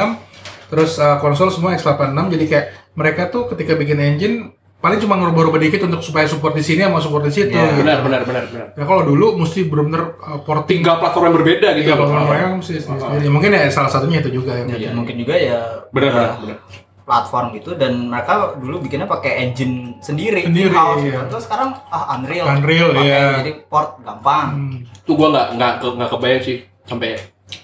terus 0.67 0.97
uh, 0.97 1.17
konsol 1.17 1.49
semua 1.49 1.73
X86 1.73 1.97
jadi 2.29 2.45
kayak 2.47 2.67
mereka 2.93 3.23
tuh 3.27 3.47
ketika 3.49 3.73
bikin 3.73 3.99
engine 3.99 4.37
paling 4.77 4.99
cuma 4.99 5.17
ngerubah-rubah 5.17 5.59
dikit 5.59 5.83
untuk 5.83 5.99
supaya 6.01 6.25
support 6.25 6.53
di 6.53 6.61
sini 6.61 6.83
sama 6.83 6.99
support 6.99 7.23
di 7.23 7.33
situ 7.33 7.49
Iya. 7.51 7.73
gitu. 7.73 7.81
benar 7.81 7.99
benar 8.01 8.23
benar 8.23 8.45
benar. 8.47 8.67
ya 8.73 8.85
kalau 8.85 9.03
dulu 9.03 9.35
mesti 9.37 9.64
benar-benar 9.64 10.03
uh, 10.21 10.41
porting 10.41 10.81
Tiga 10.81 10.97
platform 10.97 11.25
yang 11.25 11.35
berbeda 11.35 11.69
gitu. 11.73 11.83
tiga 11.83 11.95
platform 11.97 12.23
mereka 12.25 12.47
mesti 12.55 12.73
sendiri 12.79 13.29
mungkin 13.29 13.51
ya 13.53 13.62
salah 13.67 13.89
satunya 13.89 14.19
itu 14.21 14.31
juga 14.33 14.53
yang 14.55 14.69
Ya, 14.69 14.77
Iya. 14.79 14.91
mungkin 14.93 15.17
juga 15.17 15.35
ya 15.35 15.59
Benar 15.89 16.11
benar 16.11 16.12
udah 16.12 16.39
benar. 16.39 16.59
platform 17.03 17.47
gitu 17.55 17.71
dan 17.73 17.93
mereka 18.05 18.33
dulu 18.55 18.77
bikinnya 18.81 19.07
pakai 19.07 19.33
engine 19.41 19.95
sendiri, 19.99 20.43
Sendiri, 20.43 20.69
in-house 20.69 20.99
iya. 21.01 21.11
gitu. 21.17 21.23
Terus 21.31 21.45
sekarang 21.45 21.71
ah 21.87 22.05
Unreal. 22.12 22.47
Unreal, 22.53 22.89
Pakai, 22.91 23.07
iya. 23.07 23.25
Jadi 23.41 23.53
port 23.64 23.91
gampang. 24.01 24.47
Hmm. 24.51 24.79
Tuh 25.01 25.14
gua 25.14 25.29
nggak 25.31 25.49
nggak 25.55 25.73
ke- 25.79 25.95
nggak 25.95 26.11
kebayang 26.11 26.43
sih 26.43 26.57
sampai 26.83 27.11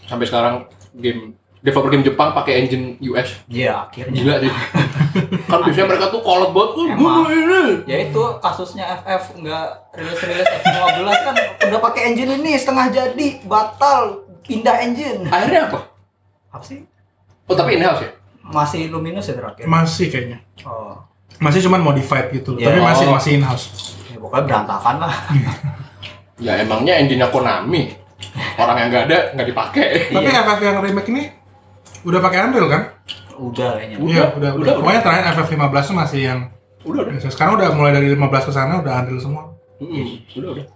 sampai 0.05 0.25
sekarang 0.25 0.55
game 0.95 1.35
developer 1.63 1.91
game 1.91 2.03
Jepang 2.03 2.31
pakai 2.33 2.53
engine 2.61 2.99
US. 3.05 3.39
Iya, 3.47 3.87
akhirnya. 3.87 4.13
Gila 4.13 4.35
sih. 4.39 4.53
kan 5.51 5.59
biasanya 5.63 5.87
mereka 5.87 6.07
tuh 6.09 6.21
kolot 6.21 6.51
banget 6.51 6.71
tuh 6.73 6.85
gue 6.91 7.13
ini. 7.33 7.63
Ya 7.85 7.97
itu 8.01 8.23
kasusnya 8.39 8.85
FF 8.99 9.39
nggak 9.39 9.67
rilis-rilis 9.93 10.49
F15 10.61 11.09
kan 11.23 11.35
udah 11.63 11.81
pakai 11.81 12.03
engine 12.09 12.33
ini 12.35 12.55
setengah 12.55 12.87
jadi 12.89 13.27
batal 13.43 14.01
pindah 14.43 14.77
engine. 14.83 15.23
Akhirnya 15.25 15.69
apa? 15.69 15.79
Apa 16.51 16.65
sih? 16.65 16.83
Oh 17.45 17.55
tapi 17.55 17.77
in 17.77 17.83
house 17.83 18.01
ya? 18.01 18.11
Masih 18.43 18.89
luminous 18.89 19.25
ya 19.25 19.35
terakhir. 19.35 19.65
masih 19.65 20.07
kayaknya 20.09 20.43
Oh. 20.61 20.99
masih 21.39 21.63
cuman 21.63 21.79
modified 21.81 22.27
gitu 22.31 22.53
loh 22.53 22.59
Iya. 22.59 22.69
tapi 22.69 22.81
masih 22.83 23.05
Oh. 23.05 23.15
masih 23.15 23.31
in 23.33 23.43
house 23.43 23.65
Ya, 24.05 24.19
pokoknya 24.19 24.45
berantakan 24.45 24.95
lah. 24.99 25.15
Ya 26.43 26.59
emangnya 26.59 26.99
engine-nya 26.99 27.29
Konami. 27.29 27.95
Orang 28.57 28.75
yang 28.77 28.89
nggak 28.91 29.05
ada 29.07 29.19
nggak 29.33 29.47
dipakai. 29.47 29.89
tapi 30.11 30.27
Iya. 30.27 30.43
FF 30.43 30.61
yang 30.61 30.77
remake 30.81 31.09
ini 31.09 31.23
udah 32.03 32.21
pakai 32.21 32.39
Unreal 32.45 32.69
kan 32.69 32.83
Udah 33.35 33.75
kayaknya. 33.75 33.97
Udah, 33.97 34.09
iya 34.09 34.25
udah 34.29 34.51
udah, 34.51 34.51
udah, 34.55 34.73
pokoknya 34.79 35.01
terakhir 35.01 35.25
FF15 35.35 35.75
tuh 35.83 35.97
masih 35.97 36.21
yang 36.23 36.41
Udah 36.83 37.01
udah. 37.01 37.13
biasa. 37.13 37.27
sekarang 37.29 37.53
udah 37.57 37.69
mulai 37.73 37.93
dari 37.93 38.09
15 38.11 38.21
ke 38.43 38.53
sana 38.53 38.73
udah 38.79 38.93
Unreal 39.01 39.19
semua 39.19 39.43
Mm-mm, 39.79 40.07
Udah 40.33 40.49
udah. 40.53 40.67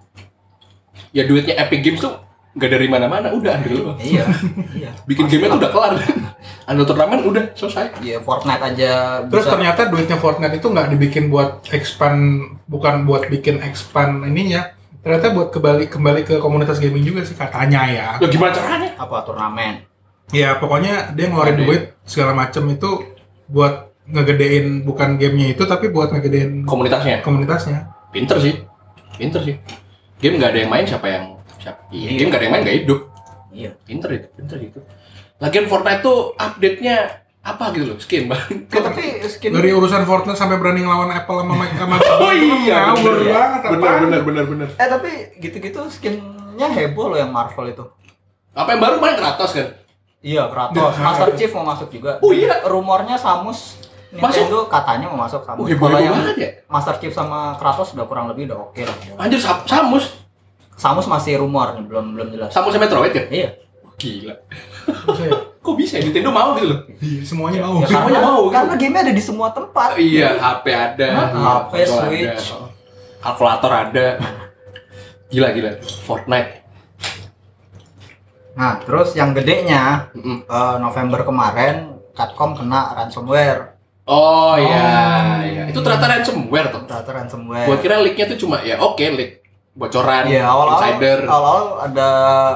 Ya 1.13 1.23
duitnya 1.25 1.55
Epic 1.57 1.81
Games 1.81 2.01
tuh 2.01 2.11
nggak 2.53 2.71
dari 2.73 2.89
mana-mana, 2.89 3.29
udah 3.31 3.53
Unreal. 3.55 3.95
Iya. 4.01 4.25
iya. 4.81 4.91
Bikin 5.05 5.29
game 5.29 5.47
tuh 5.47 5.61
udah 5.61 5.71
kelar. 5.71 5.93
Unreal 6.69 6.87
Tournament 6.87 7.23
udah 7.23 7.45
selesai. 7.53 8.01
Iya, 8.01 8.19
Fortnite 8.19 8.63
aja 8.65 8.91
Terus 9.29 9.45
bisa. 9.45 9.53
ternyata 9.55 9.81
duitnya 9.87 10.17
Fortnite 10.17 10.57
itu 10.57 10.67
nggak 10.67 10.89
dibikin 10.91 11.29
buat 11.29 11.63
expand, 11.71 12.19
bukan 12.65 13.05
buat 13.05 13.29
bikin 13.29 13.61
expand 13.61 14.25
ininya. 14.25 14.73
Ternyata 14.99 15.31
buat 15.31 15.55
kembali 15.55 15.87
kembali 15.87 16.21
ke 16.25 16.35
komunitas 16.41 16.83
gaming 16.83 17.05
juga 17.05 17.23
sih 17.23 17.39
katanya 17.39 17.87
ya. 17.87 18.09
Ya 18.19 18.27
gimana 18.27 18.51
caranya? 18.51 18.91
apa 18.97 19.23
turnamen? 19.23 19.87
Ya 20.31 20.57
pokoknya 20.57 21.15
dia 21.15 21.27
ngeluarin 21.27 21.57
duit 21.57 21.83
segala 22.03 22.35
macem 22.35 22.67
itu 22.67 23.03
buat 23.47 23.95
ngegedein 24.05 24.83
bukan 24.83 25.15
gamenya 25.17 25.55
itu 25.55 25.63
tapi 25.65 25.87
buat 25.89 26.11
ngegedein 26.11 26.63
Komunitasnya. 26.63 27.23
komunitasnya. 27.23 27.91
Pinter 28.11 28.39
sih. 28.39 28.55
Pinter 29.15 29.43
sih. 29.43 29.55
Game 30.17 30.39
nggak 30.39 30.51
ada 30.51 30.59
yang 30.61 30.71
main 30.71 30.87
siapa 30.87 31.07
yang 31.07 31.25
siapa? 31.57 31.79
Iya, 31.91 32.09
Iya. 32.09 32.17
game 32.17 32.29
nggak 32.29 32.39
ada 32.39 32.45
yang 32.45 32.55
main 32.55 32.63
nggak 32.65 32.79
hidup. 32.81 33.01
Iya. 33.51 33.71
Pinter 33.83 34.09
itu, 34.13 34.27
pinter 34.33 34.59
itu. 34.61 34.79
Lagian 35.37 35.67
Fortnite 35.67 36.01
tuh 36.01 36.33
update-nya 36.35 36.97
apa 37.41 37.71
gitu 37.71 37.87
loh, 37.87 37.99
skin 38.01 38.27
bang. 38.27 38.43
Ya, 38.67 38.81
tapi 38.83 39.03
skin 39.25 39.51
Dari 39.53 39.71
urusan 39.71 40.03
Fortnite 40.03 40.35
sampai 40.35 40.57
berani 40.57 40.83
ngelawan 40.83 41.13
Apple 41.13 41.39
sama 41.39 41.55
Mac 41.55 41.71
sama 41.73 41.95
Oh 42.25 42.33
iya, 42.33 42.77
ngawur 42.91 43.15
bener, 43.15 43.31
banget 43.31 43.61
bener, 43.63 43.95
bener, 44.01 44.21
bener, 44.23 44.45
bener. 44.47 44.69
eh 44.75 44.89
tapi 44.89 45.11
gitu-gitu 45.39 45.87
skinnya 45.87 46.67
heboh 46.69 47.07
loh 47.09 47.19
yang 47.21 47.31
Marvel 47.31 47.71
itu. 47.71 47.85
Apa 48.51 48.73
yang 48.73 48.81
baru 48.81 48.97
main 48.99 49.15
Kratos 49.15 49.53
kan? 49.53 49.69
Iya, 50.21 50.49
Kratos. 50.49 50.95
Master 50.97 51.29
Chief 51.35 51.51
mau 51.53 51.65
masuk 51.65 51.89
juga. 51.89 52.19
Oh, 52.19 52.33
iya? 52.33 52.65
Rumornya 52.65 53.17
Samus 53.17 53.79
Nintendo 54.09 54.65
katanya 54.67 55.07
mau 55.13 55.21
masuk 55.23 55.45
Samus. 55.45 55.67
Oh, 55.67 55.77
Kalau 55.77 55.99
yang 56.01 56.15
ya. 56.35 56.51
Master 56.67 56.97
Chief 56.97 57.13
sama 57.13 57.55
Kratos 57.57 57.93
udah 57.93 58.07
kurang 58.09 58.27
lebih 58.31 58.49
udah 58.49 58.59
oke 58.65 58.81
lah. 58.81 58.97
Anjir 59.19 59.39
Sam- 59.39 59.67
Samus, 59.67 60.25
Samus 60.75 61.07
masih 61.07 61.37
rumor 61.37 61.77
nih, 61.77 61.85
belum 61.85 62.17
belum 62.17 62.29
jelas. 62.33 62.51
Samus 62.51 62.73
sama 62.73 62.85
Metroid 62.85 63.13
kan? 63.13 63.27
Iya. 63.29 63.49
Gila. 63.97 64.35
Ya? 65.17 65.31
Kok 65.65 65.75
bisa 65.75 65.99
ya? 65.99 66.05
Nintendo 66.07 66.31
mau 66.31 66.55
gitu 66.55 66.69
loh? 66.71 66.81
Iya, 67.01 67.21
semuanya 67.25 67.59
mau. 67.65 67.81
Ya, 67.81 67.87
Semuanya 67.89 68.21
karena, 68.21 68.29
mau, 68.29 68.41
gitu. 68.45 68.55
karena 68.55 68.75
game 68.77 68.97
ada 68.97 69.13
di 69.13 69.23
semua 69.23 69.49
tempat. 69.51 69.89
Iya, 69.97 70.29
HP 70.37 70.65
ada? 70.71 71.07
HP, 71.27 71.73
Switch. 71.87 72.47
ada, 72.53 72.69
kalkulator 73.19 73.73
ada. 73.73 74.07
Gila 75.27 75.49
gila. 75.51 75.71
Fortnite. 76.07 76.66
Nah, 78.57 78.81
terus 78.81 79.13
yang 79.13 79.31
gedenya 79.31 80.09
Mm-mm. 80.11 80.43
eh, 80.43 80.77
November 80.79 81.21
kemarin 81.23 81.93
Capcom 82.11 82.53
kena 82.53 82.97
ransomware. 82.97 83.77
Oh 84.03 84.57
iya, 84.57 84.89
iya. 85.43 85.63
Itu 85.67 85.79
ternyata 85.79 86.09
ransomware 86.09 86.69
tuh. 86.71 86.83
Ternyata 86.83 87.11
ransomware. 87.13 87.67
Gua 87.67 87.77
kira 87.77 87.99
leaknya 87.99 88.25
tuh 88.27 88.39
cuma 88.39 88.59
ya 88.61 88.79
oke 88.79 89.03
leak 89.03 89.45
bocoran 89.71 90.25
Iya, 90.25 90.47
awal-awal 90.47 90.81
insider. 90.89 91.19
awal-awal 91.23 91.65
ada 91.85 92.09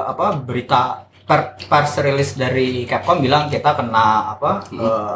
apa 0.07 0.25
berita 0.33 0.81
per, 1.21 1.39
pers 1.61 1.93
rilis 1.99 2.33
dari 2.33 2.83
Capcom 2.83 3.21
bilang 3.21 3.45
kita 3.45 3.71
kena 3.71 4.33
apa 4.33 4.65
Hmm. 4.67 4.79
eh, 4.79 5.15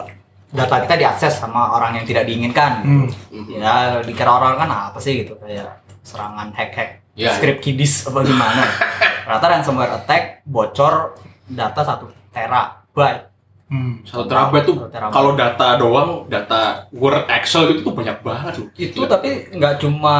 data 0.52 0.78
kita 0.80 0.96
diakses 0.96 1.34
sama 1.36 1.74
orang 1.74 1.98
yang 1.98 2.06
tidak 2.06 2.24
diinginkan. 2.24 2.72
Hmm. 2.80 3.08
Ya 3.50 4.00
dikira 4.00 4.30
orang 4.30 4.56
kan 4.56 4.70
apa 4.70 5.00
sih 5.00 5.26
gitu 5.26 5.34
kayak 5.36 5.82
serangan 6.00 6.54
hack-hack 6.54 7.02
Iya. 7.16 7.34
script 7.34 7.60
kiddies 7.60 8.06
apa 8.06 8.22
gimana. 8.22 8.62
Ternyata 9.26 9.46
ransomware 9.50 9.94
attack 9.96 10.24
bocor 10.46 11.18
data 11.46 11.82
satu 11.82 12.06
terabyte. 12.30 13.34
Hmm. 13.66 14.06
Satu 14.06 14.30
terabyte 14.30 14.70
tuh 14.70 14.78
kalau 15.10 15.34
data 15.34 15.74
doang, 15.76 16.30
data 16.30 16.86
Word, 16.94 17.26
Excel 17.28 17.74
gitu 17.74 17.82
tuh 17.84 17.98
banyak 17.98 18.22
banget 18.22 18.54
loh. 18.56 18.70
Itu 18.72 19.02
Gila. 19.02 19.10
tapi 19.10 19.30
nggak 19.52 19.82
cuma 19.82 20.18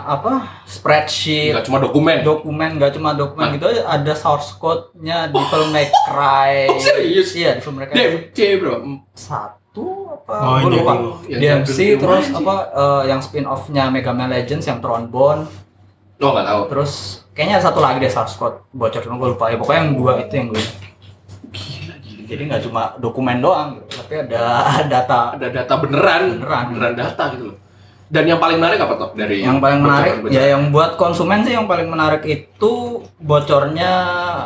apa 0.00 0.62
spreadsheet 0.62 1.58
nggak 1.58 1.66
cuma 1.66 1.82
dokumen. 1.82 2.22
dokumen 2.22 2.70
nggak 2.78 2.94
cuma 2.94 3.10
dokumen 3.12 3.50
Hah? 3.50 3.54
gitu 3.58 3.66
aja 3.66 3.82
ada 3.84 4.14
source 4.14 4.54
code-nya 4.54 5.26
di 5.26 5.34
Devil 5.34 5.64
May 5.68 5.90
Cry. 6.06 6.70
Oh, 6.70 6.78
serius? 6.78 7.34
Iya, 7.34 7.58
Devil 7.58 7.74
May 7.74 7.86
Cry. 7.86 7.96
DMC 7.98 8.38
bro. 8.62 8.74
Satu 9.12 9.86
apa? 10.14 10.34
Oh, 10.38 10.54
Gua 10.56 10.70
iya, 10.70 10.78
lupa. 10.78 10.92
iya. 11.26 11.34
Yang 11.34 11.40
DMC 11.66 11.78
terus 11.98 12.24
apa 12.30 12.54
eh, 12.70 13.02
yang 13.10 13.20
spin-off-nya 13.20 13.84
Mega 13.90 14.14
Man 14.14 14.30
Legends 14.30 14.64
yang 14.64 14.78
Thronebone, 14.78 15.50
Lo 16.16 16.30
nggak 16.30 16.46
tahu. 16.46 16.62
terus 16.70 16.92
kayaknya 17.38 17.62
ada 17.62 17.70
satu 17.70 17.78
lagi 17.78 18.02
deh 18.02 18.10
source 18.10 18.34
code 18.34 18.66
bocor 18.74 18.98
gue 18.98 19.28
lupa 19.30 19.46
ya. 19.46 19.54
Pokoknya 19.54 19.80
yang 19.86 19.94
dua 19.94 20.12
itu 20.18 20.34
yang 20.34 20.46
gue. 20.50 20.58
Gila 21.54 21.94
gila. 22.02 22.22
Jadi 22.26 22.42
nggak 22.50 22.62
cuma 22.66 22.82
dokumen 22.98 23.38
doang 23.38 23.78
gitu, 23.78 24.02
tapi 24.02 24.26
ada 24.26 24.42
data. 24.98 25.38
Ada 25.38 25.46
data 25.62 25.74
beneran, 25.78 26.22
Beneran. 26.42 26.64
beneran 26.74 26.94
data 26.98 27.24
gitu 27.38 27.54
loh. 27.54 27.58
Dan 28.08 28.24
yang 28.24 28.40
paling 28.40 28.56
menarik 28.56 28.80
apa 28.80 28.94
toh 28.96 29.10
dari 29.12 29.44
yang 29.44 29.60
paling 29.60 29.84
menarik 29.84 30.24
bocoran-bocoran? 30.24 30.40
ya 30.40 30.56
yang 30.56 30.62
buat 30.72 30.96
konsumen 30.96 31.44
sih 31.44 31.52
yang 31.52 31.68
paling 31.68 31.92
menarik 31.92 32.24
itu 32.24 32.72
bocornya 33.20 33.92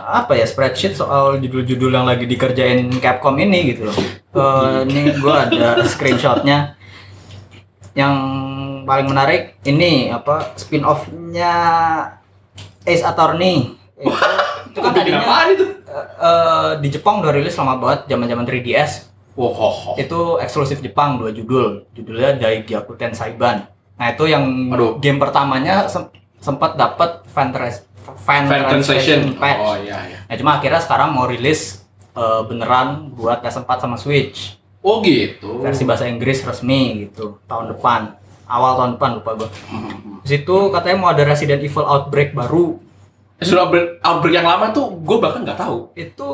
apa 0.03 0.35
ya 0.35 0.43
spreadsheet 0.51 0.99
soal 0.99 1.39
judul-judul 1.39 1.95
yang 1.95 2.03
lagi 2.03 2.27
dikerjain 2.27 2.91
Capcom 2.99 3.39
ini 3.39 3.71
gitu 3.71 3.87
loh. 3.87 3.95
Eh, 4.35 4.79
ini 4.91 5.15
gua 5.17 5.47
ada 5.47 5.79
screenshotnya. 5.95 6.75
Yang 7.95 8.15
paling 8.83 9.07
menarik 9.07 9.63
ini 9.63 10.11
apa 10.11 10.59
spin-off-nya 10.59 11.55
Ace 12.85 13.03
Attorney. 13.03 13.77
Itu, 13.95 14.11
itu 14.73 14.79
kan 14.79 14.93
tadinya 14.93 15.47
itu? 15.47 15.65
eh, 15.85 16.09
eh, 16.19 16.71
di 16.81 16.89
Jepang 16.89 17.21
udah 17.21 17.31
rilis 17.31 17.55
lama 17.55 17.77
banget 17.77 18.09
zaman-zaman 18.09 18.43
3DS 18.43 19.13
Wow, 19.33 19.97
itu 19.97 20.37
eksklusif 20.45 20.85
Jepang 20.85 21.17
dua 21.17 21.33
judul 21.33 21.89
judulnya 21.93 22.37
Daigyaku 22.37 23.01
Tensaiban 23.01 23.65
nah 23.97 24.07
itu 24.11 24.27
yang 24.27 24.45
Aduh. 24.69 25.01
game 25.01 25.17
pertamanya 25.17 25.89
sem- 25.89 26.13
sempat 26.37 26.77
dapat 26.77 27.25
fan, 27.29 27.49
fan, 27.53 28.45
Fan 28.45 28.63
translation 28.69 29.33
patch 29.39 29.61
Oh 29.63 29.77
iya 29.79 30.05
iya. 30.05 30.19
nah 30.27 30.35
cuma 30.37 30.51
akhirnya 30.59 30.81
sekarang 30.81 31.15
mau 31.15 31.25
rilis 31.25 31.81
eh, 32.13 32.43
beneran 32.45 33.09
buat 33.13 33.41
PS4 33.41 33.71
sama 33.79 33.97
Switch 33.97 34.61
Oh 34.83 34.99
gitu. 35.01 35.63
versi 35.63 35.87
bahasa 35.87 36.05
Inggris 36.05 36.43
resmi 36.43 37.07
gitu 37.07 37.39
tahun 37.47 37.73
depan 37.73 38.19
awal 38.53 38.77
tahun 38.77 38.91
depan 38.95 39.11
lupa 39.17 39.31
gua 39.35 39.49
Hmm. 39.67 40.21
di 40.21 40.29
situ 40.31 40.57
katanya 40.69 40.97
mau 40.99 41.11
ada 41.11 41.25
Resident 41.25 41.59
Evil 41.59 41.83
Outbreak 41.83 42.31
baru 42.33 42.77
Sudah 43.41 43.67
outbreak, 43.67 43.99
outbreak 44.01 44.35
yang 44.35 44.47
lama 44.47 44.71
tuh 44.71 44.87
gue 44.95 45.19
bahkan 45.19 45.43
nggak 45.43 45.59
tahu. 45.59 45.91
itu 45.97 46.29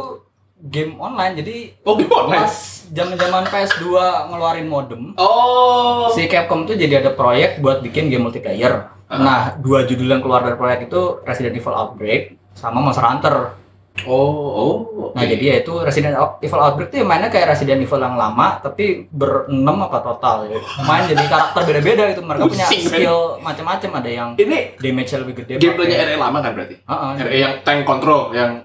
game 0.61 0.99
online 0.99 1.33
jadi 1.35 1.57
Oh 1.81 1.95
game 1.95 2.11
online. 2.11 2.45
pas 2.45 2.55
zaman-zaman 2.85 3.47
PS2 3.47 3.87
ngeluarin 4.29 4.67
modem 4.67 5.15
Oh. 5.17 6.11
si 6.11 6.27
Capcom 6.27 6.65
tuh 6.65 6.75
jadi 6.75 6.99
ada 6.99 7.11
proyek 7.11 7.59
buat 7.59 7.81
bikin 7.81 8.11
game 8.11 8.21
multiplayer. 8.21 8.93
Ah. 9.07 9.17
Nah, 9.17 9.41
dua 9.57 9.83
judul 9.83 10.05
yang 10.07 10.21
keluar 10.21 10.43
dari 10.43 10.53
proyek 10.55 10.85
itu 10.85 11.01
Resident 11.23 11.55
Evil 11.55 11.73
Outbreak 11.73 12.23
sama 12.53 12.77
Monster 12.79 13.01
Hunter. 13.03 13.57
Oh 14.05 14.31
oh. 14.53 14.75
Nah, 15.09 15.19
oke. 15.19 15.29
jadi 15.29 15.45
ya 15.45 15.55
itu 15.59 15.73
Resident 15.75 16.15
Evil 16.39 16.61
Outbreak 16.61 16.89
tuh 16.89 17.03
mainnya 17.03 17.27
kayak 17.27 17.51
Resident 17.51 17.81
Evil 17.81 17.99
yang 17.99 18.15
lama 18.15 18.61
tapi 18.61 19.09
berenam 19.09 19.83
apa 19.83 19.99
total 20.01 20.47
ya. 20.47 20.59
Main 20.81 21.09
jadi 21.09 21.25
karakter 21.25 21.63
beda-beda 21.65 22.03
gitu. 22.09 22.23
Mereka 22.23 22.45
punya 22.45 22.67
skill 22.69 23.19
macam-macam, 23.41 23.91
ada 23.97 24.11
yang 24.11 24.29
ini 24.35 24.77
damage 24.77 25.11
lebih 25.17 25.35
gede. 25.37 25.53
gameplaynya 25.57 25.97
RE 26.05 26.17
lama 26.17 26.39
kan 26.39 26.53
berarti? 26.53 26.75
Heeh. 26.79 27.11
RE 27.21 27.37
yang 27.37 27.55
tank 27.63 27.83
control 27.83 28.31
yang 28.33 28.63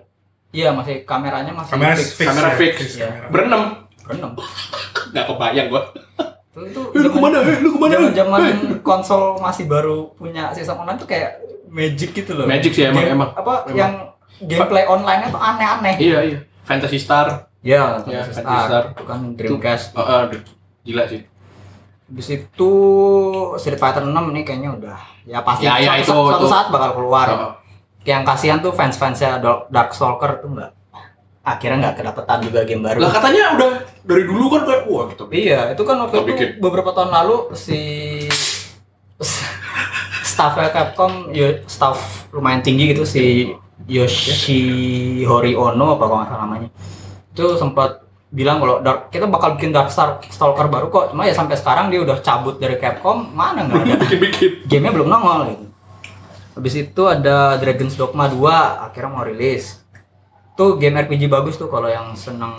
Iya, 0.51 0.69
masih 0.69 1.01
kameranya 1.01 1.49
masih 1.49 1.73
Kamera 1.73 1.97
fix. 1.97 2.13
fix. 2.13 2.27
kamera 2.29 2.45
ya, 2.45 2.53
fix. 2.53 2.75
Kamera. 2.93 3.25
berenam. 3.27 3.61
Berenam. 3.99 4.31
Nggak 5.11 5.25
kebayang 5.25 5.67
gua. 5.67 5.81
Itu, 6.53 6.61
itu 6.61 6.81
Eh, 6.93 7.01
lu 7.01 7.09
ke 7.09 7.17
mana? 7.17 7.37
Eh, 7.41 7.57
lu 7.57 7.69
ke 7.73 7.79
mana? 7.79 7.95
Zaman 8.11 8.41
konsol 8.81 9.41
masih 9.41 9.65
baru 9.65 10.13
punya 10.13 10.53
sistem 10.53 10.77
online 10.77 10.95
tuh 10.95 11.09
kayak 11.09 11.41
magic 11.65 12.13
gitu 12.13 12.37
loh. 12.37 12.45
Magic 12.45 12.69
sih 12.69 12.85
emang 12.85 13.01
Game- 13.01 13.17
emang. 13.17 13.29
apa 13.33 13.65
Emang. 13.65 13.73
yang 13.73 13.93
gameplay 14.39 14.83
online-nya 14.83 15.29
tuh 15.29 15.39
aneh-aneh. 15.39 15.95
Iya 15.95 16.19
iya. 16.23 16.39
Fantasy 16.63 16.97
Star. 16.97 17.51
Ya, 17.59 17.99
Ya, 18.01 18.23
Fantasy 18.23 18.31
Fantasy 18.33 18.39
Star. 18.39 18.65
Star. 18.65 18.83
Itu 18.91 19.03
kan 19.03 19.19
Dreamcast. 19.33 19.85
Oh, 19.93 20.01
oh, 20.01 20.19
aduh. 20.23 20.41
gila 20.81 21.03
sih. 21.05 21.21
Habis 22.03 22.27
itu 22.29 22.71
Street 23.55 23.77
Fighter 23.77 24.03
6 24.03 24.11
nih 24.11 24.43
kayaknya 24.43 24.69
udah 24.71 24.97
ya 25.23 25.39
pasti 25.39 25.63
Ya, 25.63 25.77
ya, 25.77 25.95
suatu, 25.97 26.03
itu- 26.03 26.11
suatu 26.29 26.43
itu. 26.43 26.51
saat 26.51 26.67
bakal 26.69 26.91
keluar. 26.93 27.27
Oh. 27.29 27.53
Yang 28.03 28.23
kasihan 28.25 28.59
tuh 28.59 28.71
fans-fansnya 28.71 29.39
Dark- 29.39 29.67
Darkstalker 29.67 30.39
tuh 30.39 30.51
enggak 30.51 30.71
akhirnya 31.43 31.75
nggak 31.81 31.95
kedapetan 31.97 32.39
juga 32.39 32.59
game 32.63 32.79
baru. 32.81 32.99
Lah 32.99 33.11
katanya 33.11 33.43
udah 33.53 33.71
dari 34.01 34.23
dulu 34.23 34.47
kan 34.49 34.61
kayak 34.63 34.83
wah 34.85 35.05
gitu. 35.07 35.23
Iya, 35.29 35.71
itu 35.71 35.83
kan 35.83 35.95
waktu 35.97 36.15
itu 36.15 36.23
bikin. 36.25 36.49
beberapa 36.57 36.91
tahun 36.91 37.11
lalu 37.11 37.37
si 37.53 37.79
staffnya 40.25 40.69
Capcom, 40.69 41.29
ya, 41.29 41.61
staff 41.65 41.99
lumayan 42.31 42.59
tinggi 42.59 42.91
gitu 42.91 43.03
si 43.03 43.51
Yoshihori 43.83 45.53
Ono 45.53 45.85
apa 45.93 46.03
kalau 46.03 46.17
nggak 46.21 46.29
salah 46.29 46.41
namanya. 46.43 46.69
Itu 47.29 47.57
sempat 47.57 48.05
bilang 48.29 48.57
kalau 48.57 48.81
Dark, 48.81 49.09
kita 49.09 49.25
bakal 49.25 49.55
bikin 49.55 49.69
Dark 49.69 49.89
Star 49.89 50.17
Stalker 50.23 50.65
baru 50.65 50.87
kok. 50.87 51.11
Cuma 51.11 51.23
ya 51.23 51.33
sampai 51.33 51.53
sekarang 51.53 51.89
dia 51.89 52.01
udah 52.01 52.17
cabut 52.19 52.57
dari 52.57 52.77
Capcom, 52.77 53.29
mana 53.29 53.63
nggak 53.63 53.81
ada. 53.83 53.95
Bikin-bikin. 54.03 54.51
Gamenya 54.65 54.91
belum 54.91 55.07
nongol 55.07 55.39
gitu. 55.49 55.65
Habis 56.53 56.73
itu 56.79 57.01
ada 57.03 57.57
Dragon's 57.57 57.93
Dogma 57.93 58.29
2 58.29 58.45
akhirnya 58.83 59.09
mau 59.09 59.25
rilis. 59.25 59.81
Tuh 60.53 60.77
game 60.77 60.93
RPG 60.95 61.25
bagus 61.25 61.57
tuh 61.57 61.65
kalau 61.65 61.89
yang 61.89 62.13
seneng 62.13 62.53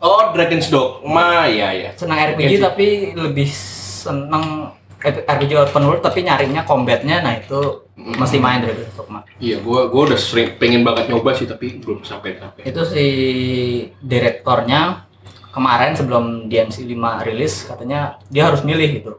Oh, 0.00 0.32
Dragon's 0.32 0.72
Dogma, 0.72 1.44
ya 1.44 1.68
ya. 1.70 1.92
senang 1.92 2.16
RPG 2.32 2.56
sih. 2.56 2.62
tapi 2.62 2.86
lebih 3.12 3.48
seneng 3.52 4.72
RPG 5.04 5.52
open 5.60 5.84
world 5.84 6.00
tapi 6.00 6.20
nyarinya 6.20 6.64
combatnya 6.64 7.20
nah 7.20 7.34
itu 7.34 7.84
Hmm. 7.94 8.10
mesti 8.18 8.36
main 8.36 8.58
Dragon's 8.58 8.90
Dogma 8.90 9.22
Iya, 9.38 9.62
gua 9.62 9.86
gua 9.86 10.10
udah 10.10 10.18
sering 10.18 10.58
pengen 10.58 10.82
banget 10.82 11.06
nyoba 11.06 11.30
sih 11.30 11.46
tapi 11.46 11.78
belum 11.78 12.02
sampai 12.02 12.34
sampai. 12.34 12.66
itu 12.66 12.82
si 12.84 13.06
direktornya 14.00 15.06
kemarin 15.50 15.94
sebelum 15.94 16.24
DMC 16.44 16.82
5 16.82 16.90
rilis 17.22 17.62
katanya 17.62 18.18
dia 18.26 18.50
harus 18.50 18.60
milih 18.60 18.98
gitu 18.98 19.12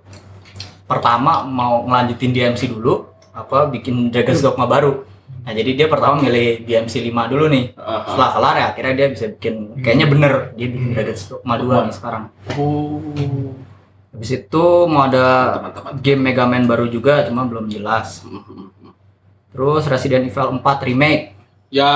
pertama 0.83 1.41
mau 1.41 1.81
ngelanjutin 1.83 2.31
DMC 2.31 2.67
dulu 2.69 3.07
apa 3.31 3.67
bikin 3.67 4.11
Dragon's 4.11 4.39
Dogma 4.39 4.67
baru 4.67 5.07
nah 5.41 5.53
jadi 5.53 5.71
dia 5.73 5.88
pertama 5.88 6.19
milih 6.19 6.61
DMC 6.61 6.99
5 7.05 7.31
dulu 7.31 7.47
nih 7.47 7.65
Aha. 7.75 8.11
setelah 8.11 8.29
kelar 8.33 8.55
ya 8.57 8.65
akhirnya 8.67 8.93
dia 8.93 9.07
bisa 9.07 9.25
bikin 9.31 9.55
kayaknya 9.79 10.07
bener 10.07 10.33
dia 10.51 10.67
bikin 10.67 10.89
Dragon's 10.91 11.23
Dogma 11.25 11.55
2 11.55 11.86
nih 11.86 11.93
sekarang 11.93 12.23
Oh. 12.51 12.99
Habis 14.16 14.32
itu 14.34 14.66
mau 14.86 15.03
ada 15.03 15.53
Teman-teman. 15.53 15.91
game 15.99 16.22
Mega 16.24 16.45
Man 16.45 16.63
baru 16.63 16.88
juga 16.88 17.22
cuma 17.24 17.43
belum 17.43 17.68
jelas 17.68 18.24
terus 19.49 19.84
Resident 19.86 20.24
Evil 20.24 20.55
4 20.55 20.63
remake 20.84 21.36
Ya 21.68 21.91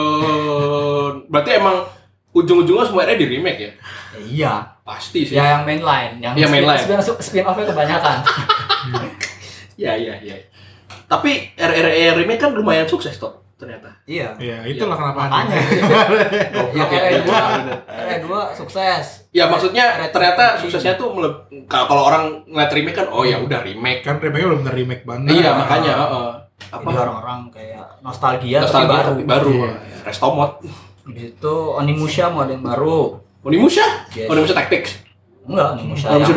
ampun. 0.00 1.22
Berarti 1.28 1.50
emang 1.52 1.86
ujung-ujungnya 2.32 2.82
semuanya 2.84 3.14
di 3.14 3.26
remake 3.28 3.60
ya? 3.60 3.68
ya, 3.68 3.74
iya 4.18 4.52
Pasti 4.80 5.22
sih. 5.22 5.34
ya 5.34 5.44
yang 5.52 5.62
mainline 5.62 6.18
yang 6.18 6.34
Iya, 6.34 6.46
mainline. 6.48 6.80
spin, 6.80 6.98
spin 7.20 7.44
offnya 7.44 7.68
kebanyakan 7.68 8.16
Iya, 9.80 9.92
iya, 9.94 10.14
iya. 10.20 10.34
Tapi 11.06 11.54
RRE 11.54 12.14
remake 12.16 12.40
kan 12.40 12.50
lumayan 12.50 12.84
sukses 12.84 13.14
toh 13.14 13.38
ternyata. 13.60 13.88
iya 14.04 14.32
Ya, 14.36 14.64
itulah 14.64 14.96
kenapa 14.96 15.20
makanya 15.22 15.56
Goblok 16.56 16.88
yang 16.88 17.04
ya. 17.04 17.20
RE2 17.20 17.32
RE2 17.84 18.28
sukses 18.56 19.04
Ya 19.30 19.44
maksudnya 19.46 19.94
Red 19.96 20.10
ternyata 20.10 20.56
suksesnya 20.56 20.96
tuh 20.96 21.12
meleb- 21.12 21.46
kalau 21.66 21.86
kalau 21.86 22.02
orang 22.04 22.24
ngeliat 22.44 22.72
remake 22.72 22.96
kan 22.96 23.06
oh 23.06 23.22
ya 23.22 23.36
udah 23.36 23.60
remake. 23.60 24.00
kan 24.00 24.16
remake 24.16 24.42
belum 24.42 24.60
bener 24.60 24.74
remake 24.74 25.04
banget. 25.04 25.36
Iya, 25.36 25.50
makanya 25.54 25.92
heeh. 25.94 26.30
apa 26.66 26.82
Apa 26.82 26.88
orang-orang 26.90 27.38
kayak 27.48 27.84
nostalgia, 28.00 28.58
nostalgia 28.58 28.90
tapi 28.90 28.90
baru 28.90 29.12
tapi 29.12 29.22
baru. 29.24 29.50
Iya. 29.54 29.72
Restomod. 30.02 30.50
Habis 31.02 31.24
itu 31.30 31.54
Onimusha 31.70 32.24
mau 32.28 32.42
ada 32.42 32.52
yang 32.52 32.62
baru 32.62 32.98
Onimusha? 33.40 33.86
Yes. 34.10 34.26
Onimusha 34.26 34.52
Tactics 34.52 34.90
enggak 35.42 35.68
Onimusha 35.74 36.06
Onimusha 36.10 36.32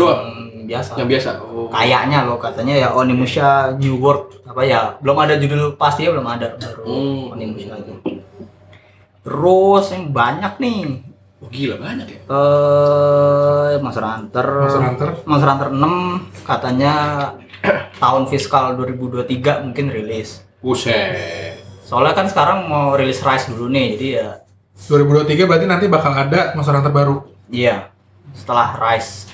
yang 0.64 0.70
biasa 0.70 0.90
yang 0.96 1.10
biasa. 1.10 1.30
Oh. 1.44 1.68
kayaknya 1.68 2.24
loh 2.24 2.38
katanya 2.38 2.74
ya 2.78 2.88
Onimusha 2.90 3.48
New 3.76 4.00
World 4.00 4.40
apa 4.44 4.64
ya 4.64 4.96
belum 4.98 5.18
ada 5.18 5.36
judul 5.36 5.76
pasti 5.76 6.04
ya 6.04 6.12
belum 6.12 6.24
ada 6.26 6.56
baru 6.56 6.84
Hmm. 6.84 7.34
Onimusha 7.34 7.74
aja 7.74 7.94
terus 9.20 9.86
yang 9.90 10.10
banyak 10.10 10.54
nih 10.58 10.82
Oh, 11.38 11.52
gila 11.52 11.76
banyak 11.76 12.08
ya. 12.08 12.20
eh 12.24 13.76
Monster 13.78 14.00
Hunter 14.02 14.48
Monster 14.64 14.80
Hunter. 14.82 15.10
Monster 15.26 15.50
Hunter 15.50 15.70
6 15.70 15.84
katanya 16.42 16.94
tahun 18.00 18.24
fiskal 18.26 18.80
2023 18.80 19.28
mungkin 19.62 19.86
rilis 19.90 20.40
Buset. 20.58 21.60
soalnya 21.84 22.16
kan 22.16 22.26
sekarang 22.26 22.64
mau 22.64 22.96
rilis 22.96 23.20
Rise 23.20 23.52
dulu 23.52 23.68
nih 23.68 23.88
jadi 23.94 24.08
ya 24.14 24.30
2023 24.80 25.44
berarti 25.44 25.66
nanti 25.66 25.86
bakal 25.88 26.12
ada 26.12 26.56
Monster 26.56 26.74
Hunter 26.74 26.92
baru 26.92 27.28
iya 27.52 27.92
setelah 28.32 28.80
Rise 28.80 29.28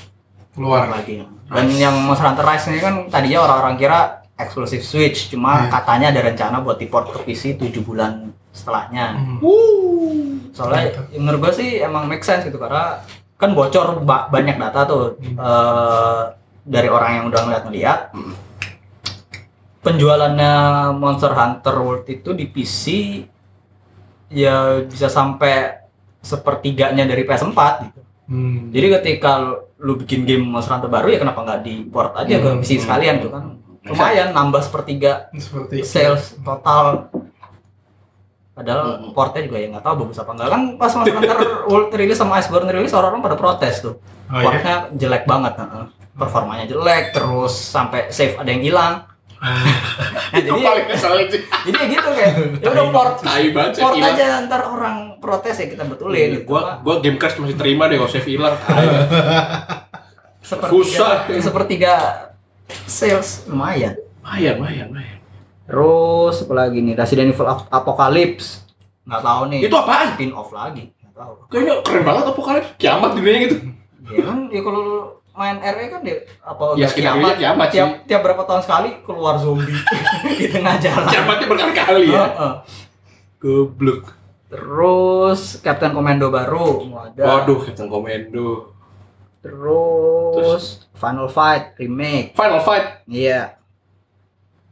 keluar. 0.51 0.87
lagi 0.87 1.23
dan 1.45 1.65
yang 1.71 1.95
Monster 1.99 2.27
Hunter 2.27 2.43
Rise 2.43 2.65
ini 2.67 2.79
kan 2.79 2.93
tadinya 3.07 3.39
orang-orang 3.41 3.75
kira 3.75 3.99
eksklusif 4.35 4.81
Switch 4.81 5.27
cuma 5.27 5.65
Iya. 5.65 5.71
katanya 5.71 6.07
ada 6.09 6.21
rencana 6.23 6.57
buat 6.59 6.77
diport 6.77 7.11
ke 7.11 7.19
PC 7.23 7.55
7 7.55 7.81
bulan 7.81 8.11
setelahnya 8.49 9.17
Hmm. 9.17 10.49
soalnya 10.51 10.81
Gitu. 10.87 11.01
ya 11.09 11.19
menurut 11.19 11.39
gue 11.41 11.53
sih 11.55 11.69
emang 11.79 12.05
make 12.05 12.21
sense 12.21 12.43
gitu 12.43 12.55
karena 12.55 13.01
kan 13.35 13.51
bocor 13.51 14.01
ba- 14.01 14.27
banyak 14.27 14.55
data 14.57 14.83
tuh 14.83 15.03
eh, 15.19 16.21
dari 16.61 16.87
orang 16.87 17.11
yang 17.13 17.25
udah 17.27 17.41
ngeliat-ngeliat 17.41 17.99
penjualannya 19.79 20.53
Monster 20.93 21.31
Hunter 21.31 21.75
World 21.77 22.05
itu 22.05 22.29
di 22.31 22.45
PC 22.45 22.83
ya 24.29 24.83
bisa 24.83 25.07
sampai 25.07 25.79
sepertiganya 26.19 27.03
dari 27.03 27.23
PS4 27.23 27.59
gitu 27.81 28.01
Hmm. 28.27 28.69
jadi 28.69 28.99
ketika 28.99 29.57
lu 29.79 29.95
bikin 29.95 30.23
game 30.23 30.43
Monster 30.43 30.73
Hunter 30.73 30.87
baru 30.87 31.07
ya 31.07 31.17
kenapa 31.17 31.39
nggak 31.41 31.59
di 31.61 31.83
port 31.85 32.11
aja 32.13 32.35
ke 32.35 32.49
Hmm. 32.49 32.59
PC 32.59 32.79
sekalian 32.79 33.19
tuh 33.19 33.31
kan? 33.31 33.43
Lumayan 33.81 34.29
nambah 34.29 34.59
sepertiga 34.59 35.31
Seperti 35.33 35.81
sales 35.81 36.35
total. 36.37 37.07
Padahal 38.51 38.83
Hmm. 38.99 39.11
portnya 39.11 39.41
juga 39.41 39.57
ya 39.57 39.67
nggak 39.69 39.81
tahu 39.81 39.95
bagus 40.03 40.17
apa 40.17 40.31
enggak 40.33 40.49
kan 40.49 40.61
pas 40.75 40.91
Monster 40.93 41.15
Hunter 41.15 41.37
World 41.69 41.89
rilis 41.93 42.17
sama 42.17 42.37
Iceborne 42.37 42.67
rilis 42.69 42.91
orang-orang 42.91 43.23
pada 43.23 43.35
protes 43.35 43.75
tuh. 43.79 43.95
Oh, 44.27 44.35
portnya 44.37 44.75
jelek 44.93 45.23
banget 45.25 45.55
heeh. 45.57 45.85
performanya 46.11 46.67
jelek 46.67 47.15
terus 47.15 47.55
sampai 47.55 48.07
save 48.09 48.35
ada 48.35 48.45
yang 48.45 48.59
hilang 48.61 49.07
nah, 49.39 49.63
Itu 50.31 50.51
jadi 50.51 50.61
paling 50.61 50.85
keselin 50.87 51.27
sih. 51.27 51.41
jadi 51.63 51.77
ya 51.77 51.85
gitu 51.89 52.09
kayak 52.09 52.33
ya 52.57 52.67
udah 52.69 52.85
port 52.89 53.13
Tai 53.19 53.45
banget 53.49 53.71
save 53.73 53.81
port 53.81 53.95
hilang. 53.95 54.13
aja 54.13 54.25
ntar 54.43 54.61
orang 54.63 54.95
protes 55.17 55.55
ya 55.55 55.67
kita 55.67 55.83
betulin 55.85 56.19
gitu 56.33 56.45
Gua 56.45 56.61
gua 56.77 56.95
game 56.97 57.15
crash 57.15 57.35
masih 57.35 57.55
terima 57.55 57.85
deh 57.85 57.95
kalau 57.95 58.07
save 58.07 58.27
hilang. 58.27 58.55
Susah. 60.41 61.29
sepertiga 61.31 61.93
sales 62.85 63.45
lumayan 63.45 63.95
Lumayan, 64.19 64.55
lumayan, 64.57 64.87
lumayan. 64.89 65.17
terus 65.63 66.35
apalagi 66.41 66.79
nih 66.79 66.93
Resident 66.93 67.29
Evil 67.29 67.47
Ap- 67.47 67.69
Apocalypse 67.69 68.65
nggak 69.03 69.21
tahu 69.21 69.41
nih 69.47 69.59
Itu 69.63 69.75
apaan? 69.75 70.07
spin 70.13 70.31
off 70.31 70.49
lagi 70.51 70.89
nggak 70.91 71.13
tahu 71.15 71.31
Kayaknya 71.47 71.73
keren 71.81 72.03
banget 72.03 72.23
apokalips. 72.27 72.69
Kiamat 72.75 73.11
dunia 73.13 73.37
gitu. 73.41 73.55
ya 74.07 74.21
kan 74.23 74.39
ya 74.47 74.61
kalau 74.61 74.79
lu 74.79 74.97
main 75.39 75.55
RE 75.57 75.85
kan 75.87 76.03
dia 76.03 76.19
apa 76.41 76.75
Ya, 76.75 76.83
udah 76.83 76.89
skenario-nya 76.89 77.33
kiamat 77.33 77.65
sih. 77.65 77.73
tiap 77.73 77.89
tiap 78.03 78.21
berapa 78.21 78.43
tahun 78.43 78.61
sekali 78.61 78.89
keluar 78.99 79.35
zombie 79.35 79.71
di 80.35 80.45
tengah 80.45 80.75
jalan 80.75 81.07
Kiamatnya 81.07 81.47
berkali-kali 81.47 82.03
ya. 82.05 82.23
Heeh. 82.27 82.53
Goblok. 83.37 84.03
terus 84.45 85.41
Captain 85.57 85.89
Commando 85.89 86.27
baru 86.27 86.91
ada 86.91 87.23
Waduh, 87.23 87.63
Captain 87.63 87.87
Commando. 87.87 88.75
terus, 89.39 90.83
Final 90.91 91.27
Fight 91.27 91.71
remake 91.77 92.33
Final 92.33 92.59
Fight. 92.59 93.07
iya 93.07 93.55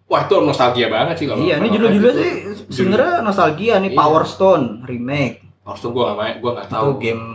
Wah, 0.04 0.24
itu 0.24 0.36
nostalgia 0.38 0.88
banget 0.88 1.16
sih 1.16 1.26
kalau. 1.26 1.40
iya 1.40 1.56
ini 1.58 1.68
judul-judulnya 1.70 2.16
sih 2.18 2.34
sebenarnya 2.70 3.20
nostalgia 3.22 3.76
nih 3.78 3.92
Iya. 3.92 3.98
Power 3.98 4.24
Stone 4.24 4.84
remake 4.84 5.47
Harus 5.68 5.80
tuh 5.80 5.92
gua 5.92 6.04
nggak 6.08 6.18
main, 6.18 6.36
gua 6.40 6.52
nggak 6.54 6.66
itu 6.66 6.74
tahu. 6.74 6.90
game 6.98 7.26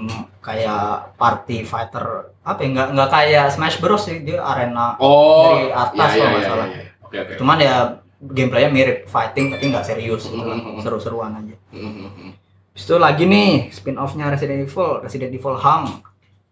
kayak 0.41 0.87
party 1.15 1.57
fighter 1.63 2.07
apa 2.41 2.59
ya 2.59 2.69
nggak 2.71 2.89
nggak 2.91 3.11
kayak 3.13 3.45
Smash 3.49 3.79
Bros 3.79 4.03
sih 4.03 4.19
dia 4.21 4.41
arena 4.41 4.97
Oh, 4.97 5.53
dari 5.53 5.69
atas 5.71 6.09
iya, 6.11 6.17
iya, 6.17 6.27
nggak 6.27 6.43
iya, 6.43 6.65
iya. 6.67 6.85
Oke, 7.03 7.17
oke. 7.21 7.33
cuman 7.37 7.57
ya 7.57 7.77
gameplaynya 8.19 8.67
mirip 8.69 8.99
fighting 9.05 9.51
tapi 9.51 9.69
nggak 9.69 9.85
serius 9.85 10.25
gitu 10.25 10.41
kan. 10.41 10.59
Seru-seruan 10.79 11.37
aja 11.37 11.55
Mhm. 11.71 12.35
Habis 12.73 12.83
itu 12.83 12.97
lagi 12.97 13.25
nih 13.25 13.51
spin 13.69 13.95
offnya 13.95 14.27
Resident 14.27 14.65
Evil 14.65 14.99
Resident 14.99 15.29
Evil 15.29 15.55
Hang 15.55 16.01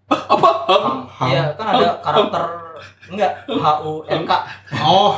Apa? 0.06 0.48
Hang 1.10 1.28
iya 1.28 1.44
kan 1.54 1.66
ada 1.72 1.96
karakter 1.98 2.42
enggak 3.08 3.32
H 3.48 3.66
U 3.80 4.04
N 4.04 4.22
K 4.22 4.32
Oh, 4.78 5.16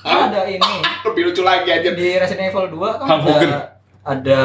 kan 0.00 0.18
ada 0.28 0.40
ini 0.46 0.72
Lebih 1.04 1.22
lucu 1.26 1.42
lagi 1.42 1.68
aja. 1.68 1.90
di 1.90 2.16
Resident 2.16 2.48
Evil 2.48 2.66
2 2.72 2.80
kan 2.96 3.06
Hang 3.06 3.20
Hogan. 3.22 3.50
ada 3.50 3.60
ada 4.02 4.42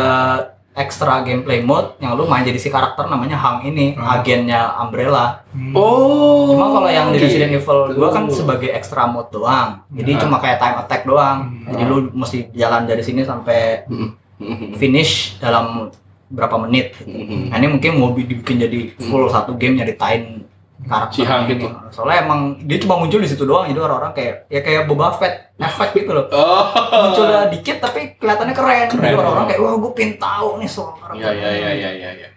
extra 0.72 1.20
gameplay 1.22 1.59
mode 1.59 1.97
yang 1.97 2.13
lu 2.13 2.24
main 2.24 2.41
jadi 2.41 2.55
si 2.55 2.67
karakter 2.67 3.03
namanya 3.05 3.36
Hang 3.36 3.61
ini 3.63 3.93
Ah. 3.93 4.17
agennya 4.17 4.80
Umbrella 4.80 5.43
Oh. 5.72 6.53
Cuma 6.53 6.72
kalau 6.72 6.88
yang 6.88 7.09
di 7.09 7.20
Resident 7.20 7.51
Evil 7.51 7.93
2 7.93 8.09
kan 8.09 8.24
sebagai 8.28 8.70
extra 8.70 9.03
mode 9.03 9.28
doang. 9.30 9.82
Jadi 9.89 10.11
Ah. 10.13 10.20
cuma 10.20 10.38
kayak 10.38 10.57
time 10.57 10.78
attack 10.78 11.01
doang. 11.03 11.38
Hmm. 11.59 11.67
Jadi 11.67 11.84
lu 11.84 11.97
mesti 12.13 12.38
jalan 12.53 12.86
dari 12.86 13.01
sini 13.01 13.22
sampai 13.22 13.84
Mhm. 13.86 14.76
finish 14.76 15.36
dalam 15.38 15.89
berapa 16.28 16.55
menit. 16.59 16.93
gitu. 16.95 17.09
Mhm. 17.09 17.49
Nah, 17.49 17.57
ini 17.57 17.67
mungkin 17.67 17.91
mau 17.95 18.13
dibikin 18.13 18.55
jadi 18.57 18.80
full 19.01 19.28
satu 19.28 19.53
game 19.53 19.76
nyeritain 19.76 20.45
karakter 20.82 21.11
Si 21.11 21.21
Hang 21.21 21.43
ini. 21.43 21.59
gitu. 21.59 21.67
Soalnya 21.89 22.23
emang 22.23 22.39
dia 22.61 22.77
cuma 22.77 22.95
muncul 22.95 23.19
di 23.19 23.27
situ 23.27 23.43
doang. 23.43 23.65
Jadi 23.65 23.77
orang-orang 23.77 24.13
kayak 24.13 24.34
ya 24.47 24.59
kayak 24.59 24.82
Boba 24.86 25.11
Fett 25.11 25.51
efek 25.55 25.89
gitu 25.97 26.11
loh. 26.11 26.25
Oh. 26.30 26.63
Munculnya 27.03 27.47
dikit 27.47 27.77
tapi 27.80 28.15
kelihatannya 28.15 28.53
keren. 28.53 28.88
Jadi 28.88 28.95
Keren. 28.97 29.17
orang-orang 29.17 29.45
kayak 29.47 29.59
wah 29.59 29.73
gue 29.75 29.91
pengen 29.91 30.13
tahu 30.15 30.49
nih 30.57 30.69
soal 30.69 30.95
karakter. 30.95 31.19
Iya, 31.19 31.32
iya, 31.34 31.49
iya, 31.51 31.71
iya, 31.73 31.89
iya, 31.91 32.09
iya. 32.15 32.30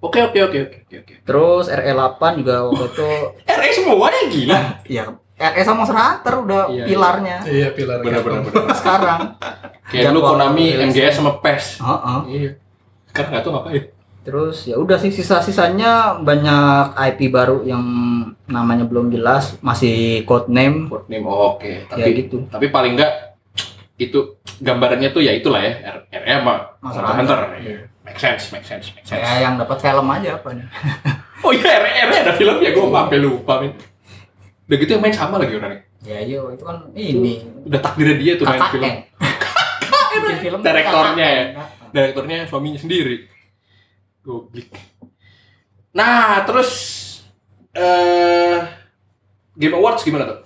Oke, 0.00 0.18
oke, 0.24 0.38
oke, 0.42 0.58
oke, 0.64 0.96
oke. 0.96 1.14
Terus 1.22 1.64
RE8 1.68 2.22
juga 2.34 2.54
waktu 2.64 2.84
itu 2.88 3.08
RE 3.60 3.68
semuanya 3.70 4.20
gila. 4.26 4.60
ya 4.96 5.04
RE 5.40 5.62
sama 5.62 5.84
Hunter 5.84 6.34
udah 6.40 6.62
Iya, 6.66 6.74
iya. 6.74 6.84
pilarnya. 6.84 7.36
iya 7.46 7.68
pilar. 7.70 8.00
Benar, 8.00 8.20
benar, 8.20 8.40
benar. 8.44 8.74
sekarang 8.74 9.20
Kayak 9.86 10.10
lu 10.10 10.20
Jadwal 10.20 10.30
Konami. 10.34 10.66
MGS 10.86 11.14
sama 11.16 11.32
PES. 11.38 11.64
Heeh. 11.78 12.20
Iya. 12.28 12.50
Sekarang 13.06 13.28
nggak 13.30 13.42
tahu 13.42 13.52
ngapain. 13.54 13.84
Terus 14.20 14.68
ya 14.68 14.76
udah 14.76 15.00
sih 15.00 15.08
sisa-sisanya 15.08 16.20
banyak 16.20 16.92
IP 16.92 17.32
baru 17.32 17.64
yang 17.64 17.80
namanya 18.44 18.84
belum 18.84 19.08
jelas 19.08 19.56
masih 19.60 20.22
code 20.24 20.52
name 20.52 20.92
Codename 20.92 21.24
oh, 21.24 21.56
oke. 21.56 21.88
Tapi 21.88 22.00
ya 22.00 22.06
gitu 22.12 22.36
tapi 22.46 22.68
paling 22.68 23.00
enggak 23.00 23.40
itu 23.96 24.36
gambarannya 24.60 25.08
tuh 25.08 25.20
ya 25.20 25.32
itulah 25.32 25.60
ya 25.60 25.72
R- 26.00 26.04
RE 26.10 26.32
sama 26.36 26.54
Monster 26.80 27.02
Hunter. 27.04 27.16
Hunter. 27.16 27.40
Iya. 27.60 27.76
Make 28.00 28.16
sense, 28.16 28.48
make 28.48 28.64
sense, 28.64 28.92
make 28.92 29.04
sense. 29.04 29.20
saya 29.20 29.44
yang 29.44 29.56
dapat 29.56 29.76
film 29.76 30.08
aja 30.08 30.36
apa 30.36 30.48
nih 30.52 30.66
Oh 31.44 31.52
iya, 31.56 31.80
RE, 31.80 31.92
RE 32.04 32.16
ada 32.20 32.32
filmnya, 32.36 32.68
gue 32.68 32.84
sampai 32.84 33.16
lupa, 33.16 33.64
men. 33.64 33.72
Udah 34.68 34.76
gitu 34.76 34.90
yang 34.92 35.02
main 35.02 35.16
sama 35.16 35.40
lagi 35.40 35.56
orangnya. 35.56 35.80
ya 36.00 36.16
yo 36.20 36.48
itu 36.48 36.64
kan 36.64 36.80
ini 36.92 37.44
Udah 37.64 37.80
takdirnya 37.80 38.16
dia 38.16 38.32
tuh 38.36 38.44
main 38.44 38.60
film. 38.68 38.84
KKN 38.84 38.96
bikin 40.20 40.36
film 40.38 40.58
Direktornya 40.60 41.26
ya? 41.28 41.44
KKN. 41.56 41.90
Direkturnya 41.90 42.36
suaminya 42.44 42.80
sendiri. 42.80 43.16
Goblik. 44.30 44.70
Nah, 45.90 46.46
terus 46.46 46.70
eh 47.72 48.58
Game 49.52 49.74
Awards 49.74 50.02
gimana 50.02 50.24
tuh? 50.24 50.38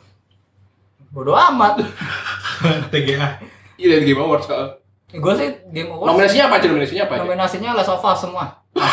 bodoh 1.10 1.36
amat 1.36 1.78
TGA. 2.90 3.38
Iya, 3.76 4.00
Game 4.00 4.18
Awards. 4.18 4.48
Kak. 4.48 4.80
gue 5.14 5.30
sih 5.38 5.46
game 5.70 5.94
awards 5.94 6.10
Nominasinya 6.10 6.44
apa 6.48 6.54
aja? 6.58 6.66
Nominasinya 6.66 7.02
apa 7.06 7.12
aja? 7.14 7.22
nominasinya 7.22 7.70
Last 7.78 7.86
of 7.88 8.02
Us 8.02 8.18
semua 8.18 8.44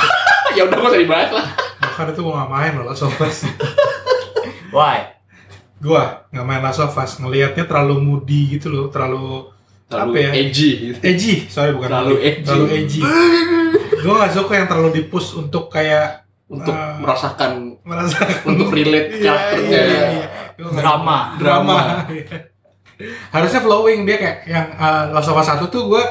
ya 0.54 0.70
udah 0.70 0.78
gak 0.78 0.92
usah 0.94 1.02
dibahas 1.02 1.32
lah. 1.34 1.48
Bahkan 1.82 2.06
itu 2.14 2.22
gua 2.22 2.34
nggak 2.38 2.52
main 2.52 2.72
loh 2.78 2.86
Last 2.86 3.02
of 3.02 3.18
Us. 3.18 3.38
why 4.76 5.18
Gua 5.82 6.22
nggak 6.30 6.46
main 6.46 6.62
Last 6.62 6.78
of 6.78 6.94
Us. 6.94 7.18
Ngelihatnya 7.18 7.66
terlalu 7.66 7.98
moody 7.98 8.54
gitu 8.54 8.70
loh, 8.70 8.86
terlalu 8.94 9.50
Terlalu 9.90 10.12
apa 10.14 10.18
ya? 10.22 10.32
edgy 10.38 10.70
gitu. 10.94 10.98
edgy. 11.02 11.34
Sorry 11.50 11.74
bukan 11.74 11.90
Terlalu 11.90 12.14
moody. 12.14 12.28
edgy. 12.30 12.46
Terlalu 12.46 12.66
edgy. 12.70 13.02
Gua 14.02 14.14
nggak 14.18 14.34
suka 14.34 14.54
yang 14.56 14.68
terlalu 14.68 14.90
dipush 14.98 15.36
untuk 15.36 15.68
kayak 15.68 16.20
Untuk 16.46 16.70
Ah. 16.70 17.00
merasakan, 17.00 17.80
merasa 17.82 18.28
untuk 18.44 18.70
relate 18.70 19.08
Iya, 19.16 19.32
karakternya. 19.32 19.72
iya, 19.72 19.84
iya. 20.12 20.26
Gua 20.54 20.68
nggak- 20.68 20.78
Drama. 20.78 21.18
drama. 21.38 21.78
Harusnya 23.34 23.60
flowing 23.60 24.04
dia 24.04 24.18
kayak 24.18 24.38
yang 24.46 24.68
uh, 24.76 25.10
Last 25.10 25.26
of 25.26 25.34
Us 25.34 25.48
1 25.48 25.64
tuh 25.66 25.88
gua 25.88 26.04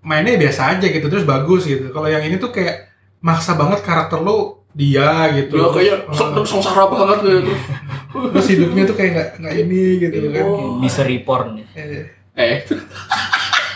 mainnya 0.00 0.36
biasa 0.36 0.76
aja 0.76 0.84
gitu 0.84 1.06
terus 1.06 1.24
bagus 1.24 1.64
gitu. 1.64 1.88
Kalau 1.88 2.06
yang 2.06 2.20
ini 2.20 2.36
tuh 2.36 2.48
kayak 2.48 2.92
maksa 3.18 3.52
banget 3.54 3.80
karakter 3.80 4.20
lo 4.20 4.68
dia 4.70 5.08
gitu. 5.34 5.56
Ya 5.56 5.66
kayak 5.70 5.96
Uh, 6.04 6.12
seng- 6.12 6.44
sengsara 6.44 6.84
banget 6.86 7.18
gitu. 7.18 7.38
Terus, 7.42 7.62
terus 8.32 8.46
hidupnya 8.48 8.82
tuh 8.84 8.94
kayak 8.94 9.10
nggak 9.10 9.28
nggak 9.38 9.54
ini 9.58 9.80
gitu 9.98 10.16
kan. 10.30 10.44
Oh. 10.44 10.76
misery 10.76 11.18
porn 11.20 11.56
Eh, 11.72 12.04
Eh, 12.36 12.62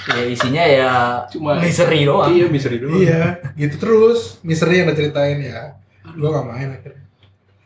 ya 0.04 0.22
isinya 0.24 0.64
ya 0.64 0.90
Cuma- 1.28 1.56
misery 1.56 2.02
doang 2.02 2.28
iya 2.28 2.46
misteri 2.46 2.76
doang. 2.76 2.96
Iya, 2.96 3.22
gitu 3.54 3.76
terus. 3.78 4.38
Misteri 4.40 4.78
yang 4.78 4.88
diceritain 4.88 5.38
ya. 5.38 5.78
Gua 6.12 6.28
gak 6.32 6.46
main 6.48 6.68
akhirnya. 6.72 7.00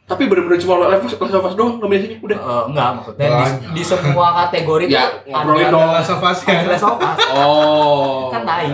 Tapi 0.07 0.23
bener-bener 0.25 0.55
cuma 0.57 0.79
Last 0.81 1.03
of 1.03 1.09
Us- 1.09 1.19
Last 1.19 1.35
of 1.35 1.45
Us 1.45 1.55
doang 1.55 1.73
nominasinya 1.77 2.19
udah. 2.21 2.39
Eh, 2.39 2.63
enggak 2.69 2.89
maksudnya 2.95 3.27
di, 3.27 3.45
di 3.73 3.83
semua 3.83 4.27
kategori 4.39 4.85
Ya, 4.87 5.03
tuh 5.03 5.11
ngobrolin 5.27 5.67
dong. 5.69 5.89
Last 5.91 6.11
of 6.11 6.21
Us 6.21 6.39
ya. 6.45 6.59
Last 6.65 6.85
of 6.85 6.97
Us. 6.97 7.19
Oh. 7.33 8.31
kan 8.31 8.43
tai 8.43 8.69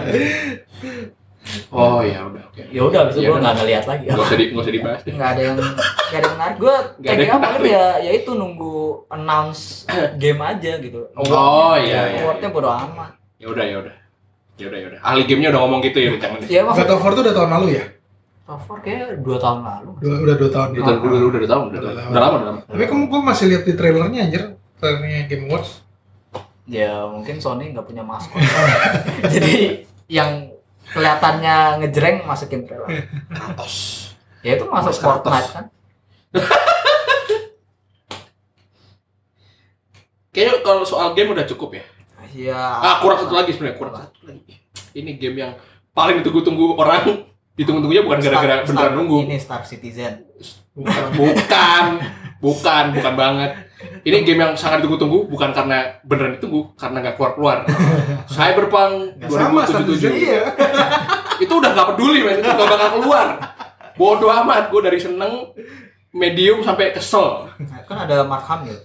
Oh 1.68 2.00
ya 2.00 2.22
udah 2.22 2.42
oke. 2.44 2.62
ya 2.64 2.80
udah 2.80 2.98
abis 3.04 3.14
itu 3.14 3.22
Ya 3.22 3.28
gue 3.28 3.38
nggak 3.38 3.56
ngeliat 3.58 3.84
lagi 3.84 4.04
Nggak 4.06 4.24
usah 4.24 4.36
di 4.36 4.44
nggak 4.46 4.62
usah 4.62 4.72
dibahas 4.72 5.00
nggak 5.02 5.28
ada 5.28 5.40
yang 5.42 5.56
nggak 5.58 5.74
ada 6.12 6.22
yang 6.22 6.34
menarik 6.38 6.56
gue 6.56 6.74
Nggak 7.02 7.12
ada 7.12 7.22
yang 7.22 7.32
TGA 7.32 7.44
paling 7.44 7.64
ya 7.66 7.86
ya 7.98 8.12
itu 8.14 8.30
nunggu 8.32 8.76
announce 9.10 9.62
game 10.16 10.40
aja 10.40 10.72
gitu 10.78 11.00
Oh, 11.12 11.74
iya, 11.74 12.00
iya, 12.08 12.20
awardnya 12.24 12.48
iya. 12.48 12.54
bodo 12.54 12.70
amat 12.70 13.10
Ya 13.42 13.46
udah 13.50 13.64
ya 13.66 13.76
udah. 13.82 13.94
Ya 14.54 14.64
udah 14.70 14.78
ya 14.78 14.86
udah. 14.94 15.00
Ahli 15.02 15.22
gamenya 15.26 15.48
udah 15.50 15.60
ngomong 15.66 15.80
gitu 15.82 15.98
ya 15.98 16.10
jangan. 16.16 16.38
ya 16.54 16.60
God 16.62 16.68
maksudnya 16.70 16.94
of 16.94 17.02
War 17.02 17.12
tuh 17.12 17.22
udah 17.26 17.34
tahun 17.34 17.50
lalu 17.52 17.68
ya? 17.74 17.84
far 18.52 18.84
kayak 18.84 19.24
dua 19.24 19.40
tahun 19.40 19.64
lalu 19.64 19.88
Udah, 20.04 20.18
udah 20.20 20.36
dua 20.36 20.50
tahun? 20.52 20.68
Udah 20.76 20.84
udah 20.84 20.92
udah 20.92 21.30
udah 21.32 21.48
tahun 21.48 21.64
udah 21.72 21.80
Udah 21.80 21.90
udah 21.90 22.04
lama. 22.20 22.36
udah 22.36 22.46
lama. 22.52 22.60
Tapi 22.68 22.84
kamu 22.84 23.02
gue 23.08 23.20
masih 23.24 23.44
lihat 23.48 23.62
di 23.64 23.72
trailernya 23.72 24.20
anjir. 24.22 24.42
Trailernya 24.76 25.20
Game 25.26 25.44
Awards. 25.48 25.70
ya 26.62 27.10
mungkin 27.10 27.42
Sony 27.42 27.74
nggak 27.74 27.82
punya 27.82 28.06
maskot 28.06 28.38
jadi 29.34 29.82
yang 30.06 30.46
kelihatannya 30.86 31.82
ngejreng 31.82 32.22
masukin 32.22 32.62
trailer 32.62 32.86
Kratos. 33.28 33.74
ya 34.40 34.54
itu 34.54 34.70
masuk 34.70 34.94
Mas. 34.94 35.02
Fortnite 35.02 35.48
kan 35.50 35.64
Kayaknya 40.32 40.64
kalau 40.64 40.82
soal 40.82 41.12
game 41.12 41.34
udah 41.34 41.44
cukup 41.44 41.76
ya. 41.76 41.84
Ya 42.34 42.58
Ah 42.80 42.98
kurang 43.04 43.18
satu 43.22 43.34
lagi 43.36 43.50
sebenarnya 43.54 43.76
kurang 43.78 43.94
satu 43.96 44.20
lagi. 44.26 44.58
Ini 44.92 45.10
game 45.16 45.36
yang 45.40 45.52
paling 45.92 46.20
ditunggu-tunggu 46.20 46.76
orang. 46.76 47.04
Ditunggu-tunggunya 47.58 48.00
bukan 48.00 48.18
gara-gara 48.24 48.64
beneran 48.64 48.80
Star- 48.88 48.96
nunggu. 48.96 49.18
ini 49.28 49.36
Star 49.36 49.60
Citizen 49.60 50.24
Bukan, 50.72 51.04
bukan, 51.12 51.84
bukan, 52.40 52.84
bukan 52.96 53.12
banget. 53.12 53.50
Ini 54.08 54.24
game 54.24 54.40
yang 54.40 54.52
sangat 54.56 54.80
ditunggu-tunggu 54.80 55.28
bukan 55.28 55.52
karena 55.52 56.00
beneran 56.00 56.40
ditunggu, 56.40 56.72
karena 56.80 57.04
nggak 57.04 57.20
keluar-keluar. 57.20 57.68
Cyberpunk 58.32 59.20
Gak 59.20 59.28
sama 59.36 59.68
Star 59.68 59.84
Citizen 59.84 60.16
2077 60.16 60.24
iya. 60.24 60.42
itu 61.44 61.52
udah 61.52 61.70
nggak 61.76 61.88
peduli, 61.92 62.24
men. 62.24 62.40
itu 62.40 62.48
nggak 62.48 62.68
bakal 62.72 62.88
keluar. 62.96 63.28
bodoh 63.92 64.32
amat 64.32 64.72
gue 64.72 64.80
dari 64.80 64.96
seneng 64.96 65.52
medium 66.12 66.60
sampai 66.60 66.92
kesel 66.92 67.48
kan 67.88 68.08
ada 68.08 68.24
Mark 68.24 68.44
Hamill 68.48 68.76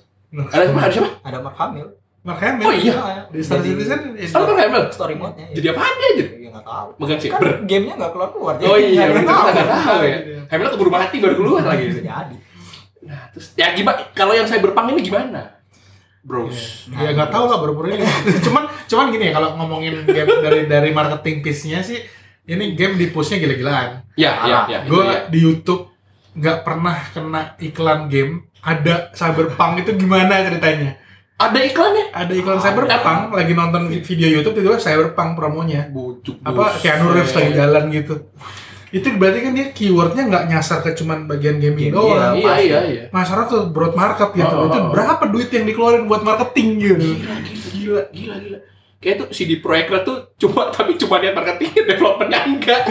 ada 0.51 0.67
ada 0.67 0.91
siapa 0.91 1.19
ada 1.23 1.37
Mark 1.43 1.55
Hamill 1.59 1.87
Mark 2.27 2.39
Hamill. 2.39 2.67
Oh, 2.67 2.75
iya. 2.75 2.93
Di 3.25 3.39
Star 3.39 3.63
Jadi- 3.63 3.79
Citizen. 3.79 3.99
Sama 4.27 4.43
kan 4.45 4.59
Hamill 4.59 4.83
story 4.91 5.15
mode. 5.15 5.33
Nya 5.33 5.47
jadi 5.49 5.67
apa 5.71 5.79
dia 5.87 6.07
aja? 6.11 6.25
Ya 6.35 6.49
nggak 6.51 6.65
tahu. 6.65 6.87
Megang 6.99 7.19
sih 7.19 7.29
kan 7.29 7.39
gamenya 7.63 7.93
nggak 7.95 8.11
keluar 8.11 8.29
keluar 8.29 8.53
oh 8.59 8.75
iya 8.75 9.03
bener 9.07 9.23
kita 9.23 9.51
nggak 9.55 9.69
tahu 9.81 10.01
ya. 10.03 10.17
Iya. 10.19 10.39
Hamill 10.47 10.69
keburu 10.69 10.91
mati 10.91 11.15
baru 11.17 11.35
keluar 11.35 11.61
lagi. 11.63 11.83
bisa 11.87 12.01
jadi. 12.03 12.35
Nah 13.01 13.21
terus 13.31 13.47
ya 13.55 13.71
gimana 13.71 14.03
kalau 14.11 14.35
yang 14.35 14.43
cyberpunk 14.43 14.87
ini 14.91 15.01
gimana? 15.01 15.41
Bros. 16.21 16.91
Ya 16.91 17.15
nggak 17.15 17.31
tahu 17.31 17.45
lah 17.47 17.57
baru-baru 17.57 17.95
ini. 17.95 18.03
cuman 18.45 18.63
cuman 18.83 19.05
gini 19.09 19.31
ya 19.31 19.33
kalau 19.33 19.55
ngomongin 19.55 20.03
game 20.03 20.27
dari 20.43 20.67
dari 20.67 20.89
marketing 20.91 21.39
piece-nya 21.39 21.79
sih 21.79 22.03
ini 22.45 22.75
game 22.75 22.95
di 22.95 23.07
push-nya 23.07 23.39
gila-gilaan. 23.39 24.03
ya 24.15 24.31
ya 24.43 24.57
Ah, 24.57 24.65
ya 24.67 24.77
itu 24.83 24.91
Gue 24.91 25.07
di 25.29 25.39
YouTube 25.41 25.83
nggak 26.33 26.57
pernah 26.61 26.95
kena 27.09 27.55
iklan 27.57 28.07
game 28.07 28.51
ada 28.59 29.11
cyberpunk 29.11 29.81
itu 29.81 29.95
gimana 29.95 30.43
ceritanya? 30.43 30.99
Ada 31.37 31.59
iklannya 31.61 32.05
Ada 32.09 32.33
iklan 32.33 32.57
Ada. 32.57 32.63
cyberpunk 32.65 33.21
lagi 33.37 33.53
nonton 33.53 33.81
video 33.93 34.27
YouTube 34.27 34.57
tiba-tiba 34.57 34.81
cyberpunk 34.81 35.37
promonya. 35.37 35.85
bujuk 35.93 36.41
Apa 36.41 36.81
Keanu 36.81 37.13
Reeves 37.13 37.33
lagi 37.37 37.51
jalan 37.53 37.83
gitu. 37.93 38.15
Itu 38.89 39.07
berarti 39.19 39.39
kan 39.45 39.51
dia 39.53 39.67
keywordnya 39.69 40.23
nggak 40.25 40.43
nyasar 40.49 40.81
ke 40.81 40.97
cuman 40.97 41.29
bagian 41.29 41.61
gaming 41.61 41.93
Game, 41.93 41.97
doang. 41.99 42.33
iya 42.39 42.47
pasti. 42.49 42.65
iya 42.65 42.79
iya 42.89 43.03
Masalah 43.13 43.45
tuh 43.45 43.69
broad 43.69 43.93
market 43.93 44.33
gitu. 44.33 44.49
Oh, 44.49 44.65
oh, 44.65 44.69
itu 44.71 44.79
oh. 44.81 44.89
berapa 44.89 45.23
duit 45.29 45.49
yang 45.53 45.65
dikeluarin 45.69 46.09
buat 46.09 46.25
marketing 46.25 46.67
gitu. 46.81 47.05
gila 47.21 47.35
gila 47.45 47.69
gila 47.69 48.01
gila 48.09 48.35
gila 48.41 48.59
kayak 48.97 49.15
tuh 49.21 49.27
CD 49.29 49.61
Projekt 49.61 49.93
Red 49.93 50.03
tuh 50.09 50.17
cuma 50.41 50.69
tapi 50.75 50.97
cuma 50.97 51.21
dia 51.21 51.31
marketing 51.37 51.69
developmentnya 51.93 52.39
enggak 52.49 52.81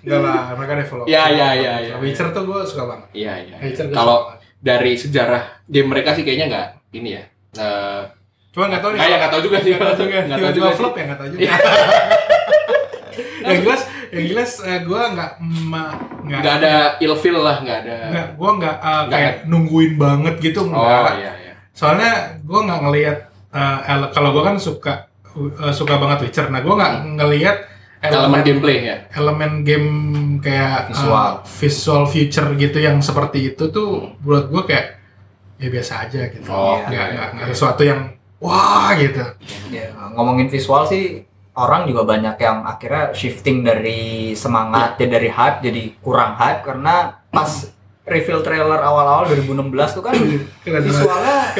Enggak 0.00 0.20
lah, 0.24 0.56
mereka 0.56 0.72
develop. 0.80 1.04
Iya, 1.04 1.24
iya, 1.28 1.48
iya, 1.60 1.72
iya. 1.84 1.94
Witcher 2.00 2.32
tuh 2.32 2.48
gue 2.48 2.60
suka 2.64 2.88
banget. 2.88 3.08
iya 3.12 3.36
iya 3.36 3.56
gua 3.60 3.92
kalau 3.92 4.18
dari 4.60 4.96
sejarah 4.96 5.64
game 5.68 5.88
mereka 5.92 6.12
sih 6.16 6.24
kayaknya 6.24 6.46
nggak 6.52 6.68
ini 6.92 7.10
ya 7.12 7.24
Eh, 7.52 8.02
Cuma 8.50 8.66
nggak 8.66 8.78
tahu 8.80 8.90
nih. 8.90 8.98
nggak 8.98 9.08
ya 9.08 9.16
nggak 9.16 9.32
tahu 9.32 9.42
juga 9.42 9.56
sih 9.58 9.70
Nggak 9.72 9.88
tahu 9.88 9.98
juga. 10.00 10.18
nggak 10.26 10.38
tahu 10.40 10.52
juga 10.52 10.70
flop 10.72 10.94
ya 10.94 11.04
nggak 11.04 11.18
tahu 11.18 11.28
juga. 11.28 11.40
Iya. 11.40 11.54
yang 13.42 13.60
jelas, 13.64 13.82
yang 14.10 14.26
jelas 14.28 14.50
gue 14.60 15.02
nggak 15.10 15.30
ma- 15.64 15.96
nggak 16.20 16.40
nggak 16.40 16.54
ada 16.60 16.74
ilfeel 16.98 17.38
lah 17.38 17.56
nggak 17.58 17.78
ada 17.80 17.96
nggak 18.06 18.26
gue 18.36 18.50
nggak 18.54 18.76
uh, 18.78 19.04
kayak 19.08 19.34
nungguin 19.44 19.92
banget 19.96 20.34
gitu 20.40 20.60
oh 20.62 20.68
nggak. 20.68 21.14
iya 21.16 21.32
iya 21.40 21.54
Soalnya 21.72 22.10
gue 22.38 22.60
nggak 22.60 22.80
ngelihat 22.80 23.18
uh, 23.50 23.78
kalau 24.10 24.30
gue 24.30 24.42
kan 24.44 24.56
suka 24.56 24.94
uh, 25.32 25.72
suka 25.72 25.96
banget 25.96 26.18
Witcher. 26.22 26.46
Nah 26.46 26.60
gue 26.60 26.70
nggak 26.70 26.94
ngelihat 27.16 27.56
elemen 28.00 28.40
gameplay 28.42 28.76
ya 28.82 28.96
elemen 29.10 29.52
game 29.60 29.90
kayak 30.38 30.88
uh, 30.88 30.88
Visual. 30.90 31.30
visual 31.44 32.04
future 32.06 32.48
gitu 32.54 32.78
yang 32.78 33.00
seperti 33.00 33.50
itu 33.50 33.68
tuh 33.68 33.88
buat 34.20 34.48
gue 34.48 34.62
kayak 34.64 34.99
ya 35.60 35.68
biasa 35.68 35.92
aja 36.08 36.20
gitu. 36.32 36.48
Oh, 36.48 36.80
nggak 36.80 36.90
iya, 36.90 37.12
nggak 37.12 37.28
iya. 37.28 37.34
nggak 37.36 37.48
sesuatu 37.52 37.82
yang 37.84 38.00
wah 38.40 38.96
gitu. 38.96 39.20
Ya, 39.68 39.92
ngomongin 40.16 40.48
visual 40.48 40.88
sih 40.88 41.28
orang 41.52 41.84
juga 41.84 42.08
banyak 42.08 42.40
yang 42.40 42.64
akhirnya 42.64 43.12
shifting 43.12 43.60
dari 43.60 44.32
semangat 44.32 44.96
ya 44.96 45.06
dari 45.06 45.28
hype 45.28 45.60
jadi 45.60 45.82
kurang 46.00 46.38
hype 46.40 46.64
karena 46.64 47.20
pas 47.28 47.68
reveal 48.08 48.40
trailer 48.40 48.80
awal-awal 48.80 49.28
2016 49.28 49.96
tuh 50.00 50.02
kan 50.02 50.14
visualnya 50.64 51.52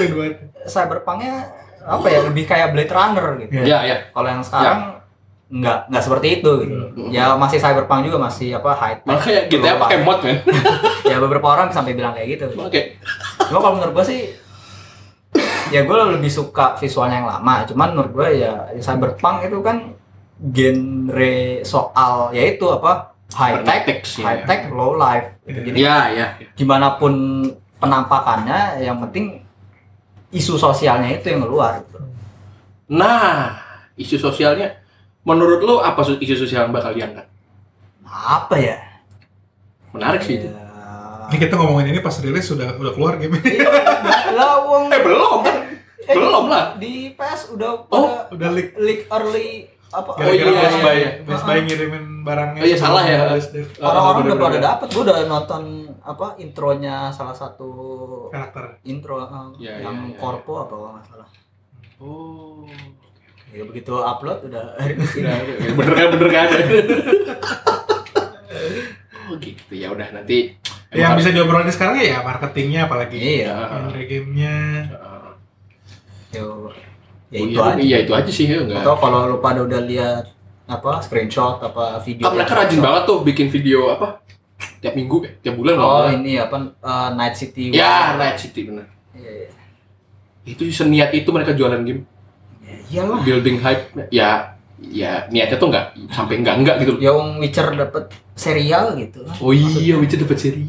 cyberpunknya 0.64 1.35
apa 1.81 2.06
ya 2.09 2.20
lebih 2.24 2.44
kayak 2.48 2.72
Blade 2.72 2.93
Runner 2.93 3.27
gitu. 3.44 3.52
Iya. 3.60 3.64
ya 3.64 3.78
ya 3.85 3.97
Kalau 4.12 4.28
yang 4.28 4.43
sekarang 4.44 4.81
nggak 5.51 5.78
nggak 5.90 6.02
seperti 6.06 6.27
itu 6.39 6.51
gitu. 6.62 6.74
Hmm. 6.78 7.10
Ya 7.10 7.35
masih 7.35 7.59
cyberpunk 7.59 8.06
juga 8.06 8.18
masih 8.22 8.55
apa 8.55 8.70
high 8.78 8.97
malah 9.02 9.18
kayak 9.18 9.51
GTA 9.51 9.74
pakai 9.82 9.98
mod 10.06 10.22
men 10.22 10.39
ya 11.10 11.18
beberapa 11.18 11.47
orang 11.51 11.74
sampai 11.74 11.98
bilang 11.98 12.14
kayak 12.14 12.39
gitu. 12.39 12.47
oke 12.55 12.81
Cuma 13.51 13.59
kalau 13.59 13.74
menurut 13.77 13.93
gua 13.93 14.06
sih 14.06 14.31
ya 15.70 15.82
gue 15.82 15.97
lebih 16.14 16.31
suka 16.31 16.74
visualnya 16.74 17.18
yang 17.18 17.28
lama. 17.28 17.66
Cuman 17.66 17.89
menurut 17.93 18.12
gua 18.12 18.28
ya 18.31 18.52
cyberpunk 18.78 19.44
itu 19.44 19.59
kan 19.59 19.93
genre 20.40 21.35
soal 21.62 22.31
yaitu 22.31 22.64
apa 22.64 23.12
high 23.31 23.60
tech, 23.60 23.82
Cybernetics, 23.85 24.10
ya. 24.16 24.24
high 24.24 24.43
tech, 24.43 24.60
low 24.70 24.94
life. 24.94 25.35
Gitu. 25.44 25.60
Jadi 25.66 25.78
ya 25.81 25.98
ya 26.10 26.27
gimana 26.55 26.94
pun 26.94 27.44
penampakannya, 27.77 28.81
yang 28.81 28.98
penting 29.01 29.40
isu 30.31 30.55
sosialnya 30.55 31.10
itu 31.10 31.27
yang 31.27 31.43
keluar. 31.43 31.81
Gitu. 31.81 31.98
nah 32.89 33.55
isu 33.94 34.18
sosialnya 34.18 34.74
menurut 35.22 35.62
lo 35.62 35.78
apa 35.78 36.02
su- 36.02 36.18
isu 36.18 36.35
sosial 36.36 36.66
yang 36.66 36.74
bakal 36.74 36.90
diangkat 36.90 37.22
Apa 38.02 38.59
ya? 38.59 38.74
menarik 39.90 40.18
sih 40.20 40.39
itu 40.39 40.51
Ya, 40.51 40.69
Ini 41.31 41.39
kita 41.39 41.55
ngomongin 41.55 41.94
ini 41.94 42.01
pas 42.02 42.19
rilis 42.19 42.43
sudah 42.43 42.74
udah 42.74 42.90
keluar 42.90 43.15
game. 43.23 43.39
Iya, 43.39 43.70
lah 44.35 44.66
wong. 44.66 44.90
Eh 44.94 45.01
belum. 45.01 45.39
Kan 45.47 45.57
eh, 46.11 46.15
belum 46.19 46.44
lah. 46.51 46.65
di 46.74 47.15
PS 47.15 47.55
udah 47.55 47.86
Oh, 47.86 48.27
pada 48.27 48.35
udah 48.35 48.48
leak. 48.51 48.74
leak 48.74 49.01
early 49.07 49.70
apa? 49.90 50.11
Oh, 50.11 50.27
iya, 50.27 50.44
Best 50.51 50.74
iya, 50.74 50.82
Buy, 50.82 50.97
iya. 50.98 51.11
Best 51.23 51.44
Buy 51.47 51.59
ngirimin 51.62 52.27
barangnya. 52.27 52.61
Oh, 52.62 52.66
iya, 52.66 52.77
salah 52.78 53.02
ya. 53.07 53.19
Orang-orang 53.78 54.23
udah 54.27 54.39
pada 54.43 54.59
dapat 54.59 54.86
gue 54.90 55.02
udah 55.07 55.16
nonton 55.31 55.62
apa 56.02 56.27
intronya 56.39 57.15
salah 57.15 57.35
satu 57.35 57.70
karakter. 58.35 58.82
intro 58.82 59.23
uh, 59.23 59.55
Iya, 59.55 59.86
yang 59.86 60.11
iya, 60.11 60.19
korpo 60.19 60.66
apa 60.66 60.74
kalau 60.74 60.90
nggak 60.98 61.07
salah. 61.07 61.28
Oh 62.02 62.66
ya 63.51 63.66
begitu 63.66 63.90
upload 63.98 64.47
udah 64.47 64.78
Nah, 65.27 65.39
bener 65.74 65.94
kan 65.94 66.07
bener 66.15 66.28
kan 66.31 66.48
oh 69.27 69.35
gitu. 69.43 69.73
Ya 69.74 69.90
udah 69.90 70.07
nanti 70.15 70.55
Yang 70.91 71.12
bisa 71.23 71.31
diobrolin 71.31 71.71
sekarang 71.71 71.97
ya 71.99 72.19
marketingnya 72.21 72.81
apalagi. 72.85 73.19
iya. 73.19 73.55
Genre 73.71 74.03
gamenya. 74.03 74.57
yo 76.31 76.71
ya 77.31 77.39
Oh, 77.43 77.47
itu 77.47 77.55
iya, 77.55 77.62
aja. 77.62 77.79
iya 77.79 77.97
itu 78.03 78.12
aja 78.12 78.31
sih 78.31 78.47
ya 78.47 78.59
enggak 78.59 78.83
atau 78.83 78.95
kalau 78.99 79.27
lu 79.27 79.39
pada 79.39 79.62
udah 79.62 79.83
lihat 79.83 80.27
apa 80.67 80.99
screenshot 80.99 81.59
apa 81.59 81.99
video 82.03 82.27
Ah, 82.27 82.35
mereka 82.35 82.55
rajin 82.55 82.79
banget 82.79 83.03
tuh 83.07 83.23
bikin 83.23 83.47
video 83.47 83.87
apa 83.91 84.19
tiap 84.79 84.95
minggu 84.95 85.23
ya 85.23 85.31
tiap 85.41 85.55
bulan 85.55 85.75
oh 85.75 86.07
ini 86.07 86.39
apa 86.39 86.75
uh, 86.79 87.11
Night 87.15 87.35
City. 87.35 87.71
Ya. 87.71 88.15
Night 88.15 88.39
City 88.39 88.67
bener. 88.67 88.87
Iya, 89.15 89.47
iya. 89.47 89.49
itu 90.45 90.67
seniat 90.71 91.11
itu 91.11 91.27
mereka 91.31 91.55
jualan 91.55 91.83
game. 91.83 92.03
Ya, 92.62 92.75
iyalah. 92.91 93.19
Building 93.23 93.57
hype 93.59 93.83
ya 94.11 94.55
ya 94.81 95.27
niatnya 95.29 95.55
tuh 95.55 95.69
nggak 95.69 95.87
sampai 96.11 96.35
enggak 96.43 96.55
enggak 96.62 96.75
gitu 96.83 96.99
ya 96.99 97.11
Wong 97.11 97.39
Witcher 97.39 97.75
dapet 97.75 98.11
serial 98.35 98.95
gitu. 98.99 99.23
Oh 99.39 99.51
iya 99.51 99.95
Witcher 99.95 100.19
dapat 100.19 100.39
seri 100.39 100.62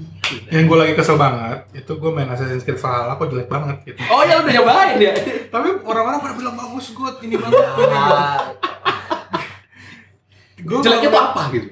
Yang 0.48 0.64
gue 0.66 0.78
lagi 0.78 0.94
kesel 0.94 1.16
banget, 1.16 1.58
itu 1.74 1.92
gue 1.92 2.10
main 2.12 2.28
Assassin's 2.28 2.62
Creed 2.62 2.78
Valhalla 2.78 3.16
kok 3.16 3.28
jelek 3.28 3.48
banget 3.48 3.76
gitu. 3.84 4.00
oh 4.08 4.22
ya 4.24 4.40
udah 4.40 4.52
nyobain 4.52 4.96
ya 4.98 5.14
Tapi 5.48 5.68
orang-orang 5.84 6.20
pada 6.20 6.34
bilang 6.34 6.56
bagus 6.56 6.92
good, 6.92 7.16
ini 7.22 7.36
banget. 7.36 7.60
ini 7.60 7.86
banget. 7.88 8.42
Gua 10.62 10.78
jeleknya 10.80 11.10
tuh 11.10 11.22
apa 11.22 11.42
gitu 11.52 11.68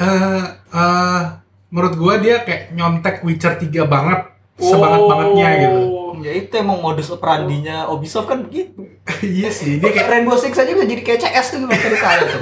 eh 0.00 0.44
eh, 0.70 1.20
menurut 1.68 1.94
gua 1.94 2.14
dia 2.16 2.40
kayak 2.40 2.72
nyontek 2.72 3.20
Witcher 3.20 3.52
3 3.58 3.84
banget 3.84 4.29
sebanget-bangetnya 4.60 5.48
gitu. 5.56 5.80
ya 6.20 6.32
itu 6.36 6.52
emang 6.60 6.78
modus 6.84 7.08
operandinya 7.08 7.88
Ubisoft 7.88 8.28
kan 8.28 8.44
begitu 8.44 8.84
iya 9.24 9.48
sih, 9.48 9.80
dia 9.80 9.90
kayak 9.90 10.08
Rainbow 10.08 10.36
Six 10.36 10.52
aja 10.60 10.70
bisa 10.70 10.84
jadi 10.84 11.02
kayak 11.02 11.20
CS 11.24 11.46
tuh 11.56 11.58
gimana 11.64 11.80
ceritanya 11.80 12.24
tuh 12.28 12.40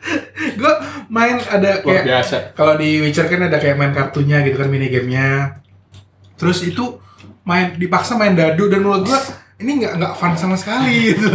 gua 0.60 0.72
main 1.08 1.40
ada 1.40 1.80
luar 1.80 2.04
kayak 2.04 2.04
biasa 2.04 2.36
kalau 2.52 2.74
di 2.76 3.00
Witcher 3.00 3.26
kan 3.26 3.48
ada 3.48 3.56
kayak 3.56 3.76
main 3.80 3.92
kartunya 3.96 4.44
gitu 4.44 4.56
kan 4.60 4.68
mini 4.68 4.92
gamenya. 4.92 5.60
Terus 6.34 6.66
itu 6.66 6.98
main 7.46 7.76
dipaksa 7.78 8.18
main 8.18 8.34
dadu 8.34 8.66
dan 8.68 8.82
menurut 8.82 9.06
gua 9.06 9.20
ini 9.62 9.70
nggak 9.84 9.94
nggak 10.02 10.14
fun 10.18 10.34
sama 10.34 10.56
sekali 10.58 10.92
gitu. 11.14 11.30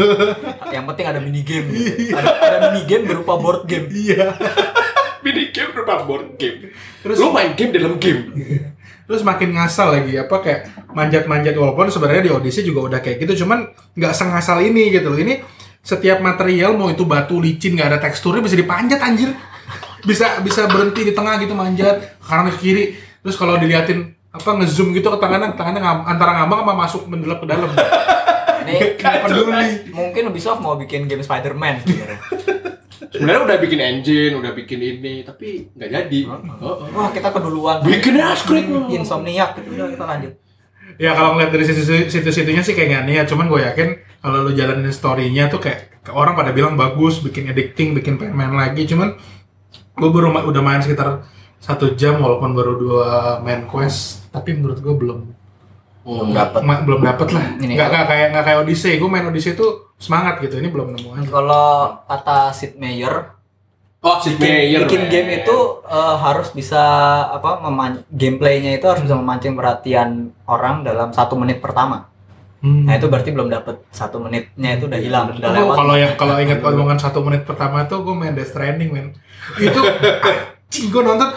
yang 0.76 0.84
penting 0.92 1.08
ada 1.08 1.20
mini 1.24 1.42
game 1.42 1.72
gitu. 1.72 2.14
ada, 2.14 2.30
ada 2.36 2.58
mini 2.70 2.84
game 2.84 3.04
berupa 3.08 3.40
board 3.40 3.64
game 3.64 3.88
iya. 3.96 4.36
mini 5.24 5.56
game 5.56 5.72
berupa 5.72 6.04
board 6.04 6.36
game 6.36 6.72
Terus 7.00 7.16
lu 7.16 7.32
main 7.32 7.56
game 7.56 7.72
dalam 7.72 7.96
game 7.96 8.36
terus 9.10 9.26
makin 9.26 9.58
ngasal 9.58 9.90
lagi 9.90 10.22
apa 10.22 10.38
kayak 10.38 10.62
manjat-manjat 10.94 11.58
walaupun 11.58 11.90
sebenarnya 11.90 12.30
di 12.30 12.32
Odyssey 12.32 12.62
juga 12.62 12.94
udah 12.94 13.00
kayak 13.02 13.26
gitu 13.26 13.42
cuman 13.42 13.66
nggak 13.98 14.14
sengasal 14.14 14.62
ini 14.62 14.94
gitu 14.94 15.10
loh. 15.10 15.18
Ini 15.18 15.42
setiap 15.82 16.22
material 16.22 16.78
mau 16.78 16.94
itu 16.94 17.10
batu 17.10 17.42
licin 17.42 17.74
nggak 17.74 17.90
ada 17.90 17.98
teksturnya 17.98 18.46
bisa 18.46 18.54
dipanjat 18.54 19.02
anjir. 19.02 19.34
Bisa 20.06 20.38
bisa 20.46 20.70
berhenti 20.70 21.10
di 21.10 21.14
tengah 21.18 21.42
gitu 21.42 21.58
manjat 21.58 22.22
kanan 22.22 22.54
ke 22.54 22.58
kiri. 22.62 22.84
Terus 23.26 23.34
kalau 23.34 23.58
diliatin 23.58 24.14
apa 24.30 24.50
ngezoom 24.62 24.94
gitu 24.94 25.10
ke 25.10 25.18
tangannya 25.18 25.58
tangannya 25.58 25.82
ngam- 25.82 26.06
antara 26.06 26.32
ngambang 26.38 26.62
sama 26.62 26.74
masuk 26.78 27.02
mendelap 27.10 27.42
ke 27.42 27.50
dalam. 27.50 27.70
Ini 28.70 28.94
peduli. 29.02 29.90
mungkin 29.90 30.30
Ubisoft 30.30 30.62
mau 30.62 30.78
bikin 30.78 31.10
game 31.10 31.26
Spider-Man 31.26 31.82
sebenarnya. 33.08 33.46
udah 33.48 33.58
bikin 33.64 33.80
engine 33.80 34.34
udah 34.36 34.52
bikin 34.52 34.80
ini 34.84 35.14
tapi 35.24 35.72
nggak 35.72 35.90
jadi. 35.90 36.22
Oh, 36.28 36.84
oh. 36.84 36.92
wah 36.92 37.10
kita 37.16 37.32
keduluan. 37.32 37.80
Bikin 37.82 38.20
ya 38.20 38.36
script 38.36 38.68
insomniac 38.92 39.56
gitu 39.56 39.72
udah 39.80 39.88
kita 39.88 40.06
lanjut. 40.06 40.34
Ya 41.00 41.16
kalau 41.16 41.40
ngeliat 41.40 41.56
dari 41.56 41.64
situ 41.64 41.82
situ-situnya 42.12 42.60
sih 42.60 42.76
kayak 42.76 42.90
nggak 42.92 43.06
niat 43.08 43.26
cuman 43.32 43.48
gue 43.48 43.62
yakin 43.64 43.90
kalau 44.20 44.44
lu 44.44 44.52
jalanin 44.52 44.92
story-nya 44.92 45.48
tuh 45.48 45.64
kayak 45.64 45.96
orang 46.12 46.36
pada 46.36 46.52
bilang 46.52 46.76
bagus 46.76 47.24
bikin 47.24 47.48
addicting 47.48 47.96
bikin 47.96 48.20
pengen 48.20 48.36
main 48.36 48.52
lagi. 48.52 48.84
Cuman 48.84 49.16
gue 49.96 50.10
baru 50.12 50.36
ma- 50.36 50.44
udah 50.44 50.60
main 50.60 50.84
sekitar 50.84 51.24
satu 51.60 51.96
jam 51.96 52.20
walaupun 52.20 52.52
baru 52.52 52.76
dua 52.76 53.10
main 53.44 53.64
quest 53.68 54.28
tapi 54.32 54.60
menurut 54.60 54.84
gue 54.84 54.92
belum. 54.92 55.20
Hmm. 56.04 56.32
Dapat. 56.36 56.62
ma- 56.68 56.84
belum 56.84 57.00
dapet 57.00 57.28
lah. 57.32 57.46
Ini. 57.64 57.74
Nggak 57.80 57.90
kayak 58.08 58.28
nggak 58.36 58.44
kayak 58.44 58.60
Odyssey. 58.68 59.00
Gue 59.00 59.08
main 59.08 59.24
Odyssey 59.24 59.56
itu 59.56 59.89
semangat 60.00 60.40
gitu 60.40 60.58
ini 60.58 60.68
belum 60.68 60.96
nemu 60.96 61.10
aja 61.14 61.28
Kalau 61.30 61.68
kata 62.04 62.50
Sid 62.50 62.76
Meier, 62.76 63.36
Oh, 64.00 64.16
si 64.18 64.32
bikin, 64.32 64.48
Meyer. 64.48 64.80
bikin 64.82 65.02
man. 65.02 65.12
game 65.12 65.30
itu 65.38 65.58
eh, 65.84 66.16
harus 66.18 66.50
bisa 66.50 66.80
apa 67.30 67.60
meman 67.60 68.00
gameplaynya 68.08 68.72
itu 68.74 68.88
harus 68.88 69.04
bisa 69.04 69.12
memancing 69.14 69.54
perhatian 69.54 70.10
orang 70.46 70.82
dalam 70.82 71.12
satu 71.12 71.36
menit 71.36 71.60
pertama. 71.60 72.08
Hmm. 72.60 72.84
Nah 72.84 72.96
itu 72.96 73.08
berarti 73.08 73.30
belum 73.30 73.48
dapat 73.50 73.84
satu 73.90 74.20
menitnya 74.20 74.76
itu 74.76 74.88
udah 74.88 74.96
hilang, 74.98 75.26
udah 75.30 75.40
Oh, 75.42 75.52
lewat. 75.54 75.76
kalau 75.76 75.96
yang 75.96 76.14
kalau 76.16 76.36
ingat 76.38 76.60
omongan 76.62 76.96
satu 76.98 77.20
menit 77.20 77.44
pertama 77.44 77.84
tuh 77.86 78.00
gue 78.02 78.12
main 78.14 78.32
Death 78.32 78.52
Stranding 78.52 78.90
men 78.90 79.08
itu 79.58 79.80
anjing 79.80 80.88
gue 80.88 81.02
nonton 81.02 81.30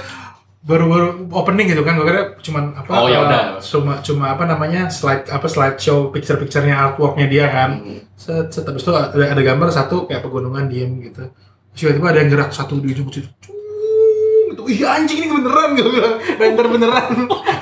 baru-baru 0.62 1.26
opening 1.34 1.74
gitu 1.74 1.82
kan 1.82 1.98
gue 1.98 2.06
kira 2.06 2.38
cuman 2.38 2.70
apa 2.78 2.90
Oh, 2.94 3.10
ya 3.10 3.18
uh, 3.18 3.26
udah. 3.26 3.42
cuma 3.58 3.98
cuma 3.98 4.24
apa 4.30 4.46
namanya 4.46 4.86
slide 4.86 5.26
apa 5.26 5.50
slideshow 5.50 6.14
picture-picturenya 6.14 6.76
artworknya 6.78 7.26
dia 7.26 7.46
kan. 7.50 7.82
Hmm. 7.82 8.00
set, 8.14 8.54
set 8.54 8.62
habis 8.62 8.86
itu 8.86 8.94
ada, 8.94 9.10
ada 9.10 9.42
gambar 9.42 9.68
satu 9.74 10.06
kayak 10.06 10.22
pegunungan 10.22 10.70
diem 10.70 11.02
gitu. 11.02 11.26
Terus 11.74 11.78
tiba-tiba 11.82 12.06
ada 12.14 12.18
yang 12.22 12.30
gerak 12.30 12.50
satu 12.54 12.78
di 12.78 12.94
ujung 12.94 13.10
situ 13.10 13.26
gitu. 13.26 14.62
Iya 14.62 15.02
anjing 15.02 15.26
ini 15.26 15.28
beneran 15.34 15.74
gue 15.74 15.90
bilang. 15.90 16.14
Render 16.38 16.66
beneran. 16.70 17.10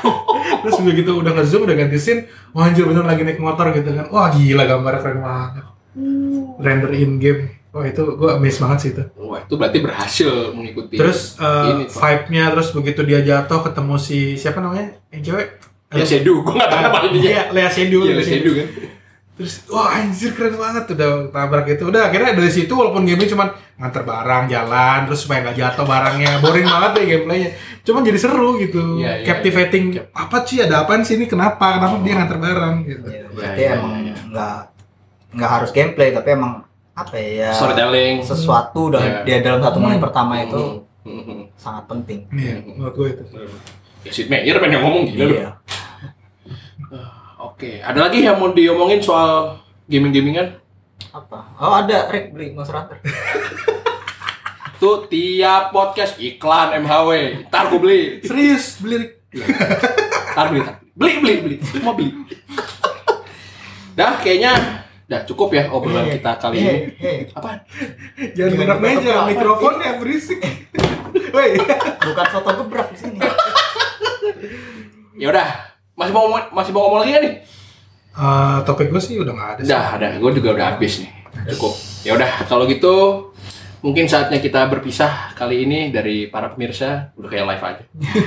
Terus 0.60 0.76
begitu 0.84 1.16
udah 1.16 1.32
nge-zoom 1.32 1.64
udah 1.64 1.76
ganti 1.80 1.96
scene. 1.96 2.28
Wah 2.52 2.68
anjir 2.68 2.84
bener 2.84 3.08
lagi 3.08 3.24
naik 3.24 3.40
motor 3.40 3.72
gitu 3.72 3.96
kan. 3.96 4.12
Wah 4.12 4.28
gila 4.28 4.68
gambarnya 4.68 5.00
keren 5.00 5.18
banget. 5.24 5.64
Render 6.60 6.92
in 6.92 7.16
game 7.16 7.59
wah 7.70 7.86
itu 7.86 8.02
gue 8.02 8.30
amazed 8.30 8.58
banget 8.58 8.78
sih 8.78 8.90
itu 8.92 9.04
Wah, 9.16 9.40
itu 9.40 9.54
berarti 9.54 9.78
berhasil 9.78 10.30
mengikuti. 10.50 10.94
terus 10.98 11.38
uh, 11.38 11.70
Ini, 11.70 11.84
vibe-nya 11.86 12.44
terus 12.50 12.68
begitu 12.70 13.00
dia 13.02 13.20
jatuh 13.22 13.62
ketemu 13.62 13.94
si 13.94 14.34
siapa 14.34 14.58
namanya 14.58 14.98
yang 15.10 15.22
cewek 15.22 15.48
ya 15.90 16.06
Sedu, 16.06 16.46
gua 16.46 16.54
enggak 16.54 16.70
tahu 16.70 16.82
nama 16.86 16.98
dia. 17.10 17.18
Iya, 17.18 17.42
Lea 17.50 17.66
Seydoux. 17.66 18.06
Iya, 18.06 18.14
Lea 18.14 18.22
Sedu 18.22 18.50
kan. 18.54 18.66
Terus 19.34 19.52
wah 19.66 19.88
anjir 19.90 20.30
keren 20.38 20.54
banget 20.54 20.84
udah 20.86 21.10
tabrak 21.34 21.66
itu. 21.66 21.82
Udah 21.82 22.02
akhirnya 22.06 22.30
dari 22.30 22.46
situ 22.46 22.70
walaupun 22.70 23.02
gamenya 23.02 23.26
cuma 23.26 23.58
nganter 23.74 24.06
barang 24.06 24.44
jalan 24.46 24.98
terus 25.10 25.26
supaya 25.26 25.42
nggak 25.42 25.58
jatuh 25.58 25.82
barangnya. 25.82 26.38
Boring 26.38 26.62
banget 26.62 26.90
deh 26.94 27.04
gameplaynya. 27.10 27.50
Cuman 27.82 28.06
jadi 28.06 28.18
seru 28.22 28.54
gitu. 28.62 29.02
Iya, 29.02 29.18
iya. 29.18 29.26
Captivating. 29.26 29.84
Apa 30.14 30.46
sih 30.46 30.62
ada 30.62 30.86
apaan 30.86 31.02
sih 31.02 31.18
ini 31.18 31.26
kenapa? 31.26 31.82
Kenapa 31.82 31.98
dia 32.06 32.14
nganter 32.14 32.38
barang 32.38 32.74
gitu. 32.86 33.06
Ya, 33.10 33.24
berarti 33.34 33.58
Ya, 33.58 33.66
ya, 33.66 33.72
emang 33.74 33.92
ya, 33.98 34.02
ya. 34.06 34.14
nggak 34.30 34.56
nggak 35.34 35.50
harus 35.50 35.70
gameplay 35.74 36.14
tapi 36.14 36.28
emang 36.38 36.52
apa 37.00 37.16
ya 37.16 37.50
Storytelling. 37.50 38.20
sesuatu 38.20 38.88
Iya. 38.88 38.94
dan 38.94 39.10
dia 39.24 39.38
dalam 39.40 39.60
satu 39.60 39.78
menit 39.78 39.98
pertama 39.98 40.36
itu 40.38 40.84
Hmm, 41.00 41.24
hmm, 41.24 41.40
sangat 41.56 41.88
penting. 41.88 42.28
Iya, 42.28 42.60
menurut 42.60 42.92
gue 42.92 43.08
itu. 43.10 43.24
hmm. 43.24 43.48
Ya, 44.00 44.10
Sid 44.10 44.28
Meier 44.28 44.56
pengen 44.56 44.80
ngomong 44.80 45.08
gila 45.08 45.24
lu. 45.24 45.34
Iya. 45.34 45.50
Oke, 47.40 47.80
ada 47.80 47.96
lagi 48.02 48.20
yang 48.20 48.36
mau 48.36 48.52
diomongin 48.52 49.00
soal 49.00 49.56
gaming-gamingan? 49.86 50.60
Apa? 51.10 51.56
Oh 51.56 51.72
ada 51.74 52.04
Rick 52.06 52.30
beli 52.30 52.52
Monster 52.52 52.76
Hunter. 52.76 53.00
Tuh 54.76 55.08
tiap 55.08 55.72
podcast 55.72 56.16
iklan 56.16 56.76
MHW. 56.78 57.10
Ntar 57.46 57.68
gue 57.68 57.80
beli. 57.80 58.00
Serius 58.20 58.76
beli 58.76 58.96
Rick? 58.98 59.12
Ntar 60.30 60.46
beli, 60.48 60.60
ntar. 60.60 60.76
beli, 60.90 61.12
beli, 61.18 61.34
beli. 61.38 61.56
Mau 61.80 61.92
beli. 61.92 62.12
Dah, 63.92 64.16
kayaknya 64.16 64.79
dah 65.10 65.26
cukup 65.26 65.50
ya 65.50 65.66
obrolan 65.74 66.06
Hei, 66.06 66.22
kita 66.22 66.32
kali 66.38 66.56
hei, 66.62 66.70
ini. 66.70 66.78
hei. 67.02 67.18
Apa? 67.34 67.66
Jangan 68.38 68.52
gerak 68.54 68.78
meja, 68.78 69.14
mikrofonnya 69.26 69.98
berisik. 69.98 70.38
Woi. 71.34 71.58
Bukan 71.98 72.26
soto 72.30 72.50
gebrak 72.62 72.94
di 72.94 72.98
sini. 72.98 73.18
Ya 75.20 75.28
udah, 75.28 75.52
masih 76.00 76.16
mau 76.16 76.24
ngomong, 76.24 76.48
masih 76.48 76.72
mau 76.72 76.88
ngomong 76.88 77.04
lagi 77.04 77.12
nih? 77.20 77.34
Eh, 78.16 78.58
topik 78.64 78.88
gue 78.88 79.02
sih 79.04 79.20
udah 79.20 79.36
nggak 79.36 79.50
ada. 79.52 79.60
Udah, 79.68 79.84
ada. 80.00 80.08
Gue 80.16 80.32
juga 80.32 80.56
udah 80.56 80.66
habis 80.72 81.04
nih. 81.04 81.12
Cukup. 81.52 81.76
Ya 82.08 82.16
udah, 82.16 82.48
kalau 82.48 82.64
gitu 82.64 83.28
mungkin 83.84 84.08
saatnya 84.08 84.40
kita 84.40 84.64
berpisah 84.72 85.36
kali 85.36 85.68
ini 85.68 85.92
dari 85.92 86.24
para 86.32 86.48
pemirsa. 86.48 87.12
Udah 87.20 87.28
kayak 87.28 87.52
live 87.52 87.64
aja. 87.68 87.84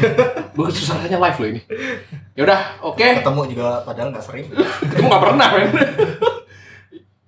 Gue 0.54 0.70
susah 0.70 1.02
rasanya 1.02 1.18
live 1.18 1.38
loh 1.42 1.50
ini. 1.50 1.62
Ya 2.38 2.42
udah, 2.46 2.62
oke. 2.86 3.02
Ketemu 3.02 3.42
juga 3.50 3.82
padahal 3.82 4.14
nggak 4.14 4.26
sering. 4.30 4.46
Ketemu 4.94 5.08
nggak 5.10 5.24
pernah, 5.26 5.48
men. 5.50 5.70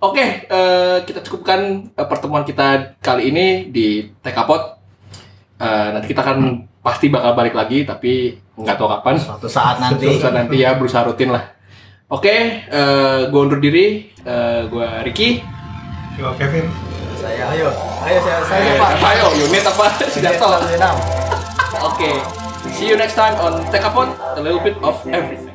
Oke, 0.05 0.25
eh, 0.45 0.97
kita 1.01 1.19
cukupkan 1.25 1.59
eh, 1.89 2.05
pertemuan 2.05 2.45
kita 2.45 2.93
kali 3.01 3.33
ini 3.33 3.73
di 3.73 4.05
Tekapot. 4.21 4.77
Eh, 5.57 5.87
nanti 5.89 6.13
kita 6.13 6.21
akan 6.21 6.61
pasti 6.79 7.09
bakal 7.09 7.33
balik 7.33 7.57
lagi, 7.57 7.81
tapi 7.81 8.37
nggak 8.53 8.77
tahu 8.77 8.85
kapan. 8.85 9.15
Suatu 9.17 9.49
saat 9.49 9.81
nanti. 9.81 10.05
Suatu 10.05 10.29
saat 10.29 10.35
nanti 10.37 10.61
ya 10.61 10.77
berusaha 10.77 11.01
rutin 11.03 11.33
lah. 11.33 11.41
Oke, 12.05 12.35
eh 12.61 13.19
gue 13.25 13.39
undur 13.41 13.57
diri. 13.57 14.13
Eh 14.21 14.69
gue 14.69 14.87
Ricky. 15.01 15.41
Yo 16.21 16.29
Kevin. 16.37 16.69
Saya 17.17 17.49
ayo, 17.57 17.73
ayo 18.05 18.19
saya 18.21 18.37
saya 18.45 18.61
Eh, 18.61 18.77
Pak. 18.77 18.89
apa 19.01 19.09
yo, 19.17 19.27
unit 19.41 19.65
apa? 19.65 19.85
Sidarto. 20.05 20.47
Vietnam. 20.69 20.95
Oke, 21.81 22.11
see 22.69 22.93
you 22.93 22.97
next 22.99 23.17
time 23.17 23.33
on 23.41 23.65
Tekapot. 23.73 24.13
A 24.37 24.41
little 24.43 24.61
bit 24.61 24.77
of 24.85 24.93
everything. 25.09 25.54